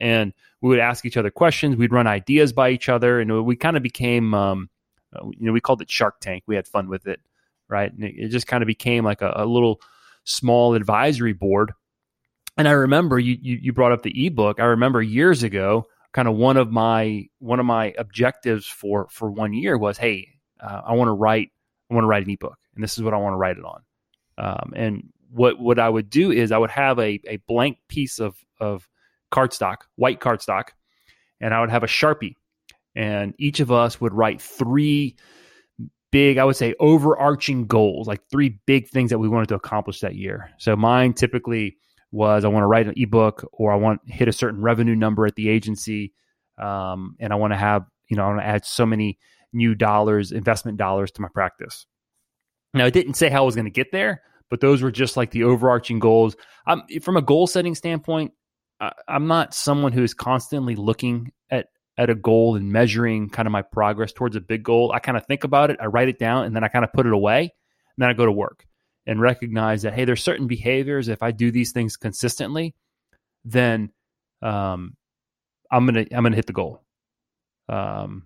And 0.00 0.32
we 0.60 0.68
would 0.70 0.78
ask 0.78 1.04
each 1.04 1.16
other 1.16 1.30
questions. 1.30 1.76
We'd 1.76 1.92
run 1.92 2.06
ideas 2.06 2.52
by 2.52 2.70
each 2.70 2.88
other. 2.88 3.20
And 3.20 3.44
we 3.44 3.56
kind 3.56 3.76
of 3.76 3.82
became, 3.82 4.34
um, 4.34 4.70
uh, 5.14 5.26
you 5.26 5.46
know, 5.46 5.52
we 5.52 5.60
called 5.60 5.82
it 5.82 5.90
Shark 5.90 6.20
Tank. 6.20 6.44
We 6.46 6.56
had 6.56 6.66
fun 6.66 6.88
with 6.88 7.06
it, 7.06 7.20
right? 7.68 7.92
And 7.92 8.04
it, 8.04 8.14
it 8.16 8.28
just 8.28 8.46
kind 8.46 8.62
of 8.62 8.66
became 8.66 9.04
like 9.04 9.22
a, 9.22 9.32
a 9.36 9.46
little 9.46 9.80
small 10.24 10.74
advisory 10.74 11.32
board. 11.32 11.72
And 12.56 12.68
I 12.68 12.72
remember 12.72 13.18
you, 13.18 13.38
you, 13.40 13.58
you 13.62 13.72
brought 13.72 13.92
up 13.92 14.02
the 14.02 14.26
ebook. 14.26 14.60
I 14.60 14.64
remember 14.64 15.00
years 15.00 15.42
ago, 15.42 15.86
kind 16.12 16.28
of 16.28 16.34
one 16.34 16.56
of 16.56 16.70
my 16.70 17.28
one 17.38 17.60
of 17.60 17.66
my 17.66 17.94
objectives 17.96 18.66
for 18.66 19.06
for 19.10 19.30
one 19.30 19.52
year 19.52 19.78
was, 19.78 19.96
hey, 19.96 20.28
uh, 20.60 20.82
I 20.84 20.94
want 20.94 21.08
to 21.08 21.12
write 21.12 21.50
I 21.90 21.94
want 21.94 22.04
to 22.04 22.08
write 22.08 22.24
an 22.24 22.30
ebook, 22.30 22.58
and 22.74 22.82
this 22.82 22.98
is 22.98 23.04
what 23.04 23.14
I 23.14 23.18
want 23.18 23.34
to 23.34 23.38
write 23.38 23.56
it 23.56 23.64
on. 23.64 23.82
Um, 24.36 24.72
and 24.74 25.12
what 25.30 25.58
what 25.60 25.78
I 25.78 25.88
would 25.88 26.10
do 26.10 26.32
is 26.32 26.52
I 26.52 26.58
would 26.58 26.70
have 26.70 26.98
a 26.98 27.20
a 27.26 27.36
blank 27.46 27.78
piece 27.88 28.18
of 28.18 28.36
of 28.58 28.88
cardstock, 29.30 29.78
white 29.96 30.20
cardstock, 30.20 30.70
and 31.40 31.54
I 31.54 31.60
would 31.60 31.70
have 31.70 31.82
a 31.82 31.88
sharpie, 31.88 32.34
and 32.94 33.34
each 33.38 33.60
of 33.60 33.70
us 33.70 34.00
would 34.00 34.14
write 34.14 34.40
three 34.40 35.16
big, 36.10 36.38
I 36.38 36.44
would 36.44 36.56
say, 36.56 36.74
overarching 36.80 37.66
goals, 37.66 38.08
like 38.08 38.20
three 38.30 38.58
big 38.66 38.88
things 38.88 39.10
that 39.10 39.18
we 39.18 39.28
wanted 39.28 39.48
to 39.50 39.54
accomplish 39.54 40.00
that 40.00 40.16
year. 40.16 40.50
So 40.58 40.76
mine 40.76 41.12
typically 41.12 41.76
was 42.12 42.44
I 42.44 42.48
want 42.48 42.64
to 42.64 42.66
write 42.66 42.86
an 42.86 42.94
ebook 42.96 43.48
or 43.52 43.72
I 43.72 43.76
want 43.76 44.04
to 44.06 44.12
hit 44.12 44.28
a 44.28 44.32
certain 44.32 44.60
revenue 44.60 44.96
number 44.96 45.26
at 45.26 45.36
the 45.36 45.48
agency. 45.48 46.12
Um, 46.58 47.16
and 47.20 47.32
I 47.32 47.36
want 47.36 47.52
to 47.52 47.56
have, 47.56 47.84
you 48.08 48.16
know, 48.16 48.24
I 48.24 48.28
want 48.28 48.40
to 48.40 48.46
add 48.46 48.64
so 48.64 48.84
many 48.84 49.18
new 49.52 49.74
dollars, 49.74 50.32
investment 50.32 50.78
dollars 50.78 51.10
to 51.12 51.22
my 51.22 51.28
practice. 51.32 51.86
Now, 52.74 52.86
it 52.86 52.92
didn't 52.92 53.14
say 53.14 53.28
how 53.28 53.42
I 53.42 53.46
was 53.46 53.54
going 53.54 53.66
to 53.66 53.70
get 53.70 53.92
there, 53.92 54.22
but 54.48 54.60
those 54.60 54.82
were 54.82 54.90
just 54.90 55.16
like 55.16 55.30
the 55.30 55.44
overarching 55.44 55.98
goals. 55.98 56.36
Um, 56.66 56.82
from 57.02 57.16
a 57.16 57.22
goal 57.22 57.46
setting 57.46 57.74
standpoint, 57.74 58.32
I, 58.80 58.92
I'm 59.08 59.26
not 59.26 59.54
someone 59.54 59.92
who 59.92 60.02
is 60.02 60.14
constantly 60.14 60.76
looking 60.76 61.32
at 61.50 61.66
at 61.98 62.10
a 62.10 62.14
goal 62.14 62.56
and 62.56 62.72
measuring 62.72 63.28
kind 63.28 63.46
of 63.46 63.52
my 63.52 63.62
progress 63.62 64.12
towards 64.12 64.36
a 64.36 64.40
big 64.40 64.62
goal. 64.62 64.92
I 64.92 65.00
kind 65.00 65.18
of 65.18 65.26
think 65.26 65.44
about 65.44 65.70
it, 65.70 65.78
I 65.80 65.86
write 65.86 66.08
it 66.08 66.18
down, 66.18 66.44
and 66.44 66.56
then 66.56 66.64
I 66.64 66.68
kind 66.68 66.84
of 66.84 66.92
put 66.92 67.06
it 67.06 67.12
away, 67.12 67.40
and 67.40 67.98
then 67.98 68.08
I 68.08 68.14
go 68.14 68.26
to 68.26 68.32
work 68.32 68.66
and 69.06 69.20
recognize 69.20 69.82
that 69.82 69.94
hey, 69.94 70.04
there's 70.04 70.22
certain 70.22 70.46
behaviors. 70.46 71.08
If 71.08 71.22
I 71.22 71.30
do 71.30 71.50
these 71.50 71.72
things 71.72 71.96
consistently, 71.96 72.74
then 73.44 73.90
um, 74.42 74.96
I'm 75.70 75.86
gonna 75.86 76.06
I'm 76.12 76.22
gonna 76.22 76.36
hit 76.36 76.46
the 76.46 76.52
goal. 76.52 76.82
Um, 77.68 78.24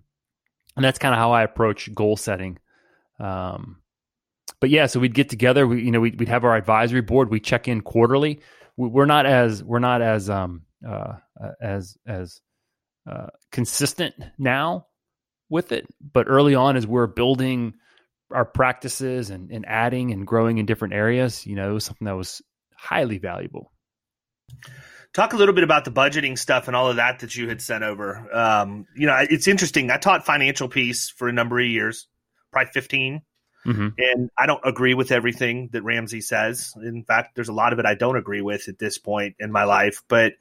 and 0.75 0.83
that's 0.83 0.99
kind 0.99 1.13
of 1.13 1.19
how 1.19 1.31
I 1.31 1.43
approach 1.43 1.93
goal 1.93 2.17
setting. 2.17 2.57
Um, 3.19 3.77
but 4.59 4.69
yeah, 4.69 4.87
so 4.87 4.99
we'd 4.99 5.13
get 5.13 5.29
together. 5.29 5.67
We, 5.67 5.83
you 5.83 5.91
know, 5.91 5.99
we'd, 5.99 6.19
we'd 6.19 6.29
have 6.29 6.43
our 6.43 6.55
advisory 6.55 7.01
board. 7.01 7.29
We 7.29 7.39
check 7.39 7.67
in 7.67 7.81
quarterly. 7.81 8.41
We, 8.77 8.89
we're 8.89 9.05
not 9.05 9.25
as 9.25 9.63
we're 9.63 9.79
not 9.79 10.01
as 10.01 10.29
um 10.29 10.63
uh 10.87 11.13
as 11.61 11.97
as 12.05 12.41
uh, 13.09 13.27
consistent 13.51 14.15
now 14.37 14.87
with 15.49 15.71
it, 15.71 15.85
but 16.01 16.27
early 16.27 16.55
on 16.55 16.75
as 16.75 16.87
we're 16.87 17.07
building 17.07 17.75
our 18.31 18.45
practices 18.45 19.29
and, 19.29 19.51
and 19.51 19.65
adding 19.67 20.11
and 20.11 20.25
growing 20.25 20.57
in 20.57 20.65
different 20.65 20.93
areas, 20.93 21.45
you 21.45 21.55
know, 21.55 21.69
it 21.69 21.73
was 21.73 21.85
something 21.85 22.05
that 22.05 22.15
was 22.15 22.41
highly 22.75 23.19
valuable. 23.19 23.71
Talk 25.13 25.33
a 25.33 25.37
little 25.37 25.53
bit 25.53 25.63
about 25.63 25.85
the 25.85 25.91
budgeting 25.91 26.37
stuff 26.37 26.67
and 26.67 26.75
all 26.75 26.89
of 26.89 26.97
that 26.97 27.19
that 27.19 27.35
you 27.35 27.47
had 27.47 27.61
sent 27.61 27.83
over. 27.83 28.27
Um, 28.35 28.85
you 28.95 29.05
know, 29.07 29.17
it's 29.29 29.47
interesting. 29.47 29.89
I 29.89 29.97
taught 29.97 30.25
financial 30.25 30.67
peace 30.67 31.09
for 31.09 31.29
a 31.29 31.33
number 31.33 31.59
of 31.59 31.65
years, 31.65 32.07
probably 32.51 32.71
15. 32.73 33.21
Mm-hmm. 33.65 33.87
And 33.97 34.29
I 34.37 34.45
don't 34.45 34.61
agree 34.63 34.93
with 34.93 35.11
everything 35.11 35.69
that 35.71 35.81
Ramsey 35.81 36.21
says. 36.21 36.73
In 36.83 37.03
fact, 37.03 37.35
there's 37.35 37.49
a 37.49 37.53
lot 37.53 37.73
of 37.73 37.79
it 37.79 37.85
I 37.85 37.95
don't 37.95 38.15
agree 38.15 38.41
with 38.41 38.67
at 38.69 38.79
this 38.79 38.97
point 38.97 39.35
in 39.39 39.51
my 39.51 39.63
life. 39.63 40.03
But 40.07 40.33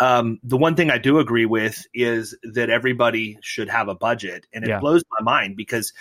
um, 0.00 0.40
the 0.42 0.56
one 0.56 0.74
thing 0.74 0.90
I 0.90 0.98
do 0.98 1.18
agree 1.18 1.46
with 1.46 1.86
is 1.94 2.36
that 2.42 2.70
everybody 2.70 3.38
should 3.42 3.68
have 3.68 3.88
a 3.88 3.94
budget. 3.94 4.46
And 4.52 4.64
it 4.64 4.70
yeah. 4.70 4.80
blows 4.80 5.04
my 5.18 5.24
mind 5.24 5.56
because 5.56 5.92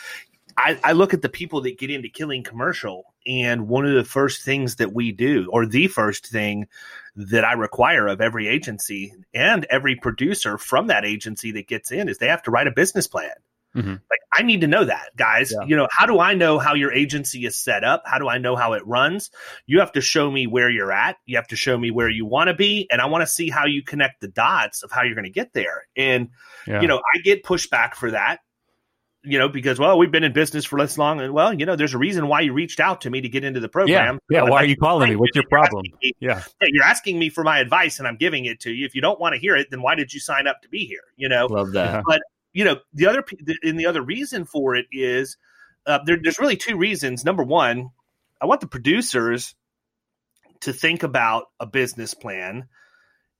I, 0.57 0.79
I, 0.83 0.91
look 0.93 1.13
at 1.13 1.21
the 1.21 1.29
people 1.29 1.61
that 1.61 1.79
get 1.79 1.89
into 1.89 2.09
killing 2.09 2.43
commercial, 2.43 3.05
and 3.25 3.67
one 3.67 3.85
of 3.85 3.93
the 3.93 4.03
first 4.03 4.43
things 4.43 4.75
that 4.75 4.93
we 4.93 5.11
do, 5.11 5.49
or 5.51 5.65
the 5.65 5.87
first 5.87 6.27
thing 6.27 6.67
that 7.15 7.43
I 7.43 7.53
require 7.53 8.07
of 8.07 8.21
every 8.21 8.47
agency 8.47 9.13
and 9.33 9.65
every 9.65 9.95
producer 9.95 10.57
from 10.57 10.87
that 10.87 11.05
agency 11.05 11.51
that 11.53 11.67
gets 11.67 11.91
in, 11.91 12.09
is 12.09 12.17
they 12.17 12.27
have 12.27 12.43
to 12.43 12.51
write 12.51 12.67
a 12.67 12.71
business 12.71 13.07
plan. 13.07 13.31
Mm-hmm. 13.75 13.91
Like, 13.91 14.19
I 14.31 14.43
need 14.43 14.61
to 14.61 14.67
know 14.67 14.85
that, 14.85 15.15
guys. 15.15 15.51
Yeah. 15.51 15.65
You 15.65 15.75
know, 15.75 15.87
how 15.91 16.05
do 16.05 16.19
I 16.19 16.33
know 16.33 16.59
how 16.59 16.73
your 16.73 16.91
agency 16.91 17.45
is 17.45 17.57
set 17.57 17.83
up? 17.83 18.03
How 18.05 18.19
do 18.19 18.27
I 18.27 18.37
know 18.37 18.55
how 18.55 18.73
it 18.73 18.85
runs? 18.85 19.31
You 19.65 19.79
have 19.79 19.91
to 19.93 20.01
show 20.01 20.29
me 20.29 20.47
where 20.47 20.69
you're 20.69 20.91
at. 20.91 21.17
You 21.25 21.37
have 21.37 21.47
to 21.47 21.55
show 21.55 21.77
me 21.77 21.91
where 21.91 22.09
you 22.09 22.25
want 22.25 22.49
to 22.49 22.53
be. 22.53 22.87
And 22.91 23.01
I 23.01 23.05
want 23.07 23.21
to 23.23 23.27
see 23.27 23.49
how 23.49 23.65
you 23.65 23.83
connect 23.83 24.21
the 24.21 24.27
dots 24.27 24.83
of 24.83 24.91
how 24.91 25.03
you're 25.03 25.15
going 25.15 25.25
to 25.25 25.31
get 25.31 25.53
there. 25.53 25.87
And, 25.95 26.29
yeah. 26.67 26.81
you 26.81 26.87
know, 26.87 26.97
I 26.97 27.19
get 27.19 27.43
pushback 27.43 27.95
for 27.95 28.11
that 28.11 28.39
you 29.25 29.39
know, 29.39 29.47
because 29.47 29.79
well, 29.79 29.97
we've 29.97 30.11
been 30.11 30.25
in 30.25 30.33
business 30.33 30.65
for 30.65 30.77
this 30.79 30.97
long, 30.97 31.21
and 31.21 31.33
well, 31.33 31.53
you 31.53 31.65
know, 31.65 31.75
there's 31.75 31.93
a 31.93 31.97
reason 31.97 32.27
why 32.27 32.41
you 32.41 32.51
reached 32.51 32.79
out 32.81 33.01
to 33.01 33.09
me 33.09 33.21
to 33.21 33.29
get 33.29 33.43
into 33.43 33.61
the 33.61 33.69
program. 33.69 34.19
Yeah, 34.29 34.43
yeah. 34.43 34.49
Why 34.49 34.63
are 34.63 34.65
you 34.65 34.75
calling 34.75 35.09
me? 35.09 35.15
What's 35.15 35.35
your 35.35 35.45
problem? 35.49 35.83
Me, 36.01 36.11
yeah. 36.19 36.43
yeah, 36.61 36.67
you're 36.71 36.83
asking 36.83 37.19
me 37.19 37.29
for 37.29 37.43
my 37.43 37.59
advice, 37.59 37.99
and 37.99 38.07
I'm 38.07 38.17
giving 38.17 38.45
it 38.45 38.59
to 38.61 38.71
you. 38.71 38.85
If 38.85 38.95
you 38.95 39.01
don't 39.01 39.19
want 39.19 39.33
to 39.33 39.39
hear 39.39 39.55
it, 39.55 39.67
then 39.71 39.81
why 39.81 39.95
did 39.95 40.13
you 40.13 40.19
sign 40.19 40.45
up 40.45 40.61
to 40.63 40.69
be 40.69 40.85
here? 40.85 41.03
You 41.15 41.29
know, 41.29 41.45
love 41.45 41.71
that. 41.71 42.03
But 42.05 42.21
you 42.53 42.63
know, 42.63 42.77
the 42.93 43.07
other 43.07 43.23
and 43.63 43.79
the 43.79 43.87
other 43.87 44.01
reason 44.01 44.45
for 44.45 44.75
it 44.75 44.85
is 44.91 45.37
uh, 45.85 45.99
there, 46.05 46.17
there's 46.21 46.39
really 46.39 46.57
two 46.57 46.77
reasons. 46.77 47.25
Number 47.25 47.43
one, 47.43 47.89
I 48.41 48.45
want 48.45 48.61
the 48.61 48.67
producers 48.67 49.55
to 50.61 50.71
think 50.73 51.03
about 51.03 51.45
a 51.59 51.65
business 51.65 52.13
plan 52.13 52.69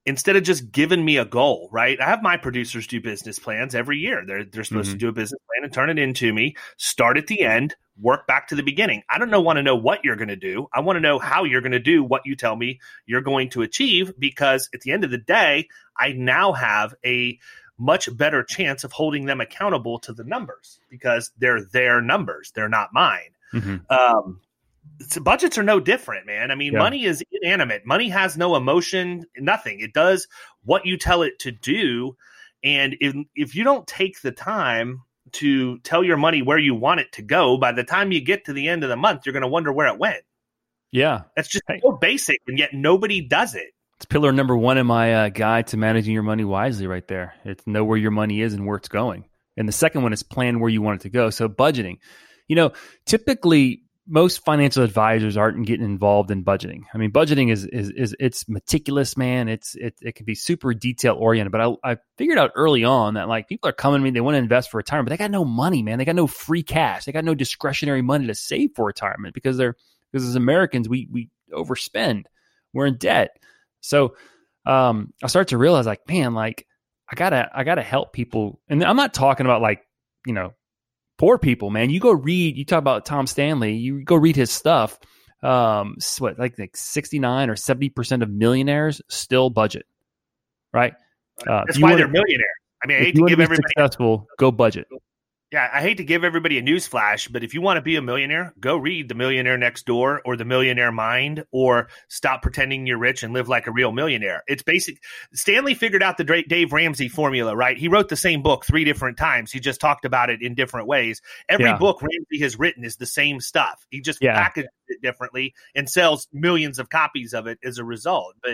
instead 0.05 0.35
of 0.35 0.43
just 0.43 0.71
giving 0.71 1.03
me 1.03 1.17
a 1.17 1.25
goal, 1.25 1.69
right? 1.71 1.99
I 1.99 2.05
have 2.05 2.21
my 2.21 2.35
producers 2.35 2.87
do 2.87 2.99
business 2.99 3.39
plans 3.39 3.73
every 3.73 3.99
year. 3.99 4.23
They're 4.25 4.43
they're 4.43 4.63
supposed 4.63 4.89
mm-hmm. 4.89 4.97
to 4.97 5.05
do 5.05 5.09
a 5.09 5.13
business 5.13 5.39
plan 5.47 5.63
and 5.63 5.73
turn 5.73 5.89
it 5.89 5.99
into 5.99 6.33
me. 6.33 6.55
Start 6.77 7.17
at 7.17 7.27
the 7.27 7.41
end, 7.41 7.75
work 7.99 8.27
back 8.27 8.47
to 8.47 8.55
the 8.55 8.63
beginning. 8.63 9.03
I 9.09 9.19
don't 9.19 9.29
know 9.29 9.41
want 9.41 9.57
to 9.57 9.63
know 9.63 9.75
what 9.75 10.03
you're 10.03 10.15
going 10.15 10.27
to 10.27 10.35
do. 10.35 10.67
I 10.73 10.81
want 10.81 10.97
to 10.97 11.01
know 11.01 11.19
how 11.19 11.43
you're 11.43 11.61
going 11.61 11.71
to 11.71 11.79
do 11.79 12.03
what 12.03 12.25
you 12.25 12.35
tell 12.35 12.55
me 12.55 12.79
you're 13.05 13.21
going 13.21 13.49
to 13.51 13.61
achieve 13.61 14.13
because 14.19 14.69
at 14.73 14.81
the 14.81 14.91
end 14.91 15.03
of 15.03 15.11
the 15.11 15.17
day, 15.17 15.69
I 15.97 16.11
now 16.11 16.53
have 16.53 16.95
a 17.05 17.39
much 17.77 18.15
better 18.15 18.43
chance 18.43 18.83
of 18.83 18.91
holding 18.91 19.25
them 19.25 19.41
accountable 19.41 19.99
to 19.99 20.13
the 20.13 20.23
numbers 20.23 20.79
because 20.89 21.31
they're 21.37 21.63
their 21.63 22.01
numbers. 22.01 22.51
They're 22.53 22.69
not 22.69 22.89
mine. 22.93 23.31
Mm-hmm. 23.53 23.77
Um, 23.89 24.41
so 25.07 25.21
budgets 25.21 25.57
are 25.57 25.63
no 25.63 25.79
different, 25.79 26.25
man. 26.25 26.51
I 26.51 26.55
mean, 26.55 26.73
yeah. 26.73 26.79
money 26.79 27.05
is 27.05 27.23
inanimate. 27.31 27.85
Money 27.85 28.09
has 28.09 28.37
no 28.37 28.55
emotion, 28.55 29.25
nothing. 29.37 29.79
It 29.79 29.93
does 29.93 30.27
what 30.63 30.85
you 30.85 30.97
tell 30.97 31.23
it 31.23 31.39
to 31.39 31.51
do. 31.51 32.15
And 32.63 32.95
if, 32.99 33.15
if 33.35 33.55
you 33.55 33.63
don't 33.63 33.87
take 33.87 34.21
the 34.21 34.31
time 34.31 35.01
to 35.33 35.79
tell 35.79 36.03
your 36.03 36.17
money 36.17 36.41
where 36.41 36.57
you 36.57 36.75
want 36.75 36.99
it 36.99 37.11
to 37.13 37.21
go, 37.21 37.57
by 37.57 37.71
the 37.71 37.83
time 37.83 38.11
you 38.11 38.21
get 38.21 38.45
to 38.45 38.53
the 38.53 38.67
end 38.67 38.83
of 38.83 38.89
the 38.89 38.95
month, 38.95 39.25
you're 39.25 39.33
going 39.33 39.41
to 39.41 39.47
wonder 39.47 39.73
where 39.73 39.87
it 39.87 39.99
went. 39.99 40.23
Yeah. 40.91 41.21
That's 41.35 41.49
just 41.49 41.63
so 41.81 41.93
basic, 41.93 42.39
and 42.47 42.59
yet 42.59 42.73
nobody 42.73 43.21
does 43.21 43.55
it. 43.55 43.73
It's 43.97 44.05
pillar 44.05 44.31
number 44.31 44.55
one 44.57 44.77
in 44.77 44.87
my 44.87 45.13
uh, 45.13 45.29
guide 45.29 45.67
to 45.67 45.77
managing 45.77 46.13
your 46.13 46.23
money 46.23 46.43
wisely, 46.43 46.87
right 46.87 47.07
there. 47.07 47.35
It's 47.45 47.65
know 47.65 47.85
where 47.85 47.97
your 47.97 48.11
money 48.11 48.41
is 48.41 48.53
and 48.53 48.65
where 48.65 48.77
it's 48.77 48.89
going. 48.89 49.25
And 49.55 49.67
the 49.67 49.73
second 49.73 50.03
one 50.03 50.13
is 50.13 50.23
plan 50.23 50.59
where 50.59 50.69
you 50.69 50.81
want 50.81 51.01
it 51.01 51.03
to 51.03 51.09
go. 51.09 51.29
So 51.29 51.47
budgeting. 51.47 51.99
You 52.47 52.55
know, 52.55 52.71
typically 53.05 53.83
most 54.05 54.43
financial 54.43 54.83
advisors 54.83 55.37
aren't 55.37 55.65
getting 55.65 55.85
involved 55.85 56.29
in 56.29 56.43
budgeting. 56.43 56.81
I 56.93 56.97
mean, 56.97 57.11
budgeting 57.11 57.51
is 57.51 57.65
is, 57.65 57.89
is 57.91 58.15
it's 58.19 58.49
meticulous, 58.49 59.15
man. 59.15 59.47
It's 59.47 59.75
it 59.75 59.95
it 60.01 60.15
can 60.15 60.25
be 60.25 60.35
super 60.35 60.73
detail 60.73 61.15
oriented. 61.15 61.51
But 61.51 61.61
I, 61.61 61.91
I 61.91 61.97
figured 62.17 62.37
out 62.37 62.51
early 62.55 62.83
on 62.83 63.13
that 63.13 63.29
like 63.29 63.47
people 63.47 63.69
are 63.69 63.73
coming 63.73 64.01
to 64.01 64.03
me, 64.03 64.09
they 64.09 64.21
want 64.21 64.35
to 64.35 64.39
invest 64.39 64.71
for 64.71 64.77
retirement, 64.77 65.07
but 65.07 65.17
they 65.17 65.23
got 65.23 65.31
no 65.31 65.45
money, 65.45 65.83
man. 65.83 65.99
They 65.99 66.05
got 66.05 66.15
no 66.15 66.27
free 66.27 66.63
cash. 66.63 67.05
They 67.05 67.11
got 67.11 67.23
no 67.23 67.35
discretionary 67.35 68.01
money 68.01 68.27
to 68.27 68.35
save 68.35 68.71
for 68.75 68.85
retirement 68.85 69.33
because 69.33 69.57
they're 69.57 69.75
because 70.11 70.27
as 70.27 70.35
Americans 70.35 70.89
we 70.89 71.07
we 71.09 71.29
overspend. 71.53 72.25
We're 72.73 72.87
in 72.87 72.97
debt. 72.97 73.37
So 73.83 74.15
um, 74.65 75.13
I 75.21 75.27
start 75.27 75.49
to 75.49 75.57
realize 75.57 75.85
like, 75.85 76.07
man, 76.07 76.33
like 76.33 76.65
I 77.11 77.15
gotta 77.15 77.49
I 77.53 77.63
gotta 77.63 77.83
help 77.83 78.13
people, 78.13 78.59
and 78.67 78.83
I'm 78.83 78.95
not 78.95 79.13
talking 79.13 79.45
about 79.45 79.61
like 79.61 79.81
you 80.25 80.33
know 80.33 80.53
poor 81.17 81.37
people, 81.37 81.69
man. 81.69 81.89
You 81.89 81.99
go 81.99 82.11
read, 82.11 82.57
you 82.57 82.65
talk 82.65 82.79
about 82.79 83.05
Tom 83.05 83.27
Stanley, 83.27 83.73
you 83.73 84.03
go 84.03 84.15
read 84.15 84.35
his 84.35 84.51
stuff. 84.51 84.97
Um, 85.43 85.97
what, 86.19 86.39
like, 86.39 86.57
like 86.57 86.75
69 86.75 87.49
or 87.49 87.55
70% 87.55 88.23
of 88.23 88.29
millionaires 88.29 89.01
still 89.09 89.49
budget, 89.49 89.85
right? 90.71 90.93
Uh, 91.45 91.63
That's 91.65 91.81
why 91.81 91.95
they're 91.95 92.07
millionaires. 92.07 92.49
I 92.81 92.87
mean, 92.87 92.97
I 92.97 93.01
hate 93.01 93.15
to 93.15 93.25
give 93.27 93.41
everybody 93.41 93.61
successful, 93.75 94.27
go 94.39 94.51
budget. 94.51 94.87
Yeah, 95.53 95.69
I 95.71 95.81
hate 95.81 95.97
to 95.97 96.03
give 96.03 96.23
everybody 96.23 96.57
a 96.57 96.63
news 96.63 96.87
flash, 96.87 97.27
but 97.27 97.43
if 97.43 97.53
you 97.53 97.61
want 97.61 97.77
to 97.77 97.81
be 97.83 97.95
a 97.95 98.01
millionaire, 98.01 98.55
go 98.59 98.75
read 98.75 99.07
The 99.07 99.13
Millionaire 99.13 99.55
Next 99.55 99.85
Door 99.85 100.23
or 100.25 100.35
The 100.35 100.45
Millionaire 100.45 100.91
Mind 100.91 101.45
or 101.51 101.89
Stop 102.07 102.41
Pretending 102.41 102.87
You're 102.87 102.97
Rich 102.97 103.21
and 103.21 103.35
Live 103.35 103.47
Like 103.47 103.67
a 103.67 103.71
Real 103.71 103.91
Millionaire. 103.91 104.41
It's 104.47 104.63
basic. 104.63 104.97
Stanley 105.31 105.75
figured 105.75 106.01
out 106.01 106.17
the 106.17 106.43
Dave 106.49 106.73
Ramsey 106.73 107.07
formula, 107.07 107.55
right? 107.55 107.77
He 107.77 107.87
wrote 107.87 108.09
the 108.09 108.15
same 108.15 108.41
book 108.41 108.65
three 108.65 108.83
different 108.83 109.15
times. 109.15 109.51
He 109.51 109.59
just 109.59 109.79
talked 109.79 110.05
about 110.05 110.31
it 110.31 110.41
in 110.41 110.55
different 110.55 110.87
ways. 110.87 111.21
Every 111.47 111.65
yeah. 111.65 111.77
book 111.77 112.01
Ramsey 112.01 112.41
has 112.41 112.57
written 112.57 112.83
is 112.83 112.95
the 112.95 113.05
same 113.05 113.39
stuff. 113.39 113.85
He 113.91 114.01
just 114.01 114.23
yeah. 114.23 114.33
packages 114.33 114.71
it 114.87 115.03
differently 115.03 115.53
and 115.75 115.87
sells 115.87 116.27
millions 116.33 116.79
of 116.79 116.89
copies 116.89 117.35
of 117.35 117.45
it 117.45 117.59
as 117.63 117.77
a 117.77 117.83
result. 117.83 118.33
But 118.41 118.53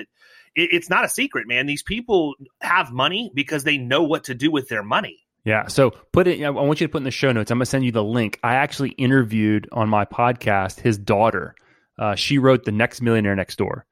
it, 0.54 0.74
it's 0.74 0.89
not 0.89 1.06
a 1.06 1.10
secret, 1.10 1.47
man. 1.47 1.66
These 1.66 1.84
people 1.84 2.36
have 2.60 2.91
money 2.91 3.32
because 3.34 3.64
they 3.64 3.78
know 3.78 4.04
what 4.04 4.26
to 4.26 4.36
do 4.36 4.52
with 4.52 4.68
their 4.68 4.84
money 4.84 5.22
yeah. 5.46 5.68
So 5.68 5.92
put 6.12 6.28
it, 6.28 6.44
I 6.44 6.50
want 6.50 6.82
you 6.82 6.88
to 6.88 6.92
put 6.92 7.00
in 7.00 7.04
the 7.04 7.12
show 7.12 7.32
notes. 7.32 7.52
I'm 7.52 7.58
going 7.58 7.66
to 7.66 7.70
send 7.70 7.86
you 7.86 7.92
the 7.92 8.04
link. 8.04 8.40
I 8.44 8.56
actually 8.56 8.90
interviewed 8.92 9.68
on 9.72 9.90
my 9.90 10.06
podcast 10.06 10.80
his 10.80 10.98
daughter. 10.98 11.56
Uh, 11.98 12.16
she 12.16 12.38
wrote 12.38 12.66
The 12.66 12.72
Next 12.72 13.02
Millionaire 13.02 13.36
Next 13.36 13.58
Door. 13.58 13.86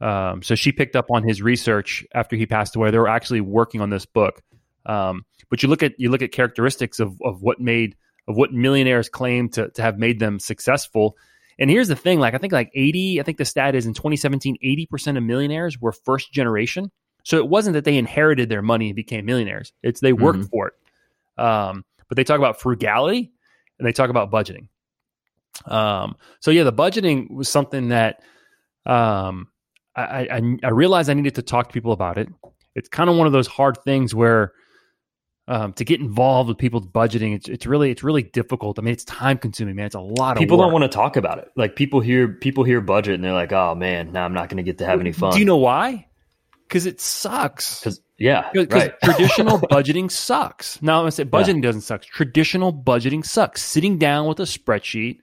Um, 0.00 0.42
so 0.42 0.54
she 0.54 0.70
picked 0.70 0.96
up 0.96 1.06
on 1.10 1.26
his 1.26 1.42
research 1.42 2.06
after 2.14 2.36
he 2.36 2.46
passed 2.46 2.76
away. 2.76 2.90
They 2.90 2.98
were 2.98 3.08
actually 3.08 3.40
working 3.40 3.80
on 3.80 3.90
this 3.90 4.06
book. 4.06 4.42
Um, 4.86 5.24
but 5.50 5.62
you 5.62 5.68
look 5.68 5.82
at 5.82 5.94
you 5.98 6.10
look 6.10 6.22
at 6.22 6.32
characteristics 6.32 7.00
of, 7.00 7.20
of 7.22 7.42
what 7.42 7.60
made 7.60 7.96
of 8.26 8.36
what 8.36 8.52
millionaires 8.52 9.08
claim 9.08 9.48
to, 9.50 9.70
to 9.70 9.82
have 9.82 9.98
made 9.98 10.18
them 10.18 10.38
successful. 10.38 11.16
And 11.58 11.70
here's 11.70 11.88
the 11.88 11.96
thing, 11.96 12.20
like 12.20 12.34
I 12.34 12.38
think 12.38 12.52
like 12.52 12.70
80, 12.74 13.20
I 13.20 13.22
think 13.24 13.38
the 13.38 13.44
stat 13.44 13.74
is 13.74 13.86
in 13.86 13.94
2017, 13.94 14.58
80% 14.62 15.16
of 15.16 15.22
millionaires 15.24 15.80
were 15.80 15.92
first 15.92 16.32
generation. 16.32 16.90
So 17.24 17.38
it 17.38 17.48
wasn't 17.48 17.74
that 17.74 17.84
they 17.84 17.96
inherited 17.96 18.48
their 18.48 18.62
money 18.62 18.88
and 18.88 18.96
became 18.96 19.26
millionaires. 19.26 19.72
It's 19.82 20.00
they 20.00 20.12
worked 20.12 20.38
mm-hmm. 20.38 20.48
for 20.48 20.68
it. 20.68 20.74
Um, 21.38 21.84
but 22.08 22.16
they 22.16 22.24
talk 22.24 22.38
about 22.38 22.60
frugality 22.60 23.32
and 23.78 23.86
they 23.86 23.92
talk 23.92 24.10
about 24.10 24.30
budgeting. 24.30 24.68
Um, 25.66 26.16
so 26.40 26.50
yeah, 26.50 26.64
the 26.64 26.72
budgeting 26.72 27.30
was 27.30 27.48
something 27.48 27.88
that 27.88 28.22
um, 28.86 29.48
I, 29.94 30.28
I, 30.30 30.56
I, 30.62 30.68
realized 30.70 31.10
I 31.10 31.14
needed 31.14 31.34
to 31.36 31.42
talk 31.42 31.68
to 31.68 31.72
people 31.72 31.92
about 31.92 32.16
it. 32.16 32.28
It's 32.74 32.88
kind 32.88 33.10
of 33.10 33.16
one 33.16 33.26
of 33.26 33.32
those 33.32 33.46
hard 33.46 33.78
things 33.84 34.14
where 34.14 34.52
um, 35.48 35.72
to 35.74 35.84
get 35.84 36.00
involved 36.00 36.48
with 36.48 36.58
people's 36.58 36.86
budgeting, 36.86 37.34
it's, 37.34 37.48
it's 37.48 37.66
really 37.66 37.90
it's 37.90 38.02
really 38.02 38.22
difficult. 38.22 38.78
I 38.78 38.82
mean, 38.82 38.92
it's 38.92 39.04
time 39.04 39.38
consuming, 39.38 39.76
man. 39.76 39.86
It's 39.86 39.94
a 39.94 40.00
lot 40.00 40.36
of 40.36 40.40
people 40.40 40.58
work. 40.58 40.66
don't 40.66 40.72
want 40.72 40.84
to 40.84 40.94
talk 40.94 41.16
about 41.16 41.38
it. 41.38 41.50
Like 41.56 41.74
people 41.74 42.00
hear 42.00 42.28
people 42.28 42.64
hear 42.64 42.80
budget 42.80 43.14
and 43.14 43.24
they're 43.24 43.32
like, 43.32 43.52
oh 43.52 43.74
man, 43.74 44.12
now 44.12 44.24
I'm 44.24 44.34
not 44.34 44.48
going 44.48 44.58
to 44.58 44.62
get 44.62 44.78
to 44.78 44.86
have 44.86 45.00
any 45.00 45.12
fun. 45.12 45.32
Do 45.32 45.38
you 45.38 45.44
know 45.44 45.56
why? 45.56 46.06
Because 46.66 46.86
it 46.86 47.00
sucks. 47.00 47.80
Because 47.80 48.00
yeah, 48.18 48.50
because 48.52 48.82
right. 48.82 48.94
traditional 49.02 49.58
budgeting 49.70 50.10
sucks. 50.10 50.82
Now 50.82 50.98
I'm 50.98 51.02
gonna 51.02 51.12
say 51.12 51.24
budgeting 51.24 51.56
yeah. 51.56 51.68
doesn't 51.68 51.82
suck. 51.82 52.02
Traditional 52.02 52.72
budgeting 52.72 53.24
sucks. 53.24 53.62
Sitting 53.62 53.98
down 53.98 54.26
with 54.26 54.40
a 54.40 54.44
spreadsheet 54.44 55.20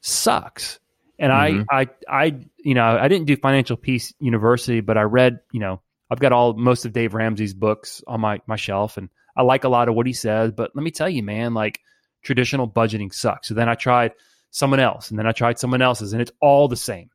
sucks. 0.00 0.78
And 1.18 1.32
mm-hmm. 1.32 1.62
I, 1.70 1.82
I, 1.82 1.88
I, 2.08 2.40
you 2.58 2.74
know, 2.74 2.84
I 2.84 3.08
didn't 3.08 3.26
do 3.26 3.36
Financial 3.36 3.76
Peace 3.76 4.12
University, 4.18 4.80
but 4.80 4.98
I 4.98 5.02
read, 5.02 5.40
you 5.52 5.60
know, 5.60 5.80
I've 6.10 6.20
got 6.20 6.32
all 6.32 6.54
most 6.54 6.84
of 6.84 6.92
Dave 6.92 7.14
Ramsey's 7.14 7.54
books 7.54 8.02
on 8.06 8.20
my 8.20 8.40
my 8.46 8.56
shelf, 8.56 8.96
and 8.96 9.08
I 9.36 9.42
like 9.42 9.64
a 9.64 9.68
lot 9.68 9.88
of 9.88 9.94
what 9.94 10.06
he 10.06 10.12
says. 10.12 10.52
But 10.52 10.70
let 10.74 10.82
me 10.82 10.90
tell 10.90 11.08
you, 11.08 11.22
man, 11.22 11.54
like 11.54 11.80
traditional 12.22 12.68
budgeting 12.68 13.12
sucks. 13.12 13.48
So 13.48 13.54
then 13.54 13.68
I 13.68 13.74
tried 13.74 14.12
someone 14.50 14.80
else, 14.80 15.10
and 15.10 15.18
then 15.18 15.26
I 15.26 15.32
tried 15.32 15.58
someone 15.58 15.82
else's, 15.82 16.12
and 16.12 16.22
it's 16.22 16.32
all 16.40 16.68
the 16.68 16.76
same. 16.76 17.10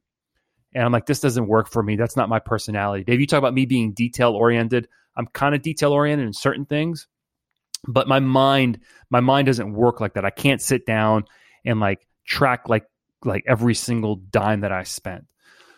And 0.74 0.84
I'm 0.84 0.92
like, 0.92 1.06
this 1.06 1.20
doesn't 1.20 1.48
work 1.48 1.70
for 1.70 1.82
me. 1.82 1.96
That's 1.96 2.16
not 2.16 2.30
my 2.30 2.40
personality. 2.40 3.04
Dave, 3.04 3.20
you 3.20 3.28
talk 3.28 3.40
about 3.40 3.54
me 3.54 3.66
being 3.66 3.94
detail 3.94 4.34
oriented. 4.34 4.88
I'm 5.16 5.28
kind 5.28 5.56
of 5.56 5.62
detail 5.62 5.92
oriented 5.92 6.28
in 6.28 6.34
certain 6.34 6.66
things, 6.66 7.08
but 7.88 8.08
my 8.08 8.20
mind, 8.20 8.80
my 9.10 9.20
mind 9.20 9.48
doesn't 9.48 9.74
work 9.74 10.00
like 10.00 10.14
that. 10.14 10.26
I 10.26 10.30
can't 10.30 10.62
sit 10.62 10.86
down 10.86 11.26
and 11.66 11.80
like 11.80 12.08
track 12.26 12.70
like 12.70 12.86
like 13.26 13.44
every 13.48 13.76
single 13.76 14.16
dime 14.16 14.62
that 14.62 14.72
I 14.72 14.84
spent. 14.84 15.26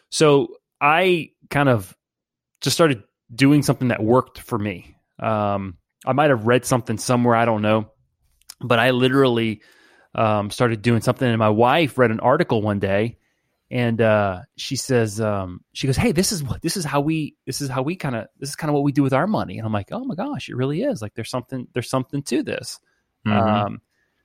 So 0.09 0.55
I 0.79 1.31
kind 1.49 1.69
of 1.69 1.95
just 2.59 2.75
started 2.75 3.03
doing 3.33 3.63
something 3.63 3.87
that 3.87 4.03
worked 4.03 4.39
for 4.39 4.59
me. 4.59 4.95
Um, 5.19 5.77
I 6.05 6.13
might 6.13 6.29
have 6.29 6.47
read 6.47 6.65
something 6.65 6.97
somewhere, 6.97 7.35
I 7.35 7.45
don't 7.45 7.61
know, 7.61 7.91
but 8.59 8.79
I 8.79 8.91
literally 8.91 9.61
um, 10.15 10.51
started 10.51 10.81
doing 10.81 11.01
something. 11.01 11.27
And 11.27 11.39
my 11.39 11.49
wife 11.49 11.97
read 11.97 12.11
an 12.11 12.19
article 12.19 12.61
one 12.61 12.79
day, 12.79 13.17
and 13.71 14.01
uh, 14.01 14.41
she 14.57 14.75
says, 14.75 15.21
um, 15.21 15.61
she 15.71 15.87
goes, 15.87 15.95
"Hey, 15.95 16.11
this 16.11 16.33
is 16.33 16.43
what 16.43 16.61
this 16.61 16.75
is 16.75 16.83
how 16.83 16.99
we 16.99 17.37
this 17.45 17.61
is 17.61 17.69
how 17.69 17.81
we 17.81 17.95
kind 17.95 18.15
of 18.17 18.27
this 18.37 18.49
is 18.49 18.55
kind 18.57 18.69
of 18.69 18.73
what 18.73 18.83
we 18.83 18.91
do 18.91 19.01
with 19.01 19.13
our 19.13 19.27
money." 19.27 19.57
And 19.57 19.65
I'm 19.65 19.71
like, 19.71 19.93
"Oh 19.93 20.03
my 20.03 20.15
gosh, 20.15 20.49
it 20.49 20.57
really 20.57 20.83
is. 20.83 21.01
Like, 21.01 21.13
there's 21.13 21.29
something 21.29 21.67
there's 21.73 21.89
something 21.89 22.21
to 22.23 22.43
this." 22.43 22.79
Mm-hmm. 23.25 23.37
Um, 23.37 23.81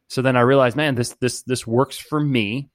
so 0.08 0.20
then 0.20 0.36
I 0.36 0.40
realized, 0.40 0.76
man, 0.76 0.96
this 0.96 1.14
this 1.20 1.42
this 1.42 1.64
works 1.64 1.96
for 1.96 2.18
me. 2.18 2.70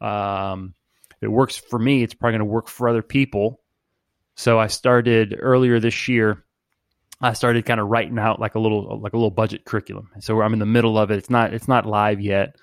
Um, 0.00 0.74
it 1.20 1.26
works 1.26 1.56
for 1.56 1.78
me. 1.78 2.04
It's 2.04 2.14
probably 2.14 2.38
going 2.38 2.48
to 2.48 2.52
work 2.52 2.68
for 2.68 2.88
other 2.88 3.02
people. 3.02 3.60
So 4.36 4.60
I 4.60 4.68
started 4.68 5.36
earlier 5.38 5.80
this 5.80 6.06
year. 6.06 6.44
I 7.20 7.32
started 7.32 7.66
kind 7.66 7.80
of 7.80 7.88
writing 7.88 8.18
out 8.18 8.38
like 8.38 8.54
a 8.54 8.60
little 8.60 9.00
like 9.00 9.12
a 9.12 9.16
little 9.16 9.30
budget 9.30 9.64
curriculum. 9.64 10.10
So 10.20 10.40
I'm 10.40 10.52
in 10.52 10.60
the 10.60 10.66
middle 10.66 10.96
of 10.98 11.10
it. 11.10 11.18
It's 11.18 11.30
not 11.30 11.52
it's 11.52 11.68
not 11.68 11.84
live 11.84 12.20
yet, 12.20 12.54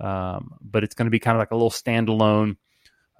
um, 0.00 0.54
but 0.60 0.84
it's 0.84 0.94
going 0.94 1.06
to 1.06 1.10
be 1.10 1.18
kind 1.18 1.36
of 1.36 1.40
like 1.40 1.50
a 1.50 1.56
little 1.56 1.70
standalone. 1.70 2.56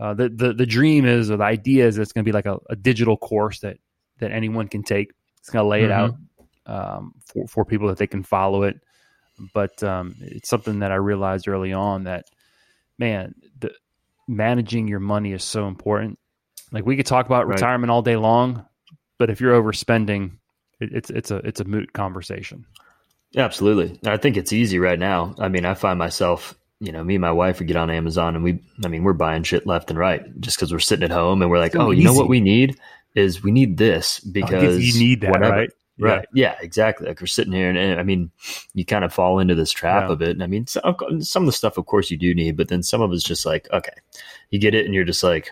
Uh, 0.00 0.14
the, 0.14 0.28
the 0.28 0.52
the 0.52 0.66
dream 0.66 1.04
is 1.04 1.30
or 1.30 1.36
the 1.36 1.44
idea 1.44 1.86
is 1.86 1.98
it's 1.98 2.12
going 2.12 2.24
to 2.24 2.28
be 2.28 2.32
like 2.32 2.46
a, 2.46 2.58
a, 2.70 2.76
digital 2.76 3.16
course 3.16 3.60
that 3.60 3.78
that 4.18 4.30
anyone 4.30 4.68
can 4.68 4.84
take. 4.84 5.12
It's 5.38 5.50
going 5.50 5.64
to 5.64 5.68
lay 5.68 5.82
mm-hmm. 5.82 5.90
it 5.90 6.70
out 6.70 6.96
um, 6.96 7.14
for 7.26 7.48
for 7.48 7.64
people 7.64 7.88
that 7.88 7.98
they 7.98 8.06
can 8.06 8.22
follow 8.22 8.62
it. 8.62 8.80
But 9.52 9.82
um, 9.82 10.14
it's 10.20 10.48
something 10.48 10.80
that 10.80 10.92
I 10.92 10.96
realized 10.96 11.48
early 11.48 11.72
on 11.72 12.04
that 12.04 12.26
man, 12.96 13.34
the 13.58 13.72
managing 14.28 14.86
your 14.86 15.00
money 15.00 15.32
is 15.32 15.42
so 15.42 15.66
important 15.66 16.18
like 16.72 16.86
we 16.86 16.96
could 16.96 17.06
talk 17.06 17.26
about 17.26 17.46
right. 17.46 17.54
retirement 17.54 17.90
all 17.90 18.02
day 18.02 18.16
long, 18.16 18.64
but 19.18 19.30
if 19.30 19.40
you're 19.40 19.60
overspending, 19.60 20.32
it, 20.80 20.90
it's 20.92 21.10
it's 21.10 21.30
a 21.30 21.36
it's 21.36 21.60
a 21.60 21.64
moot 21.64 21.92
conversation. 21.92 22.66
Yeah, 23.32 23.44
absolutely. 23.44 23.98
I 24.06 24.16
think 24.16 24.36
it's 24.36 24.52
easy 24.52 24.78
right 24.78 24.98
now. 24.98 25.34
I 25.38 25.48
mean, 25.48 25.64
I 25.66 25.74
find 25.74 25.98
myself, 25.98 26.58
you 26.80 26.92
know, 26.92 27.02
me 27.02 27.16
and 27.16 27.22
my 27.22 27.32
wife 27.32 27.58
would 27.58 27.68
get 27.68 27.76
on 27.76 27.90
Amazon 27.90 28.34
and 28.34 28.44
we, 28.44 28.60
I 28.84 28.88
mean, 28.88 29.02
we're 29.02 29.12
buying 29.12 29.42
shit 29.42 29.66
left 29.66 29.90
and 29.90 29.98
right 29.98 30.22
just 30.40 30.56
because 30.56 30.72
we're 30.72 30.78
sitting 30.78 31.04
at 31.04 31.10
home 31.10 31.42
and 31.42 31.50
we're 31.50 31.58
like, 31.58 31.72
so 31.72 31.80
oh, 31.80 31.92
easy. 31.92 32.02
you 32.02 32.08
know 32.08 32.14
what 32.14 32.28
we 32.28 32.40
need 32.40 32.78
is 33.14 33.42
we 33.42 33.50
need 33.50 33.76
this 33.76 34.20
because 34.20 34.76
oh, 34.76 34.78
you 34.78 34.98
need 34.98 35.22
that, 35.22 35.30
whatever. 35.32 35.54
right? 35.54 35.70
Right. 36.00 36.28
Yeah, 36.32 36.54
exactly. 36.60 37.08
Like 37.08 37.20
we're 37.20 37.26
sitting 37.26 37.52
here, 37.52 37.68
and, 37.68 37.76
and, 37.76 37.98
I 37.98 38.04
mean, 38.04 38.30
you 38.72 38.84
kind 38.84 39.04
of 39.04 39.12
fall 39.12 39.40
into 39.40 39.56
this 39.56 39.72
trap 39.72 40.06
yeah. 40.06 40.12
of 40.12 40.22
it. 40.22 40.30
And 40.30 40.44
I 40.44 40.46
mean, 40.46 40.64
some, 40.68 40.94
some 41.20 41.42
of 41.42 41.46
the 41.46 41.52
stuff, 41.52 41.76
of 41.76 41.86
course, 41.86 42.08
you 42.08 42.16
do 42.16 42.36
need, 42.36 42.56
but 42.56 42.68
then 42.68 42.84
some 42.84 43.02
of 43.02 43.12
it's 43.12 43.24
just 43.24 43.44
like, 43.44 43.68
okay, 43.72 43.94
you 44.50 44.60
get 44.60 44.76
it, 44.76 44.84
and 44.84 44.94
you're 44.94 45.04
just 45.04 45.24
like, 45.24 45.50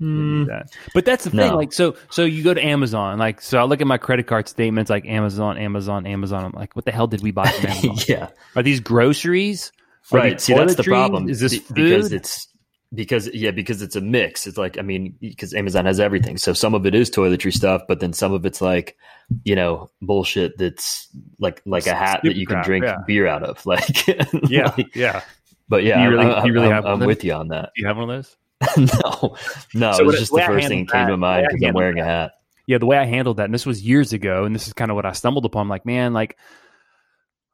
Mm. 0.00 0.46
That. 0.48 0.70
But 0.92 1.06
that's 1.06 1.24
the 1.24 1.30
thing. 1.30 1.54
Like, 1.54 1.72
so, 1.72 1.96
so 2.10 2.24
you 2.24 2.44
go 2.44 2.52
to 2.52 2.62
Amazon. 2.62 3.18
Like, 3.18 3.40
so 3.40 3.58
I 3.58 3.62
look 3.62 3.80
at 3.80 3.86
my 3.86 3.96
credit 3.96 4.26
card 4.26 4.46
statements, 4.46 4.90
like 4.90 5.06
Amazon, 5.06 5.56
Amazon, 5.56 6.06
Amazon. 6.06 6.44
I'm 6.44 6.52
like, 6.52 6.76
what 6.76 6.84
the 6.84 6.92
hell 6.92 7.06
did 7.06 7.22
we 7.22 7.30
buy 7.30 7.48
from 7.50 7.66
Amazon? 7.70 7.96
yeah. 8.06 8.28
Are 8.54 8.62
these 8.62 8.80
groceries? 8.80 9.72
Right. 10.12 10.40
See, 10.40 10.54
that's 10.54 10.76
the 10.76 10.84
problem. 10.84 11.28
Is 11.28 11.40
this 11.40 11.58
because 11.58 12.12
it's 12.12 12.48
because 12.94 13.28
yeah, 13.34 13.50
because 13.50 13.82
it's 13.82 13.96
a 13.96 14.00
mix. 14.00 14.46
It's 14.46 14.58
like 14.58 14.78
I 14.78 14.82
mean, 14.82 15.16
because 15.20 15.54
Amazon 15.54 15.86
has 15.86 15.98
everything. 15.98 16.36
So 16.36 16.52
some 16.52 16.74
of 16.74 16.86
it 16.86 16.94
is 16.94 17.10
toiletry 17.10 17.52
stuff, 17.52 17.82
but 17.88 18.00
then 18.00 18.12
some 18.12 18.32
of 18.32 18.46
it's 18.46 18.60
like 18.60 18.96
you 19.44 19.56
know 19.56 19.90
bullshit 20.00 20.56
that's 20.58 21.08
like 21.38 21.62
like 21.66 21.86
a 21.86 21.94
hat 21.94 22.20
that 22.22 22.36
you 22.36 22.46
can 22.46 22.56
crap, 22.56 22.66
drink 22.66 22.84
yeah. 22.84 22.96
beer 23.06 23.26
out 23.26 23.42
of. 23.42 23.64
Like 23.66 24.06
yeah, 24.48 24.72
like, 24.76 24.94
yeah. 24.94 25.22
But 25.68 25.82
yeah, 25.82 26.04
you 26.04 26.10
really, 26.10 26.26
I, 26.26 26.44
you 26.44 26.52
really 26.52 26.66
I'm, 26.66 26.72
have 26.72 26.86
I'm 26.86 27.00
with 27.00 27.24
you 27.24 27.32
on 27.32 27.48
that. 27.48 27.72
Do 27.74 27.82
you 27.82 27.88
have 27.88 27.96
one 27.96 28.08
of 28.08 28.16
those? 28.16 28.36
no, 28.78 29.36
no, 29.74 29.92
so 29.92 30.02
it 30.02 30.06
was 30.06 30.18
just 30.18 30.32
the 30.32 30.40
first 30.46 30.68
thing 30.68 30.86
that 30.86 30.92
came 30.92 31.08
to 31.08 31.16
mind 31.16 31.48
because 31.50 31.68
I'm 31.68 31.74
wearing 31.74 31.96
that, 31.96 32.02
a 32.02 32.06
hat. 32.06 32.32
Yeah, 32.66 32.78
the 32.78 32.86
way 32.86 32.96
I 32.96 33.04
handled 33.04 33.38
that, 33.38 33.44
and 33.44 33.54
this 33.54 33.66
was 33.66 33.82
years 33.82 34.12
ago, 34.12 34.44
and 34.44 34.54
this 34.54 34.66
is 34.68 34.72
kind 34.72 34.90
of 34.90 34.94
what 34.94 35.04
I 35.04 35.12
stumbled 35.12 35.44
upon. 35.44 35.62
I'm 35.62 35.68
like, 35.68 35.84
man, 35.84 36.12
like 36.12 36.38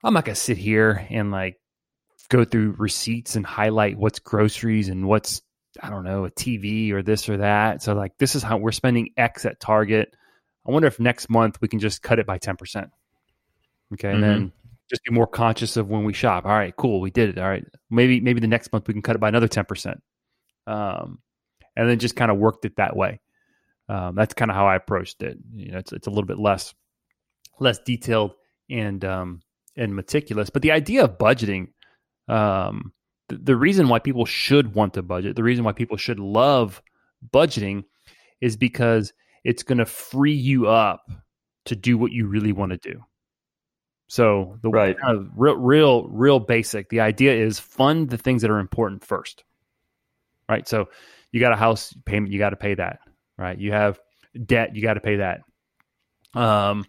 I'm 0.05 0.13
not 0.13 0.27
gonna 0.27 0.37
sit 0.37 0.59
here 0.59 1.07
and 1.11 1.31
like 1.31 1.59
go 2.33 2.45
through 2.45 2.75
receipts 2.79 3.37
and 3.37 3.45
highlight 3.45 3.99
what's 3.99 4.19
groceries 4.19 4.89
and 4.89 5.07
what's 5.07 5.43
I 5.81 5.91
don't 5.91 6.05
know 6.05 6.25
a 6.25 6.31
TV 6.31 6.93
or 6.93 7.03
this 7.03 7.29
or 7.29 7.39
that. 7.39 7.83
So 7.83 7.95
like, 7.95 8.19
this 8.19 8.35
is 8.35 8.43
how 8.43 8.59
we're 8.59 8.73
spending 8.73 9.11
X 9.17 9.47
at 9.47 9.61
Target. 9.61 10.15
I 10.67 10.71
wonder 10.71 10.89
if 10.89 11.01
next 11.01 11.31
month 11.31 11.59
we 11.61 11.69
can 11.69 11.79
just 11.79 12.03
cut 12.03 12.19
it 12.19 12.27
by 12.27 12.39
ten 12.39 12.57
percent. 12.57 12.91
Okay, 13.93 14.09
mm-hmm. 14.09 14.17
and 14.17 14.25
then 14.25 14.53
just 14.91 15.05
be 15.05 15.13
more 15.13 15.27
conscious 15.27 15.77
of 15.77 15.89
when 15.89 16.05
we 16.05 16.13
shop. 16.13 16.45
All 16.45 16.53
right, 16.53 16.75
cool, 16.77 17.01
we 17.01 17.11
did 17.11 17.31
it. 17.31 17.39
All 17.39 17.49
right, 17.49 17.65
maybe 17.91 18.21
maybe 18.21 18.41
the 18.41 18.47
next 18.47 18.73
month 18.73 18.89
we 18.89 18.95
can 18.95 19.03
cut 19.03 19.17
it 19.17 19.21
by 19.21 19.29
another 19.29 19.49
ten 19.49 19.65
percent 19.65 20.03
um, 20.67 21.19
and 21.77 21.89
then 21.89 21.99
just 21.99 22.17
kind 22.17 22.31
of 22.31 22.39
worked 22.39 22.65
it 22.65 22.77
that 22.77 22.97
way. 22.97 23.21
Um, 23.89 24.15
that's 24.15 24.35
kind 24.35 24.51
of 24.51 24.57
how 24.57 24.67
I 24.67 24.77
approached 24.77 25.23
it. 25.23 25.39
You 25.55 25.73
know, 25.73 25.79
it's 25.79 25.93
it's 25.93 26.07
a 26.07 26.11
little 26.11 26.27
bit 26.27 26.39
less 26.39 26.75
less 27.61 27.79
detailed 27.79 28.33
and 28.71 29.05
um, 29.05 29.43
and 29.77 29.95
meticulous, 29.95 30.51
but 30.51 30.63
the 30.63 30.73
idea 30.73 31.05
of 31.05 31.19
budgeting, 31.19 31.69
um, 32.29 32.93
the, 33.29 33.37
the 33.37 33.57
reason 33.57 33.89
why 33.89 33.99
people 33.99 34.25
should 34.25 34.75
want 34.75 34.95
to 34.95 35.03
budget, 35.03 35.37
the 35.37 35.43
reason 35.43 35.65
why 35.65 35.73
people 35.73 35.97
should 35.97 36.19
love 36.19 36.83
budgeting, 37.33 37.85
is 38.41 38.57
because 38.57 39.13
it's 39.45 39.63
going 39.63 39.79
to 39.79 39.87
free 39.87 40.35
you 40.35 40.69
up 40.69 41.11
to 41.65 41.77
do 41.77 41.97
what 41.97 42.13
you 42.13 42.27
really 42.27 42.53
want 42.53 42.73
to 42.73 42.79
do. 42.79 43.03
So 44.09 44.59
the 44.63 44.69
right. 44.69 44.99
kind 44.99 45.17
of 45.17 45.29
real, 45.37 45.57
real, 45.57 46.09
real 46.09 46.39
basic. 46.39 46.91
The 46.91 47.01
idea 47.01 47.35
is 47.35 47.59
fund 47.59 48.11
the 48.11 48.19
things 48.19 48.43
that 48.43 48.51
are 48.51 48.59
important 48.59 49.05
first 49.05 49.45
right? 50.53 50.69
So 50.69 50.89
you 51.33 51.41
got 51.41 51.53
a 51.53 51.57
house 51.57 51.95
payment, 52.05 52.33
you 52.33 52.39
got 52.39 52.51
to 52.51 52.57
pay 52.57 52.75
that, 52.75 53.01
right? 53.39 53.59
You 53.59 53.73
have 53.73 53.99
debt, 54.47 54.77
you 54.77 54.83
got 54.83 54.95
to 54.95 55.01
pay 55.01 55.17
that. 55.17 55.41
Um, 56.35 56.85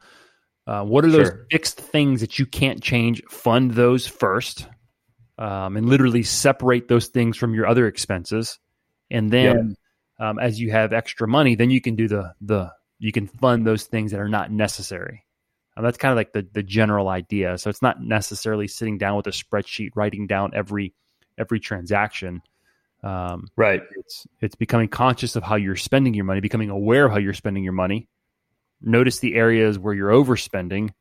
uh, 0.67 0.83
what 0.83 1.03
are 1.05 1.11
those 1.11 1.27
sure. 1.27 1.45
fixed 1.51 1.79
things 1.79 2.21
that 2.21 2.39
you 2.39 2.45
can't 2.45 2.81
change? 2.81 3.21
Fund 3.29 3.71
those 3.71 4.07
first, 4.07 4.67
um, 5.37 5.77
and 5.77 5.87
literally 5.87 6.23
separate 6.23 6.87
those 6.87 7.07
things 7.07 7.37
from 7.37 7.53
your 7.53 7.67
other 7.67 7.87
expenses, 7.87 8.59
and 9.09 9.31
then 9.31 9.75
yeah. 10.19 10.29
um, 10.29 10.39
as 10.39 10.59
you 10.59 10.71
have 10.71 10.93
extra 10.93 11.27
money, 11.27 11.55
then 11.55 11.69
you 11.69 11.81
can 11.81 11.95
do 11.95 12.07
the 12.07 12.33
the 12.41 12.71
you 12.99 13.11
can 13.11 13.27
fund 13.27 13.65
those 13.65 13.85
things 13.85 14.11
that 14.11 14.19
are 14.19 14.29
not 14.29 14.51
necessary. 14.51 15.25
Um, 15.75 15.83
that's 15.83 15.97
kind 15.97 16.11
of 16.11 16.17
like 16.17 16.33
the 16.33 16.47
the 16.53 16.63
general 16.63 17.09
idea. 17.09 17.57
So 17.57 17.69
it's 17.69 17.81
not 17.81 18.01
necessarily 18.01 18.67
sitting 18.67 18.97
down 18.97 19.17
with 19.17 19.27
a 19.27 19.31
spreadsheet 19.31 19.91
writing 19.95 20.27
down 20.27 20.51
every 20.53 20.93
every 21.37 21.59
transaction. 21.59 22.41
Um, 23.03 23.47
right. 23.55 23.81
It's 23.97 24.27
it's 24.39 24.55
becoming 24.55 24.87
conscious 24.87 25.35
of 25.35 25.43
how 25.43 25.55
you're 25.55 25.75
spending 25.75 26.13
your 26.13 26.25
money, 26.25 26.39
becoming 26.39 26.69
aware 26.69 27.05
of 27.05 27.11
how 27.11 27.17
you're 27.17 27.33
spending 27.33 27.63
your 27.63 27.73
money. 27.73 28.07
Notice 28.81 29.19
the 29.19 29.35
areas 29.35 29.79
where 29.79 29.93
you're 29.93 30.11
overspending, 30.11 30.91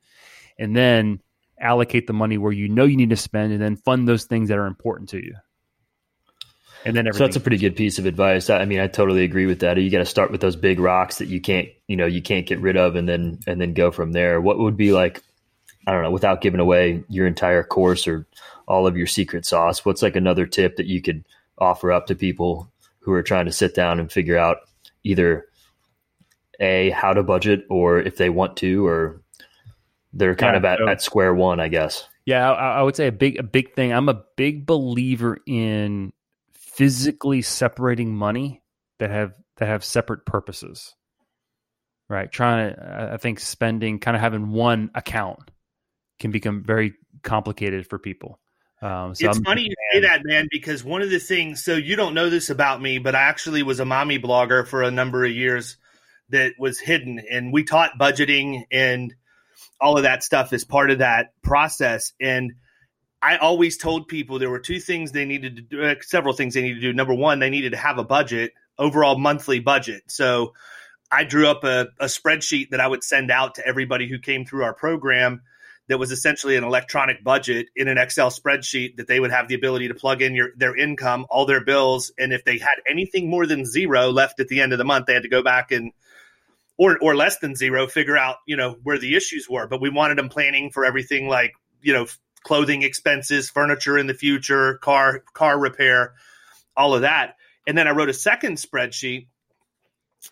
and 0.59 0.75
then 0.75 1.21
allocate 1.63 2.07
the 2.07 2.13
money 2.13 2.39
where 2.39 2.53
you 2.53 2.69
know 2.69 2.85
you 2.85 2.97
need 2.97 3.11
to 3.11 3.17
spend, 3.17 3.53
and 3.53 3.63
then 3.63 3.77
fund 3.77 4.09
those 4.09 4.25
things 4.25 4.49
that 4.49 4.59
are 4.59 4.67
important 4.67 5.11
to 5.11 5.19
you. 5.19 5.35
And 6.85 6.97
then 6.97 7.09
so 7.13 7.19
that's 7.21 7.37
a 7.37 7.41
pretty 7.41 7.59
good 7.59 7.77
piece 7.77 7.99
of 7.99 8.07
advice. 8.07 8.51
I 8.51 8.65
mean, 8.65 8.81
I 8.81 8.89
totally 8.89 9.23
agree 9.23 9.47
with 9.47 9.61
that. 9.61 9.81
You 9.81 9.91
got 9.91 9.99
to 9.99 10.05
start 10.05 10.33
with 10.33 10.41
those 10.41 10.57
big 10.57 10.81
rocks 10.81 11.19
that 11.19 11.29
you 11.29 11.41
can't, 11.41 11.69
you 11.87 11.97
know, 11.97 12.07
you 12.07 12.21
can't 12.21 12.47
get 12.47 12.61
rid 12.61 12.77
of, 12.77 12.97
and 12.97 13.09
then 13.09 13.39
and 13.47 13.61
then 13.61 13.73
go 13.73 13.91
from 13.91 14.13
there. 14.13 14.41
What 14.41 14.59
would 14.59 14.77
be 14.77 14.93
like, 14.93 15.23
I 15.87 15.93
don't 15.93 16.03
know, 16.03 16.11
without 16.11 16.41
giving 16.41 16.61
away 16.61 17.05
your 17.09 17.27
entire 17.27 17.63
course 17.63 18.09
or 18.09 18.27
all 18.67 18.87
of 18.87 18.97
your 18.97 19.07
secret 19.07 19.47
sauce? 19.47 19.85
What's 19.85 20.03
like 20.03 20.17
another 20.17 20.47
tip 20.47 20.77
that 20.77 20.87
you 20.87 21.01
could 21.01 21.25
offer 21.59 21.93
up 21.93 22.09
to 22.09 22.17
people 22.17 22.69
who 23.01 23.13
are 23.13 23.23
trying 23.23 23.47
to 23.47 23.53
sit 23.53 23.75
down 23.75 24.01
and 24.01 24.11
figure 24.11 24.39
out 24.39 24.59
either 25.05 25.47
a 26.59 26.91
how 26.91 27.13
to 27.13 27.23
budget 27.23 27.65
or 27.71 28.01
if 28.01 28.17
they 28.17 28.31
want 28.31 28.57
to 28.57 28.87
or 28.87 29.22
they're 30.13 30.35
kind 30.35 30.55
yeah, 30.55 30.59
of 30.59 30.65
at, 30.65 30.79
so, 30.79 30.89
at 30.89 31.03
square 31.03 31.35
one 31.35 31.61
i 31.61 31.69
guess. 31.69 32.07
Yeah 32.25 32.51
I, 32.51 32.79
I, 32.79 32.83
would 32.83 32.95
say 32.97 33.09
a 33.09 33.13
big 33.13 33.39
a 33.39 33.43
big 33.43 33.75
thing. 33.75 33.93
I'm 33.93 34.09
a 34.09 34.23
big 34.37 34.65
believer 34.65 35.39
in 35.47 36.13
physically 36.53 37.43
separating 37.43 38.15
money 38.15 38.63
that 38.99 39.11
have 39.11 39.35
that 39.57 39.67
have 39.67 39.85
separate 39.85 40.25
purposes 40.25 40.95
right? 42.13 42.31
Trying 42.31 42.75
to 42.75 43.11
i 43.15 43.17
think 43.17 43.41
spending 43.41 43.99
kind 43.99 44.17
of 44.17 44.21
having 44.21 44.51
one 44.51 44.91
account 44.95 45.51
can 46.21 46.31
become 46.31 46.63
very 46.63 46.93
complicated 47.23 47.87
for 47.87 47.99
people. 47.99 48.39
Um, 48.83 49.15
so 49.15 49.29
it's 49.29 49.39
I'm, 49.39 49.45
funny 49.45 49.63
you 49.63 49.75
say 49.93 50.01
that, 50.01 50.23
man, 50.25 50.49
because 50.51 50.85
one 50.85 51.03
of 51.03 51.11
the 51.11 51.21
things, 51.21 51.65
so 51.65 51.77
you 51.77 51.97
don't 51.97 52.15
know 52.15 52.29
this 52.31 52.51
about 52.51 52.83
me, 52.83 52.99
but 52.99 53.15
I 53.15 53.21
actually 53.21 53.63
was 53.63 53.81
a 53.81 53.85
mommy 53.85 54.19
blogger 54.19 54.67
for 54.67 54.83
a 54.83 54.91
number 54.91 55.25
of 55.25 55.31
years 55.31 55.77
that 56.31 56.55
was 56.59 56.81
hidden. 56.81 57.21
And 57.31 57.53
we 57.53 57.65
taught 57.65 57.99
budgeting 57.99 58.65
and 58.73 59.15
all 59.83 59.97
of 59.97 60.05
that 60.05 60.23
stuff 60.23 60.53
is 60.53 60.65
part 60.65 60.91
of 60.91 60.99
that 60.99 61.35
process. 61.43 62.13
And 62.21 62.53
I 63.21 63.37
always 63.37 63.77
told 63.77 64.09
people 64.09 64.39
there 64.39 64.49
were 64.49 64.61
two 64.61 64.79
things 64.79 65.13
they 65.13 65.25
needed 65.25 65.57
to 65.57 65.63
do, 65.63 65.83
uh, 65.83 65.95
several 66.01 66.35
things 66.35 66.55
they 66.55 66.63
needed 66.63 66.77
to 66.77 66.81
do. 66.81 66.93
Number 66.93 67.15
one, 67.15 67.41
they 67.41 67.51
needed 67.51 67.73
to 67.73 67.79
have 67.79 67.99
a 67.99 68.05
budget, 68.05 68.53
overall 68.79 69.19
monthly 69.19 69.59
budget. 69.59 70.05
So 70.07 70.55
I 71.11 71.25
drew 71.25 71.49
up 71.49 71.65
a, 71.65 71.89
a 72.01 72.07
spreadsheet 72.07 72.71
that 72.71 72.81
I 72.81 72.87
would 72.87 73.03
send 73.03 73.31
out 73.31 73.57
to 73.57 73.67
everybody 73.67 74.09
who 74.09 74.19
came 74.19 74.45
through 74.45 74.65
our 74.65 74.73
program 74.73 75.43
that 75.89 75.99
was 75.99 76.13
essentially 76.13 76.57
an 76.57 76.65
electronic 76.65 77.23
budget 77.25 77.67
in 77.75 77.89
an 77.89 77.99
Excel 77.99 78.31
spreadsheet 78.31 78.97
that 78.97 79.09
they 79.09 79.21
would 79.21 79.33
have 79.33 79.49
the 79.49 79.55
ability 79.57 79.89
to 79.89 79.95
plug 79.95 80.23
in 80.23 80.35
your 80.35 80.51
their 80.57 80.77
income, 80.77 81.27
all 81.29 81.45
their 81.45 81.65
bills, 81.65 82.13
and 82.19 82.33
if 82.33 82.45
they 82.45 82.57
had 82.57 82.77
anything 82.89 83.29
more 83.29 83.47
than 83.47 83.65
zero 83.65 84.11
left 84.11 84.41
at 84.41 84.49
the 84.49 84.61
end 84.61 84.73
of 84.73 84.79
the 84.79 84.85
month, 84.85 85.07
they 85.07 85.15
had 85.15 85.25
to 85.25 85.29
go 85.29 85.43
back 85.43 85.73
and 85.73 85.93
or 86.83 86.99
or 87.01 87.15
less 87.15 87.39
than 87.39 87.55
zero, 87.55 87.87
figure 87.87 88.19
out 88.19 88.37
you 88.45 88.57
know 88.57 88.77
where 88.83 88.99
the 88.99 89.15
issues 89.15 89.49
were. 89.49 89.69
But 89.69 89.81
we 89.81 89.89
wanted 89.89 90.19
them 90.19 90.29
planning 90.29 90.71
for 90.71 90.85
everything 90.85 91.29
like 91.29 91.53
you 91.81 91.93
know 91.93 92.07
clothing 92.43 92.83
expenses, 92.83 93.49
furniture 93.49 93.97
in 93.97 94.09
the 94.09 94.15
future, 94.15 94.79
car 94.79 95.23
car 95.33 95.59
repair, 95.59 96.15
all 96.77 96.95
of 96.95 97.03
that. 97.03 97.37
And 97.69 97.79
then 97.79 97.87
I 97.87 97.93
wrote 97.93 98.09
a 98.09 98.15
second 98.15 98.57
spreadsheet 98.57 99.29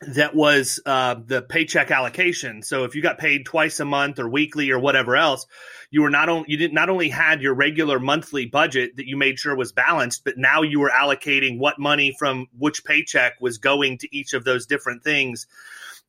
that 0.01 0.35
was 0.35 0.81
uh, 0.86 1.16
the 1.24 1.43
paycheck 1.43 1.93
allocation. 1.93 2.62
So 2.62 2.82
if 2.85 2.97
you 2.97 3.02
got 3.02 3.18
paid 3.18 3.47
twice 3.47 3.78
a 3.78 3.85
month 3.85 4.18
or 4.18 4.28
weekly 4.28 4.70
or 4.70 4.78
whatever 4.81 5.16
else, 5.16 5.47
you 5.90 6.02
were 6.02 6.10
not 6.10 6.28
only 6.28 6.47
you 6.48 6.56
did 6.56 6.72
not 6.72 6.90
only 6.90 7.10
had 7.10 7.43
your 7.43 7.55
regular 7.55 8.01
monthly 8.01 8.47
budget 8.47 8.97
that 8.97 9.06
you 9.06 9.16
made 9.16 9.39
sure 9.39 9.55
was 9.55 9.70
balanced, 9.70 10.24
but 10.24 10.36
now 10.36 10.62
you 10.62 10.81
were 10.81 10.90
allocating 10.90 11.59
what 11.59 11.78
money 11.78 12.14
from 12.18 12.48
which 12.59 12.85
paycheck 12.85 13.40
was 13.40 13.59
going 13.59 13.98
to 13.98 14.16
each 14.16 14.32
of 14.32 14.43
those 14.43 14.66
different 14.66 15.05
things 15.05 15.47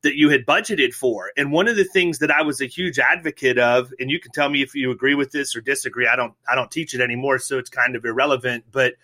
that 0.04 0.16
you 0.16 0.30
had 0.30 0.46
budgeted 0.46 0.94
for. 0.94 1.32
And 1.38 1.52
one 1.52 1.68
of 1.68 1.76
the 1.76 1.84
things 1.84 2.20
that 2.20 2.32
I 2.32 2.42
was 2.42 2.60
a 2.60 2.66
huge 2.66 3.00
advocate 3.00 3.60
of, 3.60 3.94
and 4.00 4.10
you 4.10 4.20
can 4.20 4.32
tell 4.32 4.50
me 4.50 4.62
if 4.62 4.74
you 4.74 4.92
agree 4.92 5.16
with 5.16 5.32
this 5.32 5.56
or 5.56 5.62
disagree. 5.62 6.08
I 6.08 6.16
don't 6.16 6.34
I 6.50 6.56
don't 6.56 6.72
teach 6.72 6.94
it 6.94 7.02
anymore, 7.02 7.40
so 7.40 7.58
it's 7.58 7.70
kind 7.70 7.96
of 7.96 8.04
irrelevant. 8.06 8.66
But 8.72 8.96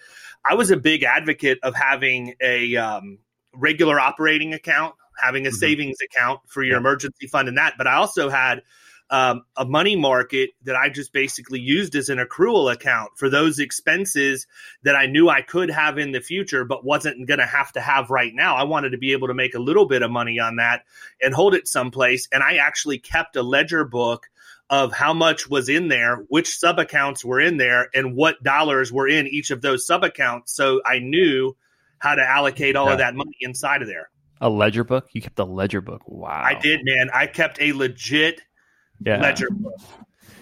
I 0.43 0.55
was 0.55 0.71
a 0.71 0.77
big 0.77 1.03
advocate 1.03 1.59
of 1.63 1.75
having 1.75 2.35
a 2.41 2.75
um, 2.77 3.19
regular 3.53 3.99
operating 3.99 4.53
account, 4.53 4.95
having 5.21 5.45
a 5.45 5.49
mm-hmm. 5.49 5.57
savings 5.57 5.97
account 6.01 6.41
for 6.47 6.63
your 6.63 6.73
yeah. 6.73 6.79
emergency 6.79 7.27
fund 7.27 7.47
and 7.47 7.57
that. 7.57 7.75
But 7.77 7.87
I 7.87 7.95
also 7.95 8.29
had 8.29 8.63
um, 9.09 9.43
a 9.55 9.65
money 9.65 9.95
market 9.95 10.51
that 10.63 10.75
I 10.75 10.89
just 10.89 11.13
basically 11.13 11.59
used 11.59 11.95
as 11.95 12.09
an 12.09 12.17
accrual 12.17 12.71
account 12.71 13.11
for 13.15 13.29
those 13.29 13.59
expenses 13.59 14.47
that 14.83 14.95
I 14.95 15.05
knew 15.05 15.29
I 15.29 15.41
could 15.41 15.69
have 15.69 15.97
in 15.97 16.11
the 16.11 16.19
future, 16.19 16.65
but 16.65 16.83
wasn't 16.83 17.27
going 17.27 17.39
to 17.39 17.45
have 17.45 17.71
to 17.73 17.81
have 17.81 18.09
right 18.09 18.33
now. 18.33 18.55
I 18.55 18.63
wanted 18.63 18.91
to 18.91 18.97
be 18.97 19.13
able 19.13 19.29
to 19.29 19.33
make 19.33 19.55
a 19.55 19.59
little 19.59 19.87
bit 19.87 20.01
of 20.01 20.11
money 20.11 20.39
on 20.39 20.57
that 20.57 20.83
and 21.21 21.33
hold 21.33 21.55
it 21.55 21.67
someplace. 21.67 22.27
And 22.31 22.43
I 22.43 22.57
actually 22.57 22.99
kept 22.99 23.35
a 23.35 23.43
ledger 23.43 23.85
book 23.85 24.27
of 24.69 24.91
how 24.91 25.13
much 25.13 25.49
was 25.49 25.69
in 25.69 25.87
there, 25.87 26.17
which 26.27 26.57
sub 26.57 26.77
accounts 26.77 27.23
were 27.23 27.39
in 27.39 27.55
there, 27.55 27.89
and 27.93 28.15
what 28.15 28.43
dollars 28.43 28.91
were 28.91 29.07
in 29.07 29.27
each 29.27 29.51
of 29.51 29.61
those 29.61 29.87
sub 29.87 30.03
accounts. 30.03 30.53
So 30.53 30.81
I 30.85 30.99
knew 30.99 31.55
how 31.99 32.15
to 32.15 32.21
allocate 32.21 32.75
all 32.75 32.87
yeah. 32.87 32.91
of 32.93 32.97
that 32.97 33.15
money 33.15 33.37
inside 33.39 33.81
of 33.81 33.87
there. 33.87 34.09
A 34.41 34.49
ledger 34.49 34.83
book? 34.83 35.07
You 35.13 35.21
kept 35.21 35.39
a 35.39 35.45
ledger 35.45 35.81
book. 35.81 36.01
Wow. 36.05 36.43
I 36.45 36.53
did, 36.53 36.81
man. 36.83 37.09
I 37.13 37.25
kept 37.27 37.59
a 37.61 37.73
legit 37.73 38.41
yeah. 39.03 39.21
ledger 39.21 39.49
book. 39.49 39.75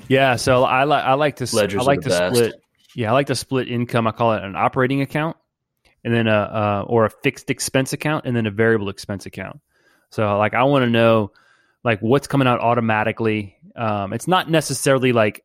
Yeah, 0.07 0.36
so 0.36 0.64
I 0.64 0.84
like 0.84 1.03
I 1.03 1.14
like 1.14 1.38
to 1.38 1.56
Ledgers 1.56 1.82
I 1.82 1.84
like 1.84 2.02
to 2.02 2.10
best. 2.10 2.36
split 2.36 2.56
yeah, 2.95 3.10
I 3.10 3.14
like 3.14 3.27
to 3.27 3.36
split 3.36 3.68
income. 3.68 4.07
I 4.07 4.11
call 4.11 4.34
it 4.34 4.44
an 4.44 4.56
operating 4.56 5.02
account 5.02 5.36
and 6.03 6.14
then 6.14 6.27
a 6.27 6.32
uh, 6.32 6.86
or 6.88 7.06
a 7.06 7.10
fixed 7.10 7.49
expense 7.49 7.91
account 7.94 8.26
and 8.26 8.36
then 8.36 8.45
a 8.45 8.52
variable 8.52 8.90
expense 8.90 9.26
account. 9.26 9.60
So 10.11 10.38
like 10.38 10.53
I 10.53 10.64
want 10.64 10.84
to 10.84 10.90
know 10.90 11.32
like 11.84 11.99
what's 11.99 12.27
coming 12.27 12.48
out 12.48 12.61
automatically. 12.61 13.57
Um, 13.76 14.14
it's 14.14 14.27
not 14.27 14.49
necessarily 14.49 15.11
like 15.11 15.44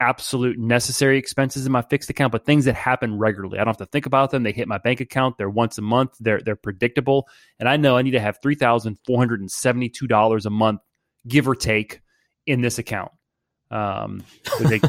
absolute 0.00 0.58
necessary 0.58 1.16
expenses 1.18 1.64
in 1.64 1.72
my 1.72 1.82
fixed 1.82 2.10
account, 2.10 2.32
but 2.32 2.44
things 2.44 2.64
that 2.64 2.74
happen 2.74 3.18
regularly. 3.18 3.58
I 3.58 3.64
don't 3.64 3.68
have 3.68 3.86
to 3.86 3.90
think 3.90 4.06
about 4.06 4.30
them. 4.30 4.42
They 4.42 4.52
hit 4.52 4.66
my 4.66 4.78
bank 4.78 5.00
account. 5.00 5.38
They're 5.38 5.48
once 5.48 5.78
a 5.78 5.82
month. 5.82 6.16
They're 6.18 6.40
they're 6.40 6.56
predictable, 6.56 7.28
and 7.60 7.68
I 7.68 7.76
know 7.76 7.96
I 7.96 8.02
need 8.02 8.12
to 8.12 8.20
have 8.20 8.38
three 8.42 8.56
thousand 8.56 8.98
four 9.06 9.18
hundred 9.18 9.40
and 9.40 9.50
seventy 9.50 9.88
two 9.88 10.06
dollars 10.06 10.46
a 10.46 10.50
month, 10.50 10.80
give 11.28 11.48
or 11.48 11.54
take, 11.54 12.00
in 12.46 12.60
this 12.60 12.78
account. 12.78 13.12
Um, 13.70 14.22
they, 14.60 14.80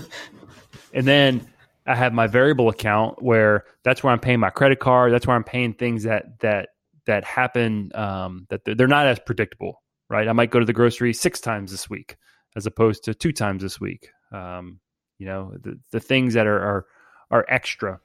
and 0.94 1.08
then 1.08 1.48
I 1.86 1.96
have 1.96 2.14
my 2.14 2.28
variable 2.28 2.70
account 2.70 3.22
where 3.22 3.66
that's 3.84 4.04
where 4.04 4.12
I'm 4.12 4.20
paying 4.20 4.40
my 4.40 4.50
credit 4.50 4.80
card. 4.80 5.14
That's 5.14 5.28
where 5.28 5.36
I'm 5.36 5.44
paying 5.44 5.74
things 5.74 6.04
that 6.04 6.40
that 6.40 6.70
that 7.06 7.24
happen 7.24 7.92
um, 7.96 8.48
that 8.50 8.66
they're, 8.66 8.76
they're 8.76 8.88
not 8.88 9.08
as 9.08 9.20
predictable. 9.20 9.82
Right? 10.10 10.28
I 10.28 10.34
might 10.34 10.52
go 10.52 10.60
to 10.60 10.66
the 10.66 10.74
grocery 10.74 11.14
six 11.14 11.40
times 11.40 11.72
this 11.72 11.90
week 11.90 12.18
as 12.56 12.66
opposed 12.66 13.04
to 13.06 13.14
two 13.14 13.32
times 13.32 13.64
this 13.64 13.82
week. 13.82 14.10
Um, 14.32 14.80
you 15.18 15.26
know 15.26 15.54
the, 15.62 15.80
the 15.92 16.00
things 16.00 16.34
that 16.34 16.48
are 16.48 16.60
are, 16.60 16.86
are 17.32 17.46
extra 17.50 18.00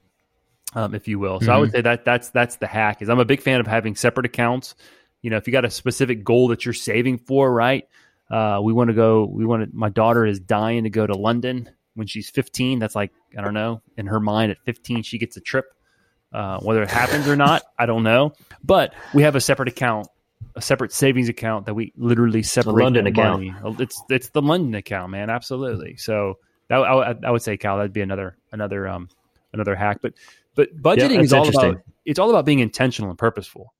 um, 0.74 0.94
if 0.94 1.08
you 1.08 1.18
will 1.18 1.40
so 1.40 1.46
mm-hmm. 1.46 1.52
i 1.52 1.58
would 1.58 1.68
mm-hmm. 1.68 1.76
say 1.76 1.82
that 1.82 2.04
that's 2.04 2.30
that's 2.30 2.56
the 2.56 2.66
hack 2.66 3.02
is 3.02 3.08
i'm 3.08 3.18
a 3.18 3.24
big 3.24 3.40
fan 3.40 3.60
of 3.60 3.66
having 3.66 3.94
separate 3.94 4.26
accounts 4.26 4.74
you 5.22 5.30
know 5.30 5.36
if 5.36 5.46
you 5.46 5.52
got 5.52 5.64
a 5.64 5.70
specific 5.70 6.24
goal 6.24 6.48
that 6.48 6.64
you're 6.64 6.74
saving 6.74 7.18
for 7.18 7.52
right 7.52 7.88
uh, 8.30 8.60
we 8.62 8.72
want 8.72 8.88
to 8.88 8.94
go 8.94 9.24
we 9.24 9.44
want 9.44 9.62
to 9.62 9.76
my 9.76 9.88
daughter 9.88 10.24
is 10.24 10.40
dying 10.40 10.84
to 10.84 10.90
go 10.90 11.06
to 11.06 11.14
london 11.14 11.68
when 11.94 12.06
she's 12.06 12.30
15 12.30 12.78
that's 12.78 12.94
like 12.94 13.12
i 13.36 13.40
don't 13.40 13.54
know 13.54 13.82
in 13.96 14.06
her 14.06 14.20
mind 14.20 14.50
at 14.50 14.58
15 14.64 15.02
she 15.02 15.18
gets 15.18 15.36
a 15.36 15.40
trip 15.40 15.66
uh, 16.32 16.60
whether 16.60 16.82
it 16.82 16.90
happens 16.90 17.26
or 17.26 17.36
not 17.36 17.62
i 17.78 17.86
don't 17.86 18.04
know 18.04 18.32
but 18.62 18.94
we 19.12 19.22
have 19.22 19.34
a 19.34 19.40
separate 19.40 19.68
account 19.68 20.06
a 20.54 20.62
separate 20.62 20.92
savings 20.92 21.28
account 21.28 21.66
that 21.66 21.74
we 21.74 21.92
literally 21.96 22.42
separate 22.42 22.74
the 22.74 22.82
london 22.84 23.06
account 23.06 23.44
it's 23.80 24.02
it's 24.08 24.30
the 24.30 24.42
london 24.42 24.74
account 24.74 25.10
man 25.10 25.28
absolutely 25.28 25.96
so 25.96 26.38
that, 26.70 26.76
I, 26.76 27.16
I, 27.24 27.30
would 27.32 27.42
say, 27.42 27.56
Cal, 27.56 27.76
that'd 27.78 27.92
be 27.92 28.00
another 28.00 28.36
another 28.52 28.86
um, 28.86 29.08
another 29.52 29.74
hack. 29.74 29.98
But 30.00 30.14
but 30.54 30.74
budgeting 30.80 31.16
yeah, 31.16 31.20
is 31.20 31.32
all 31.32 31.48
about 31.48 31.78
it's 32.04 32.20
all 32.20 32.30
about 32.30 32.46
being 32.46 32.60
intentional 32.60 33.10
and 33.10 33.18
purposeful, 33.18 33.74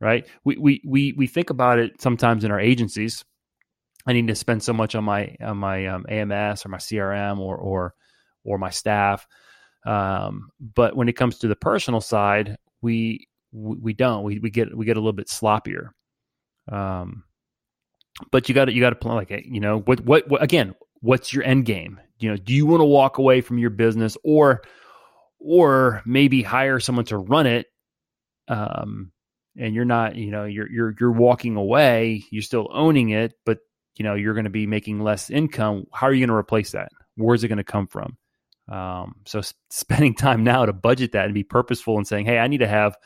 right? 0.00 0.24
We 0.44 0.56
we 0.56 0.82
we 0.86 1.12
we 1.14 1.26
think 1.26 1.50
about 1.50 1.80
it 1.80 2.00
sometimes 2.00 2.44
in 2.44 2.52
our 2.52 2.60
agencies. 2.60 3.24
I 4.06 4.12
need 4.12 4.28
to 4.28 4.34
spend 4.34 4.62
so 4.62 4.72
much 4.72 4.94
on 4.94 5.04
my 5.04 5.36
on 5.40 5.58
my 5.58 5.86
um, 5.86 6.06
AMS 6.08 6.66
or 6.66 6.70
my 6.70 6.78
CRM 6.78 7.38
or 7.38 7.56
or 7.56 7.94
or 8.44 8.58
my 8.58 8.70
staff. 8.70 9.26
Um, 9.86 10.50
but 10.60 10.96
when 10.96 11.08
it 11.08 11.16
comes 11.16 11.38
to 11.38 11.48
the 11.48 11.56
personal 11.56 12.00
side, 12.00 12.56
we 12.80 13.28
we 13.52 13.92
don't. 13.92 14.24
We 14.24 14.38
we 14.38 14.50
get 14.50 14.76
we 14.76 14.86
get 14.86 14.96
a 14.96 15.00
little 15.00 15.12
bit 15.12 15.28
sloppier. 15.28 15.90
Um, 16.70 17.24
but 18.30 18.48
you 18.48 18.54
got 18.54 18.66
to 18.66 18.72
you 18.72 18.80
got 18.80 18.90
to 18.90 18.96
plan 18.96 19.16
like 19.16 19.30
you 19.30 19.60
know 19.60 19.80
what, 19.80 20.00
what 20.00 20.28
what 20.28 20.42
again 20.42 20.74
what's 21.00 21.32
your 21.32 21.44
end 21.44 21.64
game 21.64 22.00
you 22.18 22.30
know 22.30 22.36
do 22.36 22.52
you 22.52 22.66
want 22.66 22.80
to 22.80 22.84
walk 22.84 23.18
away 23.18 23.40
from 23.40 23.58
your 23.58 23.70
business 23.70 24.16
or 24.22 24.62
or 25.38 26.02
maybe 26.04 26.42
hire 26.42 26.78
someone 26.78 27.04
to 27.04 27.16
run 27.16 27.46
it 27.46 27.66
um 28.48 29.10
and 29.58 29.74
you're 29.74 29.84
not 29.84 30.14
you 30.14 30.30
know 30.30 30.44
you're 30.44 30.70
you're 30.70 30.94
you're 31.00 31.12
walking 31.12 31.56
away 31.56 32.22
you're 32.30 32.42
still 32.42 32.68
owning 32.72 33.10
it 33.10 33.34
but 33.44 33.58
you 33.96 34.04
know 34.04 34.14
you're 34.14 34.34
going 34.34 34.44
to 34.44 34.50
be 34.50 34.66
making 34.66 35.00
less 35.00 35.30
income 35.30 35.86
how 35.92 36.06
are 36.06 36.12
you 36.12 36.20
going 36.20 36.28
to 36.28 36.34
replace 36.34 36.72
that 36.72 36.90
where's 37.16 37.44
it 37.44 37.48
going 37.48 37.58
to 37.58 37.64
come 37.64 37.86
from 37.86 38.16
um 38.68 39.14
so 39.26 39.40
spending 39.70 40.14
time 40.16 40.44
now 40.44 40.64
to 40.64 40.72
budget 40.72 41.12
that 41.12 41.26
and 41.26 41.34
be 41.34 41.44
purposeful 41.44 41.96
and 41.96 42.06
saying 42.06 42.24
hey 42.24 42.38
i 42.38 42.46
need 42.46 42.58
to 42.58 42.68
have 42.68 42.96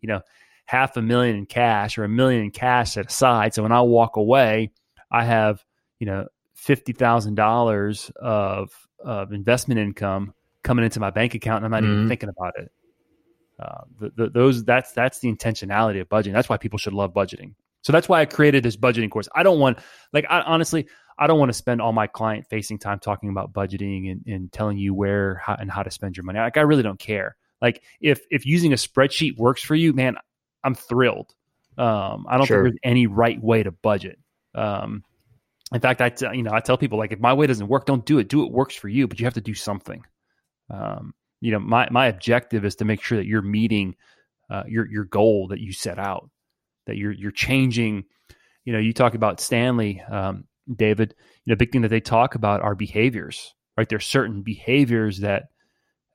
you 0.00 0.08
know 0.08 0.20
half 0.64 0.96
a 0.96 1.02
million 1.02 1.36
in 1.36 1.46
cash 1.46 1.96
or 1.96 2.04
a 2.04 2.08
million 2.08 2.42
in 2.42 2.50
cash 2.50 2.92
set 2.92 3.06
aside 3.06 3.54
so 3.54 3.62
when 3.62 3.72
i 3.72 3.80
walk 3.80 4.16
away 4.16 4.70
i 5.10 5.24
have 5.24 5.64
you 5.98 6.06
know 6.06 6.26
fifty 6.54 6.92
thousand 6.92 7.34
dollars 7.34 8.10
of 8.16 8.70
of 9.04 9.32
investment 9.32 9.78
income 9.78 10.34
coming 10.66 10.84
into 10.84 11.00
my 11.00 11.10
bank 11.10 11.34
account, 11.34 11.64
and 11.64 11.66
I'm 11.66 11.70
not 11.70 11.86
mm-hmm. 11.86 11.98
even 11.98 12.08
thinking 12.08 12.28
about 12.28 12.54
it. 12.58 12.72
Uh, 13.58 13.80
the, 14.00 14.12
the, 14.16 14.30
those 14.30 14.64
that's 14.64 14.92
that's 14.92 15.20
the 15.20 15.32
intentionality 15.32 16.00
of 16.00 16.08
budgeting. 16.08 16.32
That's 16.32 16.48
why 16.48 16.58
people 16.58 16.78
should 16.78 16.92
love 16.92 17.14
budgeting. 17.14 17.54
So 17.86 17.92
that's 17.92 18.08
why 18.08 18.20
I 18.20 18.24
created 18.24 18.64
this 18.64 18.76
budgeting 18.76 19.12
course. 19.12 19.28
I 19.32 19.44
don't 19.44 19.60
want 19.60 19.78
like 20.12 20.26
I, 20.28 20.40
honestly 20.40 20.88
I 21.20 21.28
don't 21.28 21.38
want 21.38 21.50
to 21.50 21.52
spend 21.52 21.80
all 21.80 21.92
my 21.92 22.08
client 22.08 22.44
facing 22.50 22.80
time 22.80 22.98
talking 22.98 23.28
about 23.28 23.52
budgeting 23.52 24.10
and, 24.10 24.26
and 24.26 24.50
telling 24.50 24.76
you 24.76 24.92
where 24.92 25.36
how, 25.36 25.54
and 25.54 25.70
how 25.70 25.84
to 25.84 25.90
spend 25.92 26.16
your 26.16 26.24
money. 26.24 26.40
Like 26.40 26.56
I 26.56 26.62
really 26.62 26.82
don't 26.82 26.98
care. 26.98 27.36
Like 27.62 27.84
if 28.00 28.22
if 28.28 28.44
using 28.44 28.72
a 28.72 28.74
spreadsheet 28.76 29.36
works 29.36 29.62
for 29.62 29.76
you, 29.76 29.92
man, 29.92 30.16
I'm 30.64 30.74
thrilled. 30.74 31.32
Um, 31.78 32.26
I 32.28 32.38
don't 32.38 32.48
sure. 32.48 32.64
think 32.64 32.72
there's 32.72 32.92
any 32.92 33.06
right 33.06 33.40
way 33.40 33.62
to 33.62 33.70
budget. 33.70 34.18
Um, 34.56 35.04
in 35.72 35.80
fact, 35.80 36.00
I 36.00 36.08
t- 36.08 36.26
you 36.34 36.42
know 36.42 36.50
I 36.52 36.58
tell 36.58 36.76
people 36.76 36.98
like 36.98 37.12
if 37.12 37.20
my 37.20 37.34
way 37.34 37.46
doesn't 37.46 37.68
work, 37.68 37.86
don't 37.86 38.04
do 38.04 38.18
it. 38.18 38.26
Do 38.26 38.40
what 38.40 38.50
works 38.50 38.74
for 38.74 38.88
you, 38.88 39.06
but 39.06 39.20
you 39.20 39.26
have 39.26 39.34
to 39.34 39.40
do 39.40 39.54
something. 39.54 40.02
Um, 40.70 41.14
you 41.40 41.52
know, 41.52 41.60
my 41.60 41.86
my 41.92 42.08
objective 42.08 42.64
is 42.64 42.74
to 42.76 42.84
make 42.84 43.00
sure 43.00 43.16
that 43.16 43.26
you're 43.26 43.42
meeting 43.42 43.94
uh, 44.50 44.64
your 44.66 44.90
your 44.90 45.04
goal 45.04 45.46
that 45.50 45.60
you 45.60 45.72
set 45.72 46.00
out. 46.00 46.28
That 46.86 46.96
you're 46.96 47.12
you're 47.12 47.30
changing. 47.30 48.04
You 48.64 48.72
know, 48.72 48.78
you 48.78 48.92
talk 48.92 49.14
about 49.14 49.40
Stanley, 49.40 50.02
um, 50.10 50.44
David. 50.74 51.14
You 51.44 51.52
know, 51.52 51.56
big 51.56 51.72
thing 51.72 51.82
that 51.82 51.88
they 51.88 52.00
talk 52.00 52.34
about 52.34 52.62
are 52.62 52.74
behaviors. 52.74 53.54
Right, 53.76 53.88
there's 53.88 54.06
certain 54.06 54.42
behaviors 54.42 55.20
that 55.20 55.44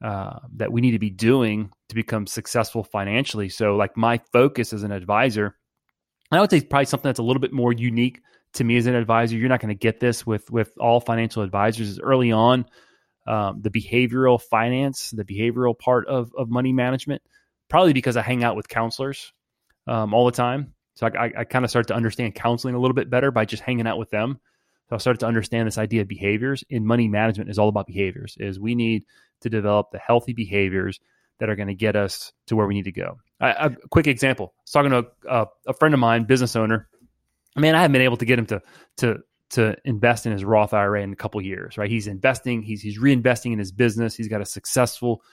uh, 0.04 0.40
that 0.56 0.72
we 0.72 0.82
need 0.82 0.92
to 0.92 1.00
be 1.00 1.12
doing 1.12 1.72
to 1.90 1.96
become 1.96 2.26
successful 2.26 2.84
financially. 2.84 3.50
So, 3.50 3.76
like 3.76 3.96
my 3.96 4.20
focus 4.34 4.74
as 4.74 4.84
an 4.84 4.92
advisor, 4.92 5.56
I 6.32 6.40
would 6.40 6.50
say 6.50 6.62
probably 6.62 6.86
something 6.86 7.10
that's 7.10 7.20
a 7.20 7.24
little 7.24 7.42
bit 7.42 7.54
more 7.54 7.72
unique 7.72 8.22
to 8.54 8.64
me 8.64 8.78
as 8.78 8.88
an 8.88 8.96
advisor. 8.96 9.38
You're 9.38 9.50
not 9.50 9.60
going 9.60 9.70
to 9.70 9.76
get 9.76 10.00
this 10.00 10.26
with 10.26 10.50
with 10.50 10.72
all 10.80 11.00
financial 11.00 11.44
advisors. 11.44 11.90
Is 11.90 12.00
Early 12.00 12.32
on, 12.32 12.66
um, 13.28 13.62
the 13.62 13.70
behavioral 13.70 14.42
finance, 14.42 15.12
the 15.12 15.24
behavioral 15.24 15.78
part 15.78 16.08
of, 16.08 16.32
of 16.38 16.50
money 16.50 16.74
management, 16.74 17.22
probably 17.70 17.94
because 17.94 18.18
I 18.18 18.22
hang 18.22 18.44
out 18.44 18.56
with 18.56 18.68
counselors 18.68 19.32
um, 19.88 20.14
all 20.14 20.26
the 20.26 20.32
time. 20.32 20.74
So 20.96 21.08
I, 21.08 21.26
I, 21.26 21.32
I 21.40 21.44
kind 21.44 21.66
of 21.66 21.72
start 21.72 21.88
to 21.88 21.96
understand 21.96 22.36
counseling 22.36 22.76
a 22.76 22.80
little 22.80 22.96
bit 22.96 23.10
better 23.10 23.32
by 23.32 23.46
just 23.46 23.64
hanging 23.64 23.88
out 23.88 23.98
with 23.98 24.10
them. 24.10 24.40
So 24.90 24.96
I 24.96 25.00
started 25.00 25.22
to 25.22 25.26
understand 25.26 25.68
this 25.68 25.78
idea 25.78 26.02
of 26.02 26.08
behaviors 26.08 26.64
in 26.70 26.86
money 26.86 27.08
management 27.08 27.50
is 27.50 27.58
all 27.58 27.70
about 27.70 27.88
behaviors. 27.88 28.36
Is 28.40 28.60
we 28.60 28.76
need 28.76 29.06
to 29.42 29.50
develop 29.50 29.92
the 29.92 30.00
healthy 30.00 30.34
behaviors 30.34 31.00
that 31.40 31.50
are 31.50 31.56
going 31.56 31.70
to 31.70 31.74
get 31.74 31.96
us 31.96 32.34
to 32.48 32.56
where 32.56 32.68
we 32.68 32.76
need 32.76 32.84
to 32.84 32.92
go. 32.92 33.18
A 33.40 33.72
quick 33.90 34.08
example: 34.08 34.54
I 34.56 34.62
was 34.62 34.72
talking 34.72 34.92
to 34.92 35.08
a, 35.28 35.48
a, 35.66 35.74
friend 35.74 35.94
of 35.94 36.00
mine, 36.00 36.26
business 36.26 36.56
owner. 36.56 36.88
Man, 37.56 37.74
I 37.74 37.82
haven't 37.82 37.94
been 37.94 38.04
able 38.04 38.18
to 38.18 38.26
get 38.26 38.38
him 38.38 38.46
to 38.48 38.62
to 38.98 39.18
to 39.52 39.76
invest 39.84 40.26
in 40.26 40.34
his 40.34 40.44
Roth 40.44 40.74
IRA 40.74 41.02
in 41.02 41.14
a 41.14 41.16
couple 41.16 41.42
years. 41.42 41.78
Right? 41.78 41.90
He's 41.90 42.08
investing. 42.08 42.62
He's 42.62 42.82
he's 42.82 43.00
reinvesting 43.00 43.54
in 43.54 43.60
his 43.60 43.72
business. 43.72 44.16
He's 44.16 44.28
got 44.28 44.42
a 44.42 44.46
successful, 44.46 45.24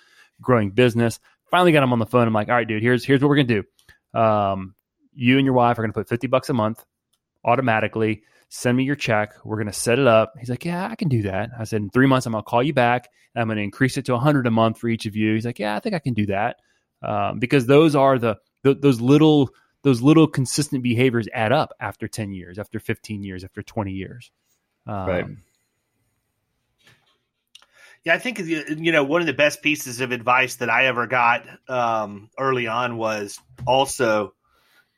growing 0.40 0.70
business. 0.70 1.20
Finally, 1.50 1.72
got 1.72 1.82
him 1.82 1.92
on 1.92 1.98
the 1.98 2.06
phone. 2.06 2.26
I'm 2.26 2.32
like, 2.32 2.48
all 2.48 2.54
right, 2.54 2.66
dude. 2.66 2.82
Here's 2.82 3.04
here's 3.04 3.20
what 3.20 3.28
we're 3.28 3.36
gonna 3.36 3.48
do. 3.48 3.64
Um, 4.14 4.74
you 5.12 5.36
and 5.36 5.44
your 5.44 5.54
wife 5.54 5.78
are 5.78 5.82
gonna 5.82 5.92
put 5.92 6.08
fifty 6.08 6.26
bucks 6.26 6.48
a 6.48 6.54
month 6.54 6.84
automatically 7.44 8.22
send 8.48 8.76
me 8.76 8.84
your 8.84 8.96
check. 8.96 9.34
We're 9.44 9.56
going 9.56 9.66
to 9.66 9.72
set 9.72 9.98
it 9.98 10.06
up. 10.06 10.34
He's 10.38 10.50
like, 10.50 10.64
yeah, 10.64 10.88
I 10.88 10.96
can 10.96 11.08
do 11.08 11.22
that. 11.22 11.50
I 11.58 11.64
said, 11.64 11.82
in 11.82 11.90
three 11.90 12.06
months, 12.06 12.26
I'm 12.26 12.32
going 12.32 12.42
to 12.42 12.48
call 12.48 12.62
you 12.62 12.72
back. 12.72 13.08
I'm 13.36 13.46
going 13.46 13.56
to 13.56 13.62
increase 13.62 13.96
it 13.96 14.06
to 14.06 14.12
100 14.12 14.46
a 14.46 14.50
month 14.50 14.78
for 14.78 14.88
each 14.88 15.06
of 15.06 15.14
you. 15.14 15.34
He's 15.34 15.46
like, 15.46 15.58
yeah, 15.58 15.76
I 15.76 15.80
think 15.80 15.94
I 15.94 15.98
can 15.98 16.14
do 16.14 16.26
that. 16.26 16.56
Um, 17.02 17.38
because 17.38 17.66
those 17.66 17.94
are 17.94 18.18
the, 18.18 18.36
the, 18.62 18.74
those 18.74 19.00
little, 19.00 19.50
those 19.82 20.02
little 20.02 20.26
consistent 20.26 20.82
behaviors 20.82 21.28
add 21.32 21.52
up 21.52 21.72
after 21.78 22.08
10 22.08 22.32
years, 22.32 22.58
after 22.58 22.80
15 22.80 23.22
years, 23.22 23.44
after 23.44 23.62
20 23.62 23.92
years. 23.92 24.30
Um, 24.86 25.06
right. 25.06 25.26
Yeah, 28.08 28.14
I 28.14 28.18
think 28.18 28.38
you 28.38 28.90
know 28.90 29.04
one 29.04 29.20
of 29.20 29.26
the 29.26 29.34
best 29.34 29.60
pieces 29.60 30.00
of 30.00 30.12
advice 30.12 30.54
that 30.56 30.70
I 30.70 30.86
ever 30.86 31.06
got 31.06 31.44
um, 31.68 32.30
early 32.38 32.66
on 32.66 32.96
was 32.96 33.38
also 33.66 34.32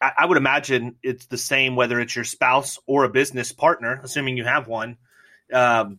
I, 0.00 0.26
would 0.26 0.36
imagine 0.36 0.94
it's 1.02 1.26
the 1.26 1.36
same 1.36 1.74
whether 1.74 1.98
it's 1.98 2.14
your 2.14 2.24
spouse 2.24 2.78
or 2.86 3.02
a 3.02 3.08
business 3.08 3.50
partner, 3.50 4.00
assuming 4.04 4.36
you 4.36 4.44
have 4.44 4.68
one. 4.68 4.96
Um, 5.52 5.98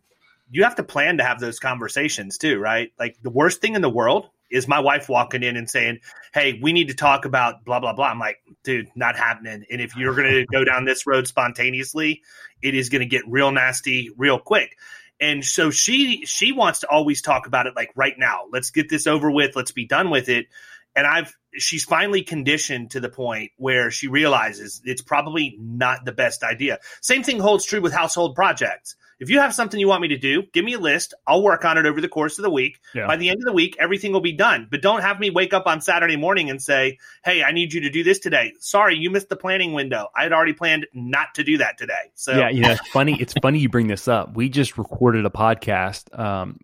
you 0.49 0.63
have 0.63 0.75
to 0.75 0.83
plan 0.83 1.17
to 1.17 1.25
have 1.25 1.41
those 1.41 1.59
conversations 1.59 2.37
too, 2.37 2.57
right? 2.59 2.93
Like 2.97 3.17
the 3.21 3.29
worst 3.29 3.59
thing 3.59 3.75
in 3.75 3.81
the 3.81 3.89
world 3.89 4.29
is 4.49 4.69
my 4.69 4.79
wife 4.79 5.09
walking 5.09 5.43
in 5.43 5.57
and 5.57 5.69
saying, 5.69 5.99
"Hey, 6.33 6.59
we 6.61 6.71
need 6.71 6.87
to 6.87 6.93
talk 6.93 7.25
about 7.25 7.65
blah 7.65 7.81
blah 7.81 7.91
blah." 7.91 8.05
I'm 8.05 8.19
like, 8.19 8.37
"Dude, 8.63 8.87
not 8.95 9.17
happening." 9.17 9.65
And 9.69 9.81
if 9.81 9.97
you're 9.97 10.15
going 10.15 10.31
to 10.31 10.45
go 10.45 10.63
down 10.63 10.85
this 10.85 11.05
road 11.05 11.27
spontaneously, 11.27 12.21
it 12.61 12.73
is 12.73 12.87
going 12.87 13.01
to 13.01 13.05
get 13.05 13.23
real 13.27 13.51
nasty 13.51 14.11
real 14.15 14.39
quick. 14.39 14.77
And 15.21 15.45
so 15.45 15.69
she 15.69 16.25
she 16.25 16.51
wants 16.51 16.79
to 16.79 16.89
always 16.89 17.21
talk 17.21 17.47
about 17.47 17.67
it 17.67 17.75
like 17.75 17.91
right 17.95 18.15
now. 18.17 18.45
Let's 18.51 18.71
get 18.71 18.89
this 18.89 19.07
over 19.07 19.29
with. 19.29 19.55
Let's 19.55 19.71
be 19.71 19.85
done 19.85 20.09
with 20.09 20.27
it 20.27 20.47
and 20.95 21.07
I've 21.07 21.35
she's 21.53 21.83
finally 21.83 22.23
conditioned 22.23 22.91
to 22.91 22.99
the 22.99 23.09
point 23.09 23.51
where 23.57 23.91
she 23.91 24.07
realizes 24.07 24.81
it's 24.85 25.01
probably 25.01 25.57
not 25.59 26.05
the 26.05 26.11
best 26.11 26.43
idea. 26.43 26.79
Same 27.01 27.23
thing 27.23 27.39
holds 27.39 27.65
true 27.65 27.81
with 27.81 27.93
household 27.93 28.35
projects. 28.35 28.95
If 29.21 29.29
you 29.29 29.39
have 29.39 29.53
something 29.53 29.79
you 29.79 29.87
want 29.87 30.01
me 30.01 30.07
to 30.09 30.17
do, 30.17 30.43
give 30.51 30.65
me 30.65 30.73
a 30.73 30.79
list. 30.79 31.13
I'll 31.27 31.43
work 31.43 31.63
on 31.63 31.77
it 31.77 31.85
over 31.85 32.01
the 32.01 32.09
course 32.09 32.39
of 32.39 32.43
the 32.43 32.49
week. 32.49 32.79
Yeah. 32.95 33.05
By 33.05 33.17
the 33.17 33.29
end 33.29 33.37
of 33.37 33.45
the 33.45 33.53
week, 33.53 33.77
everything 33.79 34.13
will 34.13 34.19
be 34.21 34.31
done. 34.31 34.67
But 34.69 34.81
don't 34.81 35.01
have 35.01 35.19
me 35.19 35.29
wake 35.29 35.53
up 35.53 35.67
on 35.67 35.79
Saturday 35.79 36.15
morning 36.15 36.49
and 36.49 36.59
say, 36.59 36.97
"Hey, 37.23 37.43
I 37.43 37.51
need 37.51 37.71
you 37.71 37.81
to 37.81 37.91
do 37.91 38.03
this 38.03 38.17
today." 38.17 38.53
Sorry, 38.59 38.97
you 38.97 39.11
missed 39.11 39.29
the 39.29 39.35
planning 39.35 39.73
window. 39.73 40.07
I 40.15 40.23
had 40.23 40.33
already 40.33 40.53
planned 40.53 40.87
not 40.95 41.35
to 41.35 41.43
do 41.43 41.59
that 41.59 41.77
today. 41.77 42.11
So 42.15 42.35
yeah, 42.35 42.49
you 42.49 42.61
know, 42.61 42.71
it's 42.71 42.87
funny. 42.89 43.15
It's 43.21 43.35
funny 43.43 43.59
you 43.59 43.69
bring 43.69 43.87
this 43.87 44.07
up. 44.07 44.35
We 44.35 44.49
just 44.49 44.79
recorded 44.79 45.23
a 45.27 45.29
podcast. 45.29 46.17
Um, 46.17 46.57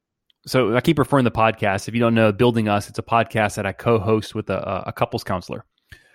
so 0.47 0.75
I 0.75 0.81
keep 0.81 0.97
referring 0.97 1.25
the 1.25 1.31
podcast. 1.31 1.88
If 1.88 1.93
you 1.93 1.99
don't 1.99 2.15
know, 2.15 2.31
Building 2.31 2.67
Us, 2.69 2.89
it's 2.89 2.97
a 2.97 3.03
podcast 3.03 3.55
that 3.55 3.67
I 3.67 3.71
co-host 3.71 4.34
with 4.34 4.49
a, 4.49 4.88
a 4.88 4.93
couples 4.93 5.23
counselor. 5.23 5.63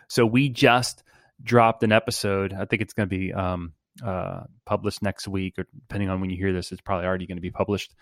So 0.09 0.27
we 0.27 0.48
just 0.48 1.05
dropped 1.40 1.85
an 1.85 1.93
episode. 1.93 2.52
I 2.52 2.64
think 2.64 2.82
it's 2.82 2.94
going 2.94 3.09
to 3.09 3.16
be 3.16 3.32
um, 3.32 3.74
uh, 4.05 4.43
published 4.64 5.02
next 5.02 5.28
week, 5.28 5.59
or 5.59 5.66
depending 5.89 6.09
on 6.09 6.20
when 6.20 6.31
you 6.31 6.36
hear 6.36 6.52
this, 6.52 6.73
it's 6.73 6.81
probably 6.81 7.06
already 7.06 7.27
going 7.27 7.36
to 7.36 7.43
be 7.43 7.51
published 7.51 7.94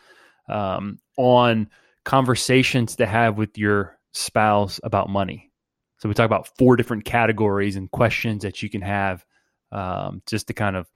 um, 0.48 0.98
on 1.16 1.68
conversations 2.04 2.96
to 2.96 3.06
have 3.06 3.36
with 3.36 3.58
your 3.58 3.98
spouse 4.12 4.80
about 4.82 5.08
money. 5.08 5.50
So 5.98 6.08
we 6.08 6.14
talk 6.14 6.26
about 6.26 6.48
four 6.56 6.76
different 6.76 7.04
categories 7.04 7.76
and 7.76 7.90
questions 7.90 8.42
that 8.42 8.62
you 8.62 8.70
can 8.70 8.80
have 8.80 9.24
um, 9.70 10.22
just 10.26 10.46
to 10.46 10.54
kind 10.54 10.76
of 10.76 10.88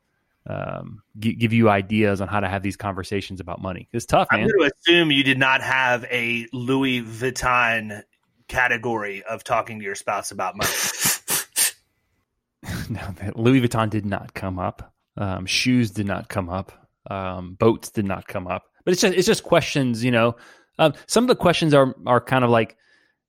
um, 0.47 1.03
g- 1.19 1.35
give 1.35 1.53
you 1.53 1.69
ideas 1.69 2.21
on 2.21 2.29
how 2.29 2.41
to 2.41 2.49
have 2.49 2.63
these 2.63 2.77
conversations 2.77 3.41
about 3.41 3.61
money. 3.61 3.89
It's 3.93 4.07
tough, 4.07 4.29
man. 4.33 4.43
I'm 4.43 4.49
going 4.49 4.71
to 4.71 4.77
assume 4.79 5.11
you 5.11 5.25
did 5.25 5.39
not 5.39 5.63
have 5.63 6.05
a 6.11 6.47
Louis 6.53 7.03
Vuitton 7.03 8.03
category 8.49 9.23
of 9.23 9.45
talking 9.45 9.79
to 9.79 9.85
your 9.85 9.95
spouse 9.95 10.31
about 10.31 10.57
money. 10.57 10.71
no, 12.91 13.01
Louis 13.37 13.61
Vuitton 13.61 13.91
did 13.91 14.07
not 14.07 14.35
come 14.35 14.59
up. 14.59 14.93
Um, 15.17 15.47
shoes 15.47 15.91
did 15.91 16.07
not 16.07 16.29
come 16.29 16.49
up. 16.49 16.73
Um, 17.11 17.55
boats 17.55 17.91
did 17.91 18.05
not 18.05 18.27
come 18.27 18.47
up. 18.47 18.65
But 18.85 18.93
it's 18.93 19.01
just 19.01 19.15
it's 19.15 19.27
just 19.27 19.45
questions, 19.45 20.05
you 20.05 20.11
know. 20.11 20.37
Um, 20.79 20.95
some 21.07 21.25
of 21.25 21.29
the 21.29 21.37
questions 21.37 21.73
are 21.73 21.95
are 22.07 22.21
kind 22.21 22.45
of 22.45 22.51
like, 22.51 22.77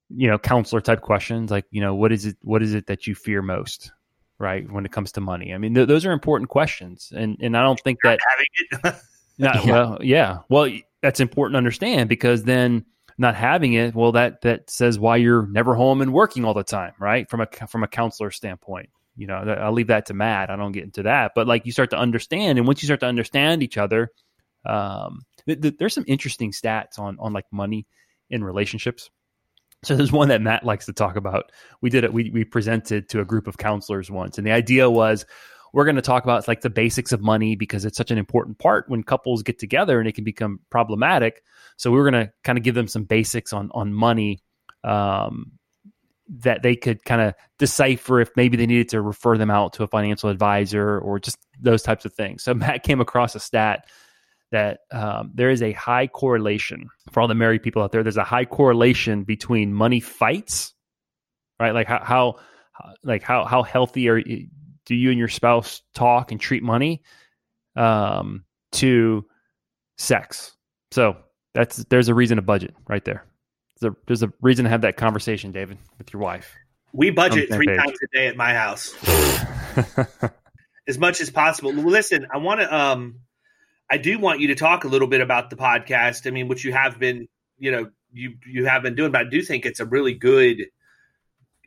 you 0.09 0.27
know, 0.27 0.37
counselor 0.37 0.81
type 0.81 1.01
questions, 1.01 1.51
like 1.51 1.65
you 1.71 1.81
know, 1.81 1.95
what 1.95 2.11
is 2.11 2.25
it 2.25 2.37
what 2.41 2.61
is 2.61 2.73
it 2.73 2.87
that 2.87 3.07
you 3.07 3.15
fear 3.15 3.41
most? 3.41 3.91
right? 4.39 4.69
When 4.69 4.85
it 4.85 4.91
comes 4.91 5.11
to 5.13 5.21
money, 5.21 5.53
I 5.53 5.57
mean, 5.57 5.73
th- 5.73 5.87
those 5.87 6.05
are 6.05 6.11
important 6.11 6.49
questions, 6.49 7.11
and 7.15 7.37
and 7.41 7.55
I 7.57 7.61
don't 7.61 7.79
think 7.79 7.99
that 8.03 8.19
having 8.29 8.93
it. 8.95 9.01
not, 9.37 9.65
yeah. 9.65 9.71
Well, 9.71 9.97
yeah, 10.01 10.37
well, 10.49 10.71
that's 11.01 11.19
important 11.19 11.53
to 11.53 11.57
understand 11.57 12.09
because 12.09 12.43
then 12.43 12.85
not 13.17 13.35
having 13.35 13.73
it, 13.73 13.95
well, 13.95 14.11
that 14.13 14.41
that 14.41 14.69
says 14.69 14.99
why 14.99 15.17
you're 15.17 15.47
never 15.47 15.75
home 15.75 16.01
and 16.01 16.13
working 16.13 16.45
all 16.45 16.53
the 16.53 16.63
time, 16.63 16.93
right? 16.99 17.29
From 17.29 17.41
a 17.41 17.47
from 17.67 17.83
a 17.83 17.87
counselor 17.87 18.31
standpoint, 18.31 18.89
you 19.15 19.27
know, 19.27 19.35
I'll 19.35 19.71
leave 19.71 19.87
that 19.87 20.07
to 20.07 20.13
Matt. 20.13 20.49
I 20.49 20.55
don't 20.55 20.71
get 20.71 20.83
into 20.83 21.03
that, 21.03 21.31
but 21.35 21.47
like 21.47 21.65
you 21.65 21.71
start 21.71 21.91
to 21.91 21.97
understand, 21.97 22.57
and 22.57 22.67
once 22.67 22.81
you 22.81 22.87
start 22.87 22.99
to 23.01 23.05
understand 23.05 23.63
each 23.63 23.77
other, 23.77 24.11
um, 24.65 25.21
th- 25.45 25.61
th- 25.61 25.75
there's 25.77 25.93
some 25.93 26.05
interesting 26.07 26.51
stats 26.51 26.99
on 26.99 27.17
on 27.19 27.33
like 27.33 27.45
money 27.51 27.87
in 28.29 28.43
relationships. 28.43 29.09
So 29.83 29.95
there's 29.95 30.11
one 30.11 30.29
that 30.29 30.41
Matt 30.41 30.65
likes 30.65 30.87
to 30.87 30.93
talk 30.93 31.15
about. 31.15 31.51
We 31.81 31.89
did 31.89 32.03
it. 32.03 32.13
We 32.13 32.31
we 32.31 32.43
presented 32.43 33.09
to 33.09 33.21
a 33.21 33.25
group 33.25 33.47
of 33.47 33.57
counselors 33.57 34.09
once, 34.09 34.37
and 34.37 34.45
the 34.45 34.51
idea 34.51 34.89
was 34.89 35.25
we're 35.73 35.85
going 35.85 35.97
to 35.97 36.01
talk 36.01 36.23
about 36.23 36.47
like 36.47 36.61
the 36.61 36.69
basics 36.69 37.11
of 37.11 37.21
money 37.21 37.55
because 37.55 37.83
it's 37.83 37.97
such 37.97 38.09
an 38.09 38.17
important 38.17 38.57
part 38.57 38.85
when 38.87 39.03
couples 39.03 39.43
get 39.43 39.59
together 39.59 39.99
and 39.99 40.07
it 40.07 40.13
can 40.13 40.23
become 40.23 40.61
problematic. 40.69 41.43
So 41.75 41.91
we 41.91 41.97
were 41.97 42.09
going 42.09 42.25
to 42.27 42.31
kind 42.45 42.57
of 42.57 42.63
give 42.63 42.75
them 42.75 42.87
some 42.87 43.03
basics 43.03 43.53
on 43.53 43.69
on 43.73 43.93
money 43.93 44.41
um, 44.83 45.51
that 46.27 46.63
they 46.63 46.75
could 46.75 47.03
kind 47.05 47.21
of 47.21 47.33
decipher 47.59 48.19
if 48.19 48.29
maybe 48.35 48.57
they 48.57 48.65
needed 48.65 48.89
to 48.89 49.01
refer 49.01 49.37
them 49.37 49.51
out 49.51 49.73
to 49.73 49.83
a 49.83 49.87
financial 49.87 50.29
advisor 50.29 50.99
or 50.99 51.19
just 51.19 51.37
those 51.59 51.83
types 51.83 52.05
of 52.05 52.13
things. 52.13 52.43
So 52.43 52.53
Matt 52.55 52.83
came 52.83 53.01
across 53.01 53.35
a 53.35 53.39
stat 53.39 53.87
that 54.51 54.79
um, 54.91 55.31
there 55.33 55.49
is 55.49 55.61
a 55.61 55.73
high 55.73 56.07
correlation 56.07 56.89
for 57.11 57.19
all 57.19 57.27
the 57.27 57.35
married 57.35 57.63
people 57.63 57.81
out 57.81 57.91
there. 57.91 58.03
There's 58.03 58.17
a 58.17 58.23
high 58.23 58.45
correlation 58.45 59.23
between 59.23 59.73
money 59.73 59.99
fights, 59.99 60.73
right? 61.59 61.73
Like 61.73 61.87
how, 61.87 62.01
how 62.03 62.35
like 63.03 63.23
how 63.23 63.45
how 63.45 63.63
healthy 63.63 64.09
are 64.09 64.21
do 64.21 64.95
you 64.95 65.09
and 65.09 65.19
your 65.19 65.27
spouse 65.27 65.81
talk 65.93 66.31
and 66.31 66.39
treat 66.39 66.63
money 66.63 67.01
um, 67.75 68.45
to 68.73 69.25
sex? 69.97 70.55
So 70.91 71.17
that's 71.53 71.77
there's 71.85 72.09
a 72.09 72.13
reason 72.13 72.37
to 72.37 72.41
budget 72.41 72.75
right 72.87 73.03
there. 73.03 73.25
There's 73.79 73.91
a, 73.91 73.95
there's 74.07 74.23
a 74.23 74.33
reason 74.41 74.63
to 74.65 74.69
have 74.69 74.81
that 74.81 74.97
conversation, 74.97 75.51
David, 75.51 75.77
with 75.97 76.13
your 76.13 76.21
wife. 76.21 76.53
We 76.93 77.09
budget 77.09 77.51
three 77.51 77.67
page. 77.67 77.77
times 77.77 77.97
a 78.03 78.17
day 78.17 78.27
at 78.27 78.37
my 78.37 78.53
house, 78.53 78.95
as 80.87 80.97
much 80.97 81.19
as 81.19 81.29
possible. 81.29 81.73
Listen, 81.73 82.27
I 82.33 82.37
want 82.37 82.61
to 82.61 82.73
um, 82.73 83.19
I 83.89 83.97
do 83.97 84.17
want 84.17 84.39
you 84.39 84.47
to 84.47 84.55
talk 84.55 84.85
a 84.85 84.87
little 84.87 85.09
bit 85.09 85.19
about 85.19 85.49
the 85.49 85.57
podcast. 85.57 86.25
I 86.25 86.31
mean, 86.31 86.47
which 86.47 86.63
you 86.63 86.71
have 86.71 86.97
been, 86.97 87.27
you 87.59 87.71
know, 87.71 87.89
you 88.13 88.35
you 88.47 88.65
have 88.65 88.81
been 88.81 88.95
doing, 88.95 89.11
but 89.11 89.27
I 89.27 89.29
do 89.29 89.41
think 89.41 89.65
it's 89.65 89.81
a 89.81 89.85
really 89.85 90.13
good 90.13 90.67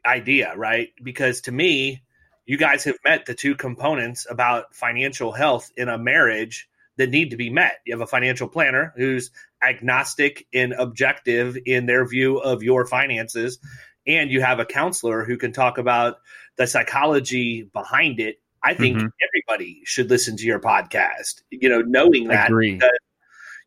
idea, 0.05 0.55
right? 0.57 0.89
Because 1.03 1.43
to 1.43 1.53
me, 1.53 2.03
you 2.47 2.57
guys 2.57 2.85
have 2.85 2.97
met 3.05 3.27
the 3.27 3.35
two 3.35 3.55
components 3.55 4.27
about 4.29 4.75
financial 4.75 5.33
health 5.33 5.71
in 5.77 5.91
a 5.91 5.99
marriage 5.99 6.69
that 6.99 7.11
need 7.11 7.31
to 7.31 7.37
be 7.37 7.51
met. 7.51 7.79
You 7.87 7.95
have 7.95 8.03
a 8.03 8.07
financial 8.07 8.49
planner 8.49 8.93
who's 8.97 9.31
agnostic 9.63 10.47
and 10.53 10.73
objective 10.75 11.57
in 11.65 11.87
their 11.87 12.07
view 12.07 12.39
of 12.39 12.63
your 12.63 12.87
finances, 12.87 13.59
and 14.07 14.31
you 14.31 14.41
have 14.43 14.61
a 14.61 14.67
counselor 14.67 15.25
who 15.25 15.37
can 15.37 15.53
talk 15.53 15.79
about 15.79 16.19
the 16.57 16.67
psychology 16.67 17.63
behind 17.63 18.21
it 18.21 18.41
I 18.63 18.75
think 18.75 18.97
mm-hmm. 18.97 19.07
everybody 19.23 19.83
should 19.85 20.11
listen 20.11 20.37
to 20.37 20.45
your 20.45 20.61
podcast. 20.61 21.43
You 21.51 21.69
know, 21.69 21.81
knowing 21.83 22.29
that, 22.29 22.49
because, 22.49 22.91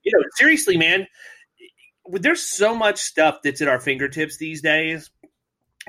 you 0.04 0.12
know, 0.14 0.24
seriously, 0.36 0.78
man, 0.78 1.08
there's 2.08 2.42
so 2.42 2.76
much 2.76 3.00
stuff 3.00 3.40
that's 3.44 3.62
at 3.62 3.68
our 3.68 3.80
fingertips 3.80 4.38
these 4.38 4.62
days. 4.62 5.10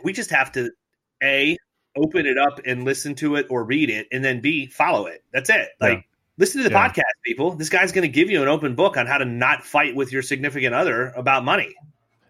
We 0.05 0.13
just 0.13 0.31
have 0.31 0.53
to 0.53 0.71
a 1.23 1.57
open 1.97 2.27
it 2.27 2.39
up 2.39 2.61
and 2.65 2.85
listen 2.85 3.15
to 3.17 3.37
it 3.37 3.47
or 3.51 3.65
read 3.65 3.91
it, 3.91 4.07
and 4.13 4.25
then 4.25 4.41
b 4.41 4.67
follow 4.67 5.07
it. 5.07 5.25
That's 5.33 5.51
it. 5.51 5.69
Like 5.81 6.05
Listen 6.39 6.63
to 6.63 6.69
the 6.69 6.75
Yeah. 6.75 6.89
podcast, 6.89 7.03
people. 7.25 7.53
This 7.53 7.69
guy's 7.69 7.93
going 7.93 8.03
to 8.03 8.09
give 8.09 8.31
you 8.31 8.43
an 8.43 8.49
open 8.49 8.75
book 8.75 8.97
on 8.97 9.07
how 9.07 9.19
to 9.19 9.25
not 9.25 9.65
fight 9.65 9.95
with 9.95 10.13
your 10.13 10.23
significant 10.23 10.75
other 10.75 11.09
about 11.15 11.45
money. 11.45 11.75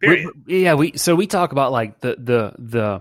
Period. 0.00 0.28
We- 0.46 0.62
yeah, 0.62 0.74
we 0.74 0.96
so 0.96 1.14
we 1.14 1.26
talk 1.26 1.52
about 1.52 1.70
like 1.72 2.00
the 2.00 2.16
the 2.18 2.52
the 2.58 3.00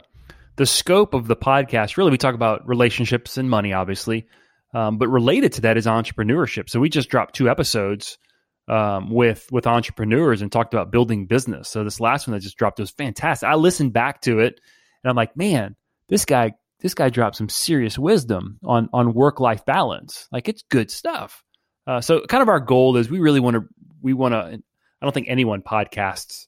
the 0.58 0.66
scope 0.68 1.14
of 1.16 1.28
the 1.28 1.36
podcast. 1.36 1.98
Really, 1.98 2.12
we 2.12 2.18
talk 2.20 2.36
about 2.36 2.68
relationships 2.68 3.38
and 3.38 3.50
money, 3.50 3.74
obviously, 3.74 4.28
um, 4.76 4.98
but 5.00 5.08
related 5.08 5.54
to 5.54 5.62
that 5.62 5.78
is 5.78 5.88
entrepreneurship. 5.88 6.70
So 6.70 6.80
we 6.80 6.90
just 6.90 7.10
dropped 7.10 7.34
two 7.36 7.50
episodes 7.50 8.20
um, 8.68 9.10
with 9.10 9.48
with 9.52 9.66
entrepreneurs 9.66 10.44
and 10.44 10.52
talked 10.52 10.76
about 10.76 10.92
building 10.92 11.26
business. 11.26 11.68
So 11.70 11.84
this 11.84 12.00
last 12.00 12.28
one 12.28 12.36
that 12.36 12.42
just 12.44 12.58
dropped 12.58 12.80
was 12.80 12.92
fantastic. 12.92 13.50
I 13.50 13.56
listened 13.56 13.94
back 13.94 14.22
to 14.22 14.40
it 14.40 14.62
and 15.04 15.10
I'm 15.10 15.16
like, 15.16 15.36
man, 15.36 15.76
this 16.10 16.26
guy 16.26 16.54
this 16.82 16.94
guy 16.96 17.10
dropped 17.10 17.36
some 17.36 17.50
serious 17.50 17.98
wisdom 17.98 18.60
on 18.64 18.90
on 18.92 19.14
work 19.14 19.40
life 19.40 19.66
balance. 19.66 20.28
Like 20.32 20.50
it's 20.50 20.64
good 20.64 20.92
stuff. 20.92 21.44
Uh, 21.88 22.02
so 22.02 22.26
kind 22.26 22.42
of 22.42 22.50
our 22.50 22.60
goal 22.60 22.98
is 22.98 23.10
we 23.10 23.20
really 23.20 23.40
want 23.40 23.56
to 23.56 23.64
we 24.02 24.14
want 24.14 24.34
to. 24.34 24.38
I 24.38 25.06
don't 25.06 25.14
think 25.14 25.28
anyone 25.30 25.62
podcasts 25.62 26.46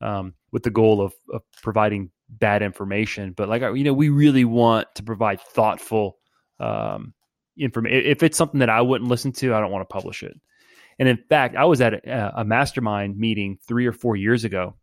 um, 0.00 0.34
with 0.52 0.62
the 0.62 0.70
goal 0.70 1.00
of, 1.00 1.14
of 1.32 1.42
providing 1.62 2.10
bad 2.28 2.62
information, 2.62 3.32
but 3.32 3.48
like 3.48 3.62
you 3.62 3.84
know, 3.84 3.92
we 3.92 4.08
really 4.08 4.44
want 4.44 4.88
to 4.96 5.02
provide 5.02 5.40
thoughtful 5.40 6.18
um, 6.60 7.14
information. 7.56 8.06
If 8.06 8.22
it's 8.22 8.36
something 8.36 8.60
that 8.60 8.70
I 8.70 8.80
wouldn't 8.80 9.08
listen 9.08 9.32
to, 9.32 9.54
I 9.54 9.60
don't 9.60 9.70
want 9.70 9.88
to 9.88 9.92
publish 9.92 10.22
it. 10.22 10.34
And 10.98 11.08
in 11.08 11.18
fact, 11.28 11.56
I 11.56 11.64
was 11.64 11.80
at 11.80 11.94
a, 11.94 12.40
a 12.40 12.44
mastermind 12.44 13.18
meeting 13.18 13.58
three 13.66 13.86
or 13.86 13.92
four 13.92 14.16
years 14.16 14.44
ago, 14.44 14.76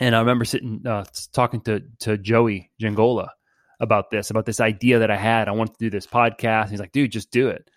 and 0.00 0.14
I 0.14 0.20
remember 0.20 0.44
sitting 0.44 0.82
uh, 0.86 1.04
talking 1.32 1.60
to 1.62 1.82
to 2.00 2.16
Joey 2.16 2.70
Giangola 2.80 3.30
about 3.80 4.10
this, 4.10 4.30
about 4.30 4.46
this 4.46 4.60
idea 4.60 5.00
that 5.00 5.10
I 5.10 5.16
had. 5.16 5.48
I 5.48 5.52
wanted 5.52 5.72
to 5.72 5.84
do 5.84 5.90
this 5.90 6.06
podcast. 6.06 6.70
He's 6.70 6.80
like, 6.80 6.92
"Dude, 6.92 7.12
just 7.12 7.30
do 7.30 7.48
it." 7.48 7.70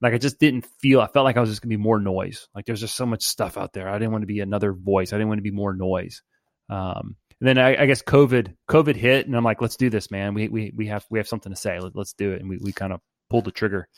Like 0.00 0.14
I 0.14 0.18
just 0.18 0.38
didn't 0.38 0.66
feel. 0.80 1.00
I 1.00 1.06
felt 1.06 1.24
like 1.24 1.36
I 1.36 1.40
was 1.40 1.50
just 1.50 1.62
gonna 1.62 1.70
be 1.70 1.76
more 1.76 2.00
noise. 2.00 2.48
Like 2.54 2.66
there's 2.66 2.80
just 2.80 2.96
so 2.96 3.06
much 3.06 3.22
stuff 3.22 3.56
out 3.56 3.72
there. 3.72 3.88
I 3.88 3.98
didn't 3.98 4.12
want 4.12 4.22
to 4.22 4.26
be 4.26 4.40
another 4.40 4.72
voice. 4.72 5.12
I 5.12 5.16
didn't 5.16 5.28
want 5.28 5.38
to 5.38 5.42
be 5.42 5.50
more 5.50 5.74
noise. 5.74 6.22
Um, 6.68 7.16
and 7.40 7.48
then 7.48 7.58
I, 7.58 7.82
I 7.82 7.86
guess 7.86 8.02
COVID 8.02 8.54
COVID 8.68 8.96
hit, 8.96 9.26
and 9.26 9.36
I'm 9.36 9.44
like, 9.44 9.60
"Let's 9.60 9.76
do 9.76 9.90
this, 9.90 10.10
man. 10.10 10.34
We 10.34 10.48
we 10.48 10.72
we 10.74 10.86
have 10.88 11.04
we 11.10 11.18
have 11.18 11.28
something 11.28 11.52
to 11.52 11.58
say. 11.58 11.78
Let, 11.78 11.96
us 11.96 12.14
do 12.16 12.32
it." 12.32 12.40
And 12.40 12.48
we 12.48 12.58
we 12.58 12.72
kind 12.72 12.92
of 12.92 13.00
pulled 13.30 13.44
the 13.44 13.50
trigger 13.50 13.88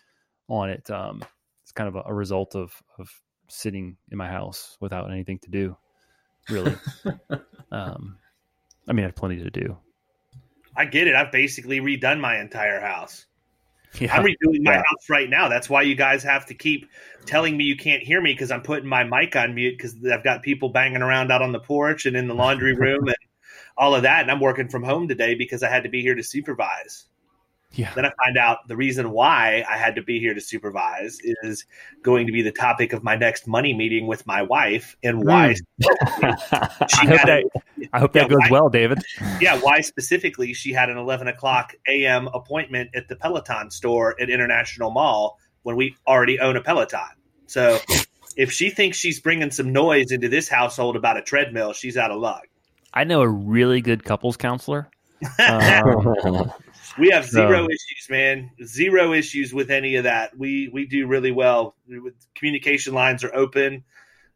on 0.49 0.71
it. 0.71 0.91
Um, 0.91 1.25
it's 1.63 1.73
kind 1.73 1.89
of 1.89 1.97
a, 1.97 2.03
a 2.07 2.15
result 2.15 2.55
of 2.55 2.73
of 2.99 3.11
sitting 3.49 3.97
in 4.11 4.19
my 4.19 4.29
house 4.29 4.77
without 4.81 5.11
anything 5.11 5.39
to 5.41 5.51
do, 5.51 5.77
really. 6.51 6.77
um, 7.73 8.19
I 8.89 8.93
mean, 8.93 9.05
I 9.05 9.09
have 9.09 9.17
plenty 9.17 9.43
to 9.43 9.51
do. 9.51 9.77
I 10.77 10.85
get 10.85 11.09
it. 11.09 11.15
I've 11.15 11.33
basically 11.33 11.81
redone 11.81 12.21
my 12.21 12.39
entire 12.39 12.81
house. 12.81 13.27
Yeah. 13.99 14.15
I'm 14.15 14.25
redoing 14.25 14.63
my 14.63 14.73
Yeah. 14.73 14.79
house 14.79 15.09
right 15.09 15.29
now. 15.29 15.49
That's 15.49 15.71
why 15.71 15.83
you 15.83 15.95
guys 15.95 16.23
have 16.23 16.47
to 16.47 16.55
keep 16.55 16.91
telling 17.25 17.57
me 17.57 17.65
you 17.65 17.77
can't 17.77 18.03
hear 18.03 18.21
me 18.21 18.33
because 18.33 18.51
I'm 18.51 18.63
putting 18.63 18.89
my 18.89 19.05
mic 19.05 19.35
on 19.37 19.55
mute 19.55 19.77
because 19.77 19.97
I've 20.13 20.23
got 20.25 20.43
people 20.43 20.69
banging 20.69 21.03
around 21.03 21.33
out 21.33 21.43
on 21.43 21.53
the 21.53 21.61
porch 21.61 22.07
and 22.07 22.17
in 22.17 22.29
the 22.29 22.35
laundry 22.35 22.75
room 22.79 23.09
and 23.09 23.17
all 23.77 23.95
of 23.95 24.03
that. 24.03 24.23
And 24.23 24.31
I'm 24.31 24.41
working 24.41 24.69
from 24.69 24.83
home 24.83 25.09
today 25.09 25.35
because 25.35 25.63
I 25.63 25.71
had 25.71 25.85
to 25.85 25.89
be 25.89 26.03
here 26.03 26.15
to 26.15 26.23
supervise. 26.23 27.07
Yeah. 27.77 27.93
Then 27.95 28.05
I 28.07 28.13
find 28.25 28.37
out 28.39 28.67
the 28.69 28.77
reason 28.77 29.11
why 29.11 29.65
I 29.71 29.77
had 29.77 29.95
to 29.97 30.03
be 30.03 30.19
here 30.19 30.35
to 30.35 30.41
supervise 30.41 31.19
is 31.43 31.65
going 32.03 32.27
to 32.27 32.33
be 32.33 32.43
the 32.43 32.53
topic 32.53 32.93
of 32.93 33.03
my 33.05 33.17
next 33.17 33.47
money 33.47 33.75
meeting 33.75 34.07
with 34.07 34.27
my 34.27 34.43
wife 34.43 34.97
and 35.03 35.25
why 35.25 35.55
she 35.81 35.87
I 36.23 37.07
hope 37.07 37.19
had 37.19 37.29
that 37.29 37.45
I 37.93 37.99
hope 38.01 38.15
Yeah, 38.15 38.23
that 38.23 38.31
goes 38.31 38.39
why- 38.41 38.49
well, 38.51 38.69
David. 38.69 38.99
yeah, 39.41 39.59
why 39.61 39.81
specifically 39.81 40.53
she 40.55 40.73
had 40.73 40.91
an 40.91 40.97
11 40.97 41.29
o'clock 41.29 41.75
a.m. 41.89 42.29
appointment 42.35 42.91
at 42.95 43.09
the 43.09 43.17
Peloton 43.17 43.71
store 43.71 44.21
at 44.21 44.31
International 44.31 44.91
Mall 44.91 45.39
when 45.63 45.77
we 45.77 45.95
already 46.07 46.39
own 46.41 46.57
a 46.57 46.61
Peloton. 46.63 47.01
So 47.47 47.79
if 48.37 48.53
she 48.53 48.71
thinks 48.71 48.97
she's 48.99 49.21
bringing 49.21 49.51
some 49.51 49.73
noise 49.73 50.11
into 50.11 50.29
this 50.29 50.49
household 50.49 50.97
about 50.97 51.17
a 51.17 51.23
treadmill, 51.23 51.73
she's 51.73 51.97
out 51.97 52.11
of 52.11 52.19
luck. 52.21 52.47
I 52.95 53.05
know 53.05 53.21
a 53.21 53.29
really 53.29 53.81
good 53.81 54.05
couples 54.05 54.37
counselor. 54.37 54.89
Um, 55.39 56.53
We 56.99 57.11
have 57.11 57.27
zero 57.27 57.63
No. 57.63 57.67
issues, 57.67 58.07
man. 58.09 58.51
Zero 58.65 59.13
issues 59.13 59.53
with 59.53 59.71
any 59.71 59.97
of 59.97 60.05
that. 60.05 60.37
We 60.37 60.69
we 60.73 60.87
do 60.87 61.07
really 61.07 61.31
well. 61.33 61.77
Communication 62.35 62.95
lines 62.95 63.23
are 63.25 63.35
open. 63.35 63.85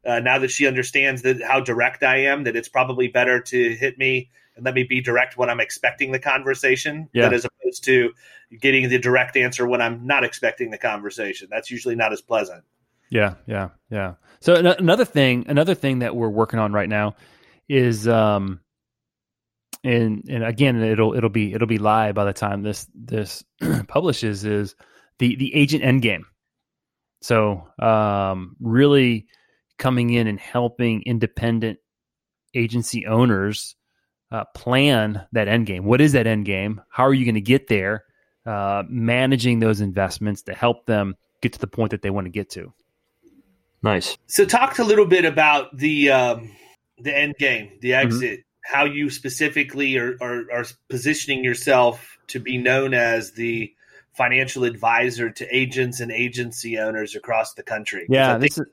Uh, 0.05 0.21
now 0.21 0.39
that 0.39 0.51
she 0.51 0.67
understands 0.67 1.23
that 1.23 1.43
how 1.43 1.61
direct 1.61 2.03
I 2.03 2.25
am, 2.25 2.45
that 2.45 2.57
it's 2.57 2.69
probably 2.69 3.09
better 3.09 3.41
to 3.41 3.77
hit 3.77 3.99
me 3.99 4.31
and 4.57 4.65
let 4.65 4.75
me 4.75 4.83
be 4.83 5.01
direct 5.01 5.37
when 5.37 5.51
I'm 5.51 5.61
expecting 5.61 6.11
the 6.13 6.19
conversation, 6.19 7.09
Yeah. 7.13 7.25
than 7.25 7.35
as 7.35 7.45
opposed 7.45 7.85
to 7.85 8.13
getting 8.61 8.89
the 8.89 8.99
direct 8.99 9.37
answer 9.37 9.67
when 9.67 9.81
I'm 9.83 10.07
not 10.07 10.25
expecting 10.25 10.71
the 10.71 10.79
conversation. 10.79 11.49
That's 11.51 11.71
usually 11.71 11.97
not 11.97 12.13
as 12.13 12.21
pleasant. 12.23 12.65
Yeah, 13.11 13.35
yeah, 13.47 13.71
yeah. 13.91 14.15
So 14.41 14.55
an- 14.55 14.67
another 14.67 15.05
thing, 15.05 15.45
another 15.49 15.75
thing 15.75 15.99
that 15.99 16.17
we're 16.17 16.29
working 16.29 16.59
on 16.59 16.73
right 16.73 16.89
now 16.89 17.15
is, 17.69 18.09
um, 18.09 18.61
and 19.83 20.25
and 20.29 20.45
again, 20.45 20.83
it'll 20.83 21.15
it'll 21.15 21.31
be 21.31 21.53
it'll 21.53 21.69
be 21.69 21.79
live 21.79 22.15
by 22.15 22.25
the 22.25 22.33
time 22.33 22.63
this 22.63 22.87
this 22.95 23.45
publishes 23.89 24.45
is 24.45 24.75
the 25.19 25.37
the 25.37 25.55
agent 25.55 25.83
endgame. 25.83 26.23
So 27.23 27.67
um, 27.79 28.57
really 28.61 29.27
coming 29.79 30.11
in 30.11 30.27
and 30.27 30.39
helping 30.39 31.03
independent 31.07 31.79
agency 32.55 33.07
owners 33.07 33.77
uh, 34.31 34.45
plan 34.55 35.27
that 35.33 35.49
end 35.49 35.67
game. 35.67 35.85
What 35.85 36.01
is 36.01 36.13
that 36.13 36.27
end 36.27 36.45
game? 36.45 36.81
How 36.91 37.05
are 37.05 37.15
you 37.15 37.25
going 37.25 37.35
to 37.35 37.41
get 37.41 37.69
there? 37.69 38.05
Uh, 38.47 38.85
managing 38.89 39.59
those 39.59 39.81
investments 39.81 40.43
to 40.43 40.55
help 40.55 40.87
them 40.87 41.15
get 41.43 41.53
to 41.53 41.59
the 41.59 41.67
point 41.67 41.91
that 41.91 42.03
they 42.03 42.11
want 42.11 42.25
to 42.25 42.31
get 42.31 42.49
to. 42.51 42.73
nice. 43.83 44.17
So, 44.27 44.45
talk 44.47 44.79
a 44.79 44.85
little 44.85 45.07
bit 45.07 45.25
about 45.25 45.77
the 45.77 46.11
um, 46.11 46.51
the 46.99 47.17
end 47.17 47.35
game, 47.39 47.71
the 47.81 47.95
exit, 47.95 48.41
how 48.71 48.85
you 48.85 49.11
specifically 49.11 49.97
are, 49.99 50.17
are, 50.21 50.45
are 50.53 50.65
positioning 50.89 51.45
yourself 51.45 52.19
to 52.29 52.39
be 52.39 52.59
known 52.59 52.95
as 52.95 53.33
the 53.33 53.73
financial 54.13 54.65
advisor 54.65 55.31
to 55.31 55.57
agents 55.57 56.01
and 56.01 56.13
agency 56.13 56.79
owners 56.79 57.17
across 57.17 57.55
the 57.55 57.63
country. 57.63 58.07
Yeah, 58.09 58.39
think- 58.39 58.43
this 58.43 58.59
is 58.59 58.67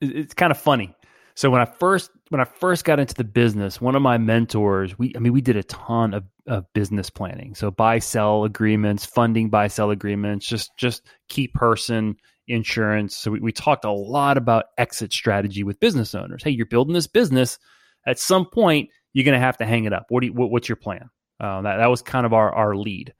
it's 0.00 0.34
kind 0.34 0.50
of 0.50 0.58
funny. 0.58 0.94
So 1.34 1.50
when 1.50 1.60
I 1.60 1.64
first 1.64 2.10
when 2.28 2.40
I 2.40 2.44
first 2.44 2.84
got 2.84 3.00
into 3.00 3.14
the 3.14 3.24
business, 3.24 3.80
one 3.80 3.96
of 3.96 4.02
my 4.02 4.18
mentors, 4.18 4.98
we 4.98 5.12
I 5.16 5.18
mean 5.18 5.32
we 5.32 5.40
did 5.40 5.56
a 5.56 5.64
ton 5.64 6.14
of, 6.14 6.24
of 6.46 6.72
business 6.72 7.10
planning. 7.10 7.54
So 7.54 7.70
buy 7.70 7.98
sell 7.98 8.44
agreements, 8.44 9.04
funding 9.04 9.50
buy 9.50 9.68
sell 9.68 9.90
agreements, 9.90 10.46
just 10.46 10.76
just 10.76 11.02
key 11.28 11.48
person 11.48 12.16
insurance. 12.46 13.16
So 13.16 13.32
we, 13.32 13.40
we 13.40 13.52
talked 13.52 13.84
a 13.84 13.90
lot 13.90 14.36
about 14.36 14.66
exit 14.78 15.12
strategy 15.12 15.64
with 15.64 15.80
business 15.80 16.14
owners. 16.14 16.42
Hey, 16.44 16.50
you're 16.50 16.66
building 16.66 16.94
this 16.94 17.06
business. 17.06 17.58
At 18.06 18.18
some 18.18 18.46
point, 18.46 18.90
you're 19.14 19.24
going 19.24 19.40
to 19.40 19.44
have 19.44 19.56
to 19.58 19.64
hang 19.64 19.84
it 19.84 19.94
up. 19.94 20.06
What 20.10 20.20
do 20.20 20.26
you, 20.26 20.34
what, 20.34 20.50
what's 20.50 20.68
your 20.68 20.76
plan? 20.76 21.08
Uh, 21.40 21.62
that 21.62 21.78
that 21.78 21.86
was 21.86 22.02
kind 22.02 22.26
of 22.26 22.34
our 22.34 22.52
our 22.52 22.76
lead. 22.76 23.14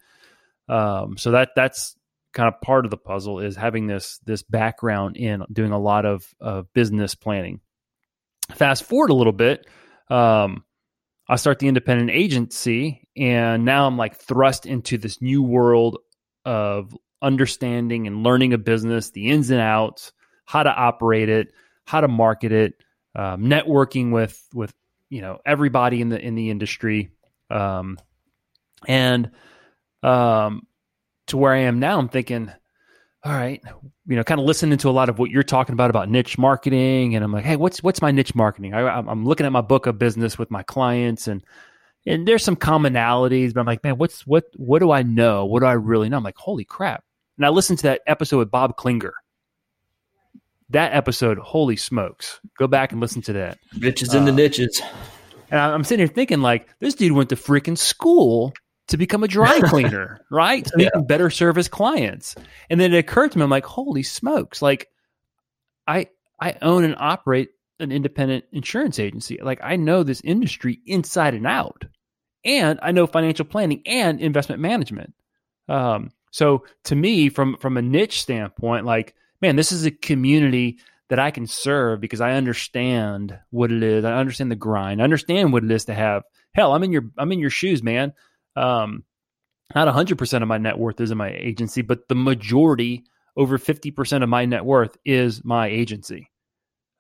Um, 0.69 1.16
so 1.16 1.31
that 1.31 1.51
that's 1.57 1.97
kind 2.33 2.53
of 2.53 2.61
part 2.61 2.85
of 2.85 2.91
the 2.91 2.97
puzzle 2.99 3.41
is 3.41 3.57
having 3.57 3.87
this 3.87 4.19
this 4.25 4.43
background 4.43 5.16
in 5.16 5.43
doing 5.53 5.73
a 5.73 5.79
lot 5.79 6.05
of 6.05 6.27
of 6.41 6.71
business 6.75 7.15
planning. 7.15 7.61
Fast 8.55 8.85
forward 8.85 9.11
a 9.11 9.15
little 9.15 9.33
bit, 9.33 9.66
um, 10.11 10.65
I 11.29 11.37
start 11.37 11.59
the 11.59 11.69
independent 11.69 12.11
agency, 12.11 13.09
and 13.16 13.65
now 13.65 13.87
I'm 13.87 13.97
like 13.97 14.16
thrust 14.16 14.66
into 14.66 14.99
this 14.99 15.23
new 15.23 15.43
world 15.43 15.99
of 16.45 16.95
understanding 17.23 18.07
and 18.07 18.23
learning 18.23 18.53
a 18.53 18.59
business, 18.59 19.11
the 19.11 19.31
ins 19.31 19.51
and 19.51 19.61
outs, 19.61 20.12
how 20.45 20.62
to 20.62 20.71
operate 20.71 21.31
it, 21.31 21.49
how 21.87 22.03
to 22.03 22.09
market 22.09 22.53
it, 22.53 22.75
um, 23.15 23.45
networking 23.45 24.12
with 24.12 24.41
with 24.53 24.75
you 25.09 25.20
know 25.20 25.39
everybody 25.44 26.01
in 26.01 26.09
the 26.09 26.20
in 26.20 26.35
the 26.35 26.51
industry, 26.51 27.10
um, 27.51 27.98
and 28.86 29.31
um, 30.02 30.66
to 31.28 31.36
where 31.36 31.52
I 31.52 31.60
am 31.60 31.78
now, 31.78 31.98
I'm 31.98 32.09
thinking, 32.09 32.51
all 33.24 33.32
right, 33.32 33.62
you 34.06 34.16
know, 34.16 34.24
kind 34.24 34.40
of 34.40 34.47
listening 34.47 34.78
to 34.78 34.89
a 34.89 34.93
lot 34.93 35.09
of 35.09 35.18
what 35.18 35.31
you're 35.31 35.43
talking 35.43 35.72
about 35.72 35.90
about 35.90 36.10
niche 36.10 36.36
marketing, 36.36 37.14
and 37.14 37.24
I'm 37.24 37.32
like, 37.32 37.44
hey, 37.44 37.56
what's 37.56 37.82
what's 37.82 38.02
my 38.02 38.10
niche 38.10 38.35
marketing? 38.35 38.74
I, 38.74 38.98
I'm 38.98 39.24
looking 39.24 39.47
at 39.47 39.52
my 39.52 39.62
book 39.62 39.86
of 39.86 39.98
business 39.98 40.39
with 40.39 40.51
my 40.51 40.62
clients, 40.62 41.26
and 41.26 41.43
and 42.06 42.28
there's 42.28 42.44
some 42.44 42.56
commonalities, 42.56 43.55
but 43.55 43.60
I'm 43.60 43.66
like, 43.66 43.82
man, 43.82 43.97
what's 43.97 44.26
what 44.26 44.44
what 44.56 44.81
do 44.81 44.90
I 44.90 45.02
know? 45.02 45.47
What 45.47 45.60
do 45.60 45.66
I 45.66 45.72
really 45.72 46.09
know? 46.09 46.18
I'm 46.18 46.24
like, 46.24 46.36
holy 46.36 46.64
crap! 46.64 47.02
And 47.39 47.47
I 47.47 47.48
listened 47.48 47.78
to 47.81 47.85
that 47.85 48.02
episode 48.06 48.39
with 48.39 48.51
Bob 48.51 48.76
Klinger. 48.76 49.14
That 50.70 50.95
episode, 50.95 51.39
holy 51.39 51.77
smokes! 51.77 52.41
Go 52.59 52.66
back 52.66 52.93
and 52.93 53.01
listen 53.01 53.23
to 53.23 53.32
that. 53.35 53.59
Bitches 53.77 54.15
in 54.15 54.24
the 54.24 54.32
Uh, 54.32 54.36
niches. 54.36 54.81
And 55.51 55.61
I- 55.61 55.73
I'm 55.73 55.85
sitting 55.85 56.07
here 56.07 56.12
thinking, 56.15 56.41
like, 56.41 56.69
this 56.81 56.95
dude 56.95 57.12
went 57.12 57.28
to 57.28 57.36
freaking 57.36 57.77
school 57.77 58.55
to 58.89 58.97
become 58.97 59.23
a 59.23 59.28
dry 59.28 59.61
cleaner, 59.65 60.20
right? 60.31 60.66
So 60.66 60.78
he 60.78 60.91
can 60.91 61.05
better 61.07 61.28
serve 61.31 61.57
his 61.57 61.69
clients. 61.69 62.35
And 62.70 62.81
then 62.81 62.93
it 62.95 62.99
occurred 62.99 63.32
to 63.32 63.39
me, 63.39 63.45
I'm 63.45 63.51
like, 63.51 63.66
holy 63.66 64.03
smokes! 64.03 64.62
Like, 64.62 64.89
I 65.86 66.09
I 66.41 66.57
own 66.62 66.85
and 66.85 66.97
operate 66.99 67.51
an 67.78 67.93
independent 67.93 68.45
insurance 68.53 68.99
agency. 68.99 69.39
Like, 69.43 69.61
I 69.62 69.77
know 69.77 70.03
this 70.03 70.20
industry 70.23 70.81
inside 70.86 71.35
and 71.35 71.47
out, 71.47 71.85
and 72.45 72.78
I 72.82 72.91
know 72.93 73.07
financial 73.07 73.45
planning 73.45 73.82
and 73.85 74.19
investment 74.20 74.62
management. 74.62 75.12
Um, 75.69 76.11
so 76.31 76.65
to 76.85 76.95
me, 76.97 77.28
from 77.28 77.57
from 77.59 77.77
a 77.77 77.82
niche 77.82 78.23
standpoint, 78.23 78.86
like, 78.86 79.15
man, 79.45 79.57
this 79.57 79.73
is 79.73 79.85
a 79.85 79.91
community 79.91 80.79
that 81.11 81.19
I 81.19 81.31
can 81.31 81.47
serve 81.47 82.01
because 82.01 82.23
I 82.23 82.33
understand 82.33 83.39
what 83.51 83.71
it 83.71 83.83
is. 83.83 84.03
I 84.03 84.15
understand 84.15 84.51
the 84.51 84.57
grind. 84.57 85.03
I 85.03 85.05
understand 85.05 85.53
what 85.53 85.62
it 85.62 85.71
is 85.71 85.85
to 85.85 85.95
have. 85.95 86.23
Hell, 86.55 86.73
I'm 86.73 86.83
in 86.83 86.93
your 86.93 87.11
I'm 87.19 87.31
in 87.31 87.41
your 87.41 87.51
shoes, 87.51 87.83
man. 87.83 88.15
Um, 88.57 89.05
not 89.75 89.87
100% 89.87 90.43
of 90.43 90.49
my 90.49 90.57
net 90.57 90.79
worth 90.79 90.99
is 90.99 91.11
in 91.11 91.19
my 91.19 91.31
agency, 91.31 91.83
but 91.83 92.09
the 92.09 92.15
majority, 92.15 93.05
over 93.37 93.59
50% 93.59 94.23
of 94.23 94.29
my 94.31 94.47
net 94.47 94.65
worth 94.65 94.97
is 95.05 95.45
my 95.45 95.66
agency. 95.66 96.31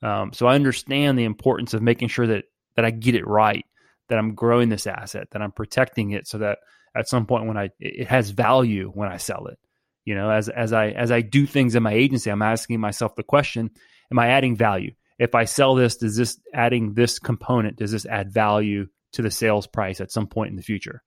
Um, 0.02 0.34
so 0.34 0.46
I 0.46 0.54
understand 0.54 1.18
the 1.18 1.24
importance 1.24 1.72
of 1.72 1.80
making 1.80 2.08
sure 2.08 2.26
that 2.26 2.44
that 2.76 2.84
I 2.84 2.90
get 2.90 3.14
it 3.14 3.26
right, 3.26 3.64
that 4.10 4.18
I'm 4.18 4.34
growing 4.34 4.68
this 4.68 4.86
asset, 4.86 5.28
that 5.30 5.40
I'm 5.40 5.52
protecting 5.52 6.10
it, 6.10 6.26
so 6.28 6.36
that 6.38 6.58
at 6.94 7.08
some 7.08 7.24
point 7.24 7.46
when 7.46 7.56
I 7.56 7.70
it 7.80 8.08
has 8.08 8.28
value 8.28 8.90
when 8.94 9.08
I 9.08 9.16
sell 9.16 9.46
it. 9.46 9.58
You 10.04 10.14
know, 10.14 10.30
as 10.30 10.48
as 10.48 10.72
I 10.72 10.88
as 10.88 11.10
I 11.10 11.20
do 11.20 11.46
things 11.46 11.74
in 11.74 11.82
my 11.82 11.92
agency, 11.92 12.30
I'm 12.30 12.42
asking 12.42 12.80
myself 12.80 13.14
the 13.14 13.22
question: 13.22 13.70
Am 14.10 14.18
I 14.18 14.28
adding 14.28 14.56
value? 14.56 14.92
If 15.18 15.34
I 15.34 15.44
sell 15.44 15.74
this, 15.74 15.96
does 15.96 16.16
this 16.16 16.38
adding 16.52 16.94
this 16.94 17.18
component 17.18 17.76
does 17.76 17.92
this 17.92 18.06
add 18.06 18.32
value 18.32 18.88
to 19.12 19.22
the 19.22 19.30
sales 19.30 19.66
price 19.66 20.00
at 20.00 20.10
some 20.10 20.26
point 20.26 20.50
in 20.50 20.56
the 20.56 20.62
future? 20.62 21.02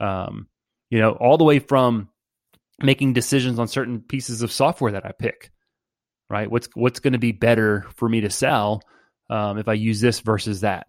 Um, 0.00 0.48
you 0.90 0.98
know, 0.98 1.12
all 1.12 1.38
the 1.38 1.44
way 1.44 1.60
from 1.60 2.08
making 2.80 3.14
decisions 3.14 3.58
on 3.58 3.68
certain 3.68 4.00
pieces 4.00 4.42
of 4.42 4.52
software 4.52 4.92
that 4.92 5.06
I 5.06 5.12
pick 5.12 5.50
right? 6.28 6.50
What's 6.50 6.68
what's 6.74 7.00
going 7.00 7.12
to 7.12 7.18
be 7.18 7.32
better 7.32 7.86
for 7.94 8.08
me 8.08 8.22
to 8.22 8.30
sell 8.30 8.82
um, 9.30 9.58
if 9.58 9.68
I 9.68 9.74
use 9.74 10.00
this 10.00 10.20
versus 10.20 10.60
that? 10.60 10.86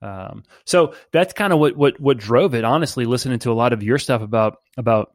Um, 0.00 0.44
so 0.64 0.94
that's 1.12 1.32
kind 1.32 1.52
of 1.52 1.58
what 1.58 1.76
what 1.76 2.00
what 2.00 2.18
drove 2.18 2.54
it. 2.54 2.64
Honestly, 2.64 3.04
listening 3.04 3.40
to 3.40 3.52
a 3.52 3.54
lot 3.54 3.72
of 3.72 3.82
your 3.82 3.98
stuff 3.98 4.22
about 4.22 4.58
about 4.76 5.12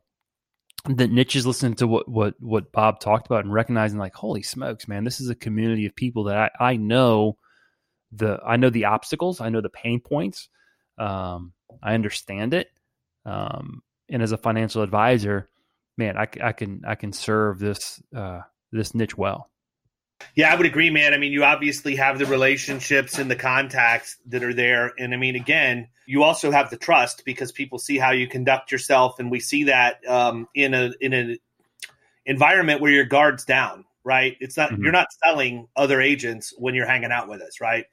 the 0.86 1.08
niches, 1.08 1.48
listening 1.48 1.76
to 1.76 1.88
what 1.88 2.08
what 2.10 2.36
what 2.40 2.72
Bob 2.72 3.00
talked 3.00 3.26
about, 3.26 3.46
and 3.46 3.54
recognizing 3.54 4.00
like, 4.00 4.16
holy 4.16 4.44
smokes, 4.44 4.88
man, 4.88 5.04
this 5.04 5.22
is 5.22 5.30
a 5.30 5.36
community 5.36 5.86
of 5.86 5.96
people 5.96 6.26
that 6.26 6.52
I, 6.60 6.72
I 6.72 6.76
know 6.76 7.38
the 8.12 8.40
I 8.46 8.58
know 8.58 8.70
the 8.70 8.86
obstacles, 8.86 9.40
I 9.40 9.50
know 9.50 9.62
the 9.62 9.70
pain 9.70 10.02
points, 10.02 10.50
um, 10.98 11.54
I 11.82 11.94
understand 11.94 12.54
it, 12.54 12.68
um, 13.26 13.82
and 14.10 14.22
as 14.22 14.34
a 14.34 14.38
financial 14.38 14.82
advisor, 14.82 15.50
man, 15.98 16.18
I, 16.18 16.28
I 16.42 16.52
can 16.52 16.82
I 16.86 16.96
can 16.96 17.14
serve 17.14 17.60
this 17.60 18.02
uh, 18.16 18.42
this 18.72 18.94
niche 18.94 19.18
well. 19.18 19.50
Yeah, 20.36 20.52
I 20.52 20.56
would 20.56 20.66
agree, 20.66 20.90
man. 20.90 21.14
I 21.14 21.18
mean, 21.18 21.32
you 21.32 21.44
obviously 21.44 21.96
have 21.96 22.20
the 22.20 22.26
relationships 22.26 23.18
and 23.18 23.30
the 23.30 23.36
contacts 23.36 24.18
that 24.28 24.44
are 24.44 24.54
there. 24.54 24.94
And 24.98 25.14
I 25.14 25.18
mean, 25.18 25.36
again, 25.36 25.88
you 26.06 26.24
also 26.24 26.52
have 26.52 26.70
the 26.70 26.78
trust 26.78 27.24
because 27.26 27.52
people 27.52 27.80
see 27.80 27.98
how 27.98 28.12
you 28.12 28.28
conduct 28.28 28.72
yourself. 28.72 29.20
And 29.20 29.32
we 29.32 29.40
see 29.40 29.66
that 29.66 30.06
um, 30.08 30.48
in 30.56 30.74
a 30.74 30.92
in 31.00 31.14
an 31.14 31.38
environment 32.26 32.82
where 32.82 32.92
your 32.92 33.06
guard's 33.06 33.46
down, 33.46 33.86
right? 34.04 34.36
It's 34.40 34.58
not 34.58 34.72
mm-hmm. 34.72 34.84
you're 34.84 34.92
not 34.92 35.08
selling 35.24 35.68
other 35.76 36.02
agents 36.02 36.54
when 36.58 36.76
you're 36.76 36.88
hanging 36.88 37.12
out 37.12 37.30
with 37.30 37.42
us, 37.42 37.62
right? 37.62 37.86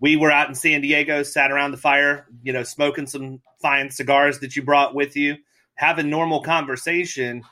We 0.00 0.16
were 0.16 0.30
out 0.30 0.48
in 0.48 0.54
San 0.54 0.80
Diego, 0.80 1.24
sat 1.24 1.50
around 1.50 1.72
the 1.72 1.76
fire, 1.76 2.26
you 2.42 2.52
know, 2.52 2.62
smoking 2.62 3.08
some 3.08 3.42
fine 3.60 3.90
cigars 3.90 4.38
that 4.40 4.54
you 4.54 4.62
brought 4.62 4.94
with 4.94 5.16
you, 5.16 5.36
having 5.74 6.08
normal 6.08 6.42
conversation 6.42 7.42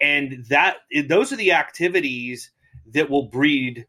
and 0.00 0.44
that 0.48 0.78
those 1.08 1.32
are 1.32 1.36
the 1.36 1.52
activities 1.52 2.50
that 2.92 3.10
will 3.10 3.28
breed 3.28 3.86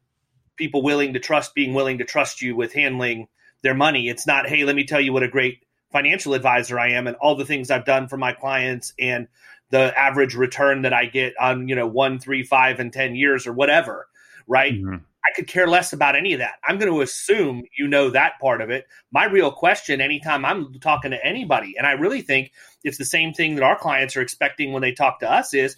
people 0.57 0.81
willing 0.81 1.13
to 1.13 1.19
trust 1.19 1.55
being 1.55 1.73
willing 1.73 1.97
to 1.97 2.05
trust 2.05 2.41
you 2.41 2.55
with 2.55 2.73
handling 2.73 3.27
their 3.63 3.73
money 3.73 4.09
it's 4.09 4.27
not 4.27 4.47
hey 4.47 4.63
let 4.63 4.75
me 4.75 4.83
tell 4.83 5.01
you 5.01 5.13
what 5.13 5.23
a 5.23 5.27
great 5.27 5.63
financial 5.91 6.33
advisor 6.33 6.79
i 6.79 6.89
am 6.89 7.07
and 7.07 7.17
all 7.17 7.35
the 7.35 7.45
things 7.45 7.71
i've 7.71 7.85
done 7.85 8.07
for 8.07 8.17
my 8.17 8.33
clients 8.33 8.93
and 8.99 9.27
the 9.69 9.97
average 9.97 10.35
return 10.35 10.83
that 10.83 10.93
i 10.93 11.05
get 11.05 11.33
on 11.39 11.67
you 11.67 11.75
know 11.75 11.87
one 11.87 12.19
three 12.19 12.43
five 12.43 12.79
and 12.79 12.93
ten 12.93 13.15
years 13.15 13.47
or 13.47 13.53
whatever 13.53 14.07
right 14.47 14.73
mm-hmm. 14.73 14.95
I 15.23 15.35
could 15.35 15.47
care 15.47 15.67
less 15.67 15.93
about 15.93 16.15
any 16.15 16.33
of 16.33 16.39
that. 16.39 16.55
I'm 16.63 16.79
going 16.79 16.91
to 16.91 17.01
assume 17.01 17.63
you 17.77 17.87
know 17.87 18.09
that 18.09 18.39
part 18.41 18.61
of 18.61 18.69
it. 18.69 18.87
My 19.11 19.25
real 19.25 19.51
question, 19.51 20.01
anytime 20.01 20.43
I'm 20.43 20.73
talking 20.79 21.11
to 21.11 21.25
anybody, 21.25 21.75
and 21.77 21.85
I 21.85 21.91
really 21.91 22.21
think 22.21 22.51
it's 22.83 22.97
the 22.97 23.05
same 23.05 23.33
thing 23.33 23.55
that 23.55 23.63
our 23.63 23.77
clients 23.77 24.15
are 24.17 24.21
expecting 24.21 24.73
when 24.73 24.81
they 24.81 24.91
talk 24.91 25.19
to 25.19 25.31
us, 25.31 25.53
is 25.53 25.77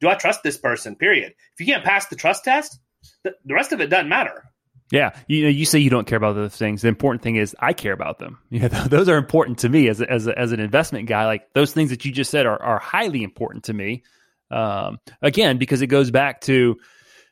do 0.00 0.08
I 0.08 0.14
trust 0.14 0.42
this 0.42 0.56
person? 0.56 0.96
Period. 0.96 1.34
If 1.54 1.60
you 1.60 1.66
can't 1.66 1.84
pass 1.84 2.06
the 2.06 2.16
trust 2.16 2.44
test, 2.44 2.78
the, 3.24 3.34
the 3.44 3.54
rest 3.54 3.72
of 3.72 3.80
it 3.80 3.88
doesn't 3.88 4.08
matter. 4.08 4.44
Yeah, 4.90 5.14
you 5.28 5.44
know, 5.44 5.48
you 5.48 5.66
say 5.66 5.78
you 5.78 5.90
don't 5.90 6.06
care 6.06 6.16
about 6.16 6.34
those 6.34 6.56
things. 6.56 6.82
The 6.82 6.88
important 6.88 7.22
thing 7.22 7.36
is 7.36 7.54
I 7.60 7.72
care 7.72 7.92
about 7.92 8.18
them. 8.18 8.38
Yeah, 8.50 8.66
those 8.68 9.08
are 9.08 9.16
important 9.16 9.58
to 9.58 9.68
me 9.68 9.88
as 9.88 10.00
a, 10.00 10.10
as 10.10 10.26
a, 10.26 10.36
as 10.36 10.50
an 10.52 10.58
investment 10.58 11.08
guy. 11.08 11.26
Like 11.26 11.52
those 11.54 11.72
things 11.72 11.90
that 11.90 12.04
you 12.04 12.10
just 12.10 12.30
said 12.30 12.46
are 12.46 12.60
are 12.60 12.78
highly 12.78 13.22
important 13.22 13.64
to 13.64 13.72
me. 13.72 14.02
Um, 14.50 14.98
again, 15.22 15.58
because 15.58 15.80
it 15.82 15.86
goes 15.86 16.10
back 16.10 16.40
to 16.42 16.76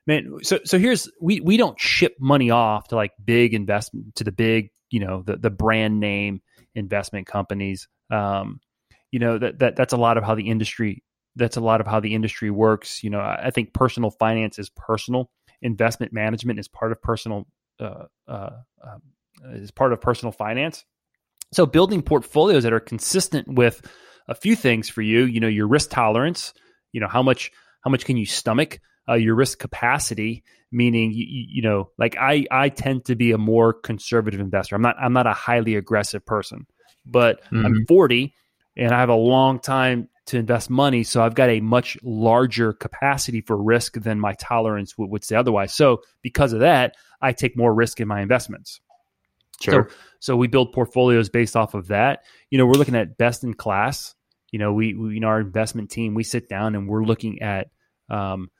man. 0.06 0.38
So 0.42 0.60
so 0.64 0.78
here's 0.78 1.10
we 1.20 1.40
we 1.40 1.56
don't 1.56 1.78
ship 1.80 2.16
money 2.20 2.50
off 2.50 2.88
to 2.88 2.96
like 2.96 3.12
big 3.22 3.54
investment 3.54 4.14
to 4.16 4.24
the 4.24 4.32
big 4.32 4.70
you 4.90 5.00
know 5.00 5.22
the 5.26 5.36
the 5.36 5.50
brand 5.50 5.98
name 5.98 6.40
investment 6.76 7.26
companies. 7.26 7.88
Um, 8.08 8.60
you 9.10 9.18
know 9.18 9.36
that 9.36 9.58
that 9.58 9.74
that's 9.74 9.92
a 9.92 9.96
lot 9.96 10.16
of 10.16 10.22
how 10.22 10.36
the 10.36 10.48
industry 10.48 11.02
that's 11.38 11.56
a 11.56 11.60
lot 11.60 11.80
of 11.80 11.86
how 11.86 12.00
the 12.00 12.14
industry 12.14 12.50
works. 12.50 13.02
You 13.02 13.10
know, 13.10 13.20
I 13.20 13.50
think 13.50 13.72
personal 13.72 14.10
finance 14.10 14.58
is 14.58 14.70
personal. 14.70 15.30
Investment 15.62 16.12
management 16.12 16.58
is 16.58 16.68
part 16.68 16.92
of 16.92 17.00
personal 17.00 17.46
uh, 17.80 18.04
uh, 18.26 18.50
uh, 18.84 18.98
is 19.52 19.70
part 19.70 19.92
of 19.92 20.00
personal 20.00 20.32
finance. 20.32 20.84
So 21.52 21.64
building 21.64 22.02
portfolios 22.02 22.64
that 22.64 22.72
are 22.72 22.80
consistent 22.80 23.48
with 23.48 23.80
a 24.26 24.34
few 24.34 24.54
things 24.54 24.88
for 24.88 25.00
you. 25.00 25.24
You 25.24 25.40
know, 25.40 25.48
your 25.48 25.68
risk 25.68 25.90
tolerance. 25.90 26.52
You 26.92 27.00
know, 27.00 27.08
how 27.08 27.22
much 27.22 27.52
how 27.80 27.90
much 27.90 28.04
can 28.04 28.16
you 28.16 28.26
stomach? 28.26 28.80
Uh, 29.08 29.14
your 29.14 29.34
risk 29.34 29.58
capacity, 29.58 30.44
meaning 30.70 31.12
you, 31.12 31.24
you 31.28 31.62
know, 31.62 31.90
like 31.96 32.16
I 32.18 32.44
I 32.50 32.68
tend 32.68 33.06
to 33.06 33.16
be 33.16 33.32
a 33.32 33.38
more 33.38 33.72
conservative 33.72 34.40
investor. 34.40 34.74
I'm 34.76 34.82
not 34.82 34.96
I'm 35.00 35.14
not 35.14 35.26
a 35.26 35.32
highly 35.32 35.76
aggressive 35.76 36.26
person, 36.26 36.66
but 37.06 37.42
mm-hmm. 37.44 37.64
I'm 37.64 37.86
40 37.86 38.34
and 38.76 38.92
I 38.92 39.00
have 39.00 39.08
a 39.08 39.14
long 39.14 39.60
time 39.60 40.08
to 40.28 40.38
invest 40.38 40.70
money. 40.70 41.02
So 41.02 41.22
I've 41.22 41.34
got 41.34 41.50
a 41.50 41.60
much 41.60 41.98
larger 42.02 42.72
capacity 42.72 43.40
for 43.40 43.56
risk 43.56 43.94
than 43.94 44.20
my 44.20 44.34
tolerance 44.34 44.96
would, 44.96 45.10
would 45.10 45.24
say 45.24 45.36
otherwise. 45.36 45.74
So 45.74 46.02
because 46.22 46.52
of 46.52 46.60
that, 46.60 46.96
I 47.20 47.32
take 47.32 47.56
more 47.56 47.74
risk 47.74 48.00
in 48.00 48.08
my 48.08 48.20
investments. 48.20 48.80
Sure. 49.60 49.88
So, 49.90 49.96
so 50.20 50.36
we 50.36 50.46
build 50.46 50.72
portfolios 50.72 51.28
based 51.28 51.56
off 51.56 51.74
of 51.74 51.88
that. 51.88 52.24
You 52.50 52.58
know, 52.58 52.66
we're 52.66 52.74
looking 52.74 52.94
at 52.94 53.18
best 53.18 53.42
in 53.42 53.54
class. 53.54 54.14
You 54.52 54.58
know, 54.58 54.72
we, 54.72 54.94
we 54.94 55.14
you 55.14 55.20
know 55.20 55.28
our 55.28 55.40
investment 55.40 55.90
team 55.90 56.14
we 56.14 56.22
sit 56.22 56.48
down 56.48 56.74
and 56.74 56.88
we're 56.88 57.04
looking 57.04 57.42
at 57.42 57.68
um, 58.08 58.50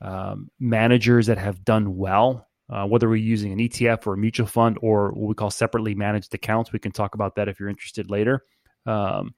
um, 0.00 0.50
managers 0.58 1.26
that 1.26 1.38
have 1.38 1.64
done 1.64 1.96
well. 1.96 2.48
Uh, 2.70 2.86
whether 2.86 3.08
we're 3.08 3.16
using 3.16 3.52
an 3.52 3.58
ETF 3.58 4.06
or 4.06 4.14
a 4.14 4.18
mutual 4.18 4.46
fund 4.46 4.78
or 4.80 5.12
what 5.12 5.28
we 5.28 5.34
call 5.34 5.50
separately 5.50 5.94
managed 5.94 6.34
accounts, 6.34 6.72
we 6.72 6.78
can 6.78 6.92
talk 6.92 7.14
about 7.14 7.34
that 7.34 7.48
if 7.48 7.60
you're 7.60 7.68
interested 7.68 8.10
later. 8.10 8.44
Um, 8.86 9.34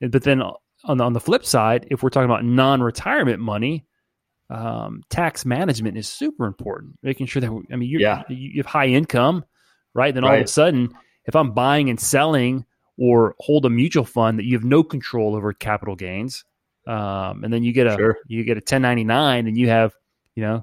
but 0.00 0.22
then 0.22 0.40
on 0.86 0.98
the, 0.98 1.04
on 1.04 1.12
the 1.12 1.20
flip 1.20 1.44
side, 1.44 1.86
if 1.90 2.02
we're 2.02 2.10
talking 2.10 2.30
about 2.30 2.44
non-retirement 2.44 3.40
money, 3.40 3.84
um, 4.48 5.02
tax 5.10 5.44
management 5.44 5.98
is 5.98 6.08
super 6.08 6.46
important. 6.46 6.98
Making 7.02 7.26
sure 7.26 7.40
that 7.40 7.50
I 7.72 7.76
mean, 7.76 7.90
yeah. 7.98 8.22
you 8.28 8.62
have 8.62 8.66
high 8.66 8.86
income, 8.86 9.44
right? 9.94 10.14
Then 10.14 10.24
all 10.24 10.30
right. 10.30 10.40
of 10.40 10.44
a 10.44 10.48
sudden, 10.48 10.94
if 11.24 11.34
I'm 11.34 11.52
buying 11.52 11.90
and 11.90 12.00
selling 12.00 12.64
or 12.98 13.34
hold 13.40 13.66
a 13.66 13.70
mutual 13.70 14.04
fund 14.04 14.38
that 14.38 14.44
you 14.44 14.54
have 14.54 14.64
no 14.64 14.82
control 14.82 15.34
over 15.34 15.52
capital 15.52 15.96
gains, 15.96 16.44
um, 16.86 17.42
and 17.42 17.52
then 17.52 17.64
you 17.64 17.72
get 17.72 17.88
a 17.88 17.96
sure. 17.96 18.18
you 18.28 18.44
get 18.44 18.56
a 18.56 18.62
1099 18.62 19.48
and 19.48 19.58
you 19.58 19.68
have 19.68 19.92
you 20.36 20.42
know 20.42 20.62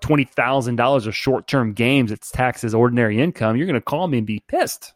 twenty 0.00 0.24
thousand 0.24 0.76
dollars 0.76 1.06
of 1.06 1.14
short 1.14 1.46
term 1.46 1.72
gains 1.72 2.10
that's 2.10 2.30
taxed 2.30 2.64
as 2.64 2.74
ordinary 2.74 3.20
income, 3.20 3.56
you're 3.56 3.66
going 3.66 3.74
to 3.74 3.80
call 3.80 4.08
me 4.08 4.18
and 4.18 4.26
be 4.26 4.42
pissed. 4.48 4.92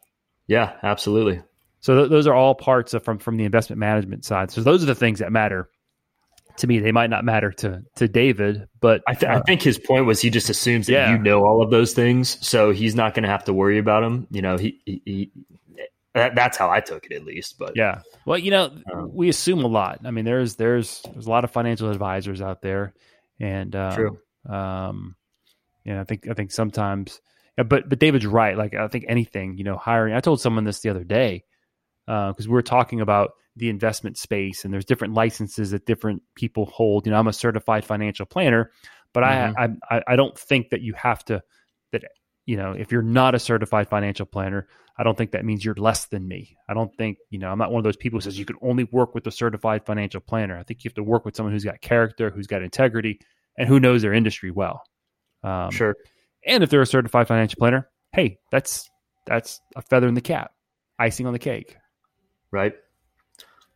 Yeah, 0.47 0.72
absolutely. 0.82 1.43
So 1.81 1.97
th- 1.97 2.11
those 2.11 2.27
are 2.27 2.35
all 2.35 2.55
parts 2.55 2.94
of, 2.94 3.05
from 3.05 3.19
from 3.19 3.36
the 3.36 3.44
investment 3.44 3.78
management 3.78 4.24
side. 4.24 4.51
So 4.51 4.62
those 4.62 4.82
are 4.82 4.86
the 4.86 4.94
things 4.94 5.19
that 5.20 5.32
matter 5.32 5.69
to 6.59 6.66
me. 6.66 6.78
They 6.78 6.93
might 6.93 7.11
not 7.11 7.24
matter 7.24 7.51
to 7.52 7.82
to 7.97 8.09
David, 8.09 8.69
but 8.81 9.02
I, 9.09 9.15
th- 9.15 9.31
uh, 9.31 9.36
I 9.36 9.40
think 9.40 9.62
his 9.62 9.78
point 9.78 10.07
was 10.07 10.20
he 10.20 10.31
just 10.31 10.51
assumes 10.51 10.86
that 10.86 10.93
yeah. 10.93 11.11
you 11.12 11.19
know 11.19 11.44
all 11.44 11.62
of 11.62 11.70
those 11.70 11.94
things, 11.94 12.36
so 12.47 12.70
he's 12.70 12.94
not 12.94 13.15
going 13.15 13.24
to 13.24 13.28
have 13.28 13.44
to 13.44 13.52
worry 13.52 13.78
about 13.78 14.02
them. 14.02 14.27
You 14.31 14.43
know, 14.43 14.57
he, 14.57 14.81
he, 14.85 15.02
he 15.05 15.32
that, 16.15 16.35
that's 16.35 16.57
how 16.57 16.70
I 16.70 16.81
took 16.81 17.07
it 17.07 17.12
at 17.12 17.24
least. 17.24 17.59
But 17.59 17.77
yeah, 17.77 18.02
well, 18.27 18.39
you 18.39 18.51
know, 18.51 18.73
um, 18.93 19.11
we 19.15 19.28
assume 19.28 19.65
a 19.65 19.69
lot. 19.69 20.01
I 20.05 20.11
mean, 20.11 20.24
there's 20.24 20.57
there's 20.57 21.02
there's 21.12 21.27
a 21.27 21.31
lot 21.31 21.44
of 21.44 21.51
financial 21.51 21.90
advisors 21.90 22.43
out 22.43 22.61
there, 22.62 22.93
and 23.39 23.74
um, 23.74 23.94
true. 23.94 24.19
Um, 24.48 25.16
yeah, 25.85 26.01
I 26.01 26.05
think 26.05 26.28
I 26.28 26.35
think 26.35 26.51
sometimes, 26.51 27.20
but 27.57 27.89
but 27.89 27.98
David's 27.98 28.27
right. 28.27 28.57
Like 28.57 28.74
I 28.74 28.89
think 28.89 29.07
anything, 29.09 29.57
you 29.57 29.65
know, 29.65 29.77
hiring. 29.77 30.15
I 30.15 30.20
told 30.20 30.40
someone 30.43 30.65
this 30.65 30.81
the 30.81 30.90
other 30.90 31.05
day 31.05 31.44
because 32.11 32.47
uh, 32.47 32.51
we 32.51 32.59
are 32.59 32.62
talking 32.62 33.01
about 33.01 33.32
the 33.57 33.69
investment 33.69 34.19
space 34.19 34.65
and 34.65 34.73
there's 34.73 34.85
different 34.85 35.15
licenses 35.15 35.70
that 35.70 35.87
different 35.87 36.23
people 36.35 36.66
hold. 36.66 37.07
You 37.07 37.12
know, 37.12 37.19
I'm 37.19 37.28
a 37.28 37.32
certified 37.32 37.85
financial 37.85 38.27
planner, 38.27 38.73
but 39.12 39.23
mm-hmm. 39.23 39.77
I, 39.91 39.97
I 39.97 40.03
I 40.09 40.16
don't 40.16 40.37
think 40.37 40.70
that 40.70 40.81
you 40.81 40.95
have 40.95 41.24
to 41.27 41.43
that 41.93 42.03
you 42.47 42.57
know 42.57 42.73
if 42.73 42.91
you're 42.91 43.03
not 43.03 43.35
a 43.35 43.39
certified 43.39 43.89
financial 43.89 44.27
planner, 44.27 44.66
I 44.99 45.05
don't 45.05 45.16
think 45.16 45.32
that 45.32 45.45
means 45.45 45.65
you're 45.65 45.74
less 45.74 46.07
than 46.07 46.27
me. 46.27 46.57
I 46.69 46.74
don't 46.74 46.95
think 46.97 47.19
you 47.31 47.39
know 47.39 47.51
I'm 47.51 47.59
not 47.59 47.70
one 47.70 47.78
of 47.78 47.85
those 47.85 47.97
people 47.97 48.16
who 48.16 48.23
says 48.23 48.39
you 48.39 48.45
can 48.45 48.57
only 48.61 48.85
work 48.85 49.15
with 49.15 49.27
a 49.28 49.31
certified 49.31 49.87
financial 49.87 50.20
planner. 50.20 50.59
I 50.59 50.65
think 50.65 50.82
you 50.82 50.89
have 50.89 50.95
to 50.95 51.05
work 51.05 51.24
with 51.24 51.37
someone 51.37 51.53
who's 51.53 51.65
got 51.65 51.81
character, 51.81 52.31
who's 52.31 52.49
got 52.49 52.62
integrity, 52.62 53.20
and 53.57 53.69
who 53.69 53.78
knows 53.78 54.03
their 54.03 54.15
industry 54.15 54.51
well. 54.51 54.82
Um, 55.45 55.70
sure. 55.70 55.97
And 56.45 56.65
if 56.65 56.70
they're 56.70 56.82
a 56.82 56.87
certified 56.87 57.28
financial 57.28 57.59
planner, 57.59 57.89
hey, 58.12 58.39
that's 58.51 58.89
that's 59.27 59.61
a 59.77 59.82
feather 59.82 60.09
in 60.09 60.15
the 60.15 60.20
cap, 60.20 60.53
icing 60.99 61.27
on 61.27 61.32
the 61.32 61.39
cake. 61.39 61.77
Right. 62.51 62.74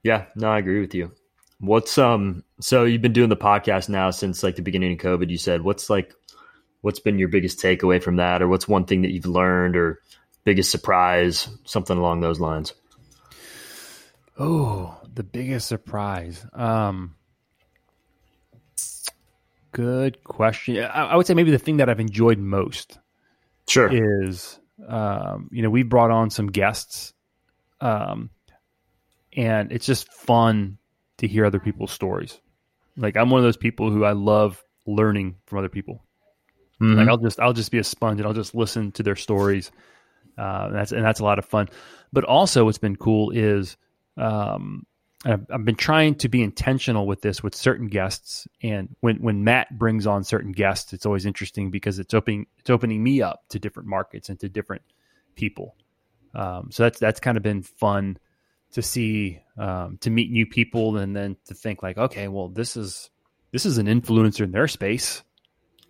Yeah. 0.03 0.27
No, 0.37 0.51
I 0.51 0.59
agree 0.59 0.81
with 0.81 0.95
you. 0.95 1.13
What's 1.61 1.97
um? 1.99 2.45
So 2.61 2.85
you've 2.85 3.03
been 3.03 3.13
doing 3.13 3.29
the 3.29 3.37
podcast 3.37 3.89
now 3.89 4.11
since 4.11 4.43
like 4.43 4.57
the 4.57 4.63
beginning 4.63 4.93
of 4.93 4.99
COVID. 4.99 5.31
You 5.31 5.39
said 5.39 5.63
what's 5.63 5.89
like, 5.89 6.13
what's 6.81 7.01
been 7.01 7.19
your 7.19 7.29
biggest 7.29 7.59
takeaway 7.59 8.03
from 8.03 8.17
that, 8.17 8.43
or 8.43 8.49
what's 8.49 8.69
one 8.69 8.85
thing 8.85 9.03
that 9.03 9.13
you've 9.13 9.27
learned, 9.27 9.77
or 9.77 10.01
biggest 10.45 10.71
surprise, 10.71 11.49
something 11.65 11.97
along 11.97 12.21
those 12.21 12.41
lines. 12.41 12.75
Oh, 14.39 14.97
the 15.13 15.23
biggest 15.23 15.69
surprise. 15.69 16.45
Um, 16.53 17.15
good 19.73 20.23
question. 20.25 20.79
I, 20.79 21.07
I, 21.07 21.17
would 21.17 21.27
say 21.27 21.35
maybe 21.35 21.51
the 21.51 21.59
thing 21.59 21.79
that 21.79 21.89
I've 21.89 22.01
enjoyed 22.01 22.39
most. 22.39 22.99
Sure. 23.69 23.89
Is 23.91 24.59
um, 24.87 25.49
you 25.53 25.63
know 25.63 25.71
we've 25.71 25.89
brought 25.89 26.11
on 26.11 26.31
some 26.31 26.49
guests, 26.49 27.15
um, 27.81 28.31
and 29.37 29.73
it's 29.73 29.87
just 29.87 30.13
fun 30.13 30.79
to 31.19 31.27
hear 31.27 31.45
other 31.45 31.61
people's 31.61 31.93
stories. 31.93 32.41
Like 32.97 33.17
I'm 33.17 33.31
one 33.31 33.39
of 33.39 33.45
those 33.45 33.57
people 33.57 33.91
who 33.91 34.05
I 34.05 34.13
love 34.13 34.63
learning 34.87 35.37
from 35.47 35.59
other 35.59 35.69
people. 35.69 36.05
Mm-hmm. 36.81 36.99
Like 36.99 37.09
I'll 37.09 37.19
just 37.19 37.41
I'll 37.41 37.53
just 37.53 37.71
be 37.71 37.79
a 37.79 37.85
sponge 37.85 38.21
and 38.21 38.27
I'll 38.27 38.35
just 38.35 38.55
listen 38.55 38.93
to 38.93 39.03
their 39.03 39.17
stories. 39.17 39.71
Uh, 40.37 40.65
and 40.67 40.75
that's 40.75 40.93
and 40.93 41.05
that's 41.05 41.21
a 41.21 41.25
lot 41.25 41.39
of 41.39 41.45
fun. 41.45 41.69
But 42.13 42.25
also, 42.25 42.65
what's 42.65 42.79
been 42.79 42.97
cool 42.97 43.31
is 43.31 43.77
um, 44.17 44.87
I've, 45.25 45.47
I've, 45.51 45.65
been 45.65 45.77
trying 45.77 46.17
to 46.17 46.29
be 46.29 46.43
intentional 46.43 47.07
with 47.07 47.23
this 47.23 47.43
with 47.43 47.55
certain 47.55 47.87
guests. 47.87 48.47
And 48.63 48.95
when 49.01 49.17
when 49.17 49.45
Matt 49.45 49.79
brings 49.79 50.07
on 50.07 50.25
certain 50.25 50.53
guests, 50.53 50.93
it's 50.93 51.07
always 51.07 51.27
interesting 51.27 51.71
because 51.71 51.99
it's 51.99 52.15
opening 52.15 52.47
it's 52.59 52.71
opening 52.71 53.03
me 53.03 53.23
up 53.23 53.45
to 53.51 53.59
different 53.59 53.89
markets 53.89 54.29
and 54.29 54.39
to 54.41 54.49
different 54.49 54.83
people. 55.35 55.77
Um, 56.35 56.71
so 56.71 56.83
that's 56.85 56.99
that's 56.99 57.21
kind 57.21 57.37
of 57.37 57.43
been 57.43 57.63
fun 57.63 58.19
to 58.75 58.83
see 58.83 59.41
um, 59.57 59.99
to 60.01 60.11
meet 60.11 60.31
new 60.31 60.47
people 60.47 60.97
and 60.97 61.15
then 61.17 61.37
to 61.47 61.55
think 61.55 61.83
like, 61.83 61.97
okay, 61.97 62.29
well, 62.29 62.49
this 62.49 62.77
is 62.77 63.11
this 63.53 63.67
is 63.67 63.79
an 63.79 63.87
influencer 63.87 64.43
in 64.43 64.51
their 64.51 64.69
space. 64.69 65.23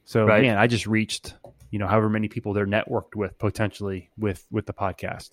So 0.04 0.24
right. 0.24 0.42
man, 0.42 0.58
I 0.58 0.66
just 0.66 0.86
reached 0.86 1.34
you 1.70 1.78
know 1.78 1.86
however 1.86 2.08
many 2.08 2.28
people 2.28 2.52
they're 2.52 2.66
networked 2.66 3.16
with 3.16 3.38
potentially 3.38 4.10
with 4.18 4.44
with 4.50 4.66
the 4.66 4.74
podcast. 4.74 5.30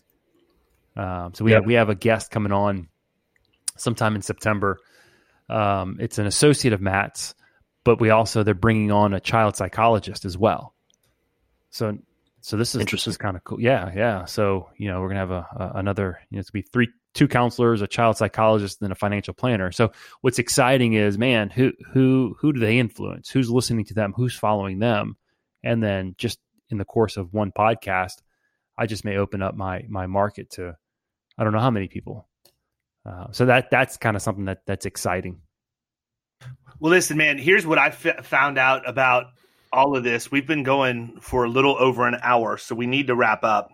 Um, 0.95 1.33
so 1.33 1.45
we 1.45 1.51
have 1.51 1.65
we 1.65 1.73
have 1.75 1.89
a 1.89 1.95
guest 1.95 2.31
coming 2.31 2.53
on 2.53 2.87
sometime 3.77 4.15
in 4.15 4.21
September. 4.21 4.79
Um, 5.49 5.97
it's 5.99 6.19
an 6.19 6.27
associate 6.27 6.73
of 6.73 6.79
Matt's, 6.79 7.35
but 7.83 7.99
we 7.99 8.11
also 8.11 8.43
they're 8.43 8.53
bringing 8.53 8.91
on 8.91 9.13
a 9.13 9.19
child 9.19 9.57
psychologist 9.57 10.23
as 10.23 10.37
well. 10.37 10.73
So 11.69 11.97
so 12.39 12.55
this 12.55 12.75
is 12.75 12.85
this 12.85 13.07
is 13.07 13.17
kind 13.17 13.35
of 13.35 13.43
cool. 13.43 13.59
Yeah, 13.59 13.91
yeah. 13.93 14.25
So 14.25 14.69
you 14.77 14.87
know 14.87 15.01
we're 15.01 15.09
gonna 15.09 15.19
have 15.19 15.31
a, 15.31 15.47
a 15.53 15.71
another 15.75 16.21
you 16.29 16.37
know 16.37 16.39
it's 16.39 16.49
gonna 16.49 16.63
be 16.63 16.69
three 16.71 16.87
two 17.13 17.27
counselors, 17.27 17.81
a 17.81 17.87
child 17.87 18.17
psychologist, 18.17 18.81
and 18.81 18.91
a 18.91 18.95
financial 18.95 19.33
planner. 19.33 19.71
So 19.71 19.91
what's 20.21 20.39
exciting 20.39 20.93
is, 20.93 21.17
man, 21.17 21.49
who 21.49 21.73
who 21.93 22.35
who 22.39 22.53
do 22.53 22.59
they 22.59 22.79
influence? 22.79 23.29
Who's 23.29 23.49
listening 23.49 23.85
to 23.85 23.93
them? 23.93 24.13
Who's 24.15 24.35
following 24.35 24.79
them? 24.79 25.17
And 25.63 25.83
then 25.83 26.15
just 26.17 26.39
in 26.69 26.77
the 26.77 26.85
course 26.85 27.17
of 27.17 27.33
one 27.33 27.51
podcast, 27.51 28.21
I 28.77 28.85
just 28.85 29.05
may 29.05 29.17
open 29.17 29.41
up 29.41 29.55
my 29.55 29.83
my 29.89 30.07
market 30.07 30.51
to 30.51 30.75
I 31.37 31.43
don't 31.43 31.53
know 31.53 31.59
how 31.59 31.71
many 31.71 31.87
people. 31.87 32.27
Uh, 33.05 33.31
so 33.31 33.45
that 33.45 33.69
that's 33.71 33.97
kind 33.97 34.15
of 34.15 34.21
something 34.21 34.45
that 34.45 34.65
that's 34.65 34.85
exciting. 34.85 35.41
Well, 36.79 36.91
listen, 36.91 37.17
man. 37.17 37.37
Here's 37.37 37.65
what 37.65 37.77
I 37.77 37.87
f- 37.87 38.25
found 38.25 38.57
out 38.57 38.87
about 38.89 39.25
all 39.71 39.95
of 39.95 40.03
this. 40.03 40.31
We've 40.31 40.47
been 40.47 40.63
going 40.63 41.19
for 41.21 41.43
a 41.43 41.49
little 41.49 41.75
over 41.77 42.07
an 42.07 42.17
hour, 42.21 42.57
so 42.57 42.75
we 42.75 42.87
need 42.87 43.07
to 43.07 43.15
wrap 43.15 43.43
up. 43.43 43.71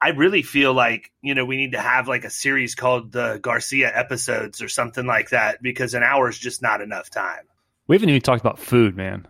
I 0.00 0.10
really 0.10 0.42
feel 0.42 0.72
like, 0.72 1.10
you 1.22 1.34
know, 1.34 1.44
we 1.44 1.56
need 1.56 1.72
to 1.72 1.80
have 1.80 2.06
like 2.06 2.24
a 2.24 2.30
series 2.30 2.74
called 2.74 3.12
the 3.12 3.38
Garcia 3.42 3.90
episodes 3.92 4.62
or 4.62 4.68
something 4.68 5.06
like 5.06 5.30
that 5.30 5.60
because 5.60 5.94
an 5.94 6.02
hour 6.02 6.28
is 6.28 6.38
just 6.38 6.62
not 6.62 6.80
enough 6.80 7.10
time. 7.10 7.44
We 7.88 7.96
haven't 7.96 8.10
even 8.10 8.22
talked 8.22 8.40
about 8.40 8.58
food, 8.58 8.96
man. 8.96 9.26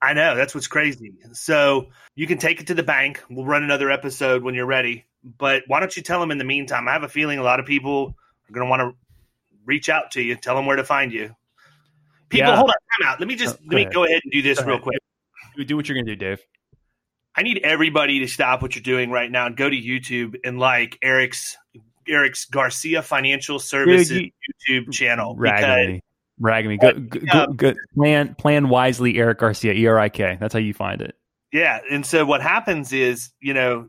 I 0.00 0.12
know. 0.12 0.36
That's 0.36 0.54
what's 0.54 0.68
crazy. 0.68 1.14
So 1.32 1.88
you 2.14 2.26
can 2.26 2.38
take 2.38 2.60
it 2.60 2.68
to 2.68 2.74
the 2.74 2.82
bank. 2.82 3.22
We'll 3.30 3.46
run 3.46 3.62
another 3.62 3.90
episode 3.90 4.42
when 4.42 4.54
you're 4.54 4.66
ready. 4.66 5.06
But 5.24 5.62
why 5.66 5.80
don't 5.80 5.96
you 5.96 6.02
tell 6.02 6.20
them 6.20 6.30
in 6.30 6.38
the 6.38 6.44
meantime? 6.44 6.88
I 6.88 6.92
have 6.92 7.04
a 7.04 7.08
feeling 7.08 7.38
a 7.38 7.42
lot 7.42 7.60
of 7.60 7.66
people 7.66 8.14
are 8.48 8.52
going 8.52 8.66
to 8.66 8.70
want 8.70 8.80
to 8.80 8.96
reach 9.64 9.88
out 9.88 10.12
to 10.12 10.22
you, 10.22 10.36
tell 10.36 10.56
them 10.56 10.66
where 10.66 10.76
to 10.76 10.84
find 10.84 11.12
you. 11.12 11.34
People, 12.28 12.48
yeah. 12.48 12.56
hold 12.56 12.70
on, 12.70 12.76
time 12.98 13.12
out. 13.12 13.20
Let 13.20 13.28
me 13.28 13.36
just 13.36 13.56
oh, 13.56 13.64
let 13.66 13.76
me 13.76 13.84
go 13.84 14.04
ahead 14.04 14.20
and 14.24 14.32
do 14.32 14.42
this 14.42 14.62
real 14.62 14.78
quick. 14.78 14.98
Do 15.66 15.76
what 15.76 15.88
you're 15.88 15.94
going 15.94 16.06
to 16.06 16.16
do, 16.16 16.16
Dave. 16.16 16.40
I 17.34 17.42
need 17.42 17.60
everybody 17.64 18.20
to 18.20 18.26
stop 18.26 18.62
what 18.62 18.74
you're 18.74 18.82
doing 18.82 19.10
right 19.10 19.30
now 19.30 19.46
and 19.46 19.56
go 19.56 19.68
to 19.68 19.76
YouTube 19.76 20.36
and 20.44 20.58
like 20.58 20.98
Eric's 21.02 21.56
Eric's 22.08 22.44
Garcia 22.44 23.02
Financial 23.02 23.58
Services 23.58 24.08
Dude, 24.08 24.32
you, 24.68 24.82
YouTube 24.82 24.92
channel. 24.92 25.34
Ragging 25.36 25.94
me. 25.94 26.02
Ragging 26.40 26.70
me. 26.70 26.76
Go, 26.76 26.92
go, 26.92 27.20
go, 27.20 27.46
go, 27.52 27.74
plan, 27.94 28.34
plan 28.34 28.68
wisely, 28.68 29.16
Eric 29.18 29.38
Garcia, 29.38 29.72
E 29.72 29.86
R 29.86 29.98
I 29.98 30.08
K. 30.08 30.36
That's 30.40 30.52
how 30.52 30.60
you 30.60 30.74
find 30.74 31.00
it. 31.00 31.16
Yeah. 31.52 31.80
And 31.90 32.04
so 32.04 32.24
what 32.24 32.42
happens 32.42 32.92
is, 32.92 33.30
you 33.40 33.54
know, 33.54 33.88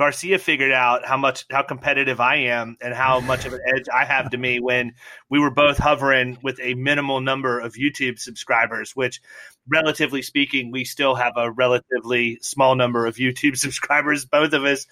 Garcia 0.00 0.38
figured 0.38 0.72
out 0.72 1.04
how 1.04 1.18
much 1.18 1.44
how 1.50 1.60
competitive 1.60 2.20
I 2.20 2.36
am 2.36 2.78
and 2.80 2.94
how 2.94 3.20
much 3.20 3.44
of 3.44 3.52
an 3.52 3.60
edge 3.76 3.84
I 3.94 4.06
have 4.06 4.30
to 4.30 4.38
me 4.38 4.58
when 4.58 4.94
we 5.28 5.38
were 5.38 5.50
both 5.50 5.76
hovering 5.76 6.38
with 6.42 6.58
a 6.58 6.72
minimal 6.72 7.20
number 7.20 7.60
of 7.60 7.74
YouTube 7.74 8.18
subscribers, 8.18 8.96
which 8.96 9.20
relatively 9.68 10.22
speaking, 10.22 10.70
we 10.70 10.84
still 10.84 11.16
have 11.16 11.34
a 11.36 11.50
relatively 11.50 12.38
small 12.40 12.76
number 12.76 13.04
of 13.04 13.16
YouTube 13.16 13.56
subscribers, 13.58 14.24
both 14.24 14.54
of 14.54 14.64
us. 14.64 14.86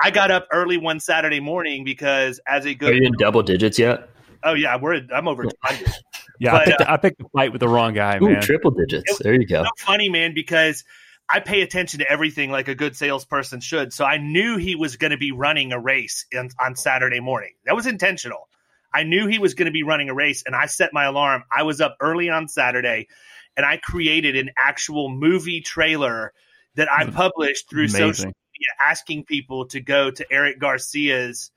I 0.00 0.10
got 0.10 0.30
up 0.30 0.48
early 0.50 0.78
one 0.78 0.98
Saturday 0.98 1.40
morning 1.40 1.84
because 1.84 2.40
as 2.48 2.64
a 2.64 2.72
good 2.72 2.92
Are 2.92 2.94
you 2.94 3.06
in 3.06 3.12
double 3.18 3.42
digits 3.42 3.78
yet? 3.78 4.08
Oh 4.42 4.54
yeah, 4.54 4.78
we're 4.80 5.02
I'm 5.14 5.28
over 5.28 5.42
200. 5.42 5.92
yeah, 6.40 6.52
but, 6.52 6.62
I, 6.62 6.64
picked, 6.64 6.80
uh, 6.80 6.86
I 6.88 6.96
picked 6.96 7.18
the 7.18 7.28
fight 7.34 7.52
with 7.52 7.60
the 7.60 7.68
wrong 7.68 7.92
guy, 7.92 8.16
ooh, 8.16 8.30
man. 8.30 8.40
Triple 8.40 8.70
digits. 8.70 9.18
There 9.18 9.34
you 9.34 9.46
go. 9.46 9.64
So 9.64 9.70
funny, 9.76 10.08
man, 10.08 10.32
because 10.32 10.84
I 11.30 11.40
pay 11.40 11.60
attention 11.60 12.00
to 12.00 12.10
everything 12.10 12.50
like 12.50 12.68
a 12.68 12.74
good 12.74 12.96
salesperson 12.96 13.60
should. 13.60 13.92
So 13.92 14.04
I 14.04 14.16
knew 14.16 14.56
he 14.56 14.76
was 14.76 14.96
going 14.96 15.10
to 15.10 15.18
be 15.18 15.32
running 15.32 15.72
a 15.72 15.78
race 15.78 16.24
in, 16.32 16.50
on 16.58 16.74
Saturday 16.74 17.20
morning. 17.20 17.52
That 17.66 17.76
was 17.76 17.86
intentional. 17.86 18.48
I 18.92 19.02
knew 19.02 19.26
he 19.26 19.38
was 19.38 19.54
going 19.54 19.66
to 19.66 19.72
be 19.72 19.82
running 19.82 20.08
a 20.08 20.14
race, 20.14 20.42
and 20.46 20.56
I 20.56 20.66
set 20.66 20.94
my 20.94 21.04
alarm. 21.04 21.44
I 21.52 21.64
was 21.64 21.80
up 21.82 21.96
early 22.00 22.30
on 22.30 22.48
Saturday, 22.48 23.08
and 23.56 23.66
I 23.66 23.76
created 23.76 24.36
an 24.36 24.50
actual 24.58 25.10
movie 25.10 25.60
trailer 25.60 26.32
that 26.76 26.90
I 26.90 27.04
published 27.10 27.68
through 27.68 27.84
Amazing. 27.84 28.12
social 28.12 28.26
media, 28.26 28.72
asking 28.86 29.24
people 29.24 29.66
to 29.68 29.80
go 29.80 30.10
to 30.10 30.32
Eric 30.32 30.58
Garcia's 30.58 31.50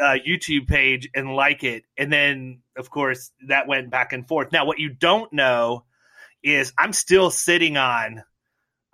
uh, 0.00 0.16
YouTube 0.26 0.66
page 0.66 1.10
and 1.14 1.34
like 1.34 1.64
it. 1.64 1.84
And 1.98 2.10
then, 2.10 2.62
of 2.78 2.88
course, 2.88 3.30
that 3.48 3.68
went 3.68 3.90
back 3.90 4.14
and 4.14 4.26
forth. 4.26 4.52
Now, 4.52 4.64
what 4.64 4.78
you 4.78 4.88
don't 4.88 5.30
know 5.32 5.84
is 6.42 6.72
I'm 6.78 6.94
still 6.94 7.30
sitting 7.30 7.76
on 7.76 8.22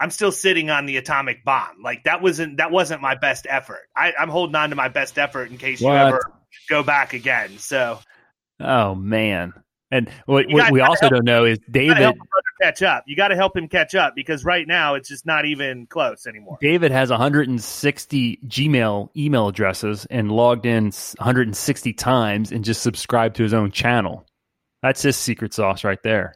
I'm 0.00 0.10
still 0.10 0.32
sitting 0.32 0.70
on 0.70 0.86
the 0.86 0.96
atomic 0.96 1.44
bomb. 1.44 1.82
Like 1.82 2.04
that 2.04 2.22
wasn't 2.22 2.58
that 2.58 2.70
wasn't 2.70 3.02
my 3.02 3.14
best 3.16 3.46
effort. 3.48 3.88
I, 3.96 4.12
am 4.18 4.28
holding 4.28 4.54
on 4.54 4.70
to 4.70 4.76
my 4.76 4.88
best 4.88 5.18
effort 5.18 5.50
in 5.50 5.58
case 5.58 5.80
what? 5.80 5.92
you 5.92 5.96
ever 5.96 6.32
go 6.68 6.82
back 6.82 7.14
again. 7.14 7.58
So, 7.58 7.98
oh 8.60 8.94
man, 8.94 9.52
and 9.90 10.08
what, 10.26 10.46
what 10.50 10.70
we 10.70 10.80
also 10.80 11.02
help, 11.02 11.12
don't 11.12 11.24
know 11.24 11.44
is 11.44 11.58
David 11.70 12.14
catch 12.60 12.82
up. 12.82 13.04
You 13.06 13.14
got 13.14 13.28
to 13.28 13.36
help 13.36 13.56
him 13.56 13.68
catch 13.68 13.94
up 13.94 14.14
because 14.16 14.44
right 14.44 14.66
now 14.66 14.94
it's 14.94 15.08
just 15.08 15.24
not 15.24 15.44
even 15.44 15.86
close 15.86 16.26
anymore. 16.26 16.58
David 16.60 16.90
has 16.90 17.08
160 17.10 18.40
Gmail 18.46 19.16
email 19.16 19.48
addresses 19.48 20.06
and 20.06 20.32
logged 20.32 20.66
in 20.66 20.84
160 20.86 21.92
times 21.92 22.50
and 22.50 22.64
just 22.64 22.82
subscribed 22.82 23.36
to 23.36 23.44
his 23.44 23.54
own 23.54 23.70
channel. 23.70 24.26
That's 24.82 25.02
his 25.02 25.16
secret 25.16 25.54
sauce 25.54 25.84
right 25.84 26.02
there 26.02 26.34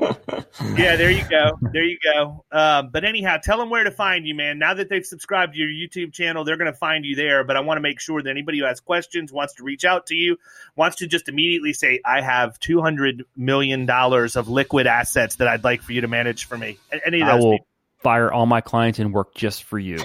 yeah, 0.76 0.96
there 0.96 1.10
you 1.10 1.28
go. 1.28 1.58
There 1.72 1.84
you 1.84 1.98
go. 2.02 2.44
Um, 2.50 2.90
but 2.90 3.04
anyhow, 3.04 3.38
tell 3.42 3.58
them 3.58 3.70
where 3.70 3.84
to 3.84 3.90
find 3.90 4.26
you, 4.26 4.34
man. 4.34 4.58
Now 4.58 4.74
that 4.74 4.88
they've 4.88 5.04
subscribed 5.04 5.54
to 5.54 5.58
your 5.58 5.68
YouTube 5.68 6.12
channel, 6.12 6.44
they're 6.44 6.56
going 6.56 6.72
to 6.72 6.78
find 6.78 7.04
you 7.04 7.16
there. 7.16 7.44
But 7.44 7.56
I 7.56 7.60
want 7.60 7.78
to 7.78 7.82
make 7.82 8.00
sure 8.00 8.22
that 8.22 8.30
anybody 8.30 8.58
who 8.58 8.64
has 8.64 8.80
questions, 8.80 9.32
wants 9.32 9.54
to 9.54 9.64
reach 9.64 9.84
out 9.84 10.06
to 10.06 10.14
you, 10.14 10.36
wants 10.76 10.98
to 10.98 11.06
just 11.06 11.28
immediately 11.28 11.72
say, 11.72 12.00
I 12.04 12.22
have 12.22 12.58
$200 12.60 13.22
million 13.36 13.88
of 13.90 14.48
liquid 14.48 14.86
assets 14.86 15.36
that 15.36 15.48
I'd 15.48 15.64
like 15.64 15.82
for 15.82 15.92
you 15.92 16.02
to 16.02 16.08
manage 16.08 16.46
for 16.46 16.56
me. 16.56 16.78
Any 17.04 17.20
of 17.20 17.26
those 17.26 17.34
I 17.34 17.44
will 17.44 17.52
people. 17.52 17.66
fire 18.02 18.32
all 18.32 18.46
my 18.46 18.60
clients 18.60 18.98
and 18.98 19.12
work 19.12 19.34
just 19.34 19.64
for 19.64 19.78
you. 19.78 19.98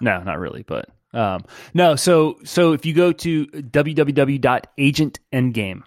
no, 0.00 0.22
not 0.22 0.38
really, 0.38 0.62
but 0.62 0.88
um, 1.14 1.44
no. 1.74 1.96
So, 1.96 2.38
so 2.44 2.72
if 2.72 2.84
you 2.84 2.94
go 2.94 3.12
to 3.12 3.46
www.agentendgame, 3.46 5.82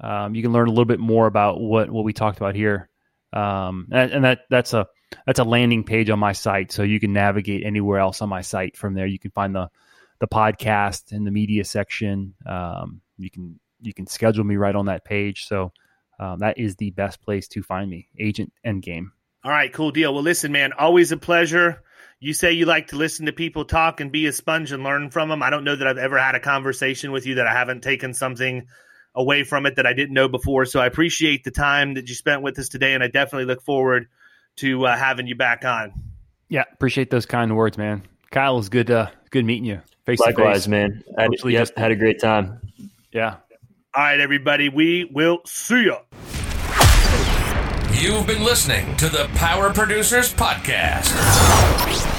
um, 0.00 0.34
you 0.34 0.42
can 0.42 0.52
learn 0.52 0.68
a 0.68 0.70
little 0.70 0.86
bit 0.86 1.00
more 1.00 1.26
about 1.26 1.60
what 1.60 1.90
what 1.90 2.04
we 2.04 2.12
talked 2.12 2.38
about 2.38 2.54
here, 2.54 2.88
um, 3.32 3.88
and, 3.92 4.12
and, 4.12 4.24
that 4.24 4.40
that's 4.48 4.72
a 4.72 4.86
that's 5.26 5.38
a 5.38 5.44
landing 5.44 5.84
page 5.84 6.10
on 6.10 6.18
my 6.18 6.32
site, 6.32 6.72
so 6.72 6.82
you 6.82 6.98
can 6.98 7.12
navigate 7.12 7.64
anywhere 7.64 7.98
else 7.98 8.22
on 8.22 8.28
my 8.28 8.40
site 8.40 8.76
from 8.76 8.94
there. 8.94 9.06
You 9.06 9.18
can 9.18 9.30
find 9.30 9.54
the 9.54 9.68
the 10.20 10.28
podcast 10.28 11.12
in 11.12 11.24
the 11.24 11.30
media 11.30 11.64
section. 11.64 12.34
Um, 12.46 13.02
you 13.18 13.30
can 13.30 13.60
you 13.80 13.92
can 13.92 14.06
schedule 14.06 14.44
me 14.44 14.56
right 14.56 14.74
on 14.74 14.86
that 14.86 15.04
page. 15.04 15.46
So 15.46 15.72
um, 16.18 16.40
that 16.40 16.58
is 16.58 16.76
the 16.76 16.90
best 16.90 17.22
place 17.22 17.48
to 17.48 17.62
find 17.62 17.90
me, 17.90 18.08
Agent 18.18 18.52
Endgame. 18.64 19.10
All 19.42 19.50
right, 19.50 19.72
cool 19.72 19.90
deal. 19.90 20.12
Well, 20.12 20.22
listen, 20.22 20.52
man, 20.52 20.72
always 20.74 21.12
a 21.12 21.16
pleasure. 21.16 21.82
You 22.20 22.34
say 22.34 22.52
you 22.52 22.66
like 22.66 22.88
to 22.88 22.96
listen 22.96 23.26
to 23.26 23.32
people 23.32 23.64
talk 23.64 24.00
and 24.00 24.12
be 24.12 24.26
a 24.26 24.32
sponge 24.32 24.72
and 24.72 24.82
learn 24.82 25.10
from 25.10 25.30
them. 25.30 25.42
I 25.42 25.48
don't 25.48 25.64
know 25.64 25.76
that 25.76 25.86
I've 25.86 25.96
ever 25.96 26.18
had 26.18 26.34
a 26.34 26.40
conversation 26.40 27.12
with 27.12 27.24
you 27.24 27.36
that 27.36 27.46
I 27.46 27.52
haven't 27.54 27.82
taken 27.82 28.12
something 28.12 28.66
away 29.14 29.44
from 29.44 29.66
it 29.66 29.76
that 29.76 29.86
I 29.86 29.92
didn't 29.92 30.14
know 30.14 30.28
before. 30.28 30.64
So 30.64 30.80
I 30.80 30.86
appreciate 30.86 31.44
the 31.44 31.50
time 31.50 31.94
that 31.94 32.08
you 32.08 32.14
spent 32.14 32.42
with 32.42 32.58
us 32.58 32.68
today, 32.68 32.94
and 32.94 33.02
I 33.02 33.08
definitely 33.08 33.46
look 33.46 33.62
forward 33.62 34.08
to 34.56 34.86
uh, 34.86 34.96
having 34.96 35.26
you 35.26 35.34
back 35.34 35.64
on. 35.64 35.92
Yeah, 36.48 36.64
appreciate 36.72 37.10
those 37.10 37.26
kind 37.26 37.56
words, 37.56 37.78
man. 37.78 38.02
Kyle, 38.30 38.58
it's 38.58 38.68
good, 38.68 38.90
uh, 38.90 39.10
good 39.30 39.44
meeting 39.44 39.64
you. 39.64 39.80
Face 40.06 40.20
Likewise, 40.20 40.66
man. 40.66 41.04
I 41.16 41.22
had, 41.22 41.30
yep, 41.44 41.60
just, 41.60 41.78
had 41.78 41.92
a 41.92 41.96
great 41.96 42.20
time. 42.20 42.60
Yeah. 43.12 43.36
All 43.94 44.02
right, 44.02 44.20
everybody. 44.20 44.68
We 44.68 45.04
will 45.04 45.40
see 45.44 45.82
you. 45.82 45.96
You've 47.92 48.26
been 48.26 48.42
listening 48.42 48.96
to 48.96 49.08
the 49.08 49.28
Power 49.34 49.72
Producers 49.72 50.32
Podcast. 50.32 52.18